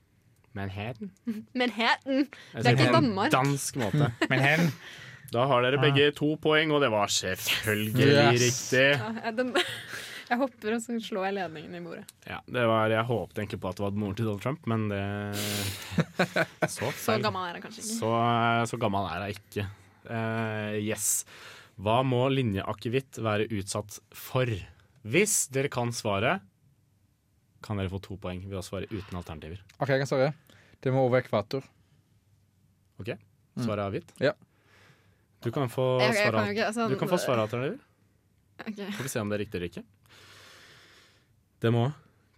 Manhattan? 0.56 1.12
Manhattan! 1.62 2.26
Det 2.56 2.64
er 2.66 2.76
ikke 2.78 2.92
Danmark. 2.96 3.32
Dansk 3.34 3.78
måte. 3.82 4.10
Manhattan. 4.32 4.72
Da 5.34 5.46
har 5.50 5.64
dere 5.66 5.80
begge 5.82 6.12
to 6.16 6.36
poeng, 6.40 6.70
og 6.76 6.84
det 6.84 6.92
var 6.94 7.10
selvfølgelig 7.12 8.10
Yes. 8.12 8.44
riktig. 8.46 8.84
Ja, 8.94 9.08
jeg- 9.26 9.38
den, 9.40 9.50
jeg 10.30 10.38
hopper, 10.42 10.76
og 10.78 10.84
så 10.84 11.00
slår 11.02 11.26
jeg 11.30 11.36
ledningen 11.40 11.76
i 11.80 11.82
bordet. 11.86 12.06
Ja, 12.30 12.38
det 12.46 12.66
var, 12.70 12.92
Jeg 12.94 13.04
håpet 13.10 13.42
egentlig 13.42 13.60
på 13.64 13.72
at 13.72 13.80
det 13.80 13.86
var 13.88 13.98
moren 14.04 14.16
til 14.20 14.26
Donald 14.30 14.44
Trump, 14.46 14.68
men 14.70 14.86
det 14.90 15.02
Så 16.70 16.92
Så 17.00 17.18
gammel 17.24 17.50
er 17.50 17.58
jeg 17.58 17.66
kanskje 17.66 17.84
ikke. 17.84 17.98
Så, 18.00 18.14
så 18.74 18.80
gammel 18.86 19.10
er 19.10 19.26
hun 19.26 19.34
ikke. 19.36 19.68
Eh, 20.10 20.80
yes. 20.86 21.26
Hva 21.76 22.00
må 22.08 22.24
linjeakevitt 22.32 23.20
være 23.24 23.50
utsatt 23.58 24.00
for? 24.16 24.50
Hvis 25.06 25.46
dere 25.54 25.70
kan 25.74 25.92
svaret, 25.94 26.44
kan 27.66 27.80
dere 27.82 27.92
få 27.92 28.00
to 28.04 28.18
poeng 28.22 28.44
ved 28.46 28.60
å 28.60 28.64
svare 28.66 28.88
uten 28.92 29.18
alternativer. 29.18 29.62
OK, 29.80 29.90
jeg 29.90 30.04
kan 30.04 30.10
svare. 30.10 30.34
Det 30.82 30.94
må 30.94 31.06
over 31.08 31.24
ekvator. 31.24 31.66
Ok? 33.02 33.16
Svaret 33.58 33.86
er 33.86 33.94
hvitt? 33.96 34.14
Ja. 34.22 34.34
Du 35.44 35.52
kan 35.54 35.70
få 35.72 35.86
svaret 36.00 36.16
jeg 36.16 36.26
svare, 36.26 36.38
kan 36.38 36.48
jo 36.50 36.56
ikke, 36.56 36.68
altså, 36.72 36.88
du 36.90 36.98
kan 37.00 37.12
få 37.12 37.20
svaralternativer. 37.22 37.80
Ok. 38.66 38.82
Får 38.98 39.08
vi 39.08 39.12
se 39.12 39.22
om 39.22 39.32
det 39.32 39.38
er 39.38 39.44
riktig 39.44 39.60
eller 39.60 39.72
ikke. 39.72 39.84
Det 41.66 41.72
må 41.74 41.86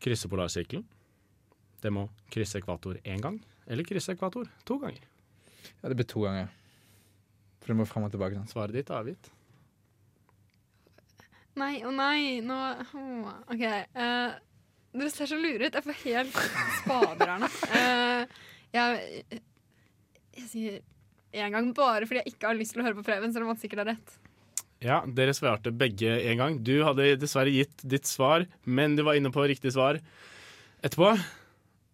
krysse 0.03 0.29
polarsirkelen. 0.31 0.85
Det 1.83 1.91
må 1.93 2.07
krysse 2.33 2.57
ekvator 2.59 2.97
én 3.05 3.21
gang, 3.21 3.37
eller 3.67 3.85
krysse 3.85 4.15
ekvator 4.15 4.47
to 4.65 4.79
ganger. 4.81 5.03
Ja, 5.81 5.89
det 5.91 5.97
blir 5.99 6.07
to 6.09 6.23
ganger. 6.23 6.49
For 7.67 7.73
det 7.73 7.81
må 7.81 7.85
fram 7.89 8.05
og 8.07 8.13
tilbake. 8.13 8.39
Sånn. 8.39 8.47
Svaret 8.47 8.77
ditt 8.77 8.87
er 8.87 9.01
avgitt. 9.01 9.27
Nei, 11.59 11.73
å 11.83 11.91
nei, 11.91 12.39
nå 12.45 12.55
OK. 13.51 13.63
Uh, 13.91 14.37
dere 14.95 15.09
ser 15.11 15.27
så 15.27 15.35
lure 15.35 15.67
ut. 15.67 15.75
Jeg 15.75 15.83
får 15.83 15.97
helt 16.05 16.37
spader 16.77 17.33
her 17.33 17.41
nå. 17.43 17.49
Uh, 17.73 18.45
jeg, 18.77 19.41
jeg 20.37 20.47
sier 20.47 20.79
én 21.35 21.51
gang 21.51 21.67
bare 21.75 22.07
fordi 22.07 22.21
jeg 22.21 22.37
ikke 22.37 22.53
har 22.53 22.55
lyst 22.55 22.71
til 22.71 22.85
å 22.85 22.87
høre 22.87 23.01
på 23.01 23.03
Preben, 23.09 23.35
selv 23.35 23.49
om 23.49 23.51
han 23.51 23.59
sikkert 23.59 23.83
har 23.83 23.91
rett. 23.97 24.15
Ja, 24.79 25.01
dere 25.19 25.35
svarte 25.35 25.75
begge 25.75 26.15
en 26.31 26.39
gang. 26.39 26.57
Du 26.63 26.77
hadde 26.87 27.17
dessverre 27.19 27.51
gitt 27.51 27.83
ditt 27.83 28.07
svar, 28.07 28.47
men 28.63 28.95
du 28.95 29.03
var 29.03 29.19
inne 29.19 29.33
på 29.33 29.43
riktig 29.49 29.75
svar 29.75 29.99
etterpå. 30.85 31.17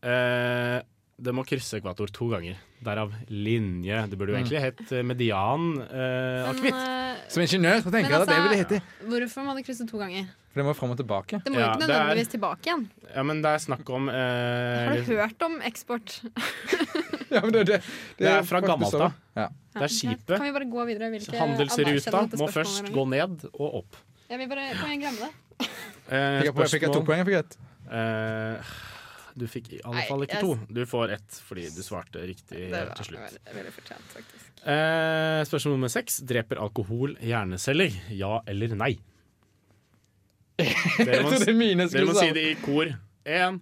Eh, 0.05 0.78
det 1.24 1.34
må 1.36 1.45
krysse 1.47 1.80
ekvator 1.80 2.11
to 2.13 2.28
ganger. 2.34 2.57
Derav 2.84 3.13
linje. 3.32 4.01
Det 4.11 4.17
burde 4.19 4.34
jo 4.34 4.38
egentlig 4.41 4.59
hett 4.59 4.82
eh, 4.91 5.03
median 5.07 5.69
eh, 5.88 6.49
akevitt. 6.51 6.76
eh, 6.76 7.21
Som 7.32 7.43
ingeniør 7.45 7.80
så 7.86 7.91
tenker 7.93 8.11
jeg 8.11 8.21
at 8.21 8.28
det 8.28 8.36
altså- 8.36 8.43
ville 8.49 8.59
hete. 8.59 8.82
hvorfor 9.07 9.45
må 9.47 9.55
det 9.55 9.63
krysse 9.67 9.88
to 9.89 9.97
ganger? 10.01 10.28
For 10.53 10.61
det 10.61 10.65
må 10.67 10.74
fram 10.78 10.91
og 10.93 10.97
tilbake. 10.99 11.39
Det 11.43 11.49
må 11.49 11.57
jo 11.57 11.63
Ja, 11.63 11.71
ikke 11.74 11.80
det 11.80 11.89
er- 11.89 12.03
nødvendigvis 12.03 12.32
tilbake 12.36 12.67
igjen. 12.69 12.84
Ja, 13.15 13.24
men 13.24 13.41
det 13.41 13.49
er 13.55 13.61
snakk 13.63 13.89
om 13.89 14.09
eh, 14.09 14.88
Har 14.88 14.95
du 14.99 15.15
hørt 15.17 15.41
om 15.47 15.59
eksport? 15.61 16.19
Ja, 17.34 17.41
men 17.41 17.51
det, 17.55 17.63
det, 17.65 17.80
Det 18.19 18.28
er 18.30 18.43
fra 18.45 18.59
gammelt 18.61 18.93
av. 18.93 19.13
Ja. 19.36 19.47
Det 19.74 19.82
er 19.88 19.89
skipet. 19.89 20.36
Kan 20.38 20.43
vi 20.45 20.51
bare 20.53 20.67
gå 20.69 20.84
videre? 20.86 21.07
Hvilke 21.09 21.34
Handelsruta 21.39 22.11
dette 22.28 22.38
må 22.38 22.45
spørsmålet 22.45 22.53
først 22.53 22.91
gå 22.93 23.05
ned 23.09 23.45
og 23.57 23.80
opp. 23.80 23.97
Jeg 24.30 24.38
vil 24.43 24.49
bare, 24.51 24.67
kan 24.78 24.91
jeg 24.93 24.99
glemme 25.01 25.17
det? 25.26 25.32
Eh, 25.63 26.41
Fikk 26.43 26.45
jeg, 26.45 26.53
på- 26.53 26.67
fikk 26.69 26.82
jeg 26.86 26.91
to 26.93 27.01
spørsmål- 27.01 27.05
poeng? 27.07 27.17
Jeg 27.17 27.28
fikk 27.32 27.39
ett. 27.41 27.57
Eh, 27.89 28.74
du 29.36 29.45
fikk 29.49 29.71
i 29.73 29.79
alle 29.84 30.03
fall 30.07 30.25
ikke 30.25 30.41
to. 30.43 30.53
Du 30.69 30.84
får 30.89 31.15
ett 31.15 31.39
fordi 31.47 31.65
du 31.73 31.81
svarte 31.86 32.21
riktig 32.27 32.67
helt 32.67 32.75
var 32.75 32.93
til 32.99 33.09
slutt. 33.11 33.23
veldig, 33.25 33.55
veldig 33.57 33.73
fortjent, 33.75 34.11
faktisk. 34.13 34.51
Eh, 34.63 35.39
spørsmål 35.49 35.75
nummer 35.77 35.91
seks. 35.91 36.19
Dreper 36.29 36.61
alkohol 36.63 37.17
hjerneceller? 37.23 37.97
Ja 38.13 38.38
eller 38.47 38.75
nei? 38.79 38.93
Dere 40.61 41.23
må, 41.25 41.34
det 41.41 41.55
mine 41.57 41.88
dere 41.89 42.05
må 42.05 42.13
si 42.17 42.29
det 42.36 42.45
i 42.51 42.55
kor. 42.61 42.91
Én, 43.25 43.57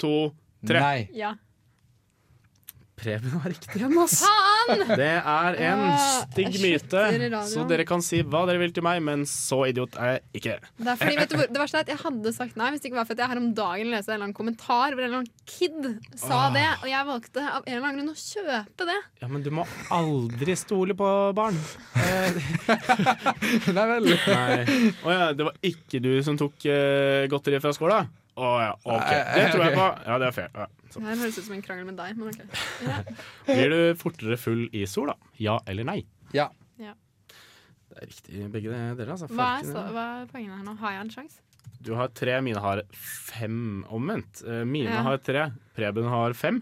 to, 0.00 0.14
tre. 0.64 0.80
Nei. 0.80 1.08
Ja. 1.18 1.34
Preben 3.00 3.32
var 3.36 3.48
riktig 3.52 3.76
igjen, 3.80 3.96
ass. 4.00 4.20
Det 5.00 5.08
er 5.18 5.58
en 5.70 5.82
Åh, 5.86 6.06
stygg 6.26 6.58
myte, 6.62 7.04
så 7.50 7.64
dere 7.70 7.86
kan 7.88 8.02
si 8.04 8.20
hva 8.22 8.42
dere 8.48 8.60
vil 8.62 8.74
til 8.76 8.84
meg, 8.86 9.00
men 9.04 9.24
så 9.28 9.62
idiot 9.70 9.96
er 10.00 10.16
jeg 10.18 10.40
ikke. 10.40 10.56
Det 10.80 10.92
er 10.92 11.00
fordi, 11.00 11.16
vet 11.20 11.32
du 11.32 11.36
hvor, 11.38 11.50
det 11.50 11.62
verste 11.62 11.80
er 11.80 11.86
at 11.86 11.92
Jeg 11.94 12.00
hadde 12.02 12.32
sagt 12.36 12.58
nei 12.60 12.70
hvis 12.72 12.82
det 12.82 12.90
ikke 12.90 13.00
var 13.00 13.08
for 13.08 13.16
at 13.16 13.22
jeg 13.24 13.32
her 13.32 13.40
om 13.40 13.50
dagen 13.56 13.90
leste 13.92 14.12
en 14.12 14.16
eller 14.16 14.28
annen 14.28 14.36
kommentar 14.36 14.94
hvor 14.94 15.02
en 15.02 15.08
eller 15.08 15.22
annen 15.22 15.48
kid 15.48 15.88
sa 16.20 16.46
Åh. 16.46 16.52
det, 16.56 16.66
og 16.82 16.88
jeg 16.92 17.08
valgte 17.10 17.46
av 17.46 17.60
en 17.64 17.74
eller 17.74 17.88
annen 17.88 18.00
grunn 18.00 18.12
å 18.12 18.18
kjøpe 18.20 18.88
det. 18.90 18.98
Ja, 19.22 19.30
men 19.32 19.46
du 19.46 19.50
må 19.54 19.66
aldri 19.94 20.56
stole 20.58 20.96
på 20.98 21.10
barn. 21.36 21.58
Nei 23.76 23.86
vel. 23.94 24.10
Nei. 24.10 24.90
Å 25.04 25.14
ja, 25.14 25.30
det 25.36 25.46
var 25.46 25.56
ikke 25.66 26.02
du 26.02 26.12
som 26.26 26.38
tok 26.40 26.66
uh, 26.66 27.26
godteri 27.30 27.60
fra 27.62 27.72
skåla? 27.76 28.02
Å 28.40 28.50
ja, 28.62 28.74
OK. 28.84 29.10
Det 29.10 29.48
tror 29.52 29.64
jeg 29.66 29.76
på. 29.76 29.88
Ja, 30.06 30.20
det 30.22 30.30
er 30.30 30.36
fair. 30.36 30.52
Ja. 30.54 30.68
Det 30.94 31.02
her 31.06 31.20
høres 31.22 31.38
ut 31.38 31.44
som 31.46 31.54
en 31.54 31.62
krangel 31.62 31.86
med 31.86 31.96
deg. 32.00 32.16
Men 32.18 32.32
ok. 32.32 32.40
Ja. 32.86 32.96
Blir 33.50 33.70
du 33.74 33.78
fortere 34.00 34.36
full 34.40 34.66
i 34.74 34.82
sol, 34.90 35.12
da? 35.12 35.16
Ja 35.38 35.58
eller 35.70 35.86
nei? 35.86 36.00
Ja. 36.34 36.48
Ja. 36.80 36.96
Det 37.90 38.02
er 38.02 38.10
riktig 38.10 38.48
begge 38.54 38.74
deler. 38.98 39.12
Altså. 39.14 39.28
Hva, 39.30 39.48
er 39.60 39.70
så, 39.70 39.86
hva 39.94 40.04
er 40.22 40.28
poengene 40.30 40.58
her 40.58 40.66
nå? 40.66 40.74
Har 40.82 40.96
jeg 40.98 41.06
en 41.06 41.14
sjanse? 41.14 41.40
Du 41.80 41.94
har 41.96 42.10
tre, 42.12 42.34
mine 42.44 42.60
har 42.60 42.82
fem 42.96 43.84
omvendt. 43.88 44.42
Eh, 44.46 44.64
mine 44.68 44.90
Ja. 44.92 45.02
har 45.06 45.18
tre, 45.24 45.46
Preben 45.76 46.06
har 46.10 46.34
fem. 46.36 46.60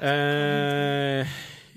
Eh, 0.00 1.26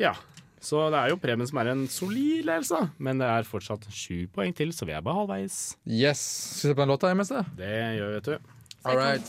ja. 0.01 0.13
Så 0.61 0.77
det 0.93 0.99
er 0.99 1.09
jo 1.09 1.17
Preben 1.17 1.47
som 1.49 1.57
er 1.57 1.71
en 1.71 1.87
solid 1.89 2.45
ledelse, 2.45 2.77
men 3.01 3.17
det 3.21 3.25
er 3.25 3.47
fortsatt 3.49 3.87
sju 3.89 4.27
poeng 4.33 4.53
til, 4.53 4.69
så 4.75 4.85
vi 4.85 4.93
er 4.93 5.01
bare 5.01 5.17
halvveis. 5.23 5.55
Yes. 5.89 6.21
Skal 6.59 6.69
vi 6.69 6.73
se 6.75 6.77
på 6.77 6.83
en 6.85 6.91
låt 6.93 7.05
her 7.07 7.15
imens? 7.15 7.31
da? 7.33 7.41
Det 7.57 7.71
gjør 7.97 8.11
vi, 8.11 8.19
vet 8.19 8.29
du. 8.29 8.51
All 8.83 8.97
right. 8.97 9.21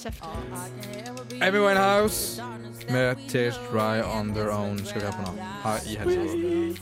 Amy 1.42 1.58
Winehouse 1.58 2.42
med 2.90 3.16
'Tears 3.28 3.58
Dry 3.70 4.00
On 4.00 4.32
Their 4.34 4.48
Own' 4.48 4.80
skal 4.84 5.00
vi 5.00 5.06
høre 5.06 5.12
på 5.12 5.22
nå. 5.28 5.32
Her 5.62 5.78
i 5.86 5.96
Helse 6.00 6.78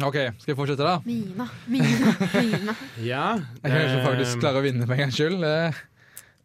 OK, 0.00 0.14
skal 0.38 0.54
vi 0.54 0.56
fortsette, 0.56 0.84
da? 0.86 1.00
Mina, 1.04 1.48
Mina, 1.66 2.12
Mina. 2.32 2.74
Ja. 3.12 3.24
Jeg 3.60 3.66
kan 3.66 3.80
kanskje 3.82 4.04
faktisk 4.06 4.38
klare 4.40 4.62
å 4.62 4.64
vinne 4.64 4.86
for 4.86 4.94
en 4.96 5.02
gangs 5.02 5.18
skyld. 5.18 5.44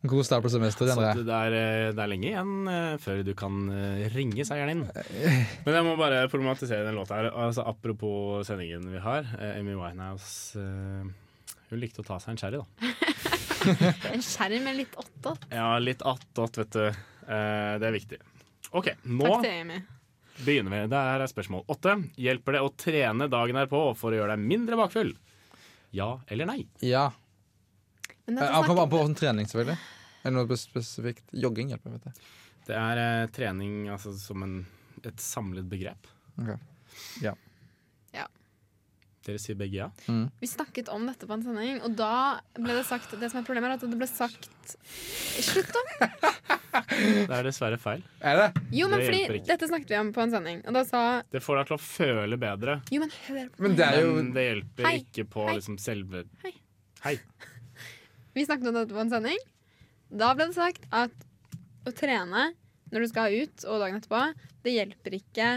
God 0.06 0.26
start 0.28 0.44
på 0.44 0.50
semesteret. 0.52 0.92
Altså, 0.98 1.24
det, 1.26 1.38
er, 1.38 1.54
eh, 1.56 1.92
det 1.96 2.02
er 2.04 2.10
lenge 2.12 2.28
igjen 2.30 2.68
eh, 2.70 2.98
før 3.02 3.22
du 3.26 3.32
kan 3.38 3.62
eh, 3.74 4.04
ringe 4.14 4.44
seieren 4.46 4.74
inn. 4.74 4.84
Men 5.66 5.78
jeg 5.80 5.86
må 5.88 5.96
bare 5.98 6.26
problematisere 6.30 6.84
den 6.86 6.98
låta 7.00 7.22
her. 7.22 7.30
Altså, 7.32 7.64
apropos 7.66 8.44
sendingen 8.50 8.86
vi 8.92 9.02
har. 9.02 9.30
Amy 9.56 9.78
Winehouse 9.80 10.60
eh, 10.62 11.08
Hun 11.72 11.82
likte 11.82 12.04
å 12.04 12.06
ta 12.06 12.20
seg 12.22 12.36
en 12.36 12.42
sherry, 12.44 12.60
da. 12.62 12.66
En 14.14 14.24
skjerm 14.24 14.64
med 14.68 14.80
litt 14.80 14.96
attåt. 15.00 15.46
Ja, 15.52 15.74
litt 15.82 16.02
attåt, 16.06 16.58
vet 16.62 16.78
du. 16.78 16.86
Eh, 16.88 17.74
det 17.82 17.90
er 17.90 17.96
viktig. 17.96 18.20
OK, 18.76 18.92
nå 19.08 19.28
Takk 19.28 19.46
til 19.46 19.60
Amy. 19.64 19.82
begynner 20.46 20.74
vi. 20.76 20.82
Det 20.92 21.02
er 21.16 21.26
spørsmål 21.32 21.66
åtte. 21.72 21.98
Hjelper 22.20 22.58
det 22.58 22.64
å 22.66 22.72
trene 22.86 23.30
dagen 23.32 23.60
herpå 23.60 23.84
for 23.98 24.14
å 24.14 24.20
gjøre 24.20 24.36
deg 24.36 24.48
mindre 24.54 24.80
bakfull? 24.80 25.14
Ja 25.96 26.18
eller 26.28 26.50
nei? 26.50 26.66
Ja. 26.84 27.08
Men 28.26 28.42
kommer 28.42 28.50
dette 28.50 28.58
An 28.58 28.66
på, 28.68 28.88
på 28.90 29.00
hvilken 29.04 29.20
trening, 29.20 29.48
selvfølgelig. 29.50 29.78
Eller 30.26 30.42
noe 30.42 30.58
spesifikt? 30.60 31.28
Jogging 31.38 31.70
hjelper, 31.72 31.96
vet 31.96 32.10
jeg. 32.10 32.30
Det 32.66 32.78
er 32.80 33.02
eh, 33.02 33.28
trening 33.34 33.86
altså, 33.94 34.16
som 34.18 34.42
en, 34.42 34.56
et 35.06 35.22
samlet 35.22 35.68
begrep. 35.70 36.10
Ok. 36.42 36.56
Ja. 37.22 37.36
Ja. 38.16 38.26
Dere 39.26 39.42
sier 39.42 39.58
begge 39.58 39.80
ja? 39.80 39.88
Mm. 40.06 40.28
Vi 40.42 40.48
snakket 40.50 40.90
om 40.94 41.08
dette 41.10 41.26
på 41.26 41.34
en 41.34 41.44
sending, 41.46 41.80
og 41.86 41.96
da 41.98 42.42
ble 42.58 42.76
det 42.78 42.84
sagt 42.86 43.16
Det 43.18 43.30
som 43.32 43.42
er 43.42 43.48
problemet, 43.48 43.74
er 43.74 43.80
at 43.80 43.86
det 43.90 43.98
ble 43.98 44.10
sagt 44.10 44.76
Slutt, 44.86 45.72
da! 45.74 46.32
Det 46.76 47.32
er 47.32 47.46
dessverre 47.48 47.78
feil. 47.80 48.02
Er 48.20 48.36
det? 48.36 48.64
Jo, 48.76 48.90
men 48.92 49.00
Det 49.00 49.06
fordi 49.08 49.20
ikke. 49.40 49.48
Dette 49.48 49.70
snakket 49.70 49.94
vi 49.94 49.98
om 50.02 50.10
på 50.16 50.24
en 50.26 50.34
sending, 50.34 50.60
og 50.68 50.76
da 50.76 50.82
sa 50.88 51.02
Det 51.32 51.42
får 51.44 51.62
deg 51.62 51.70
til 51.70 51.78
å 51.78 51.82
føle 51.86 52.40
bedre, 52.42 52.78
Jo, 52.92 53.02
men 53.06 53.14
hør 53.28 53.48
på 53.54 53.64
Men 53.66 53.78
det 53.80 53.88
er 53.88 54.00
jo 54.04 54.12
men 54.18 54.32
det 54.36 54.46
hjelper 54.50 54.90
Hei. 54.90 54.96
ikke 55.06 55.28
på 55.38 55.46
Hei. 55.48 55.56
liksom 55.60 55.80
selve 55.82 56.26
Hei. 56.44 56.54
Hei. 57.06 57.16
Vi 58.36 58.46
snakket 58.46 58.70
om 58.70 58.76
dette 58.76 58.92
på 58.92 59.00
en 59.06 59.14
sending. 59.14 59.40
Da 60.12 60.34
ble 60.36 60.50
det 60.52 60.58
sagt 60.58 60.84
at 60.94 61.16
å 61.88 61.94
trene 61.96 62.50
når 62.92 63.06
du 63.06 63.10
skal 63.10 63.34
ut 63.34 63.64
og 63.66 63.82
dagen 63.82 63.98
etterpå, 64.02 64.22
det 64.66 64.76
hjelper 64.76 65.16
ikke 65.18 65.48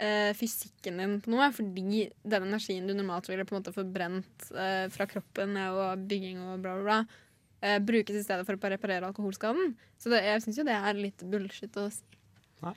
eh, 0.00 0.30
fysikken 0.36 1.00
din 1.00 1.16
på 1.22 1.32
noe, 1.34 1.50
fordi 1.54 2.06
den 2.22 2.48
energien 2.48 2.88
du 2.88 2.94
normalt 2.96 3.28
ville 3.30 3.46
på 3.46 3.54
en 3.54 3.60
måte 3.60 3.74
forbrent 3.74 4.50
eh, 4.54 4.86
fra 4.92 5.06
kroppen 5.10 5.56
og 5.68 6.06
bygging 6.10 6.40
og 6.42 6.62
bla, 6.64 6.76
bla, 6.78 6.84
bla, 6.86 7.24
eh, 7.62 7.80
brukes 7.84 8.16
i 8.16 8.24
stedet 8.24 8.46
for 8.48 8.56
å 8.56 8.72
reparere 8.74 9.10
alkoholskaden. 9.10 9.74
Så 10.00 10.12
det, 10.12 10.22
jeg 10.26 10.44
syns 10.46 10.60
jo 10.62 10.68
det 10.68 10.78
er 10.78 11.02
litt 11.08 11.26
bullshit 11.28 11.76
å 11.80 11.90
si. 11.92 12.04
Nei. 12.64 12.76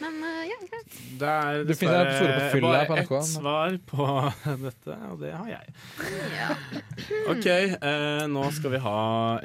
Men 0.00 0.16
eh, 0.24 0.44
ja, 0.48 0.56
greit. 0.64 0.98
Det 1.20 1.30
er 1.30 1.62
Du 1.68 1.74
finner 1.76 2.00
en 2.00 2.08
episode 2.08 2.36
på 2.36 2.50
fylla 2.54 2.70
bare 2.72 2.86
på 2.88 2.96
NRK, 2.96 3.16
ett 3.18 3.30
svar 3.34 3.76
på 3.90 4.06
dette, 4.66 4.98
og 5.10 5.20
det 5.20 5.32
har 5.36 5.50
jeg. 5.52 5.74
OK, 7.34 7.48
eh, 7.50 8.24
nå 8.32 8.46
skal 8.56 8.74
vi 8.76 8.82
ha 8.86 9.00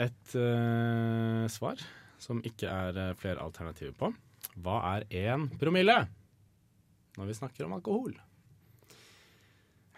et 0.08 0.38
eh, 0.40 1.44
svar 1.52 1.84
som 2.22 2.40
ikke 2.48 2.72
er 2.72 3.02
eh, 3.02 3.16
flere 3.20 3.44
alternativer 3.44 3.94
på. 4.00 4.14
Hva 4.64 4.80
er 4.94 5.10
én 5.28 5.50
promille 5.60 6.06
når 7.18 7.30
vi 7.32 7.38
snakker 7.38 7.68
om 7.68 7.76
alkohol? 7.78 8.16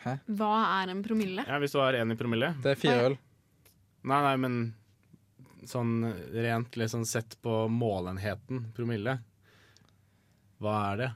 Hæ? 0.04 0.18
Hva 0.40 0.52
er 0.82 0.92
en 0.94 1.04
promille? 1.06 1.46
Ja, 1.48 1.58
Hvis 1.60 1.74
du 1.74 1.80
har 1.82 1.98
én 1.98 2.14
i 2.14 2.18
promille 2.20 2.54
Det 2.64 2.76
er 2.76 2.80
fire 2.80 3.08
øl. 3.12 3.16
Nei, 4.08 4.20
nei, 4.24 4.36
men 4.40 4.58
sånn 5.68 6.06
rent 6.32 6.78
liksom 6.80 7.04
sett 7.06 7.36
på 7.44 7.66
målenheten 7.72 8.70
promille. 8.78 9.18
Hva 10.64 10.76
er 10.94 11.02
det? 11.02 11.10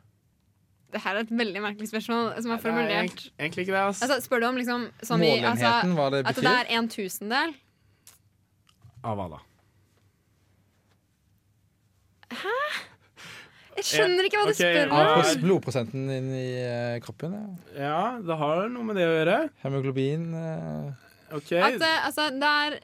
Det 0.92 1.00
her 1.06 1.16
er 1.16 1.24
et 1.24 1.32
veldig 1.32 1.62
merkelig 1.64 1.88
spørsmål 1.88 2.34
som 2.44 2.52
er 2.52 2.58
er 2.58 2.64
formulert. 2.66 2.98
egentlig, 2.98 3.32
egentlig 3.40 3.64
ikke 3.64 3.76
det, 3.78 3.84
ass. 3.94 4.02
Altså, 4.04 4.18
spør 4.26 4.42
du 4.44 4.48
om 4.50 4.60
liksom 4.60 4.90
sånn 5.00 5.24
i, 5.24 5.30
altså, 5.40 5.70
Målenheten, 5.70 5.96
hva 5.96 6.10
det 6.12 6.26
At 6.28 6.42
det 6.44 6.56
er 6.58 6.74
en 6.78 6.90
tusendel? 6.92 7.56
Av 9.08 9.16
hva 9.18 9.30
da? 9.38 9.40
Jeg 13.80 13.88
skjønner 13.88 14.28
ikke 14.28 14.42
hva 14.42 14.48
du 14.50 14.54
okay. 14.54 14.74
spør 14.76 14.92
om. 14.92 14.98
Ja, 15.00 15.36
Blodprosenten 15.42 16.10
din 16.12 16.28
i 16.36 16.48
eh, 16.60 16.98
kroppen? 17.04 17.38
Ja. 17.38 17.80
Ja, 17.80 18.02
det 18.26 18.38
har 18.42 18.68
noe 18.74 18.88
med 18.88 19.00
det 19.00 19.08
å 19.08 19.14
gjøre. 19.14 19.38
Hemoglobin 19.64 20.28
eh, 20.38 21.08
OK, 21.38 21.54
At 21.56 21.80
det, 21.80 21.94
altså, 22.10 22.28
det 22.36 22.52
er, 22.66 22.78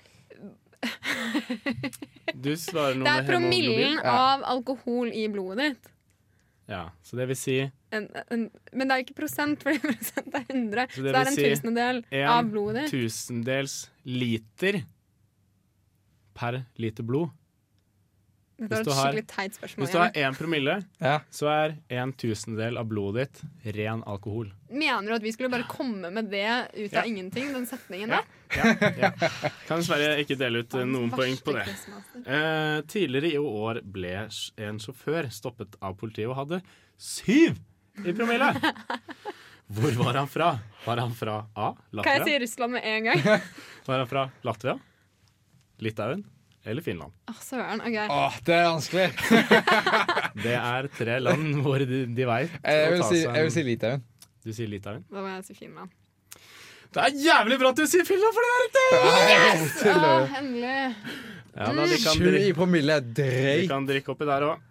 du 2.47 2.51
svarer 2.59 2.95
noe 2.95 3.07
det 3.07 3.13
er 3.13 3.27
promillen 3.27 3.99
ja. 3.99 4.15
av 4.15 4.47
alkohol 4.55 5.11
i 5.11 5.27
blodet 5.31 5.71
ditt. 5.73 5.93
Ja, 6.67 6.89
så 7.03 7.15
det 7.15 7.29
vil 7.29 7.37
si 7.39 7.53
En, 7.95 8.09
en, 8.27 8.41
men 8.75 8.89
det 8.89 8.91
er 8.91 8.99
jo 8.99 9.05
ikke 9.05 9.21
prosent, 9.21 9.61
for 9.63 9.75
prosent 9.85 10.33
er 10.35 10.43
100. 10.49 10.87
Så 10.91 10.99
Så 10.99 11.05
det 11.05 11.11
det, 11.13 11.19
er 11.19 11.31
en 11.31 11.37
si 11.37 11.47
tusendedel 11.47 12.01
av 12.27 12.49
blodet 12.51 12.85
ditt. 12.85 12.95
tusendels 12.95 13.77
liter 14.03 14.81
per 16.37 16.61
liter 16.77 17.07
blod. 17.07 17.31
Dette 18.57 18.73
var 18.73 18.83
du 18.83 18.89
et 18.89 18.95
har- 18.97 19.05
skikkelig 19.13 19.27
teit 19.29 19.53
spørsmål. 19.57 19.83
Hvis 19.85 19.91
du 19.93 19.97
har 19.99 20.11
én 20.17 20.35
promille, 20.37 20.75
Ja. 20.99 21.19
så 21.29 21.47
er 21.51 21.75
en 21.93 22.11
tusendel 22.13 22.77
av 22.81 22.87
blodet 22.89 23.27
ditt 23.63 23.75
ren 23.75 24.01
alkohol. 24.09 24.51
Mener 24.71 25.07
du 25.07 25.13
at 25.13 25.21
vi 25.21 25.31
skulle 25.31 25.49
bare 25.53 25.67
komme 25.69 26.09
med 26.11 26.31
det 26.31 26.71
ut 26.73 26.91
Ja. 26.91 27.01
av 27.01 27.05
ingenting? 27.05 27.51
Den 27.53 27.67
setningen 27.67 28.09
der? 28.09 28.23
Ja, 28.57 28.91
ja. 28.97 29.11
Kan 29.67 29.79
dessverre 29.81 30.17
ikke 30.23 30.37
dele 30.39 30.59
ut 30.65 30.73
eh, 30.73 30.85
noen 30.85 31.11
poeng 31.11 31.37
på 31.43 31.53
det. 31.53 31.67
Eh, 32.25 32.81
tidligere 32.89 33.33
i 33.33 33.37
år 33.37 33.81
ble 33.83 34.15
en 34.57 34.79
sjåfør 34.79 35.29
stoppet 35.29 35.75
av 35.81 35.95
politiet 35.95 36.27
og 36.29 36.35
hadde 36.35 36.61
syv 36.97 37.57
i 38.05 38.11
promille! 38.13 38.53
Hvor 39.69 39.91
var 39.99 40.13
han 40.15 40.27
fra? 40.31 40.59
Var 40.85 40.97
han 40.97 41.11
fra 41.13 41.45
A. 41.55 41.73
Latvia? 41.91 42.03
Kan 42.03 42.21
jeg 42.21 42.25
si 42.25 42.39
Russland 42.45 42.71
med 42.73 42.83
en 42.85 43.03
gang? 43.03 43.41
Var 43.85 43.97
han 43.99 44.07
fra 44.07 44.31
Latvia? 44.43 44.79
Litauen? 45.79 46.23
Eller 46.67 46.83
Finland? 46.83 47.13
Oh, 47.31 47.37
søren. 47.39 47.79
OK. 47.79 47.95
Åh, 48.11 48.39
det 48.45 48.55
er 48.57 48.65
vanskelig! 48.67 49.07
Det 50.43 50.53
er 50.53 50.87
tre 50.93 51.15
land 51.23 51.61
hvor 51.65 51.81
de, 51.81 52.01
de 52.13 52.25
veit 52.27 52.51
Jeg 52.61 52.91
vil 52.91 53.03
si, 53.07 53.21
jeg 53.23 53.45
vil 53.45 53.53
si 53.55 53.63
Litauen. 53.65 54.03
Du 54.43 54.51
sier 54.53 54.69
Litauen? 54.69 55.05
Da 55.09 55.23
må 55.23 55.31
jeg 55.31 55.47
si 55.47 55.55
Finland. 55.57 55.89
Det 56.93 57.03
er 57.03 57.15
jævlig 57.23 57.57
bra 57.61 57.71
at 57.73 57.79
du 57.79 57.87
sier 57.89 58.05
Finland, 58.07 58.35
for 58.35 58.45
det 58.45 58.51
er 58.51 58.61
riktig! 58.65 58.85
Yes! 59.31 59.73
du? 59.81 60.35
endelig. 60.41 60.75
Ja, 61.57 61.71
da, 61.73 61.85
de, 61.89 61.97
kan 62.03 62.13
Sju 62.13 62.21
i 62.21 62.31
drikke, 62.31 62.55
promille 62.59 62.97
er 62.99 63.05
de 63.05 63.13
drøyt. 63.17 63.67
kan 63.71 63.87
drikke 63.89 64.13
oppi 64.13 64.27
der 64.29 64.45
òg. 64.45 64.65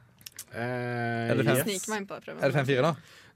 Eh. 0.54 1.32
Er 1.32 1.40
det 1.40 2.54
5-4 2.54 2.84
da? 2.86 2.92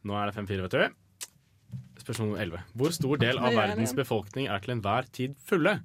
Nå 0.07 0.17
er 0.21 0.31
det 0.31 0.37
5-4, 0.37 0.61
vet 0.69 0.77
du. 0.77 1.81
Spørsmål 2.01 2.39
11. 2.47 2.63
Hvor 2.79 2.95
stor 2.97 3.21
del 3.21 3.41
av 3.41 3.57
verdens 3.59 3.93
befolkning 3.97 4.49
er 4.49 4.63
til 4.65 4.77
enhver 4.77 5.09
tid 5.13 5.35
fulle? 5.49 5.81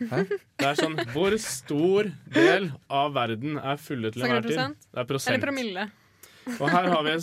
Hæ? 0.00 0.22
Det 0.58 0.66
er 0.66 0.78
sånn 0.78 0.96
Hvor 1.12 1.34
stor 1.42 2.08
del 2.34 2.70
av 2.90 3.12
verden 3.14 3.58
er 3.60 3.76
fulle 3.80 4.10
til 4.14 4.24
enhver 4.26 4.46
tid? 4.48 4.58
Det 4.88 5.02
er 5.04 5.08
prosent. 5.08 5.34
Eller 5.34 5.44
promille. 5.44 5.86
Og 6.58 6.66
her 6.72 6.88
har 6.90 7.06
vi 7.06 7.14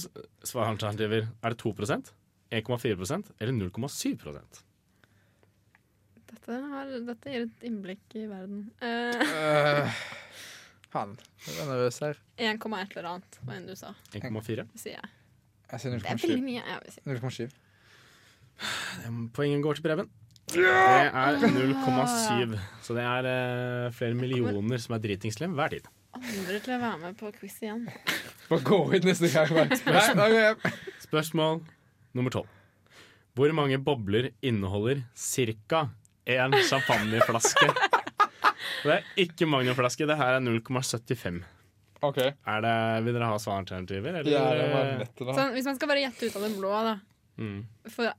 svaralternativer. 0.47 1.27
Er 1.43 1.55
det 1.55 1.59
2% 1.63 2.13
1,4% 2.49 3.31
eller 3.39 3.53
0,7 3.53 4.17
Dette, 6.29 6.55
har, 6.71 6.89
dette 7.05 7.29
gir 7.29 7.43
et 7.45 7.65
innblikk 7.67 8.15
i 8.17 8.25
verden. 8.29 8.63
Uh, 8.81 9.13
Øh, 9.29 9.99
Han. 10.95 11.11
Jeg 11.45 11.59
er 11.61 11.67
nervøs 11.69 11.99
her. 12.01 12.17
1,1 12.41 12.97
eller 12.97 13.09
annet 13.11 13.39
var 13.45 13.53
en 13.59 13.67
du 13.67 13.75
sa, 13.77 13.91
1,4. 14.17 14.65
sier 14.73 14.95
jeg. 14.95 15.09
Jeg 15.69 15.79
sier 15.83 15.91
Det 15.93 16.09
er 16.09 16.17
veldig 16.23 16.43
mye. 16.47 16.63
Jeg 16.65 16.79
vil 16.81 16.91
si. 16.95 17.01
0,7. 17.05 17.51
Poenget 19.37 19.61
går 19.63 19.77
til 19.77 19.85
Preben. 19.85 20.09
Det 20.49 20.65
er 20.65 21.39
0,7. 21.43 22.55
Så 22.85 22.95
det 22.97 23.05
er 23.05 23.27
eh, 23.29 23.89
flere 23.95 24.17
millioner 24.17 24.81
som 24.81 24.95
er 24.97 25.03
dritingslem 25.03 25.53
hver 25.57 25.75
tid. 25.75 25.89
Andre 26.17 26.57
til 26.63 26.73
å 26.73 26.79
være 26.81 27.01
med 27.03 27.17
på 27.19 27.29
quiz 27.37 27.59
igjen. 27.61 27.83
Bare 28.49 28.65
gå 28.65 28.79
ut 28.95 29.05
neste 29.05 29.29
gang. 29.29 29.51
Bare. 29.85 30.15
Nei. 30.19 30.71
Spørsmål 31.03 31.61
nummer 32.17 32.33
tolv. 32.33 32.49
Hvor 33.37 33.53
mange 33.55 33.77
bobler 33.79 34.31
inneholder 34.41 35.03
ca. 35.15 35.85
én 36.25 36.57
champagneflaske? 36.69 37.69
Det 38.79 38.93
er 38.93 39.07
ikke 39.19 39.43
magnumflaske, 39.49 40.05
det 40.07 40.15
her 40.15 40.37
er 40.37 40.43
0,75. 40.43 41.41
OK. 42.05 42.19
Er 42.23 42.61
det, 42.63 42.75
vil 43.03 43.15
dere 43.17 43.27
ha 43.27 43.39
svaralternativer? 43.41 44.21
eller? 44.21 44.31
Ja, 44.31 44.43
det 44.55 44.67
var 44.71 44.91
da. 45.03 45.33
Sånn, 45.35 45.51
hvis 45.55 45.67
man 45.67 45.75
skal 45.75 45.91
bare 45.91 46.03
gjette 46.05 46.29
ut 46.29 46.37
av 46.39 46.45
det 46.45 46.51
blå, 46.55 46.71
da. 46.87 46.93
Mm. 47.43 47.57
For, 47.91 48.13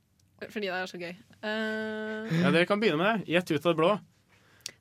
fordi 0.48 0.70
det 0.70 0.76
er 0.76 0.88
så 0.90 1.00
gøy. 1.00 1.12
Uh... 1.42 2.30
Ja, 2.40 2.52
dere 2.54 2.66
kan 2.68 2.80
begynne 2.80 3.00
med 3.00 3.10
det. 3.20 3.34
Gjett 3.34 3.52
ut 3.52 3.66
av 3.66 3.72
det 3.72 3.78
blå. 3.80 3.90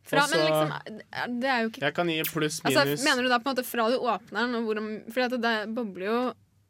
fra, 0.10 0.24
Også- 0.24 0.38
men 0.38 0.45
liksom, 0.47 1.39
det 1.41 1.49
er 1.49 1.60
jo 1.62 1.70
ikke 1.70 1.82
Jeg 1.84 1.93
kan 1.93 2.10
gi 2.10 2.22
pluss 2.26 2.62
altså, 2.66 2.86
minus 2.86 3.03
Mener 3.05 3.24
du 3.24 3.30
da 3.30 3.38
på 3.39 3.49
en 3.49 3.55
måte 3.55 3.66
fra 3.68 3.89
du 3.91 3.97
åpner 3.99 4.39
den, 4.39 4.55
og 4.55 4.64
hvor 4.66 4.80
Fordi 5.14 5.26
at 5.26 5.36
det 5.43 5.76
bobler 5.76 6.05
jo 6.05 6.20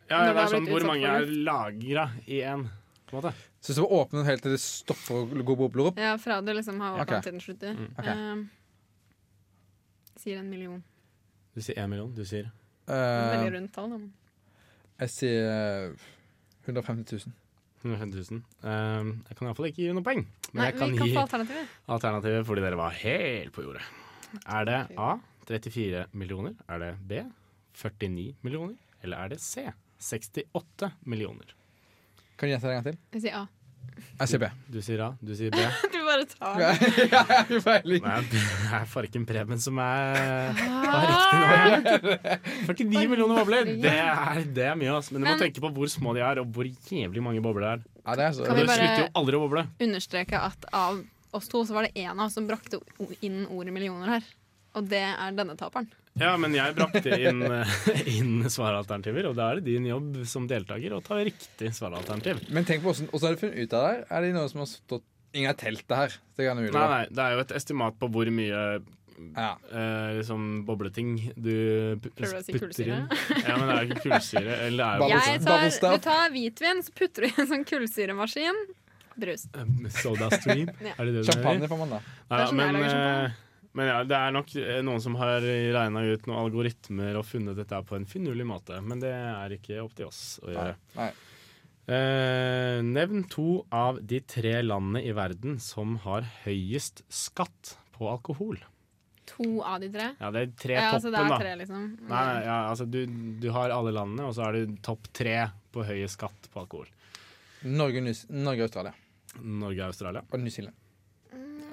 Ja, 0.10 0.26
det 0.26 0.34
det 0.36 0.44
er 0.44 0.52
sånn 0.56 0.68
hvor 0.68 0.86
mange 0.90 1.08
er 1.08 1.26
lagra 1.48 2.10
i 2.26 2.42
én. 2.42 2.68
På 3.08 3.18
en 3.18 3.22
måte. 3.22 3.34
Så 3.62 3.74
du 3.76 3.82
må 3.82 3.90
åpner 4.02 4.22
den 4.22 4.30
helt 4.30 4.44
til 4.44 4.52
det 4.56 4.62
stopper 4.62 5.16
å 5.16 5.44
gå 5.46 5.56
bobler 5.56 5.92
opp 5.92 6.00
Ja, 6.00 6.16
fra 6.18 6.42
du 6.42 6.52
liksom 6.54 6.80
har 6.82 6.98
åpnet 7.00 7.08
okay. 7.08 7.22
til 7.22 7.32
den 7.38 7.44
slutter. 7.44 7.76
Mm, 7.78 7.92
Okay. 8.00 8.16
Uh, 8.16 8.48
sier 10.20 10.40
en 10.40 10.50
million. 10.50 10.84
Du 11.56 11.62
sier 11.62 11.80
én 11.80 11.90
million. 11.92 12.12
Du 12.14 12.26
sier 12.26 12.50
uh, 12.90 12.94
Veldig 12.94 13.54
rundt 13.56 13.74
tall. 13.76 13.94
Da. 13.94 14.00
Jeg 15.00 15.14
sier 15.16 15.46
eh, 15.48 16.08
150 16.68 17.22
000. 17.24 17.36
150 17.84 18.32
000. 18.32 18.42
Um, 18.64 19.12
jeg 19.30 19.38
kan 19.40 19.48
iallfall 19.50 19.70
ikke 19.70 19.82
gi 19.84 19.90
noen 19.94 20.06
poeng. 20.06 20.24
Men 20.52 20.60
Nei, 20.62 20.70
jeg 20.72 20.78
kan 20.80 20.92
vi 20.92 20.98
kan 21.00 21.08
gi 21.08 21.16
få 21.16 21.24
alternativer. 21.26 21.68
alternativet 21.96 22.48
fordi 22.50 22.64
dere 22.66 22.80
var 22.80 22.98
helt 23.04 23.54
på 23.56 23.64
jordet. 23.66 23.86
Er 24.46 24.66
det 24.70 24.80
A 25.00 25.12
34 25.50 26.06
millioner? 26.14 26.54
Er 26.70 26.84
det 26.84 26.92
B 27.10 27.22
49 27.80 28.36
millioner? 28.46 28.76
Eller 29.04 29.24
er 29.24 29.32
det 29.34 29.40
C 29.42 29.64
68 30.00 30.92
millioner? 31.06 31.56
Kan 32.38 32.48
du 32.50 32.54
gjette 32.54 32.68
det 32.68 32.76
en 32.76 32.84
gang 32.84 32.88
til? 32.90 33.00
Jeg 33.16 33.24
sier 33.26 33.40
A. 33.40 33.46
Jeg 34.20 34.28
sier 34.28 34.40
B. 34.42 34.48
Du 34.68 34.82
sier 34.84 35.00
A, 35.00 35.10
du 35.24 35.30
sier 35.36 35.52
B. 35.54 35.60
Du 35.94 36.00
bare 36.04 36.26
tar 36.28 36.60
Ja, 36.64 36.72
den. 36.76 36.96
jeg 36.98 37.24
har 37.24 37.62
feiling. 37.64 38.02
Nei, 38.04 38.18
det 38.32 38.42
er 38.76 38.86
farken 38.92 39.26
Preben 39.30 39.62
som 39.64 39.80
er 39.80 40.60
Ah! 40.60 41.80
49 42.68 43.08
millioner 43.12 43.40
bobler! 43.40 43.70
Det 43.80 43.94
er, 43.94 44.42
det 44.56 44.66
er 44.72 44.76
mye, 44.80 44.92
ass. 44.98 45.12
Men 45.14 45.22
du 45.22 45.28
må 45.28 45.32
Men- 45.36 45.44
tenke 45.46 45.64
på 45.64 45.72
hvor 45.76 45.88
små 45.92 46.14
de 46.18 46.24
er, 46.26 46.42
og 46.44 46.52
hvor 46.56 46.68
jævlig 46.68 47.24
mange 47.24 47.42
bobler 47.46 47.64
det 47.64 47.72
er. 47.72 47.86
Ja, 48.10 48.16
det 48.20 48.26
er 48.26 48.36
så 48.40 48.46
Kan 48.50 48.56
vi 48.60 48.62
det 48.66 48.68
bare- 48.74 48.82
slutter 48.84 49.04
jo 49.06 49.10
aldri 49.22 49.38
å 49.40 49.44
boble. 49.46 49.64
Understreke 49.88 50.42
at 50.50 50.66
av 50.74 51.00
oss 51.40 51.48
to 51.48 51.64
så 51.64 51.74
var 51.78 51.88
det 51.88 51.94
én 52.02 52.12
av 52.12 52.26
oss 52.28 52.34
som 52.36 52.48
brakte 52.50 52.80
o- 53.00 53.12
inn 53.22 53.46
ordet 53.48 53.72
millioner 53.76 54.16
her. 54.18 54.24
Og 54.76 54.88
det 54.90 55.00
er 55.06 55.32
denne 55.38 55.56
taperen. 55.58 55.88
Ja, 56.20 56.34
men 56.38 56.54
jeg 56.58 56.76
brakte 56.76 57.14
inn, 57.22 57.44
eh, 57.44 57.66
inn 58.18 58.42
svaralternativer, 58.50 59.30
og 59.30 59.36
da 59.38 59.52
er 59.52 59.60
det 59.62 59.66
din 59.70 59.86
jobb 59.86 60.18
som 60.28 60.48
deltaker 60.50 60.92
å 60.98 61.04
ta 61.06 61.16
riktig 61.24 61.70
svaralternativ. 61.78 62.42
Men 62.50 62.66
tenk 62.66 62.82
på 62.84 62.90
hvordan, 62.92 63.08
hvordan 63.14 63.28
har 63.30 63.36
du 63.38 63.42
funnet 63.44 63.60
ut 63.64 63.74
av 63.78 63.84
det? 63.86 63.92
her? 63.94 64.06
Er 64.18 64.22
det 64.26 64.34
noen 64.36 64.50
som 64.50 64.60
har 64.66 64.68
stått 64.74 65.04
Ingen 65.32 65.46
har 65.52 65.54
telt 65.62 65.84
det 65.88 65.96
her. 65.96 66.14
Det 66.40 66.46
Nei, 66.58 66.70
nei, 66.74 67.04
det 67.14 67.20
er 67.22 67.36
jo 67.36 67.40
et 67.44 67.52
estimat 67.54 67.94
på 68.02 68.08
hvor 68.10 68.26
mye 68.34 68.82
Ja. 69.36 69.50
eh, 69.70 70.16
liksom 70.18 70.66
bobleting 70.66 71.34
du 71.38 71.98
pu- 72.02 72.10
Prøver 72.18 72.34
du 72.34 72.40
å 72.40 72.44
si 72.48 72.54
putter 72.58 72.88
inn. 72.88 73.06
Ja, 73.48 73.58
men 73.60 73.68
det 73.70 73.76
er 73.76 73.84
jo 73.86 73.94
ikke 73.94 74.04
kullsyre. 74.10 74.56
Eller 74.66 74.78
det 74.82 74.88
er 74.90 74.98
jo 74.98 75.44
Bubble- 75.46 75.80
tar, 75.80 75.94
du 75.94 76.04
tar 76.08 76.30
hvitvin, 76.34 76.82
så 76.82 76.92
putter 76.98 77.22
du 77.22 77.28
i 77.30 77.34
en 77.38 77.48
sånn 77.54 77.66
kullsyremaskin. 77.70 78.58
Brus. 79.20 79.46
Um, 79.54 79.86
Soda 79.92 80.32
stream, 80.34 80.72
Ja. 80.82 80.96
er 80.98 81.06
det 81.06 81.14
det 81.14 81.26
du 81.28 81.32
Champagne 81.32 81.68
får 81.70 81.78
man 81.78 81.90
da. 81.94 82.00
Nei, 82.00 82.02
Det 82.02 82.34
er 82.34 82.42
da, 82.42 82.48
sånn 82.50 82.58
men, 82.58 83.34
men 83.78 83.88
ja, 83.92 83.98
det 84.08 84.18
er 84.18 84.32
nok 84.34 84.54
eh, 84.58 84.80
noen 84.86 85.02
som 85.04 85.16
har 85.20 85.44
regna 85.46 86.02
ut 86.10 86.26
noen 86.30 86.40
algoritmer 86.46 87.20
og 87.20 87.28
funnet 87.30 87.60
dette 87.60 87.82
på 87.86 87.98
en 88.00 88.08
finurlig 88.10 88.48
måte, 88.50 88.80
men 88.82 89.02
det 89.04 89.12
er 89.14 89.54
ikke 89.60 89.82
opp 89.84 89.94
til 89.98 90.10
oss 90.10 90.40
å 90.44 90.54
gjøre. 90.56 90.78
Nei. 90.98 91.12
Eh, 91.90 92.80
nevn 92.86 93.24
to 93.30 93.64
av 93.74 93.98
de 94.06 94.20
tre 94.22 94.60
landene 94.62 95.02
i 95.06 95.14
verden 95.18 95.58
som 95.64 95.96
har 96.04 96.28
høyest 96.44 97.02
skatt 97.10 97.76
på 97.96 98.10
alkohol. 98.12 98.60
To 99.30 99.62
av 99.66 99.80
de 99.82 99.90
tre. 99.94 100.12
Ja, 100.20 100.30
det 100.34 100.42
er 100.42 100.54
tre 100.58 100.78
Ja, 100.78 100.86
altså 100.96 101.10
toppen, 101.10 101.18
det 101.18 101.26
er 101.26 101.30
da. 101.34 101.40
tre, 101.42 101.56
liksom. 101.62 101.84
Nei, 102.10 102.22
nei, 102.30 102.40
ja, 102.46 102.58
altså 102.70 102.86
du, 102.90 103.00
du 103.42 103.50
har 103.54 103.74
alle 103.74 103.94
landene, 103.94 104.26
og 104.30 104.34
så 104.38 104.48
er 104.50 104.58
du 104.58 104.78
topp 104.86 105.10
tre 105.14 105.36
på 105.74 105.86
høyest 105.86 106.18
skatt 106.18 106.50
på 106.54 106.62
alkohol. 106.64 106.90
Norge, 107.70 108.02
og 108.02 108.38
Norge 108.48 108.66
Australia 108.70 108.94
Norge 109.44 109.90
Australia. 109.90 110.24
og 110.32 110.40
New 110.42 110.54
Zealand. 110.54 110.76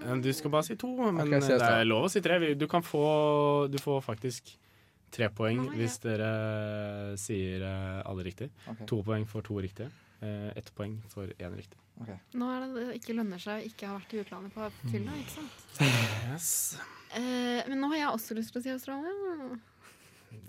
Eh, 0.07 0.21
Du 0.23 0.31
skal 0.33 0.51
bare 0.55 0.67
si 0.69 0.77
to, 0.81 0.93
men 0.97 1.21
okay, 1.23 1.41
det 1.41 1.59
er 1.61 1.85
lov 1.89 2.07
å 2.09 2.13
si 2.13 2.23
tre. 2.25 2.39
Du 2.55 2.67
kan 2.71 2.83
få 2.87 3.05
Du 3.73 3.79
får 3.83 4.03
faktisk 4.07 4.55
tre 5.17 5.29
poeng 5.31 5.61
ah, 5.63 5.71
ja. 5.71 5.77
hvis 5.79 6.01
dere 6.03 6.31
sier 7.21 7.63
eh, 7.65 8.03
alle 8.09 8.25
riktig. 8.27 8.51
Okay. 8.67 8.87
To 8.91 9.03
poeng 9.07 9.27
for 9.31 9.45
to 9.47 9.61
riktige. 9.63 9.91
Eh, 10.25 10.51
Ett 10.57 10.73
poeng 10.77 10.97
for 11.13 11.29
én 11.39 11.55
riktig. 11.57 11.79
Nå 12.37 12.49
er 12.53 12.65
det 12.67 12.69
det 12.77 12.97
ikke 12.99 13.15
lønner 13.17 13.41
seg 13.41 13.63
å 13.63 13.69
ikke 13.71 13.89
ha 13.89 13.95
vært 13.97 14.11
i 14.13 14.19
utlandet 14.21 14.53
på 14.53 14.67
fylla, 14.91 15.15
ikke 15.17 15.33
sant? 15.39 15.63
Yes. 16.29 16.49
Eh, 17.17 17.63
men 17.71 17.81
nå 17.81 17.89
har 17.95 18.03
jeg 18.03 18.11
også 18.11 18.37
lyst 18.37 18.53
til 18.53 18.61
å 18.61 18.65
si 18.67 18.73
Australia. 18.75 19.57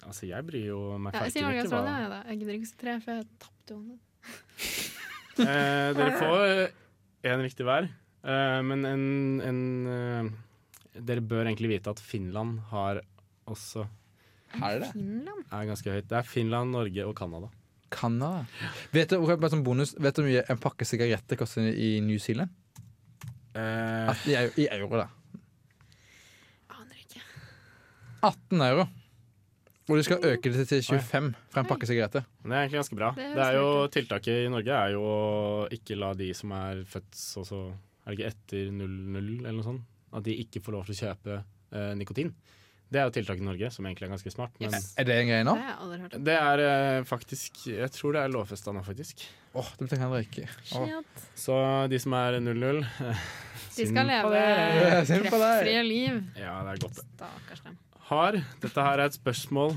Altså, 0.03 0.25
jeg 0.27 0.43
bryr 0.47 0.65
jo 0.73 0.79
meg 0.99 1.15
Ja, 1.15 1.21
jeg 1.27 1.37
sier 1.37 1.45
Norge 1.45 1.61
ikke 1.61 1.67
Australia. 1.69 1.93
Jeg, 2.01 2.09
da. 2.11 2.19
jeg 2.27 2.41
gidder 2.41 2.57
ikke 2.57 2.67
å 2.67 2.71
si 2.71 2.79
tre, 2.81 2.97
for 3.05 3.13
jeg 3.13 3.27
tapte 3.45 3.77
jo 3.77 3.79
eh, 5.45 5.89
Dere 5.95 6.11
får 6.17 6.43
én 7.31 7.43
riktig 7.45 7.67
hver, 7.67 7.87
eh, 8.27 8.59
men 8.67 8.85
en, 8.85 9.05
en 9.47 9.61
uh, 9.87 10.29
Dere 10.97 11.21
bør 11.21 11.45
egentlig 11.47 11.69
vite 11.75 11.91
at 11.93 11.99
Finland 12.01 12.59
har 12.71 13.01
også 13.47 13.83
Er 14.57 14.79
det? 14.81 14.91
Finland? 14.93 15.43
er 15.53 15.67
ganske 15.69 15.91
høyt. 15.93 16.07
Det 16.09 16.17
er 16.17 16.25
Finland, 16.25 16.71
Norge 16.73 17.05
og 17.05 17.15
Canada. 17.19 17.49
Canada. 17.93 18.45
Bonus, 19.63 19.93
vet 19.99 20.15
du 20.17 20.21
hvor 20.23 20.27
mye 20.27 20.43
en 20.49 20.57
pakke 20.59 20.85
sigaretter 20.87 21.37
koster 21.39 21.67
i 21.71 21.99
New 22.03 22.17
Zealand? 22.19 22.49
Uh, 23.55 24.09
At- 24.11 24.25
I, 24.27 24.35
I 24.63 24.67
euro, 24.77 24.97
da. 25.03 25.07
Aner 26.73 26.97
ikke. 26.99 27.21
18 28.23 28.61
euro. 28.71 28.87
Og 29.87 29.95
de 29.95 30.03
skal 30.03 30.19
øke 30.33 30.51
det 30.51 30.65
til 30.67 30.81
25 30.83 31.29
fra 31.53 31.61
en 31.63 31.67
pakke 31.69 31.87
sigaretter. 31.87 32.25
Det 32.43 32.51
er 32.51 32.65
egentlig 32.65 32.81
ganske 32.81 32.97
bra. 32.99 33.13
Det 33.15 33.27
Det, 33.37 33.43
er 33.45 33.53
jo, 33.55 33.67
tiltaket 33.93 34.41
i 34.45 34.49
Norge 34.51 34.73
er 34.75 34.95
jo 34.97 35.03
å 35.07 35.67
ikke 35.71 35.95
la 35.95 36.09
de 36.19 36.33
som 36.35 36.51
er 36.57 36.81
født 36.89 37.13
så, 37.15 37.45
så 37.47 37.61
Er 38.07 38.13
det 38.13 38.19
ikke 38.21 38.29
etter 38.31 38.69
00 38.71 39.41
eller 39.43 39.57
noe 39.57 39.65
sånt? 39.67 39.83
At 40.15 40.23
de 40.23 40.37
ikke 40.39 40.61
får 40.63 40.77
lov 40.77 40.85
til 40.87 40.95
å 40.95 40.99
kjøpe 41.01 41.41
eh, 41.75 41.91
nikotin. 41.99 42.31
Det 42.87 43.01
er 43.01 43.09
jo 43.09 43.11
tiltaket 43.17 43.43
i 43.43 43.47
Norge, 43.49 43.67
som 43.75 43.83
egentlig 43.89 44.05
er 44.07 44.11
ganske 44.13 44.31
smart. 44.31 44.53
Men 44.63 44.71
Yes. 44.71 44.93
Er 44.95 45.03
det 45.09 45.15
en 45.19 45.27
greie 45.27 45.41
Det 45.43 45.47
nå? 45.49 45.55
har 45.59 45.89
jeg 45.91 45.99
hørt 46.05 46.13
om. 46.15 46.21
det 46.23 46.35
er 46.39 46.61
eh, 46.63 46.99
faktisk 47.09 47.57
Jeg 47.67 47.89
tror 47.91 48.15
det 48.15 48.21
er 48.23 48.31
lovfesta 48.31 48.71
nå, 48.71 48.83
faktisk. 48.85 49.25
Åh, 49.59 49.71
det 49.75 49.89
betyr 49.89 49.99
heller 50.05 50.23
ikke. 50.23 50.45
Oh. 50.79 50.93
Så 51.35 51.57
de 51.91 51.99
som 51.99 52.15
er 52.15 52.37
00 52.39 52.79
De 53.77 53.85
skal 53.91 54.07
leve 54.07 54.39
kreftfrie 55.09 55.83
liv. 55.83 56.21
Ja, 56.39 56.55
det 56.63 56.77
er 56.77 56.81
godt, 56.85 56.95
det. 57.01 57.05
Stakkars 57.19 57.65
dem. 57.67 57.75
Har 58.07 58.39
Dette 58.63 58.85
her 58.87 59.03
er 59.03 59.09
et 59.11 59.17
spørsmål 59.19 59.75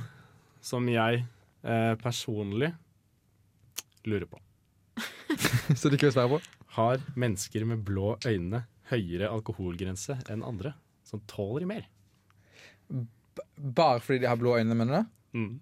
som 0.63 0.87
jeg 0.89 1.25
eh, 1.67 1.95
personlig 1.99 2.71
lurer 4.07 4.29
på. 4.31 4.39
Så 5.77 5.91
du 5.91 5.99
ikke 5.99 6.07
vil 6.13 6.15
svare 6.15 6.31
på? 6.39 6.41
Har 6.77 7.03
mennesker 7.19 7.65
med 7.67 7.83
blå 7.87 8.15
øyne 8.27 8.65
høyere 8.91 9.31
alkoholgrense 9.31 10.19
enn 10.31 10.45
andre? 10.47 10.75
Som 11.07 11.23
tåler 11.31 11.67
mer? 11.67 11.89
Bare 13.57 13.99
fordi 14.03 14.23
de 14.23 14.31
har 14.31 14.39
blå 14.39 14.57
øyne, 14.59 14.77
mener 14.79 15.01
du? 15.01 15.41
Mm. 15.41 15.61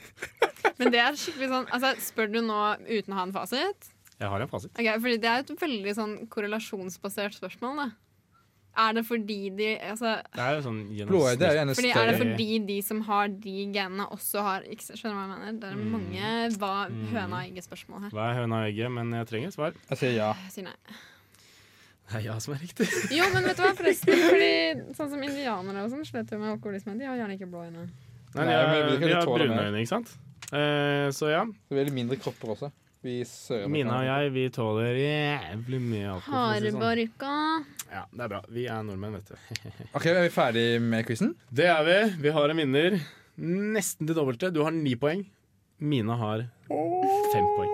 Men 0.80 0.92
det 0.92 1.00
er 1.00 1.16
skikkelig 1.20 1.48
sånn 1.50 1.66
altså, 1.68 1.92
Spør 2.00 2.30
du 2.32 2.38
nå 2.42 2.60
uten 2.88 3.14
å 3.14 3.18
ha 3.18 3.24
en 3.28 3.34
fasit? 3.34 3.90
Jeg 4.20 4.28
har 4.28 4.44
en 4.44 4.50
fasit. 4.50 4.72
Ok, 4.76 4.88
fordi 5.00 5.18
Det 5.20 5.28
er 5.30 5.42
et 5.44 5.52
veldig 5.62 5.96
sånn 5.96 6.14
korrelasjonsbasert 6.32 7.36
spørsmål. 7.40 7.84
da 7.84 7.88
Er 8.78 8.92
det 8.94 9.02
fordi 9.04 9.50
de 9.58 9.66
altså, 9.82 10.22
Det 10.34 10.40
er 10.44 10.54
jo 10.54 10.60
sånn 10.62 10.76
Blå 11.08 11.20
det 11.36 11.42
er 11.48 11.56
jo 11.66 11.74
fordi, 11.74 11.90
Er 11.90 12.06
det 12.06 12.18
fordi 12.20 12.58
de 12.68 12.76
som 12.86 13.00
har 13.02 13.28
de 13.28 13.54
genene, 13.74 14.06
også 14.14 14.42
har 14.46 14.62
ikke, 14.62 14.94
Skjønner 14.94 15.10
du 15.10 15.18
hva 15.18 15.24
jeg 15.26 15.32
mener? 15.34 15.60
Det 15.60 15.70
er 15.70 15.76
Mm. 15.76 15.90
mange 15.90 16.58
hva, 16.58 16.74
Mm. 16.88 17.06
høna 17.10 17.34
og 17.36 17.42
egget-spørsmål 17.50 18.00
her. 18.04 18.10
Hva 18.10 18.30
er 18.30 18.34
høna 18.40 18.60
og 18.62 18.68
egget? 18.70 18.90
Men 18.92 19.10
jeg 19.12 19.26
trenger 19.26 19.48
et 19.48 19.54
svar. 19.54 19.72
Jeg 19.90 19.98
sier 19.98 20.12
ja. 20.14 20.32
Jeg 20.46 20.52
sier 20.52 20.64
nei. 20.64 20.76
Det 22.10 22.16
er 22.18 22.24
ja 22.26 22.38
som 22.38 22.54
er 22.54 22.58
riktig. 22.58 22.86
Jo, 23.18 23.24
men 23.34 23.44
vet 23.44 23.56
du 23.56 23.62
hva, 23.62 23.74
forresten? 23.74 24.14
Fordi 24.30 24.94
Sånn 24.98 25.10
som 25.10 25.22
indianere 25.22 25.84
og 25.84 25.90
sånn 25.90 26.06
sletter 26.06 26.36
jo 26.36 26.38
med 26.44 26.58
alkoholisme. 26.58 26.98
De 26.98 27.04
har 27.06 27.16
gjerne 27.16 27.36
ikke 27.38 27.50
blå 27.50 27.66
øyne. 27.66 27.88
Nei, 28.34 28.44
de 28.46 29.14
har, 29.14 29.26
brune 29.26 29.62
øyne, 29.66 29.78
ikke 29.82 29.88
sant? 29.96 30.14
Uh, 30.52 31.10
så 31.14 31.30
ja. 31.30 31.44
Det 31.44 31.74
er 31.74 31.84
veldig 31.84 31.94
mindre 31.94 32.16
kropper 32.16 32.54
også. 32.54 32.70
Vi 33.00 33.24
Mina 33.72 33.94
og 33.96 34.04
jeg, 34.04 34.32
vi 34.34 34.42
tåler 34.52 34.98
jævlig 35.00 35.78
mye 35.80 36.08
alkohol. 36.18 36.20
for 36.26 36.36
å 36.36 36.52
si 36.52 36.60
det 36.66 36.72
sånn. 36.74 36.82
Harebarka. 36.84 37.36
Ja, 37.90 38.02
det 38.12 38.24
er 38.26 38.32
bra. 38.34 38.40
Vi 38.52 38.64
er 38.68 38.82
nordmenn, 38.84 39.14
vet 39.16 39.30
du. 39.32 39.36
Ok, 39.96 40.06
Er 40.12 40.20
vi 40.26 40.32
ferdig 40.34 40.66
med 40.84 41.06
quizen? 41.08 41.32
Det 41.48 41.70
er 41.72 41.80
vi. 41.88 41.96
Vi 42.26 42.34
har 42.36 42.52
en 42.52 42.60
vinner. 42.60 42.98
Nesten 43.40 44.04
til 44.10 44.18
dobbelte. 44.18 44.52
Du 44.52 44.60
har 44.66 44.74
ni 44.76 44.92
poeng. 45.00 45.24
Mina 45.80 46.18
har 46.20 46.44
fem 46.68 47.48
poeng. 47.56 47.72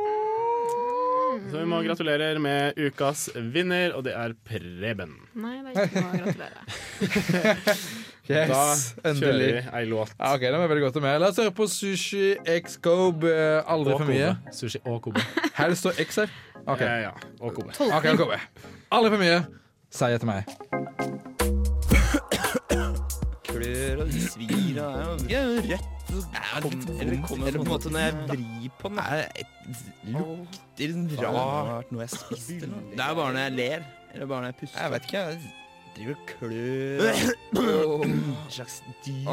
Så 1.50 1.58
vi 1.60 1.66
må 1.68 1.82
gratulere 1.84 2.38
med 2.42 2.78
ukas 2.78 3.26
vinner, 3.52 3.92
og 3.98 4.06
det 4.06 4.14
er 4.18 4.32
Preben. 4.46 5.12
Nei, 5.38 5.58
det 5.62 5.74
er 5.74 5.90
ikke 5.90 6.02
noe 6.02 6.14
å 6.14 6.22
gratulere. 6.22 7.76
Yes, 8.28 8.94
da 9.02 9.12
kjører 9.14 9.36
vi 9.38 9.60
ei 9.78 9.84
låt. 9.90 10.10
Ja, 10.18 10.32
ok, 10.34 10.40
det 10.40 10.52
var 10.58 10.68
veldig 10.72 10.84
godt 10.86 10.96
å 10.98 11.02
med. 11.04 11.20
La 11.22 11.28
oss 11.30 11.36
høre 11.38 11.52
på 11.54 11.66
Sushi 11.70 12.36
X 12.56 12.76
Kobe. 12.82 13.30
eh, 13.30 13.62
Aldri 13.70 13.92
Og 13.94 14.00
for 14.02 14.10
mye. 14.10 14.32
Kobe. 14.40 14.56
Sushi 14.58 14.80
og 14.84 15.00
Kobe. 15.04 15.22
Her 15.58 15.68
det 15.72 15.78
står 15.78 16.00
X 16.06 16.16
her. 16.24 16.30
Ok, 16.66 16.80
Eh, 16.82 17.00
ja, 17.06 17.12
og 17.40 17.54
Kobe. 17.54 17.70
ok, 17.86 18.06
Kobe. 18.18 18.40
Aldri 18.92 19.10
for 19.14 19.22
mye. 19.22 19.38
Si 19.96 20.04
etter 20.04 20.26
meg. 20.26 20.44
klør 23.46 24.00
og 24.02 24.08
svir 24.12 24.80
og 24.82 25.30
er 25.30 25.52
rødt. 25.64 25.92
Eller 27.00 27.22
kommer 27.26 27.50
på 27.52 27.62
en 27.62 27.68
måte 27.68 27.90
når 27.92 28.00
jeg 28.00 28.14
vrir 28.30 28.70
på 28.80 28.88
den. 28.88 28.98
Det 30.76 30.88
lukter 30.90 31.28
rart 31.32 31.92
noe 31.92 32.04
jeg 32.04 32.10
spiste. 32.14 32.68
Det 32.92 33.00
er 33.06 33.14
bare 33.18 33.32
når 33.36 33.40
jeg 33.46 33.54
ler. 33.60 33.86
Eller 34.14 34.26
bare 34.30 34.40
når 34.46 34.52
jeg 34.52 34.58
puster. 34.60 34.82
Jeg 34.82 34.92
vet 34.92 35.08
ikke. 35.10 35.24
Driver 35.96 36.14
og 36.14 36.26
klør. 36.28 38.02
En 38.04 38.36
slags 38.52 38.82
dyr. 39.06 39.30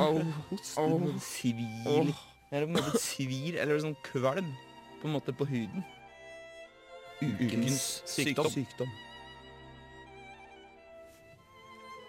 host. 0.50 0.78
Oh. 0.78 1.08
Svir. 1.20 2.14
Eller 2.52 2.68
på 2.68 2.70
en 2.70 2.78
måte 2.78 3.02
svir, 3.02 3.58
eller 3.60 3.82
sånn 3.82 3.98
kvalm 4.06 4.54
på 5.02 5.10
en 5.10 5.16
måte 5.18 5.34
på 5.36 5.48
huden. 5.50 5.84
Ukens 7.24 8.04
sykdom. 8.08 8.48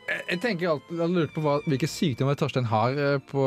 Jeg, 0.04 0.20
jeg 0.28 0.40
tenker 0.42 0.68
alltid, 0.68 1.00
jeg 1.00 1.12
lurer 1.14 1.30
på 1.32 1.42
hva, 1.42 1.54
hvilke 1.64 1.88
sykdommer 1.88 2.36
Torstein 2.38 2.68
har 2.68 2.98
eh, 3.00 3.16
på, 3.24 3.44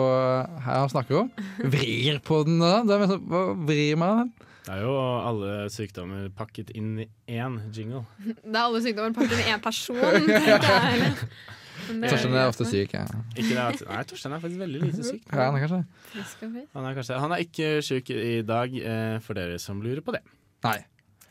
her 0.66 0.82
han 0.82 0.92
snakker 0.92 1.22
om. 1.22 1.32
Vrir 1.76 2.20
på 2.26 2.42
den 2.48 2.60
da? 2.64 2.82
Sånn, 3.06 3.24
hva 3.30 3.44
vrir 3.70 4.00
man 4.02 4.24
den? 4.24 4.34
Det 4.68 4.76
er 4.76 4.82
jo 4.84 4.96
alle 5.00 5.52
sykdommer 5.72 6.26
pakket 6.36 6.74
inn 6.76 6.98
i 7.00 7.06
én 7.38 7.54
jingle. 7.72 8.02
Det 8.20 8.52
er 8.52 8.66
alle 8.66 8.82
sykdommer 8.84 9.14
pakket 9.16 9.38
inn 9.38 9.46
i 9.46 9.54
én 9.54 9.62
person. 9.64 9.96
det 11.88 12.10
Torstein 12.12 12.36
er 12.36 12.50
ofte 12.50 12.68
syk. 12.68 12.98
Ja. 12.98 13.06
Ikke 13.38 13.54
det 13.54 13.62
at, 13.64 13.84
nei, 13.88 14.02
Torstein 14.10 14.36
er 14.36 14.42
faktisk 14.44 14.60
veldig 14.60 14.82
lite 14.82 15.06
syk. 15.08 15.22
Ja, 15.32 15.46
han 15.46 15.56
er 15.56 15.64
kanskje. 15.64 15.80
Han 16.74 16.90
er, 16.90 16.98
kanskje, 16.98 17.20
han 17.24 17.36
er 17.38 17.44
ikke 17.46 17.70
syk 17.86 18.12
i 18.12 18.42
dag, 18.44 18.76
eh, 18.76 19.14
for 19.24 19.40
dere 19.40 19.56
som 19.64 19.80
lurer 19.86 20.04
på 20.04 20.18
det. 20.18 20.24
Nei. 20.68 20.82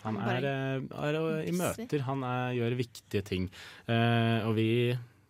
Han 0.07 0.17
er, 0.23 0.49
eh, 0.49 0.89
er 1.11 1.21
i 1.45 1.53
møter, 1.61 2.07
han 2.07 2.25
er, 2.25 2.57
gjør 2.57 2.79
viktige 2.81 3.27
ting. 3.27 3.51
Eh, 3.85 4.49
og 4.49 4.57
vi 4.57 4.69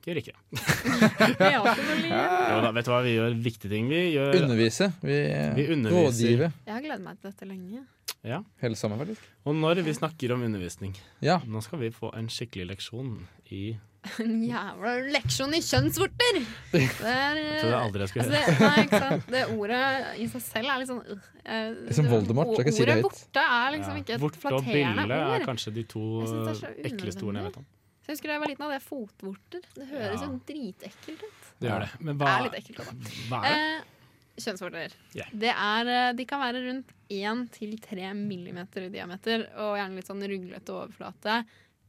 gjør 0.06 0.22
ikke. 0.22 0.36
Ja, 1.56 1.64
selvfølgelig. 1.74 2.14
Da, 2.14 2.70
vet 2.78 2.86
du 2.86 2.94
hva, 2.94 3.02
vi 3.02 3.16
gjør 3.16 3.36
viktige 3.50 3.74
ting. 3.74 3.90
Vi 3.90 4.04
gjør 4.14 4.38
Undervise. 4.44 4.92
Vi, 5.02 5.20
Vi 5.58 5.68
underviser. 5.74 6.06
Rådgive. 6.06 6.52
Jeg 6.68 6.76
har 6.76 6.86
gledet 6.86 7.02
meg 7.08 7.18
til 7.18 7.32
dette 7.32 7.50
lenge. 7.50 7.82
Ja. 8.26 8.40
Hele 8.62 8.76
sommeren, 8.78 9.04
faktisk. 9.06 9.26
Og 9.46 9.54
når 9.54 9.80
vi 9.86 9.92
snakker 9.96 10.32
om 10.34 10.42
undervisning, 10.46 10.96
Ja. 11.22 11.38
nå 11.46 11.62
skal 11.64 11.78
vi 11.84 11.90
få 11.94 12.10
en 12.18 12.26
skikkelig 12.32 12.66
leksjon 12.74 13.12
i 13.54 13.76
En 14.22 14.36
jævla 14.46 14.90
leksjon 15.14 15.54
i 15.56 15.60
kjønnsvorter! 15.66 16.36
Det 16.72 16.82
er 17.02 17.38
Jeg 17.40 17.60
trodde 17.62 17.78
aldri 17.80 18.04
jeg 18.04 18.10
skulle 18.12 18.26
altså 18.26 18.42
høre 18.42 18.52
det, 18.52 18.66
nei, 18.66 18.84
ikke 18.84 19.00
sant? 19.02 19.30
det 19.34 19.44
ordet 19.56 19.80
i 20.22 20.26
seg 20.34 20.44
selv 20.46 20.70
er 20.74 20.82
litt 20.82 20.90
sånn 20.92 21.00
øh, 21.06 21.24
eh, 21.56 21.94
Som 21.96 22.10
Voldemort, 22.12 22.52
jeg 22.58 22.68
kan 22.68 22.76
si 22.76 22.84
det 22.86 22.98
Ordet 22.98 23.06
borte 23.08 23.46
er 23.56 23.74
liksom 23.74 23.98
ikke 24.02 24.14
et 24.18 24.22
Vort 24.22 24.36
og 24.38 24.44
flatterende 24.44 25.06
bille 25.08 25.18
er 25.38 25.46
kanskje 25.48 25.74
de 25.80 25.86
to 25.90 26.04
det 26.26 26.92
ekleste 26.92 27.26
ordene 27.26 27.42
jeg 27.42 27.50
vet 27.50 27.58
om. 27.62 27.66
Så 28.06 28.12
jeg 28.12 28.18
husker 28.20 28.30
da 28.30 28.34
jeg 28.36 28.40
var 28.44 28.50
liten, 28.52 28.62
hadde 28.68 28.76
jeg 28.78 28.84
fotvorter. 28.86 29.64
Det 29.74 29.86
høres 29.90 30.20
Ja. 30.22 30.26
jo 30.30 30.36
dritekkelt 30.46 31.22
ut. 31.26 31.46
Det 31.58 31.66
gjør 31.72 31.80
det. 31.82 31.88
Men 32.06 32.18
Det 32.20 32.28
er 32.30 32.42
litt 32.46 32.56
ekkelt 32.60 32.78
da. 32.78 32.84
hva 33.32 33.40
er 33.42 33.48
det? 33.50 33.56
Eh, 33.66 33.95
kjønnsvorter. 34.40 34.94
Yeah. 35.16 35.30
Det 35.32 35.52
er, 35.52 35.92
eh, 35.92 36.14
de 36.16 36.26
kan 36.28 36.42
være 36.42 36.64
rundt 36.66 36.92
1-3 37.12 38.10
millimeter 38.18 38.86
i 38.86 38.92
diameter, 38.92 39.46
og 39.56 39.76
gjerne 39.78 39.98
litt 39.98 40.10
sånn 40.10 40.26
ruglete 40.32 40.74
overflate. 40.74 41.38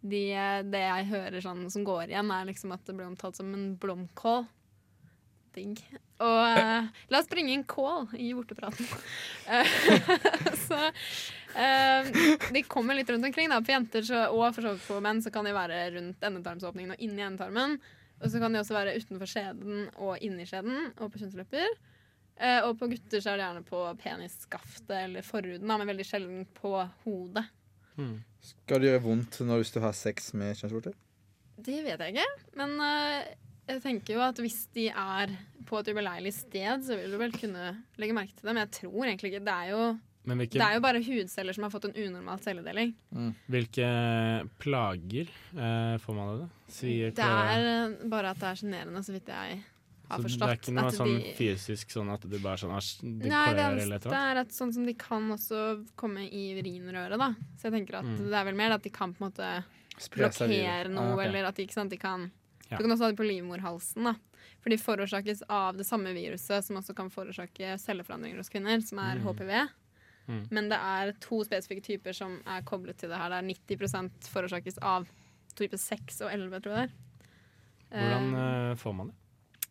De, 0.01 0.23
eh, 0.31 0.61
det 0.67 0.83
jeg 0.83 1.09
hører 1.11 1.43
sånn 1.43 1.65
som 1.73 1.85
går 1.87 2.11
igjen, 2.11 2.31
er 2.31 2.47
liksom 2.49 2.75
at 2.75 2.85
det 2.85 2.95
blir 2.95 3.09
omtalt 3.09 3.39
som 3.39 3.53
en 3.53 3.73
blomkål. 3.79 4.45
Digg. 5.57 5.81
Og 6.21 6.57
uh, 6.57 6.85
la 7.09 7.19
oss 7.19 7.29
bringe 7.29 7.53
inn 7.53 7.63
kål 7.65 8.11
i 8.21 8.29
vortepraten. 8.37 8.85
Så 10.67 10.77
uh, 10.77 12.09
de 12.53 12.63
kommer 12.69 12.97
litt 12.97 13.09
rundt 13.09 13.25
omkring. 13.25 13.49
Da. 13.49 13.61
På 13.65 13.73
jenter 13.73 14.05
så, 14.05 14.27
og 14.29 14.53
for 14.53 14.65
så 14.65 14.75
vidt 14.75 14.85
på 14.85 14.99
menn 15.01 15.21
så 15.25 15.33
kan 15.33 15.49
de 15.49 15.55
være 15.57 15.79
rundt 15.97 16.27
endetarmsåpningen 16.29 16.93
og 16.93 17.01
inni 17.01 17.25
endetarmen. 17.25 17.77
Og 18.21 18.31
så 18.33 18.41
kan 18.41 18.53
de 18.53 18.61
også 18.61 18.77
være 18.77 18.95
utenfor 18.97 19.29
skjeden 19.29 19.87
og 20.01 20.17
inni 20.25 20.45
skjeden 20.49 20.91
og 20.95 21.11
på 21.13 21.21
kjønnslepper. 21.21 21.77
Eh, 22.37 22.61
og 22.67 22.77
på 22.77 22.89
gutter 22.91 23.21
så 23.23 23.33
er 23.33 23.39
det 23.39 23.47
gjerne 23.47 23.65
på 23.65 23.81
penisskaftet 24.01 24.95
eller 24.99 25.25
forhuden, 25.25 25.65
men 25.69 25.89
veldig 25.89 26.05
sjelden 26.05 26.45
på 26.57 26.73
hodet. 27.05 27.47
Hmm. 27.97 28.19
Skal 28.45 28.81
det 28.81 28.91
gjøre 28.91 29.05
vondt 29.07 29.41
når 29.47 29.63
hvis 29.63 29.73
du 29.73 29.81
har 29.81 29.95
sex 29.97 30.31
med 30.37 30.53
kjønnsvorter? 30.59 30.95
Det 31.57 31.79
vet 31.81 32.01
jeg 32.03 32.13
ikke, 32.13 32.25
men 32.59 32.75
uh, 32.77 33.23
jeg 33.67 33.81
tenker 33.81 34.13
jo 34.13 34.21
at 34.21 34.37
hvis 34.39 34.59
de 34.77 34.85
er 34.91 35.33
på 35.67 35.79
et 35.81 35.89
ubeleilig 35.89 36.35
sted, 36.35 36.83
så 36.85 36.99
vil 36.99 37.15
du 37.15 37.17
vel 37.19 37.33
kunne 37.33 37.71
legge 37.97 38.15
merke 38.15 38.35
til 38.35 38.45
det, 38.45 38.53
men 38.53 38.61
jeg 38.61 38.75
tror 38.77 39.07
egentlig 39.07 39.31
ikke. 39.33 39.41
Det 39.47 39.55
er 39.55 39.71
jo, 39.71 39.87
hvilke, 40.27 40.53
det 40.53 40.67
er 40.67 40.75
jo 40.77 40.83
bare 40.85 41.01
hudceller 41.07 41.57
som 41.57 41.65
har 41.65 41.73
fått 41.73 41.87
en 41.89 41.97
unormal 41.97 42.43
celledeling. 42.45 42.93
hvilke 43.49 43.89
plager 44.61 45.33
uh, 45.57 45.97
får 46.03 46.19
man 46.19 46.29
av 46.35 46.43
det? 46.43 46.51
Sier 46.77 47.17
Det 47.17 47.31
er 47.49 47.71
eh, 47.71 47.97
bare 48.13 48.35
at 48.35 48.39
det 48.43 48.51
er 48.51 48.61
sjenerende, 48.61 49.01
så 49.03 49.17
vidt 49.17 49.33
jeg 49.33 49.59
har 50.09 50.19
forstått. 50.19 50.39
så 50.39 50.45
det 50.45 50.53
er 50.53 50.61
ikke 50.61 50.73
noe 50.81 50.91
sånn 50.91 51.15
de- 51.21 51.33
fysisk 51.37 51.87
sånn 51.91 52.11
at 52.13 52.21
det 52.29 52.41
bare 52.41 52.57
sånn 52.57 52.73
det 53.19 53.29
Nei, 53.29 53.53
det 53.53 53.65
eneste 53.87 54.11
er 54.13 54.37
at 54.37 54.49
sånn 54.49 54.73
som 54.73 54.85
de 54.85 54.93
kan 54.93 55.29
også 55.31 55.85
komme 55.95 56.27
i 56.31 56.43
urinrøret, 56.61 57.17
da. 57.17 57.33
Så 57.57 57.69
jeg 57.69 57.73
tenker 57.87 57.99
at 57.99 58.05
Mm. 58.05 58.17
det 58.29 58.33
er 58.33 58.45
vel 58.45 58.55
mer 58.55 58.71
at 58.71 58.83
de 58.83 58.89
kan 58.89 59.13
på 59.13 59.21
en 59.25 59.31
måte 59.31 59.63
blokkere 60.11 60.89
noe, 60.89 61.03
Ah, 61.03 61.13
okay. 61.13 61.25
eller 61.27 61.45
at 61.47 61.55
de, 61.55 61.65
ikke 61.65 61.73
sant, 61.73 61.89
de 61.89 61.97
kan 61.97 62.31
Ja. 62.69 62.75
Du 62.77 62.83
kan 62.83 62.91
også 62.91 63.03
ha 63.05 63.11
det 63.11 63.17
på 63.17 63.23
livmorhalsen, 63.25 64.03
da. 64.03 64.13
For 64.59 64.69
de 64.69 64.75
forårsakes 64.75 65.41
av 65.49 65.77
det 65.77 65.85
samme 65.85 66.11
viruset 66.13 66.63
som 66.65 66.75
også 66.75 66.93
kan 66.93 67.09
forårsake 67.09 67.79
celleforandringer 67.79 68.35
hos 68.35 68.49
kvinner, 68.49 68.81
som 68.83 68.99
er 68.99 69.15
Mm. 69.15 69.23
HPV. 69.23 69.69
Mm. 70.27 70.47
Men 70.51 70.67
det 70.67 70.77
er 70.77 71.13
to 71.21 71.45
spesifikke 71.45 71.81
typer 71.81 72.13
som 72.13 72.41
er 72.45 72.61
koblet 72.63 72.97
til 72.97 73.07
det 73.07 73.17
her. 73.17 73.29
Det 73.29 73.39
er 73.39 73.77
90% 73.77 74.11
forårsakes 74.27 74.77
av 74.81 75.07
type 75.55 75.77
6 75.79 76.19
og 76.21 76.29
11, 76.33 76.59
tror 76.59 76.75
jeg 76.75 76.89
det 76.89 77.97
er. 77.97 77.99
Hvordan 78.01 78.35
eh, 78.71 78.75
får 78.75 78.95
man 78.95 79.07
det? 79.07 79.15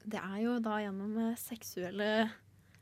Det 0.07 0.23
er 0.23 0.43
jo 0.45 0.59
da 0.62 0.81
gjennom 0.85 1.15
eh, 1.19 1.39
seksuelle 1.41 2.09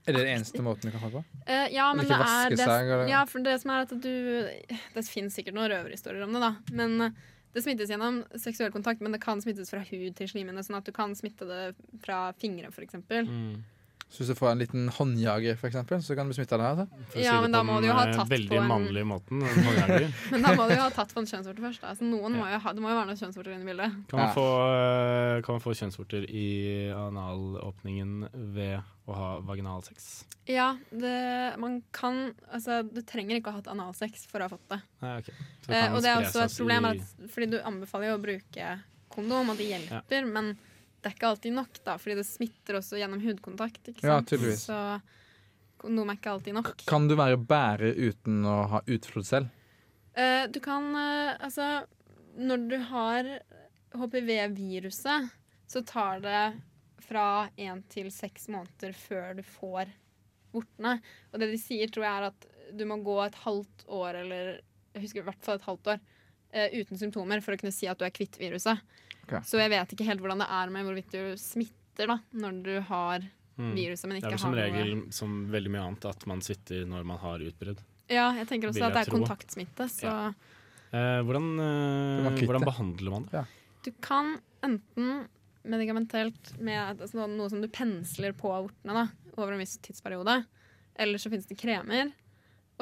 Er 0.05 0.13
det 0.13 0.19
den 0.19 0.33
eneste 0.35 0.63
måten 0.65 0.91
du 0.91 0.95
kan 0.95 1.07
det 1.07 1.13
på? 1.17 1.23
Uh, 1.49 1.69
ja, 1.73 1.87
men 1.97 2.09
det 2.09 2.19
er 2.19 2.53
det, 2.53 2.61
seg, 2.61 2.89
eller? 2.89 3.09
Ja, 3.09 3.23
for 3.29 3.45
det 3.45 3.55
som 3.63 3.73
er 3.73 3.87
at 3.87 3.95
du 3.95 4.11
Det 4.95 5.05
finnes 5.09 5.37
sikkert 5.37 5.57
noen 5.57 5.71
røverhistorier 5.73 6.27
om 6.27 6.37
det, 6.37 6.43
da. 6.45 6.53
Men 6.77 7.07
eh, 7.09 7.23
det 7.55 7.63
smittes 7.65 7.93
gjennom 7.93 8.25
seksuell 8.35 8.73
kontakt, 8.75 9.01
men 9.05 9.15
det 9.15 9.23
kan 9.23 9.41
smittes 9.41 9.71
fra 9.71 9.81
hud 9.87 10.17
til 10.19 10.29
slimhinne. 10.29 10.65
Sånn 10.67 10.81
at 10.81 10.89
du 10.89 10.93
kan 10.95 11.15
smitte 11.17 11.47
det 11.49 11.63
fra 12.03 12.27
fingre, 12.41 12.73
f.eks. 12.75 12.99
Mm. 12.99 13.63
Så 14.10 14.20
hvis 14.22 14.28
du 14.31 14.35
får 14.39 14.51
en 14.52 14.59
liten 14.60 14.89
håndjager, 14.94 15.56
for 15.59 15.66
eksempel, 15.66 15.98
så 16.05 16.14
kan 16.14 16.28
du 16.28 16.35
det 16.36 16.47
her? 16.48 16.60
altså. 16.62 16.86
For 17.10 17.18
Ja, 17.18 17.32
si 17.35 17.43
men 17.43 17.52
da 17.52 17.62
må 17.66 17.81
du 17.82 17.86
jo 17.89 17.94
ha 17.97 18.05
eh, 18.06 18.14
tatt 18.14 18.28
veldig 18.31 18.48
på 18.52 18.60
en- 18.60 18.68
mannlig 18.70 19.02
måten. 19.06 19.43
en. 19.43 20.12
Men 20.31 20.43
da 20.43 20.52
må 20.55 20.68
du 20.68 20.74
jo 20.76 20.82
ha 20.85 20.90
tatt 20.94 21.10
på 21.14 21.18
en 21.18 21.26
kjønnsvorte 21.26 21.59
først. 21.64 21.81
Da. 21.82 21.94
Så 21.98 22.06
noen 22.06 22.36
må 22.39 22.47
jo 22.47 22.59
ha, 22.62 22.72
det 22.72 22.82
må 22.85 22.93
jo 22.93 22.98
være 23.01 23.09
noen 23.10 23.18
kjønnsvorter 23.18 23.55
inne 23.56 23.66
i 23.66 23.70
bildet. 23.72 23.97
Kan 24.12 24.20
man, 24.20 24.28
Ja. 24.28 24.35
få, 24.36 24.47
eh, 24.70 25.43
kan 25.43 25.55
man 25.59 25.64
få 25.64 25.74
kjønnsvorter 25.74 26.28
i 26.31 26.47
analåpningen 26.94 28.28
ved 28.55 28.82
å 29.09 29.14
ha 29.18 29.31
vaginalsex? 29.40 30.24
Ja, 30.47 30.76
det, 30.93 31.56
man 31.59 31.82
kan 31.93 32.35
Altså, 32.52 32.82
du 32.86 33.01
trenger 33.02 33.39
ikke 33.40 33.51
å 33.51 33.56
ha 33.56 33.60
hatt 33.62 33.70
analsex 33.72 34.26
for 34.31 34.40
å 34.40 34.48
ha 34.48 34.52
fått 34.55 34.68
det. 34.70 34.81
Nei, 35.02 35.16
okay. 35.18 35.35
Så 35.64 35.66
det 35.72 35.81
Eh, 35.82 35.94
og 35.94 36.02
det 36.02 36.10
er 36.10 36.22
også 36.22 36.44
et 36.44 36.56
problem, 36.59 36.85
i- 36.85 36.89
at, 36.98 37.31
fordi 37.35 37.51
du 37.51 37.59
anbefaler 37.60 38.10
jo 38.12 38.18
å 38.18 38.22
bruke 38.22 38.81
kondom, 39.10 39.51
og 39.51 39.56
det 39.56 39.68
hjelper, 39.72 40.26
men 40.26 40.56
det 41.05 41.10
er 41.10 41.16
ikke 41.18 41.28
alltid 41.28 41.52
nok, 41.52 41.78
da, 41.85 41.98
fordi 42.01 42.14
det 42.16 42.24
smitter 42.24 42.78
også 42.78 42.97
gjennom 42.97 43.20
hudkontakt. 43.20 43.90
Ja, 44.01 44.22
tydeligvis. 44.24 44.62
Så 44.70 44.78
kondom 45.82 46.09
er 46.09 46.16
ikke 46.16 46.32
alltid 46.32 46.56
nok. 46.56 46.70
Kan 46.89 47.10
du 47.10 47.12
være 47.20 47.36
bærer 47.36 47.93
uten 47.93 48.39
å 48.48 48.55
ha 48.72 48.81
utflod 48.89 49.28
selv? 49.28 49.51
Uh, 50.16 50.47
du 50.48 50.62
kan 50.64 50.86
uh, 50.97 51.35
Altså, 51.44 51.85
når 52.40 52.64
du 52.70 52.76
har 52.89 53.28
HPV-viruset, 53.93 55.28
så 55.68 55.85
tar 55.85 56.24
det 56.24 56.40
fra 57.05 57.51
én 57.60 57.85
til 57.93 58.09
seks 58.14 58.48
måneder 58.48 58.97
før 58.97 59.36
du 59.36 59.44
får 59.44 59.93
vortene. 60.56 60.97
Og 61.35 61.43
det 61.43 61.51
de 61.52 61.60
sier, 61.60 61.93
tror 61.93 62.09
jeg 62.09 62.14
er 62.14 62.28
at 62.31 62.48
du 62.72 62.86
må 62.89 62.97
gå 63.05 63.18
et 63.26 63.36
halvt 63.44 63.85
år, 63.93 64.22
eller 64.24 64.55
jeg 64.94 65.05
husker 65.05 65.20
i 65.20 65.28
hvert 65.28 65.44
fall 65.44 65.60
et 65.60 65.68
halvt 65.68 65.93
år, 65.93 66.05
uten 66.55 66.98
symptomer 67.01 67.43
for 67.44 67.55
å 67.56 67.60
kunne 67.60 67.72
si 67.74 67.86
at 67.90 67.98
du 67.98 68.05
er 68.06 68.12
kvitt 68.14 68.39
viruset. 68.39 68.81
Okay. 69.24 69.40
Så 69.47 69.59
jeg 69.59 69.70
vet 69.72 69.94
ikke 69.97 70.06
helt 70.06 70.20
hvordan 70.22 70.39
det 70.44 70.48
er 70.51 70.70
med 70.74 70.85
hvorvidt 70.86 71.10
du 71.14 71.36
smitter 71.40 72.06
da, 72.12 72.18
når 72.32 72.62
du 72.66 72.74
har 72.90 73.24
Mm. 73.56 73.70
viruset, 73.76 74.09
men 74.10 74.16
ikke 74.18 74.32
har 74.32 74.35
Det 74.35 74.35
er 74.35 74.35
vel 74.35 74.39
som 74.43 74.55
regel 74.59 74.94
noe 74.98 75.12
som 75.14 75.35
veldig 75.52 75.70
mye 75.70 75.82
annet 75.86 76.05
at 76.10 76.24
man 76.26 76.40
sitter 76.43 76.85
når 76.90 77.05
man 77.06 77.18
har 77.22 77.39
utbrudd. 77.39 77.78
Ja, 78.10 78.32
jeg 78.35 78.48
tenker 78.48 78.66
også 78.68 78.81
jeg 78.82 78.89
at 78.90 78.94
det 78.98 79.02
er 79.06 79.10
tro. 79.12 79.18
kontaktsmitte, 79.22 79.86
så 79.94 80.35
Eh, 80.93 81.20
hvordan, 81.22 81.47
eh, 81.62 82.47
hvordan 82.47 82.64
behandler 82.66 83.10
man 83.10 83.28
det? 83.31 83.44
du 83.85 83.90
kan 84.01 84.40
enten 84.62 85.28
medikamentelt 85.64 86.59
med 86.60 86.98
altså, 87.01 87.14
noe- 87.14 87.31
noe 87.36 87.48
som 87.48 87.60
du 87.62 87.68
pensler 87.68 88.32
på 88.36 88.51
vortene 88.51 88.93
da, 88.93 89.06
over 89.39 89.52
en 89.52 89.59
viss 89.62 89.78
tidsperiode, 89.78 90.44
eller 90.97 91.18
så 91.18 91.31
finnes 91.31 91.47
det 91.47 91.56
kremer. 91.59 92.12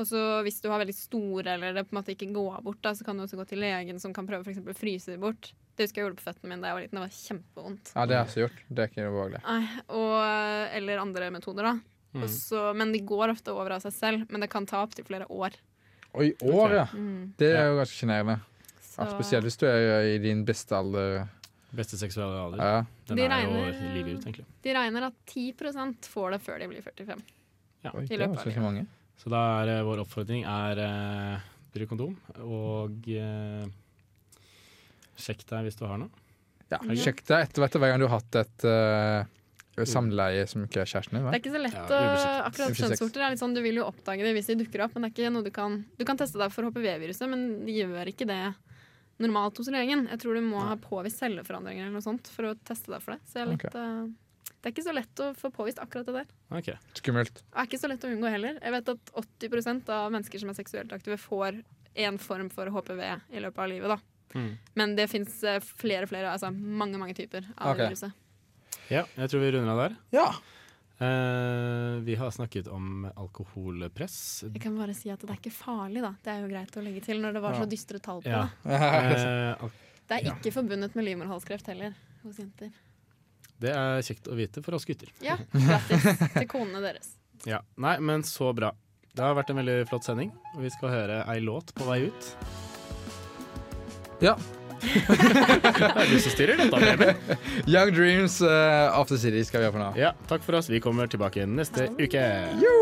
Og 0.00 0.06
så 0.08 0.20
hvis 0.46 0.60
du 0.64 0.70
har 0.72 0.80
veldig 0.80 0.94
store 0.96 1.52
eller 1.56 1.74
det 1.76 1.82
på 1.88 1.92
en 1.92 1.98
måte 2.00 2.14
ikke 2.14 2.30
går 2.32 2.62
bort, 2.64 2.78
da, 2.82 2.94
så 2.96 3.04
kan 3.04 3.16
du 3.18 3.24
også 3.26 3.36
gå 3.36 3.44
til 3.50 3.60
legen 3.60 3.98
som 4.00 4.14
kan 4.16 4.26
prøve 4.26 4.44
for 4.46 4.50
eksempel 4.54 4.72
å 4.72 4.78
fryse 4.78 5.12
det 5.12 5.20
bort. 5.20 5.50
Det 5.76 5.84
husker 5.86 6.00
jeg 6.00 6.06
gjorde 6.08 6.20
på 6.20 6.24
føttene 6.30 6.48
mine 6.52 6.62
da 6.64 6.68
jeg 6.70 6.76
var 6.78 6.84
liten. 6.86 6.98
Det 6.98 7.04
var 7.04 7.16
kjempevondt. 7.16 7.92
Ja, 7.96 8.06
det 8.06 8.16
har 8.16 8.22
jeg 8.22 8.30
også 8.30 8.42
gjort. 8.44 8.62
Det 8.68 8.82
er 8.84 8.90
ikke 8.92 9.08
ubehagelig. 9.08 9.42
Eller 10.76 11.02
andre 11.02 11.30
metoder, 11.32 11.62
da. 11.68 11.74
Mm. 12.12 12.24
Også, 12.26 12.62
men 12.76 12.92
de 12.92 13.00
går 13.08 13.32
ofte 13.32 13.52
over 13.56 13.72
av 13.76 13.84
seg 13.84 13.94
selv. 13.96 14.24
Men 14.32 14.44
det 14.44 14.50
kan 14.52 14.66
ta 14.68 14.82
opptil 14.84 15.06
flere 15.08 15.28
år. 15.32 15.56
Oi, 16.20 16.32
år, 16.44 16.74
ja. 16.76 16.86
Mm. 16.92 17.32
Det 17.40 17.52
er 17.56 17.70
jo 17.70 17.78
ganske 17.80 17.96
sjenerende. 18.02 18.38
Ja, 18.98 19.06
spesielt 19.08 19.46
hvis 19.48 19.56
du 19.56 19.64
er 19.68 20.10
i 20.12 20.18
din 20.20 20.42
beste 20.48 20.76
alder. 20.76 21.22
Beste 21.72 21.96
seksuelle 21.96 22.36
alder. 22.36 22.60
Ja. 22.60 22.82
Den 23.08 23.16
De 23.16 23.24
er 23.24 23.30
regner- 23.32 23.70
jo 23.72 23.92
livet 23.94 24.18
ut, 24.18 24.26
egentlig. 24.26 24.44
De 24.62 24.74
regner 24.76 25.06
at 25.08 25.14
10% 25.32 26.04
får 26.12 26.34
det 26.36 26.40
før 26.44 26.58
de 26.60 26.68
blir 26.68 26.82
45. 26.84 27.22
Ja. 27.82 27.90
Oi, 27.96 28.02
I 28.04 28.06
det 28.12 28.18
løpet 28.20 28.36
var 28.36 28.36
av 28.36 28.44
så 28.44 28.52
livet. 28.52 28.98
Så 29.20 29.30
da 29.32 29.42
er 29.60 29.76
eh, 29.76 29.84
vår 29.86 30.02
oppfordring 30.02 30.46
er 30.48 30.80
uh, 30.82 31.44
bruk 31.74 31.92
kondom, 31.92 32.16
og 32.42 33.06
uh, 33.12 33.66
sjekk 35.20 35.44
deg 35.50 35.68
hvis 35.68 35.78
du 35.78 35.86
har 35.86 36.00
noe. 36.02 36.10
Ja, 36.72 36.80
Sjekk 36.96 37.20
deg 37.28 37.46
etter, 37.46 37.66
etter 37.66 37.82
hver 37.82 37.92
gang 37.92 38.00
du 38.00 38.08
har 38.08 38.16
hatt 38.16 38.38
et 38.40 38.64
uh, 38.64 39.84
samleie 39.88 40.46
som 40.48 40.64
ikke 40.64 40.82
er 40.82 40.88
kjæresten 40.88 41.18
din. 41.18 41.28
Det 41.28 41.36
er 41.36 41.42
ikke 41.42 41.52
så 41.52 41.62
lett 41.62 41.76
Ja, 41.76 41.84
å. 41.84 42.24
Akkurat 42.48 42.78
kjønnsvorter 42.80 43.24
er 43.26 43.34
litt 43.34 43.42
sånn, 43.42 43.56
du 43.56 43.62
vil 43.64 43.80
jo 43.80 43.86
oppdage 43.88 44.24
det 44.24 44.32
hvis 44.36 44.48
de 44.50 44.58
dukker 44.62 44.86
opp, 44.86 44.96
men 44.96 45.04
det 45.04 45.12
er 45.12 45.14
ikke 45.16 45.34
noe 45.36 45.46
du 45.46 45.52
kan 45.54 45.82
Du 45.98 46.04
kan 46.08 46.20
teste 46.20 46.40
deg 46.40 46.52
for 46.54 46.68
HPV-viruset, 46.68 47.28
men 47.30 47.64
de 47.68 47.76
gjør 47.76 48.10
ikke 48.12 48.28
det 48.28 48.42
normalt 49.22 49.60
hos 49.60 49.68
legen. 49.70 50.08
Jeg 50.10 50.18
tror 50.22 50.34
du 50.34 50.44
må 50.44 50.64
ha 50.66 50.74
påvist 50.80 51.20
celleforandringer 51.22 51.86
eller 51.86 52.00
noe 52.00 52.04
sånt 52.04 52.26
for 52.32 52.50
å 52.50 52.56
teste 52.66 52.90
deg 52.90 53.04
for 53.04 53.14
det. 53.14 53.22
Så 53.28 53.38
jeg 53.38 53.46
er 53.46 53.52
litt, 53.52 53.68
Ok. 53.68 54.18
Eh, 54.62 54.64
det 54.64 54.70
er 54.70 54.74
ikke 54.76 54.86
så 54.86 54.94
lett 54.94 55.22
å 55.24 55.28
få 55.34 55.50
påvist 55.50 55.82
akkurat 55.82 56.06
det 56.06 56.14
der. 56.20 56.32
Okay. 56.54 56.78
Skummelt. 56.94 57.42
Det 57.42 57.58
er 57.58 57.68
ikke 57.68 57.82
så 57.82 57.90
lett 57.90 58.06
å 58.06 58.12
unngå 58.14 58.30
heller. 58.30 58.62
Jeg 58.62 58.76
vet 58.76 58.88
at 58.94 59.12
80% 59.18 59.92
av 59.92 60.14
mennesker 60.14 60.38
som 60.38 60.52
er 60.54 60.58
seksuelt 60.58 60.94
aktive, 60.94 61.18
får 61.18 61.60
en 62.06 62.18
form 62.22 62.48
for 62.54 62.70
HPV 62.72 63.02
i 63.36 63.42
løpet 63.42 63.58
av 63.58 63.68
livet. 63.68 63.90
da. 63.90 63.98
Mm. 64.38 64.56
Men 64.80 64.96
det 64.96 65.10
fins 65.12 65.42
flere, 65.76 66.06
flere, 66.08 66.30
altså 66.32 66.48
mange 66.54 66.96
mange 66.96 67.14
typer 67.18 67.44
av 67.58 67.74
okay. 67.74 67.90
viruset. 67.90 68.12
Ja, 68.88 69.04
jeg 69.16 69.28
tror 69.28 69.42
vi 69.44 69.52
runder 69.52 69.72
av 69.74 69.82
der. 69.82 69.96
Ja. 70.14 70.26
Uh, 71.02 71.98
vi 72.06 72.14
har 72.14 72.30
snakket 72.30 72.68
om 72.70 73.08
alkoholpress. 73.16 74.44
Jeg 74.46 74.62
kan 74.62 74.76
bare 74.78 74.94
si 74.94 75.10
at 75.10 75.22
det 75.24 75.32
er 75.34 75.40
ikke 75.40 75.54
farlig, 75.54 76.02
da. 76.04 76.12
Det 76.22 76.30
er 76.30 76.44
jo 76.44 76.50
greit 76.52 76.76
å 76.78 76.84
legge 76.84 77.02
til 77.02 77.18
når 77.22 77.34
det 77.36 77.42
var 77.42 77.58
så 77.58 77.66
dystre 77.66 77.98
tall 78.02 78.22
på 78.22 78.30
Ja. 78.30 78.46
det. 78.62 78.78
Uh, 79.62 79.70
Det 80.08 80.18
er 80.18 80.34
ikke 80.34 80.52
forbundet 80.52 80.94
med 80.98 81.06
livmorhalskreft 81.06 81.70
heller 81.72 81.94
hos 82.22 82.38
jenter. 82.38 82.70
Det 83.62 83.72
er 83.74 84.06
kjekt 84.06 84.30
å 84.30 84.36
vite 84.38 84.62
for 84.64 84.76
oss 84.78 84.86
gutter. 84.88 85.10
Ja, 85.24 85.38
grattis 85.52 86.06
til 86.34 86.48
konene 86.50 86.82
deres. 86.84 87.14
Ja. 87.48 87.62
Nei, 87.80 87.96
men 88.02 88.24
så 88.26 88.52
bra. 88.56 88.72
Det 89.12 89.22
har 89.24 89.36
vært 89.36 89.52
en 89.52 89.60
veldig 89.60 89.76
flott 89.90 90.06
sending, 90.08 90.32
og 90.54 90.64
vi 90.64 90.72
skal 90.72 90.92
høre 90.92 91.20
ei 91.28 91.38
låt 91.44 91.74
på 91.76 91.86
vei 91.88 92.06
ut. 92.08 92.32
Ja. 94.24 94.36
Det 94.82 95.88
er 95.94 96.08
du 96.10 96.16
som 96.18 96.32
styrer 96.32 96.58
dette, 96.58 96.78
Preben. 96.82 97.20
Young 97.70 97.92
Dreams 97.94 98.40
uh, 98.42 98.90
After 98.90 99.20
City 99.20 99.44
skal 99.46 99.62
vi 99.62 99.68
ha 99.68 99.74
for 99.74 99.82
nå. 99.82 99.92
Ja, 100.00 100.14
takk 100.30 100.42
for 100.46 100.58
oss. 100.58 100.70
Vi 100.72 100.82
kommer 100.82 101.10
tilbake 101.10 101.46
neste 101.46 101.90
uke. 102.00 102.26
Jo! 102.62 102.76